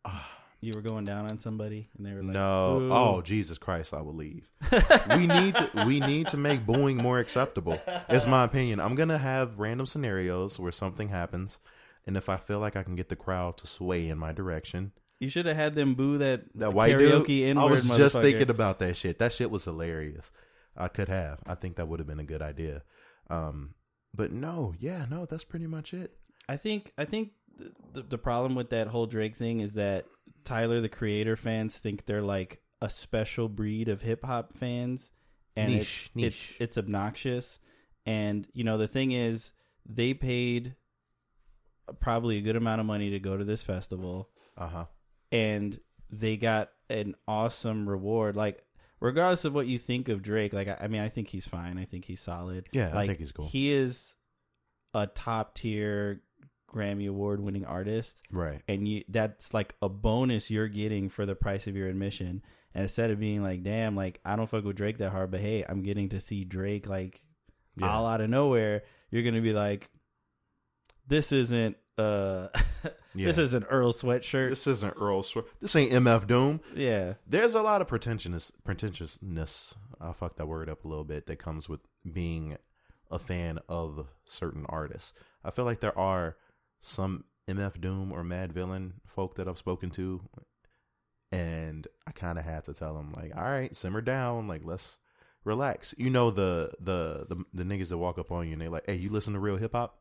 Ah, 0.04 0.45
you 0.66 0.74
were 0.74 0.82
going 0.82 1.06
down 1.06 1.30
on 1.30 1.38
somebody 1.38 1.90
and 1.98 2.06
they 2.06 2.12
were 2.12 2.24
like, 2.24 2.34
no, 2.34 2.78
"Boo." 2.80 2.92
oh 2.92 3.22
Jesus 3.22 3.58
Christ, 3.58 3.94
I 3.94 4.02
will 4.02 4.16
leave. 4.16 4.50
we 5.16 5.28
need 5.28 5.56
to 5.56 5.70
we 5.86 6.00
need 6.00 6.28
to 6.28 6.38
make 6.38 6.66
booing 6.66 6.98
more 6.98 7.20
acceptable. 7.20 7.80
It's 8.10 8.26
my 8.28 8.44
opinion. 8.44 8.80
I'm 8.80 8.96
gonna 8.96 9.18
have 9.18 9.60
random 9.60 9.86
scenarios 9.86 10.60
where 10.60 10.72
something 10.72 11.10
happens, 11.10 11.60
and 12.06 12.18
if 12.18 12.30
I 12.30 12.38
feel 12.38 12.60
like 12.60 12.76
I 12.76 12.84
can 12.84 12.96
get 12.96 13.10
the 13.10 13.16
crowd 13.16 13.58
to 13.58 13.68
sway 13.68 14.08
in 14.10 14.18
my 14.18 14.32
direction, 14.32 14.92
You 15.20 15.30
should 15.30 15.46
have 15.46 15.56
had 15.56 15.76
them 15.76 15.96
boo 15.96 16.18
that 16.18 16.44
that 16.56 16.74
white 16.74 16.94
karaoke 16.94 17.28
dude. 17.28 17.50
N-word 17.50 17.64
I 17.64 17.72
was 17.72 17.98
just 17.98 18.20
thinking 18.20 18.50
about 18.50 18.80
that 18.80 18.98
shit. 18.98 19.20
That 19.20 19.32
shit 19.34 19.52
was 19.52 19.66
hilarious. 19.66 20.32
I 20.76 20.90
could 20.90 21.08
have. 21.08 21.40
I 21.46 21.56
think 21.56 21.78
that 21.78 21.88
would 21.88 22.00
have 22.00 22.08
been 22.08 22.20
a 22.20 22.26
good 22.26 22.42
idea. 22.42 22.84
Um, 23.30 23.76
but 24.14 24.32
no, 24.32 24.74
yeah, 24.80 25.06
no, 25.10 25.26
that's 25.26 25.44
pretty 25.44 25.68
much 25.68 25.94
it. 25.94 26.12
I 26.50 26.58
think 26.58 26.92
I 26.98 27.06
think 27.06 27.32
the, 27.94 28.02
the 28.02 28.18
problem 28.18 28.56
with 28.56 28.70
that 28.72 28.88
whole 28.88 29.06
Drake 29.06 29.36
thing 29.36 29.62
is 29.62 29.74
that 29.74 30.06
Tyler 30.46 30.80
the 30.82 30.90
Creator 30.90 31.36
fans 31.36 31.78
think 31.78 32.06
they're 32.06 32.22
like 32.22 32.62
a 32.82 32.90
special 32.90 33.50
breed 33.50 33.88
of 33.90 34.02
hip 34.02 34.24
hop 34.24 34.54
fans, 34.58 35.12
and 35.56 35.74
Niche, 35.74 36.12
it's, 36.16 36.16
it's 36.16 36.16
niche. 36.16 36.56
it's 36.60 36.78
obnoxious. 36.78 37.60
And 38.06 38.48
you 38.54 38.64
know 38.64 38.78
the 38.78 38.88
thing 38.88 39.12
is, 39.12 39.52
they 39.86 40.14
paid 40.14 40.76
probably 42.00 42.38
a 42.38 42.42
good 42.42 42.56
amount 42.56 42.80
of 42.82 42.88
money 42.88 43.10
to 43.12 43.20
go 43.20 43.38
to 43.38 43.44
this 43.44 43.64
festival, 43.64 44.30
Uh 44.58 44.68
huh. 44.68 44.86
and 45.32 45.80
they 46.10 46.38
got 46.38 46.70
an 46.90 47.16
awesome 47.28 47.88
reward. 47.90 48.36
Like 48.36 48.64
regardless 49.00 49.46
of 49.46 49.54
what 49.54 49.68
you 49.68 49.78
think 49.78 50.10
of 50.10 50.22
Drake, 50.22 50.54
like 50.54 50.68
I, 50.68 50.78
I 50.82 50.88
mean, 50.88 51.02
I 51.02 51.10
think 51.10 51.30
he's 51.30 51.48
fine. 51.48 51.78
I 51.78 51.86
think 51.86 52.06
he's 52.06 52.22
solid. 52.22 52.68
Yeah, 52.72 52.92
I 52.98 53.08
think 53.08 53.20
he's 53.20 53.32
cool. 53.32 53.48
He 53.48 53.72
is 53.72 54.16
a 54.94 55.08
top 55.08 55.56
tier 55.56 56.22
Grammy 56.76 57.08
award 57.08 57.40
winning 57.40 57.66
artist, 57.66 58.22
Right. 58.32 58.62
and 58.68 58.88
you 58.88 59.04
that's 59.08 59.54
like 59.54 59.76
a 59.82 59.88
bonus 59.90 60.52
you're 60.52 60.68
getting 60.68 61.08
for 61.10 61.26
the 61.26 61.36
price 61.36 61.68
of 61.68 61.76
your 61.76 61.88
admission. 61.88 62.42
And 62.74 62.84
instead 62.84 63.10
of 63.12 63.20
being 63.20 63.42
like, 63.42 63.64
damn, 63.64 63.96
like 63.96 64.20
I 64.26 64.36
don't 64.36 64.50
fuck 64.50 64.66
with 64.66 64.76
Drake 64.76 64.98
that 64.98 65.12
hard, 65.12 65.32
but 65.32 65.40
hey, 65.40 65.64
I'm 65.68 65.82
getting 65.84 66.10
to 66.10 66.20
see 66.20 66.44
Drake 66.44 66.88
like 66.88 67.24
Yeah. 67.78 67.90
all 67.96 68.06
out 68.06 68.20
of 68.22 68.30
nowhere, 68.30 68.84
you're 69.12 69.24
gonna 69.24 69.42
be 69.42 69.54
like, 69.54 69.90
this 71.08 71.32
isn't 71.32 71.78
uh 71.98 72.48
Yeah. 73.16 73.28
this 73.28 73.38
isn't 73.38 73.64
Earl 73.70 73.94
sweatshirt. 73.94 74.50
This 74.50 74.68
isn't 74.68 74.96
Earl 75.00 75.24
Swear. 75.24 75.46
This 75.62 75.74
ain't 75.78 75.94
MF 75.94 76.28
Doom. 76.28 76.60
yeah. 76.76 77.14
There's 77.26 77.56
a 77.56 77.62
lot 77.62 77.80
of 77.82 77.88
pretentiousness. 77.88 78.52
Pretentiousness. 78.66 79.74
I 80.02 80.12
fucked 80.12 80.36
that 80.38 80.48
word 80.48 80.70
up 80.70 80.84
a 80.84 80.88
little 80.90 81.06
bit. 81.06 81.26
That 81.28 81.40
comes 81.40 81.70
with 81.70 81.80
being 82.12 82.58
a 83.10 83.18
fan 83.20 83.60
of 83.70 84.08
certain 84.28 84.66
artists. 84.68 85.14
I 85.46 85.52
feel 85.52 85.64
like 85.64 85.80
there 85.80 85.98
are 85.98 86.36
some 86.80 87.26
MF 87.50 87.80
Doom 87.80 88.12
or 88.12 88.24
Madvillain 88.24 88.94
folk 89.06 89.36
that 89.36 89.48
I've 89.48 89.58
spoken 89.58 89.90
to, 89.92 90.22
and 91.32 91.88
I 92.08 92.12
kind 92.12 92.38
of 92.40 92.46
had 92.46 92.66
to 92.66 92.74
tell 92.74 92.96
them 92.96 93.14
like, 93.16 93.36
"All 93.36 93.44
right, 93.44 93.76
simmer 93.76 94.02
down. 94.02 94.48
Like, 94.48 94.62
let's 94.64 94.98
relax." 95.44 95.94
You 95.98 96.10
know 96.10 96.32
the 96.32 96.72
the 96.80 97.26
the, 97.30 97.44
the 97.54 97.64
niggas 97.64 97.90
that 97.90 97.98
walk 97.98 98.18
up 98.18 98.32
on 98.32 98.48
you 98.48 98.54
and 98.54 98.62
they 98.62 98.68
like, 98.68 98.86
"Hey, 98.88 98.96
you 98.96 99.10
listen 99.10 99.34
to 99.34 99.40
real 99.40 99.58
hip 99.58 99.74
hop?" 99.74 100.00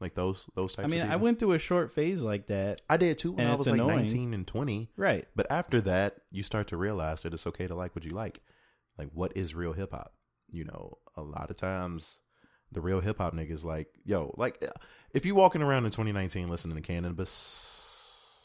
Like 0.00 0.14
those 0.14 0.44
those 0.54 0.74
types. 0.74 0.84
I 0.84 0.88
mean, 0.88 1.02
I 1.02 1.16
went 1.16 1.38
through 1.38 1.52
a 1.52 1.58
short 1.58 1.90
phase 1.90 2.20
like 2.20 2.48
that. 2.48 2.82
I 2.88 2.98
did 2.98 3.16
too 3.16 3.32
when 3.32 3.46
I 3.46 3.54
was 3.54 3.66
like 3.66 3.74
annoying. 3.74 4.00
19 4.00 4.34
and 4.34 4.46
20. 4.46 4.90
Right. 4.96 5.26
But 5.34 5.50
after 5.50 5.80
that, 5.82 6.18
you 6.30 6.42
start 6.42 6.68
to 6.68 6.76
realize 6.76 7.22
that 7.22 7.32
it's 7.32 7.46
okay 7.46 7.66
to 7.66 7.74
like 7.74 7.94
what 7.94 8.04
you 8.04 8.10
like. 8.10 8.42
Like, 8.98 9.08
what 9.14 9.32
is 9.34 9.54
real 9.54 9.72
hip 9.72 9.92
hop? 9.92 10.12
You 10.50 10.64
know, 10.64 10.98
a 11.16 11.22
lot 11.22 11.50
of 11.50 11.56
times 11.56 12.18
the 12.76 12.82
real 12.82 13.00
hip 13.00 13.16
hop 13.16 13.34
niggas 13.34 13.64
like, 13.64 13.88
yo, 14.04 14.34
like, 14.36 14.62
if 15.12 15.24
you 15.24 15.34
walking 15.34 15.62
around 15.62 15.86
in 15.86 15.90
2019 15.90 16.46
listening 16.46 16.76
to 16.76 16.82
Canibus, 16.82 18.44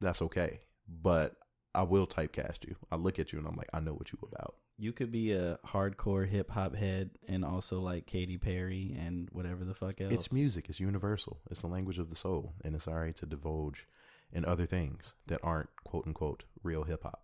that's 0.00 0.22
okay. 0.22 0.60
But 0.88 1.34
I 1.74 1.82
will 1.82 2.06
typecast 2.06 2.64
you. 2.64 2.76
I 2.92 2.96
look 2.96 3.18
at 3.18 3.32
you 3.32 3.40
and 3.40 3.48
I'm 3.48 3.56
like, 3.56 3.68
I 3.74 3.80
know 3.80 3.92
what 3.92 4.12
you 4.12 4.18
about. 4.32 4.54
You 4.78 4.92
could 4.92 5.10
be 5.10 5.32
a 5.32 5.58
hardcore 5.66 6.28
hip 6.28 6.48
hop 6.52 6.76
head 6.76 7.10
and 7.26 7.44
also 7.44 7.80
like 7.80 8.06
Katy 8.06 8.38
Perry 8.38 8.96
and 8.96 9.28
whatever 9.32 9.64
the 9.64 9.74
fuck 9.74 10.00
else. 10.00 10.12
It's 10.12 10.30
music. 10.30 10.66
It's 10.68 10.78
universal. 10.78 11.40
It's 11.50 11.62
the 11.62 11.66
language 11.66 11.98
of 11.98 12.08
the 12.08 12.16
soul, 12.16 12.54
and 12.64 12.76
it's 12.76 12.86
all 12.86 12.94
right 12.94 13.16
to 13.16 13.26
divulge 13.26 13.88
in 14.32 14.44
other 14.44 14.66
things 14.66 15.14
that 15.26 15.40
aren't 15.42 15.70
quote 15.82 16.06
unquote 16.06 16.44
real 16.62 16.84
hip 16.84 17.02
hop. 17.02 17.22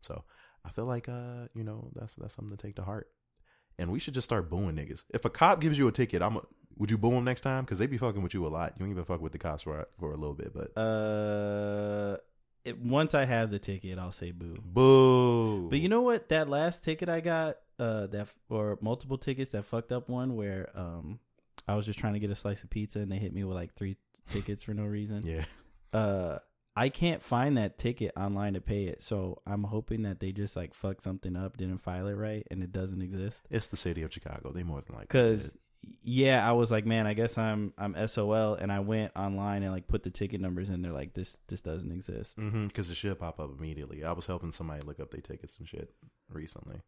So 0.00 0.24
I 0.64 0.70
feel 0.70 0.86
like 0.86 1.08
uh, 1.08 1.46
you 1.54 1.62
know, 1.62 1.90
that's 1.94 2.14
that's 2.16 2.34
something 2.34 2.56
to 2.56 2.66
take 2.66 2.76
to 2.76 2.82
heart. 2.82 3.08
And 3.80 3.90
we 3.90 3.98
should 3.98 4.14
just 4.14 4.26
start 4.26 4.48
booing 4.50 4.76
niggas. 4.76 5.04
If 5.10 5.24
a 5.24 5.30
cop 5.30 5.60
gives 5.60 5.78
you 5.78 5.88
a 5.88 5.92
ticket, 5.92 6.22
I'm 6.22 6.36
a, 6.36 6.42
would 6.76 6.90
you 6.90 6.98
boo 6.98 7.12
him 7.12 7.24
next 7.24 7.40
time? 7.40 7.64
Because 7.64 7.78
they 7.78 7.86
be 7.86 7.96
fucking 7.98 8.22
with 8.22 8.34
you 8.34 8.46
a 8.46 8.48
lot. 8.48 8.74
You 8.76 8.80
don't 8.84 8.90
even 8.90 9.04
fuck 9.04 9.20
with 9.20 9.32
the 9.32 9.38
cops 9.38 9.62
for 9.62 9.86
for 9.98 10.12
a 10.12 10.16
little 10.16 10.34
bit, 10.34 10.52
but 10.54 10.78
Uh, 10.80 12.16
it, 12.64 12.78
once 12.78 13.14
I 13.14 13.24
have 13.24 13.50
the 13.50 13.58
ticket, 13.58 13.98
I'll 13.98 14.12
say 14.12 14.30
boo. 14.32 14.56
boo. 14.62 15.68
But 15.70 15.80
you 15.80 15.88
know 15.88 16.02
what? 16.02 16.28
That 16.28 16.48
last 16.48 16.84
ticket 16.84 17.08
I 17.08 17.20
got, 17.20 17.56
uh, 17.78 18.06
that 18.08 18.28
or 18.50 18.78
multiple 18.82 19.16
tickets, 19.18 19.50
that 19.52 19.64
fucked 19.64 19.92
up 19.92 20.08
one 20.08 20.36
where 20.36 20.68
um, 20.74 21.18
I 21.66 21.74
was 21.74 21.86
just 21.86 21.98
trying 21.98 22.12
to 22.14 22.18
get 22.20 22.30
a 22.30 22.34
slice 22.34 22.62
of 22.62 22.70
pizza 22.70 22.98
and 23.00 23.10
they 23.10 23.16
hit 23.18 23.32
me 23.32 23.44
with 23.44 23.56
like 23.56 23.74
three 23.74 23.96
tickets 24.30 24.62
for 24.62 24.74
no 24.74 24.84
reason. 24.84 25.22
yeah, 25.26 25.44
Uh, 25.92 26.38
I 26.80 26.88
can't 26.88 27.22
find 27.22 27.58
that 27.58 27.76
ticket 27.76 28.12
online 28.16 28.54
to 28.54 28.60
pay 28.62 28.84
it, 28.84 29.02
so 29.02 29.42
I'm 29.46 29.64
hoping 29.64 30.02
that 30.04 30.18
they 30.18 30.32
just 30.32 30.56
like 30.56 30.72
fucked 30.72 31.02
something 31.02 31.36
up, 31.36 31.58
didn't 31.58 31.82
file 31.82 32.06
it 32.06 32.14
right, 32.14 32.46
and 32.50 32.62
it 32.62 32.72
doesn't 32.72 33.02
exist. 33.02 33.46
it's 33.50 33.68
the 33.68 33.76
city 33.76 34.02
of 34.02 34.10
Chicago. 34.12 34.50
They 34.50 34.62
more 34.62 34.80
than 34.80 34.94
likely 34.96 35.08
Because 35.08 35.54
yeah, 36.02 36.48
I 36.48 36.52
was 36.52 36.70
like, 36.70 36.86
man, 36.86 37.06
I 37.06 37.12
guess 37.12 37.36
I'm 37.36 37.74
I'm 37.76 37.94
SOL, 38.08 38.54
and 38.54 38.72
I 38.72 38.80
went 38.80 39.12
online 39.14 39.62
and 39.62 39.72
like 39.72 39.88
put 39.88 40.04
the 40.04 40.10
ticket 40.10 40.40
numbers 40.40 40.70
in. 40.70 40.80
They're 40.80 40.90
like, 40.90 41.12
this 41.12 41.36
this 41.48 41.60
doesn't 41.60 41.92
exist. 41.92 42.38
Mm-hmm, 42.38 42.68
because 42.68 42.88
it 42.88 42.96
should 42.96 43.18
pop 43.18 43.40
up 43.40 43.50
immediately. 43.58 44.02
I 44.02 44.12
was 44.12 44.24
helping 44.24 44.50
somebody 44.52 44.80
look 44.86 45.00
up 45.00 45.10
their 45.10 45.20
tickets 45.20 45.56
and 45.58 45.68
shit 45.68 45.92
recently. 46.32 46.80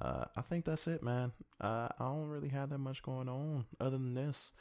Uh, 0.00 0.26
I 0.36 0.42
think 0.42 0.64
that's 0.64 0.86
it, 0.86 1.02
man. 1.02 1.32
Uh, 1.60 1.88
I 1.98 2.04
don't 2.04 2.28
really 2.28 2.50
have 2.50 2.70
that 2.70 2.78
much 2.78 3.02
going 3.02 3.28
on 3.28 3.64
other 3.80 3.90
than 3.98 4.14
this. 4.14 4.52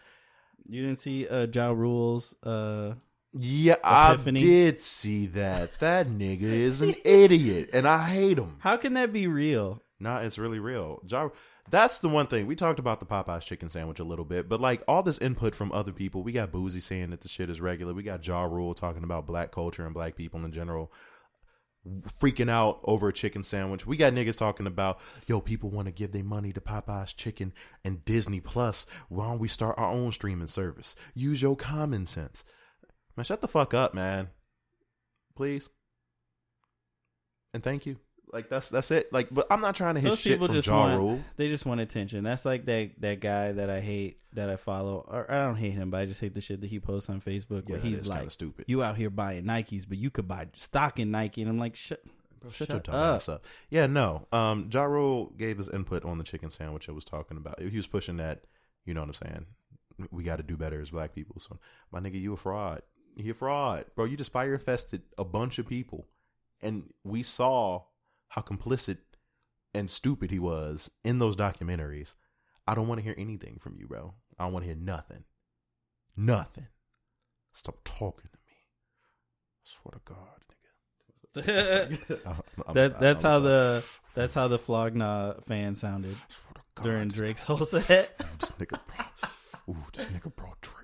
You 0.67 0.81
didn't 0.81 0.99
see 0.99 1.27
uh 1.27 1.45
Ja 1.53 1.69
Rules 1.69 2.33
uh 2.43 2.93
Yeah, 3.33 3.77
Epiphany? 3.83 4.39
I 4.39 4.43
did 4.43 4.81
see 4.81 5.25
that. 5.27 5.79
That 5.79 6.07
nigga 6.07 6.43
is 6.43 6.81
an 6.81 6.93
idiot, 7.03 7.71
and 7.73 7.87
I 7.87 8.07
hate 8.07 8.37
him. 8.37 8.57
How 8.59 8.77
can 8.77 8.93
that 8.93 9.11
be 9.11 9.25
real? 9.27 9.81
Nah, 9.99 10.19
it's 10.19 10.37
really 10.37 10.59
real. 10.59 11.01
Ja, 11.07 11.29
that's 11.69 11.99
the 11.99 12.09
one 12.09 12.27
thing 12.27 12.45
we 12.45 12.55
talked 12.55 12.79
about 12.79 12.99
the 12.99 13.05
Popeyes 13.05 13.45
chicken 13.45 13.69
sandwich 13.69 13.99
a 13.99 14.03
little 14.03 14.25
bit, 14.25 14.49
but 14.49 14.61
like 14.61 14.83
all 14.87 15.01
this 15.01 15.17
input 15.17 15.55
from 15.55 15.71
other 15.71 15.91
people, 15.91 16.21
we 16.21 16.31
got 16.31 16.51
Boosie 16.51 16.81
saying 16.81 17.09
that 17.11 17.21
the 17.21 17.29
shit 17.29 17.49
is 17.49 17.61
regular. 17.61 17.93
We 17.93 18.03
got 18.03 18.25
Ja 18.27 18.43
Rule 18.43 18.73
talking 18.73 19.03
about 19.03 19.25
black 19.25 19.51
culture 19.51 19.85
and 19.85 19.93
black 19.93 20.15
people 20.15 20.43
in 20.43 20.51
general, 20.51 20.91
freaking 22.21 22.49
out 22.49 22.81
over 22.83 23.07
a 23.07 23.13
chicken 23.13 23.43
sandwich. 23.43 23.87
We 23.87 23.97
got 23.97 24.13
niggas 24.13 24.37
talking 24.37 24.67
about 24.67 24.99
yo, 25.25 25.41
people 25.41 25.69
want 25.69 25.87
to 25.87 25.93
give 25.93 26.11
their 26.11 26.23
money 26.23 26.53
to 26.53 26.61
Popeyes 26.61 27.15
chicken 27.15 27.53
and 27.83 28.03
Disney 28.05 28.41
Plus. 28.41 28.85
Why 29.09 29.25
don't 29.25 29.39
we 29.39 29.47
start 29.47 29.79
our 29.79 29.89
own 29.89 30.11
streaming 30.11 30.47
service? 30.47 30.95
Use 31.15 31.41
your 31.41 31.55
common 31.55 32.05
sense, 32.05 32.43
man. 33.15 33.23
Shut 33.23 33.41
the 33.41 33.47
fuck 33.47 33.73
up, 33.73 33.93
man. 33.93 34.29
please, 35.35 35.69
and 37.53 37.63
thank 37.63 37.85
you. 37.85 37.97
Like 38.31 38.49
that's 38.49 38.69
that's 38.69 38.89
it. 38.89 39.13
Like, 39.13 39.27
but 39.29 39.45
I'm 39.51 39.61
not 39.61 39.75
trying 39.75 39.93
to 39.95 40.01
hit 40.01 40.09
Those 40.09 40.19
shit 40.19 40.33
people 40.33 40.47
from 40.47 40.55
just 40.55 40.67
Ja 40.67 40.75
want- 40.79 40.97
Rule. 40.97 41.21
They 41.37 41.49
just 41.49 41.65
want 41.67 41.81
attention. 41.81 42.23
That's 42.23 42.45
like 42.45 42.65
that 42.65 42.91
that 42.99 43.19
guy 43.19 43.51
that 43.51 43.69
I 43.69 43.79
hate 43.79 44.19
that 44.33 44.49
I 44.49 44.55
follow. 44.55 45.05
Or 45.07 45.29
I 45.31 45.45
don't 45.45 45.57
hate 45.57 45.73
him, 45.73 45.91
but 45.91 45.99
I 45.99 46.05
just 46.05 46.19
hate 46.19 46.33
the 46.33 46.41
shit 46.41 46.61
that 46.61 46.67
he 46.71 46.79
posts 46.79 47.09
on 47.11 47.21
Facebook 47.21 47.65
Yeah, 47.69 47.75
that 47.75 47.83
he's 47.85 48.01
is 48.01 48.07
like, 48.07 48.31
stupid. 48.31 48.65
"You 48.67 48.81
out 48.81 48.97
here 48.97 49.11
buying 49.11 49.43
Nikes, 49.43 49.85
but 49.87 49.99
you 49.99 50.09
could 50.09 50.27
buy 50.27 50.47
stock 50.55 50.99
in 50.99 51.11
Nike," 51.11 51.41
and 51.41 51.49
I'm 51.49 51.59
like, 51.59 51.75
"Shut." 51.75 52.01
Bro, 52.41 52.51
Shut 52.51 52.69
your 52.69 52.77
up. 52.79 52.89
ass 52.89 53.29
up. 53.29 53.45
Yeah, 53.69 53.85
no. 53.85 54.27
Um, 54.33 54.67
Ja 54.73 54.83
Rule 54.83 55.31
gave 55.37 55.59
his 55.59 55.69
input 55.69 56.03
on 56.03 56.17
the 56.17 56.25
chicken 56.25 56.49
sandwich 56.49 56.89
I 56.89 56.91
was 56.91 57.05
talking 57.05 57.37
about. 57.37 57.61
He 57.61 57.77
was 57.77 57.87
pushing 57.87 58.17
that. 58.17 58.43
You 58.85 58.93
know 58.93 58.99
what 58.99 59.07
I'm 59.09 59.13
saying? 59.13 59.45
We 60.11 60.23
got 60.23 60.37
to 60.37 60.43
do 60.43 60.57
better 60.57 60.81
as 60.81 60.89
black 60.89 61.13
people. 61.15 61.39
So, 61.39 61.57
my 61.91 62.01
nigga, 62.01 62.19
you 62.19 62.33
a 62.33 62.37
fraud. 62.37 62.81
You 63.15 63.31
a 63.31 63.35
fraud, 63.35 63.85
bro. 63.95 64.05
You 64.05 64.17
just 64.17 64.31
Fyre 64.31 64.57
Fested 64.57 65.01
a 65.17 65.23
bunch 65.23 65.59
of 65.59 65.67
people, 65.67 66.07
and 66.61 66.91
we 67.03 67.21
saw 67.23 67.83
how 68.29 68.41
complicit 68.41 68.97
and 69.73 69.89
stupid 69.89 70.31
he 70.31 70.39
was 70.39 70.89
in 71.03 71.19
those 71.19 71.35
documentaries. 71.35 72.15
I 72.67 72.75
don't 72.75 72.87
want 72.87 72.99
to 72.99 73.03
hear 73.03 73.15
anything 73.17 73.57
from 73.61 73.75
you, 73.77 73.87
bro. 73.87 74.13
I 74.39 74.45
don't 74.45 74.53
want 74.53 74.63
to 74.63 74.67
hear 74.67 74.75
nothing. 74.79 75.25
Nothing. 76.15 76.67
Stop 77.53 77.77
talking 77.83 78.29
to 78.31 78.37
me. 78.47 78.55
I 79.65 79.69
swear 79.81 79.93
to 79.93 80.01
God, 80.05 81.45
nigga. 81.45 82.25
I'm- 82.25 82.41
I'm- 82.65 82.73
that 82.75 82.99
that's 82.99 83.23
I'm 83.25 83.31
how 83.31 83.39
the 83.39 83.85
that's 84.15 84.33
how 84.33 84.47
the 84.47 84.59
Flog 84.59 84.95
Gnaw 84.95 85.33
fan 85.47 85.75
sounded 85.75 86.15
Swear 86.15 86.53
to 86.55 86.61
God, 86.75 86.83
during 86.83 87.07
Drake's 87.09 87.43
whole 87.43 87.65
set. 87.65 88.21
Ooh, 88.21 88.25
this 88.39 88.51
nigga 88.51 88.79
brought, 88.87 89.31
ooh, 89.69 89.83
this 89.95 90.05
nigga 90.07 90.35
brought 90.35 90.61
Drake 90.61 90.82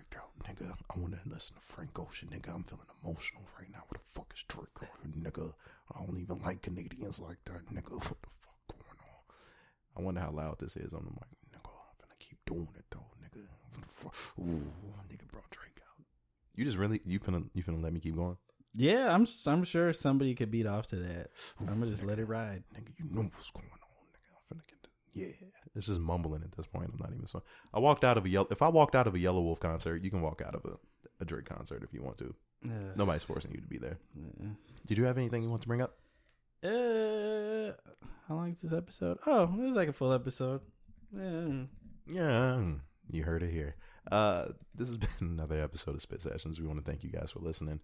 nigga. 0.60 0.74
I 0.96 1.00
want 1.00 1.14
to 1.14 1.20
listen 1.30 1.56
to 1.56 1.62
Frank 1.62 1.98
Ocean, 2.00 2.30
nigga. 2.32 2.54
I'm 2.54 2.64
feeling 2.64 2.86
emotional 3.04 3.44
right 3.60 3.72
now. 3.72 3.84
What 3.88 4.02
the 4.02 4.10
fuck 4.12 4.34
is 4.36 4.44
Drake, 4.48 4.68
on, 4.82 5.12
nigga? 5.22 5.54
I 5.96 6.06
don't 6.06 6.20
even 6.20 6.42
like 6.44 6.62
Canadians 6.62 7.20
like 7.20 7.38
that, 7.46 7.66
nigga. 7.74 7.92
What 7.94 8.22
the 8.22 8.30
fuck 8.42 8.68
going 8.68 9.00
on? 9.02 9.36
I 9.98 10.02
wonder 10.02 10.22
how 10.22 10.32
loud 10.32 10.60
this 10.60 10.76
is 10.78 10.94
on 10.94 11.04
the 11.06 11.12
mic, 11.12 11.30
nigga. 11.50 11.62
I'm 11.66 11.98
gonna 12.00 12.16
keep 12.20 12.38
doing 12.46 12.70
it 12.78 12.86
though, 12.92 13.06
nigga. 13.24 13.44
What 13.74 13.82
the 13.82 13.90
fuck? 13.90 14.16
Ooh, 14.40 14.72
nigga 15.12 15.28
brought 15.32 15.50
Drake 15.50 15.80
out. 15.82 16.04
You 16.56 16.66
just 16.66 16.78
really 16.78 17.02
you 17.06 17.20
finna 17.20 17.46
you 17.54 17.64
finna 17.64 17.82
let 17.82 17.94
me 17.94 18.00
keep 18.00 18.16
going, 18.16 18.38
Yeah, 18.76 19.14
I'm 19.14 19.26
I'm 19.46 19.64
sure 19.64 19.94
somebody 19.94 20.36
could 20.36 20.52
beat 20.52 20.68
off 20.68 20.88
to 20.88 20.98
that. 20.98 21.28
I'm 21.60 21.80
gonna 21.80 21.88
just 21.92 22.04
let 22.04 22.20
it 22.20 22.26
ride. 22.28 22.64
nigga. 22.76 22.90
You 22.98 23.06
know 23.12 23.22
what's 23.34 23.52
going 23.52 23.68
on, 23.72 23.80
nigga. 24.14 24.30
I'm 24.36 24.58
finna 24.58 24.68
get 24.68 24.79
yeah. 25.14 25.28
It's 25.76 25.86
just 25.88 26.00
mumbling 26.00 26.42
at 26.44 26.52
this 26.56 26.66
point. 26.66 26.90
I'm 26.94 27.00
not 27.00 27.14
even 27.14 27.28
so. 27.28 27.44
I 27.74 27.80
walked 27.80 28.04
out 28.04 28.18
of 28.18 28.26
a 28.26 28.30
yellow. 28.30 28.48
If 28.52 28.62
I 28.62 28.68
walked 28.70 28.96
out 28.96 29.08
of 29.08 29.16
a 29.16 29.18
Yelawolf 29.20 29.60
concert, 29.60 30.04
you 30.04 30.10
can 30.10 30.22
walk 30.22 30.42
out 30.46 30.56
of 30.56 30.66
a, 30.66 30.78
a 31.22 31.26
Drake 31.26 31.46
concert 31.46 31.84
if 31.84 31.94
you 31.94 32.02
want 32.04 32.18
to. 32.18 32.34
Uh, 32.66 32.94
Nobody's 32.96 33.24
forcing 33.24 33.52
you 33.52 33.62
to 33.62 33.68
be 33.68 33.78
there. 33.78 33.98
uh, 34.18 34.46
Did 34.86 34.98
you 34.98 35.06
have 35.06 35.18
anything 35.18 35.44
you 35.44 35.50
want 35.50 35.62
to 35.62 35.68
bring 35.68 35.82
up? 35.82 35.98
Uh, 36.64 37.72
how 38.28 38.36
long 38.36 38.52
is 38.52 38.62
this 38.62 38.74
episode? 38.74 39.18
Oh, 39.26 39.44
it 39.44 39.68
was 39.68 39.76
like 39.76 39.90
a 39.90 39.94
full 39.94 40.12
episode. 40.14 40.62
Yeah. 41.16 41.64
Yeah, 42.08 42.62
you 43.10 43.24
heard 43.24 43.44
it 43.44 43.52
here. 43.52 43.76
Uh, 44.12 44.46
this 44.76 44.88
has 44.88 44.98
been 44.98 45.10
another 45.22 45.62
episode 45.62 45.96
of 45.96 46.02
Spit 46.02 46.22
Sessions. 46.22 46.60
We 46.60 46.68
want 46.68 46.84
to 46.84 46.90
thank 46.90 47.04
you 47.04 47.12
guys 47.12 47.32
for 47.32 47.40
listening. 47.40 47.80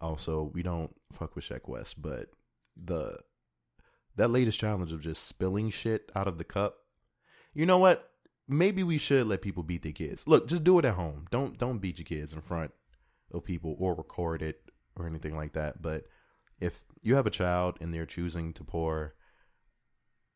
Also, 0.00 0.50
we 0.54 0.62
don't 0.62 0.94
fuck 1.12 1.34
with 1.34 1.44
Sheck 1.44 1.66
Wes, 1.68 1.94
but 1.94 2.26
the 2.82 3.18
that 4.16 4.30
latest 4.30 4.58
challenge 4.58 4.92
of 4.92 5.00
just 5.00 5.26
spilling 5.26 5.70
shit 5.70 6.10
out 6.14 6.26
of 6.26 6.38
the 6.38 6.44
cup. 6.44 6.78
You 7.54 7.66
know 7.66 7.78
what? 7.78 8.10
Maybe 8.48 8.82
we 8.82 8.98
should 8.98 9.26
let 9.26 9.42
people 9.42 9.62
beat 9.62 9.82
their 9.82 9.92
kids. 9.92 10.24
Look, 10.26 10.48
just 10.48 10.64
do 10.64 10.78
it 10.78 10.84
at 10.84 10.94
home. 10.94 11.26
Don't 11.30 11.58
don't 11.58 11.78
beat 11.78 11.98
your 11.98 12.06
kids 12.06 12.32
in 12.32 12.40
front 12.40 12.72
of 13.32 13.44
people 13.44 13.76
or 13.78 13.94
record 13.94 14.42
it 14.42 14.70
or 14.96 15.06
anything 15.06 15.36
like 15.36 15.52
that. 15.54 15.82
But 15.82 16.04
if 16.60 16.84
you 17.02 17.16
have 17.16 17.26
a 17.26 17.30
child 17.30 17.78
and 17.80 17.92
they're 17.92 18.06
choosing 18.06 18.52
to 18.54 18.64
pour 18.64 19.14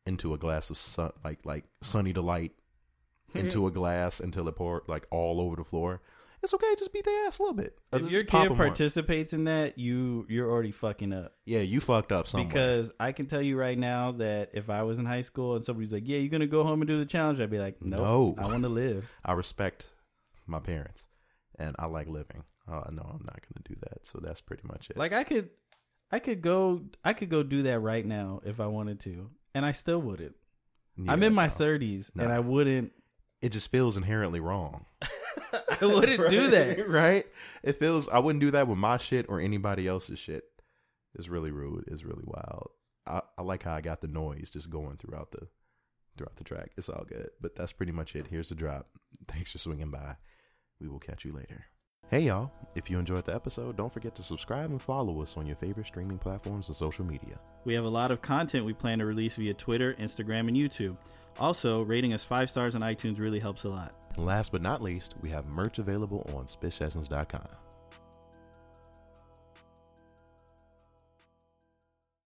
into 0.05 0.33
a 0.33 0.37
glass 0.37 0.69
of 0.69 0.77
sun 0.77 1.11
like 1.23 1.39
like 1.45 1.65
sunny 1.81 2.11
delight 2.11 2.51
into 3.33 3.67
a 3.67 3.71
glass 3.71 4.19
until 4.19 4.47
it 4.47 4.55
pour 4.55 4.83
like 4.87 5.07
all 5.09 5.39
over 5.39 5.55
the 5.55 5.63
floor. 5.63 6.01
It's 6.43 6.53
okay, 6.55 6.73
just 6.79 6.91
beat 6.91 7.05
their 7.05 7.27
ass 7.27 7.37
a 7.37 7.43
little 7.43 7.55
bit. 7.55 7.77
If 7.93 7.99
Just 8.01 8.11
your 8.11 8.25
pop 8.25 8.41
kid 8.41 8.45
'em 8.47 8.51
on. 8.53 8.57
participates 8.57 9.31
in 9.33 9.43
that, 9.43 9.77
you 9.77 10.25
you're 10.27 10.49
already 10.49 10.71
fucking 10.71 11.13
up. 11.13 11.35
yeah, 11.45 11.59
you 11.59 11.79
fucked 11.79 12.11
up 12.11 12.27
somewhere. 12.27 12.47
Because 12.47 12.91
I 12.99 13.11
can 13.11 13.27
tell 13.27 13.41
you 13.43 13.57
right 13.59 13.77
now 13.77 14.13
that 14.13 14.49
if 14.53 14.69
I 14.69 14.81
was 14.83 14.97
in 14.97 15.05
high 15.05 15.21
school 15.21 15.55
and 15.55 15.63
somebody's 15.63 15.91
like, 15.91 16.07
"Yeah, 16.07 16.17
you're 16.17 16.29
gonna 16.29 16.47
go 16.47 16.63
home 16.63 16.81
and 16.81 16.87
do 16.87 16.97
the 16.97 17.05
challenge," 17.05 17.39
I'd 17.39 17.51
be 17.51 17.59
like, 17.59 17.81
"No, 17.83 17.97
No. 17.97 18.35
I 18.39 18.47
want 18.47 18.63
to 18.63 18.69
live." 18.69 19.11
I 19.25 19.33
respect 19.33 19.91
my 20.47 20.59
parents 20.59 21.05
and 21.59 21.75
I 21.77 21.85
like 21.85 22.07
living. 22.07 22.43
Uh, 22.67 22.89
no, 22.91 23.03
I'm 23.03 23.23
not 23.25 23.41
going 23.41 23.61
to 23.63 23.73
do 23.73 23.75
that. 23.81 24.07
So 24.07 24.19
that's 24.21 24.39
pretty 24.41 24.63
much 24.65 24.89
it. 24.89 24.97
Like 24.97 25.13
I 25.13 25.23
could, 25.23 25.49
I 26.11 26.19
could 26.19 26.41
go, 26.41 26.81
I 27.03 27.13
could 27.13 27.29
go 27.29 27.43
do 27.43 27.63
that 27.63 27.79
right 27.79 28.05
now 28.05 28.41
if 28.45 28.59
I 28.59 28.65
wanted 28.67 28.99
to, 29.01 29.29
and 29.53 29.65
I 29.65 29.71
still 29.73 29.99
wouldn't. 30.01 30.35
I'm 31.07 31.21
Yeah, 31.21 31.27
in 31.27 31.33
my 31.33 31.47
no. 31.47 31.53
30s, 31.53 32.09
and 32.17 32.29
No. 32.29 32.33
I 32.35 32.39
wouldn't. 32.39 32.93
It 33.41 33.49
just 33.49 33.71
feels 33.71 33.95
inherently 33.97 34.39
wrong. 34.39 34.85
I 35.81 35.85
wouldn't 35.85 36.29
do 36.29 36.47
that. 36.49 36.87
right? 36.89 37.25
It 37.63 37.73
feels 37.73 38.07
I 38.09 38.19
wouldn't 38.19 38.41
do 38.41 38.51
that 38.51 38.67
with 38.67 38.77
my 38.77 38.97
shit 38.97 39.25
or 39.29 39.39
anybody 39.39 39.87
else's 39.87 40.19
shit. 40.19 40.43
It's 41.15 41.27
really 41.27 41.51
rude. 41.51 41.85
It's 41.87 42.03
really 42.03 42.23
wild. 42.25 42.69
I, 43.05 43.21
I 43.37 43.41
like 43.41 43.63
how 43.63 43.73
I 43.73 43.81
got 43.81 44.01
the 44.01 44.07
noise 44.07 44.49
just 44.51 44.69
going 44.69 44.97
throughout 44.97 45.31
the 45.31 45.47
throughout 46.17 46.35
the 46.35 46.43
track. 46.43 46.71
It's 46.77 46.89
all 46.89 47.05
good. 47.07 47.29
But 47.39 47.55
that's 47.55 47.71
pretty 47.71 47.91
much 47.91 48.15
it. 48.15 48.27
Here's 48.27 48.49
the 48.49 48.55
drop. 48.55 48.87
Thanks 49.27 49.51
for 49.51 49.57
swinging 49.57 49.91
by. 49.91 50.15
We 50.79 50.87
will 50.87 50.99
catch 50.99 51.25
you 51.25 51.33
later. 51.33 51.65
Hey 52.09 52.21
y'all, 52.21 52.51
if 52.75 52.89
you 52.89 52.99
enjoyed 52.99 53.23
the 53.23 53.33
episode, 53.33 53.77
don't 53.77 53.93
forget 53.93 54.15
to 54.15 54.23
subscribe 54.23 54.69
and 54.69 54.81
follow 54.81 55.21
us 55.21 55.37
on 55.37 55.45
your 55.45 55.55
favorite 55.55 55.87
streaming 55.87 56.17
platforms 56.17 56.67
and 56.67 56.75
social 56.75 57.05
media. 57.05 57.39
We 57.63 57.73
have 57.75 57.85
a 57.85 57.89
lot 57.89 58.11
of 58.11 58.21
content 58.21 58.65
we 58.65 58.73
plan 58.73 58.99
to 58.99 59.05
release 59.05 59.37
via 59.37 59.53
Twitter, 59.53 59.93
Instagram, 59.93 60.49
and 60.49 60.57
YouTube. 60.57 60.97
Also, 61.39 61.83
rating 61.83 62.11
us 62.11 62.23
five 62.23 62.49
stars 62.49 62.75
on 62.75 62.81
iTunes 62.81 63.17
really 63.17 63.39
helps 63.39 63.63
a 63.63 63.69
lot. 63.69 63.95
And 64.15 64.25
last 64.25 64.51
but 64.51 64.61
not 64.61 64.81
least, 64.81 65.15
we 65.21 65.29
have 65.29 65.45
merch 65.45 65.79
available 65.79 66.29
on 66.35 66.45
spitsessions.com. 66.45 67.47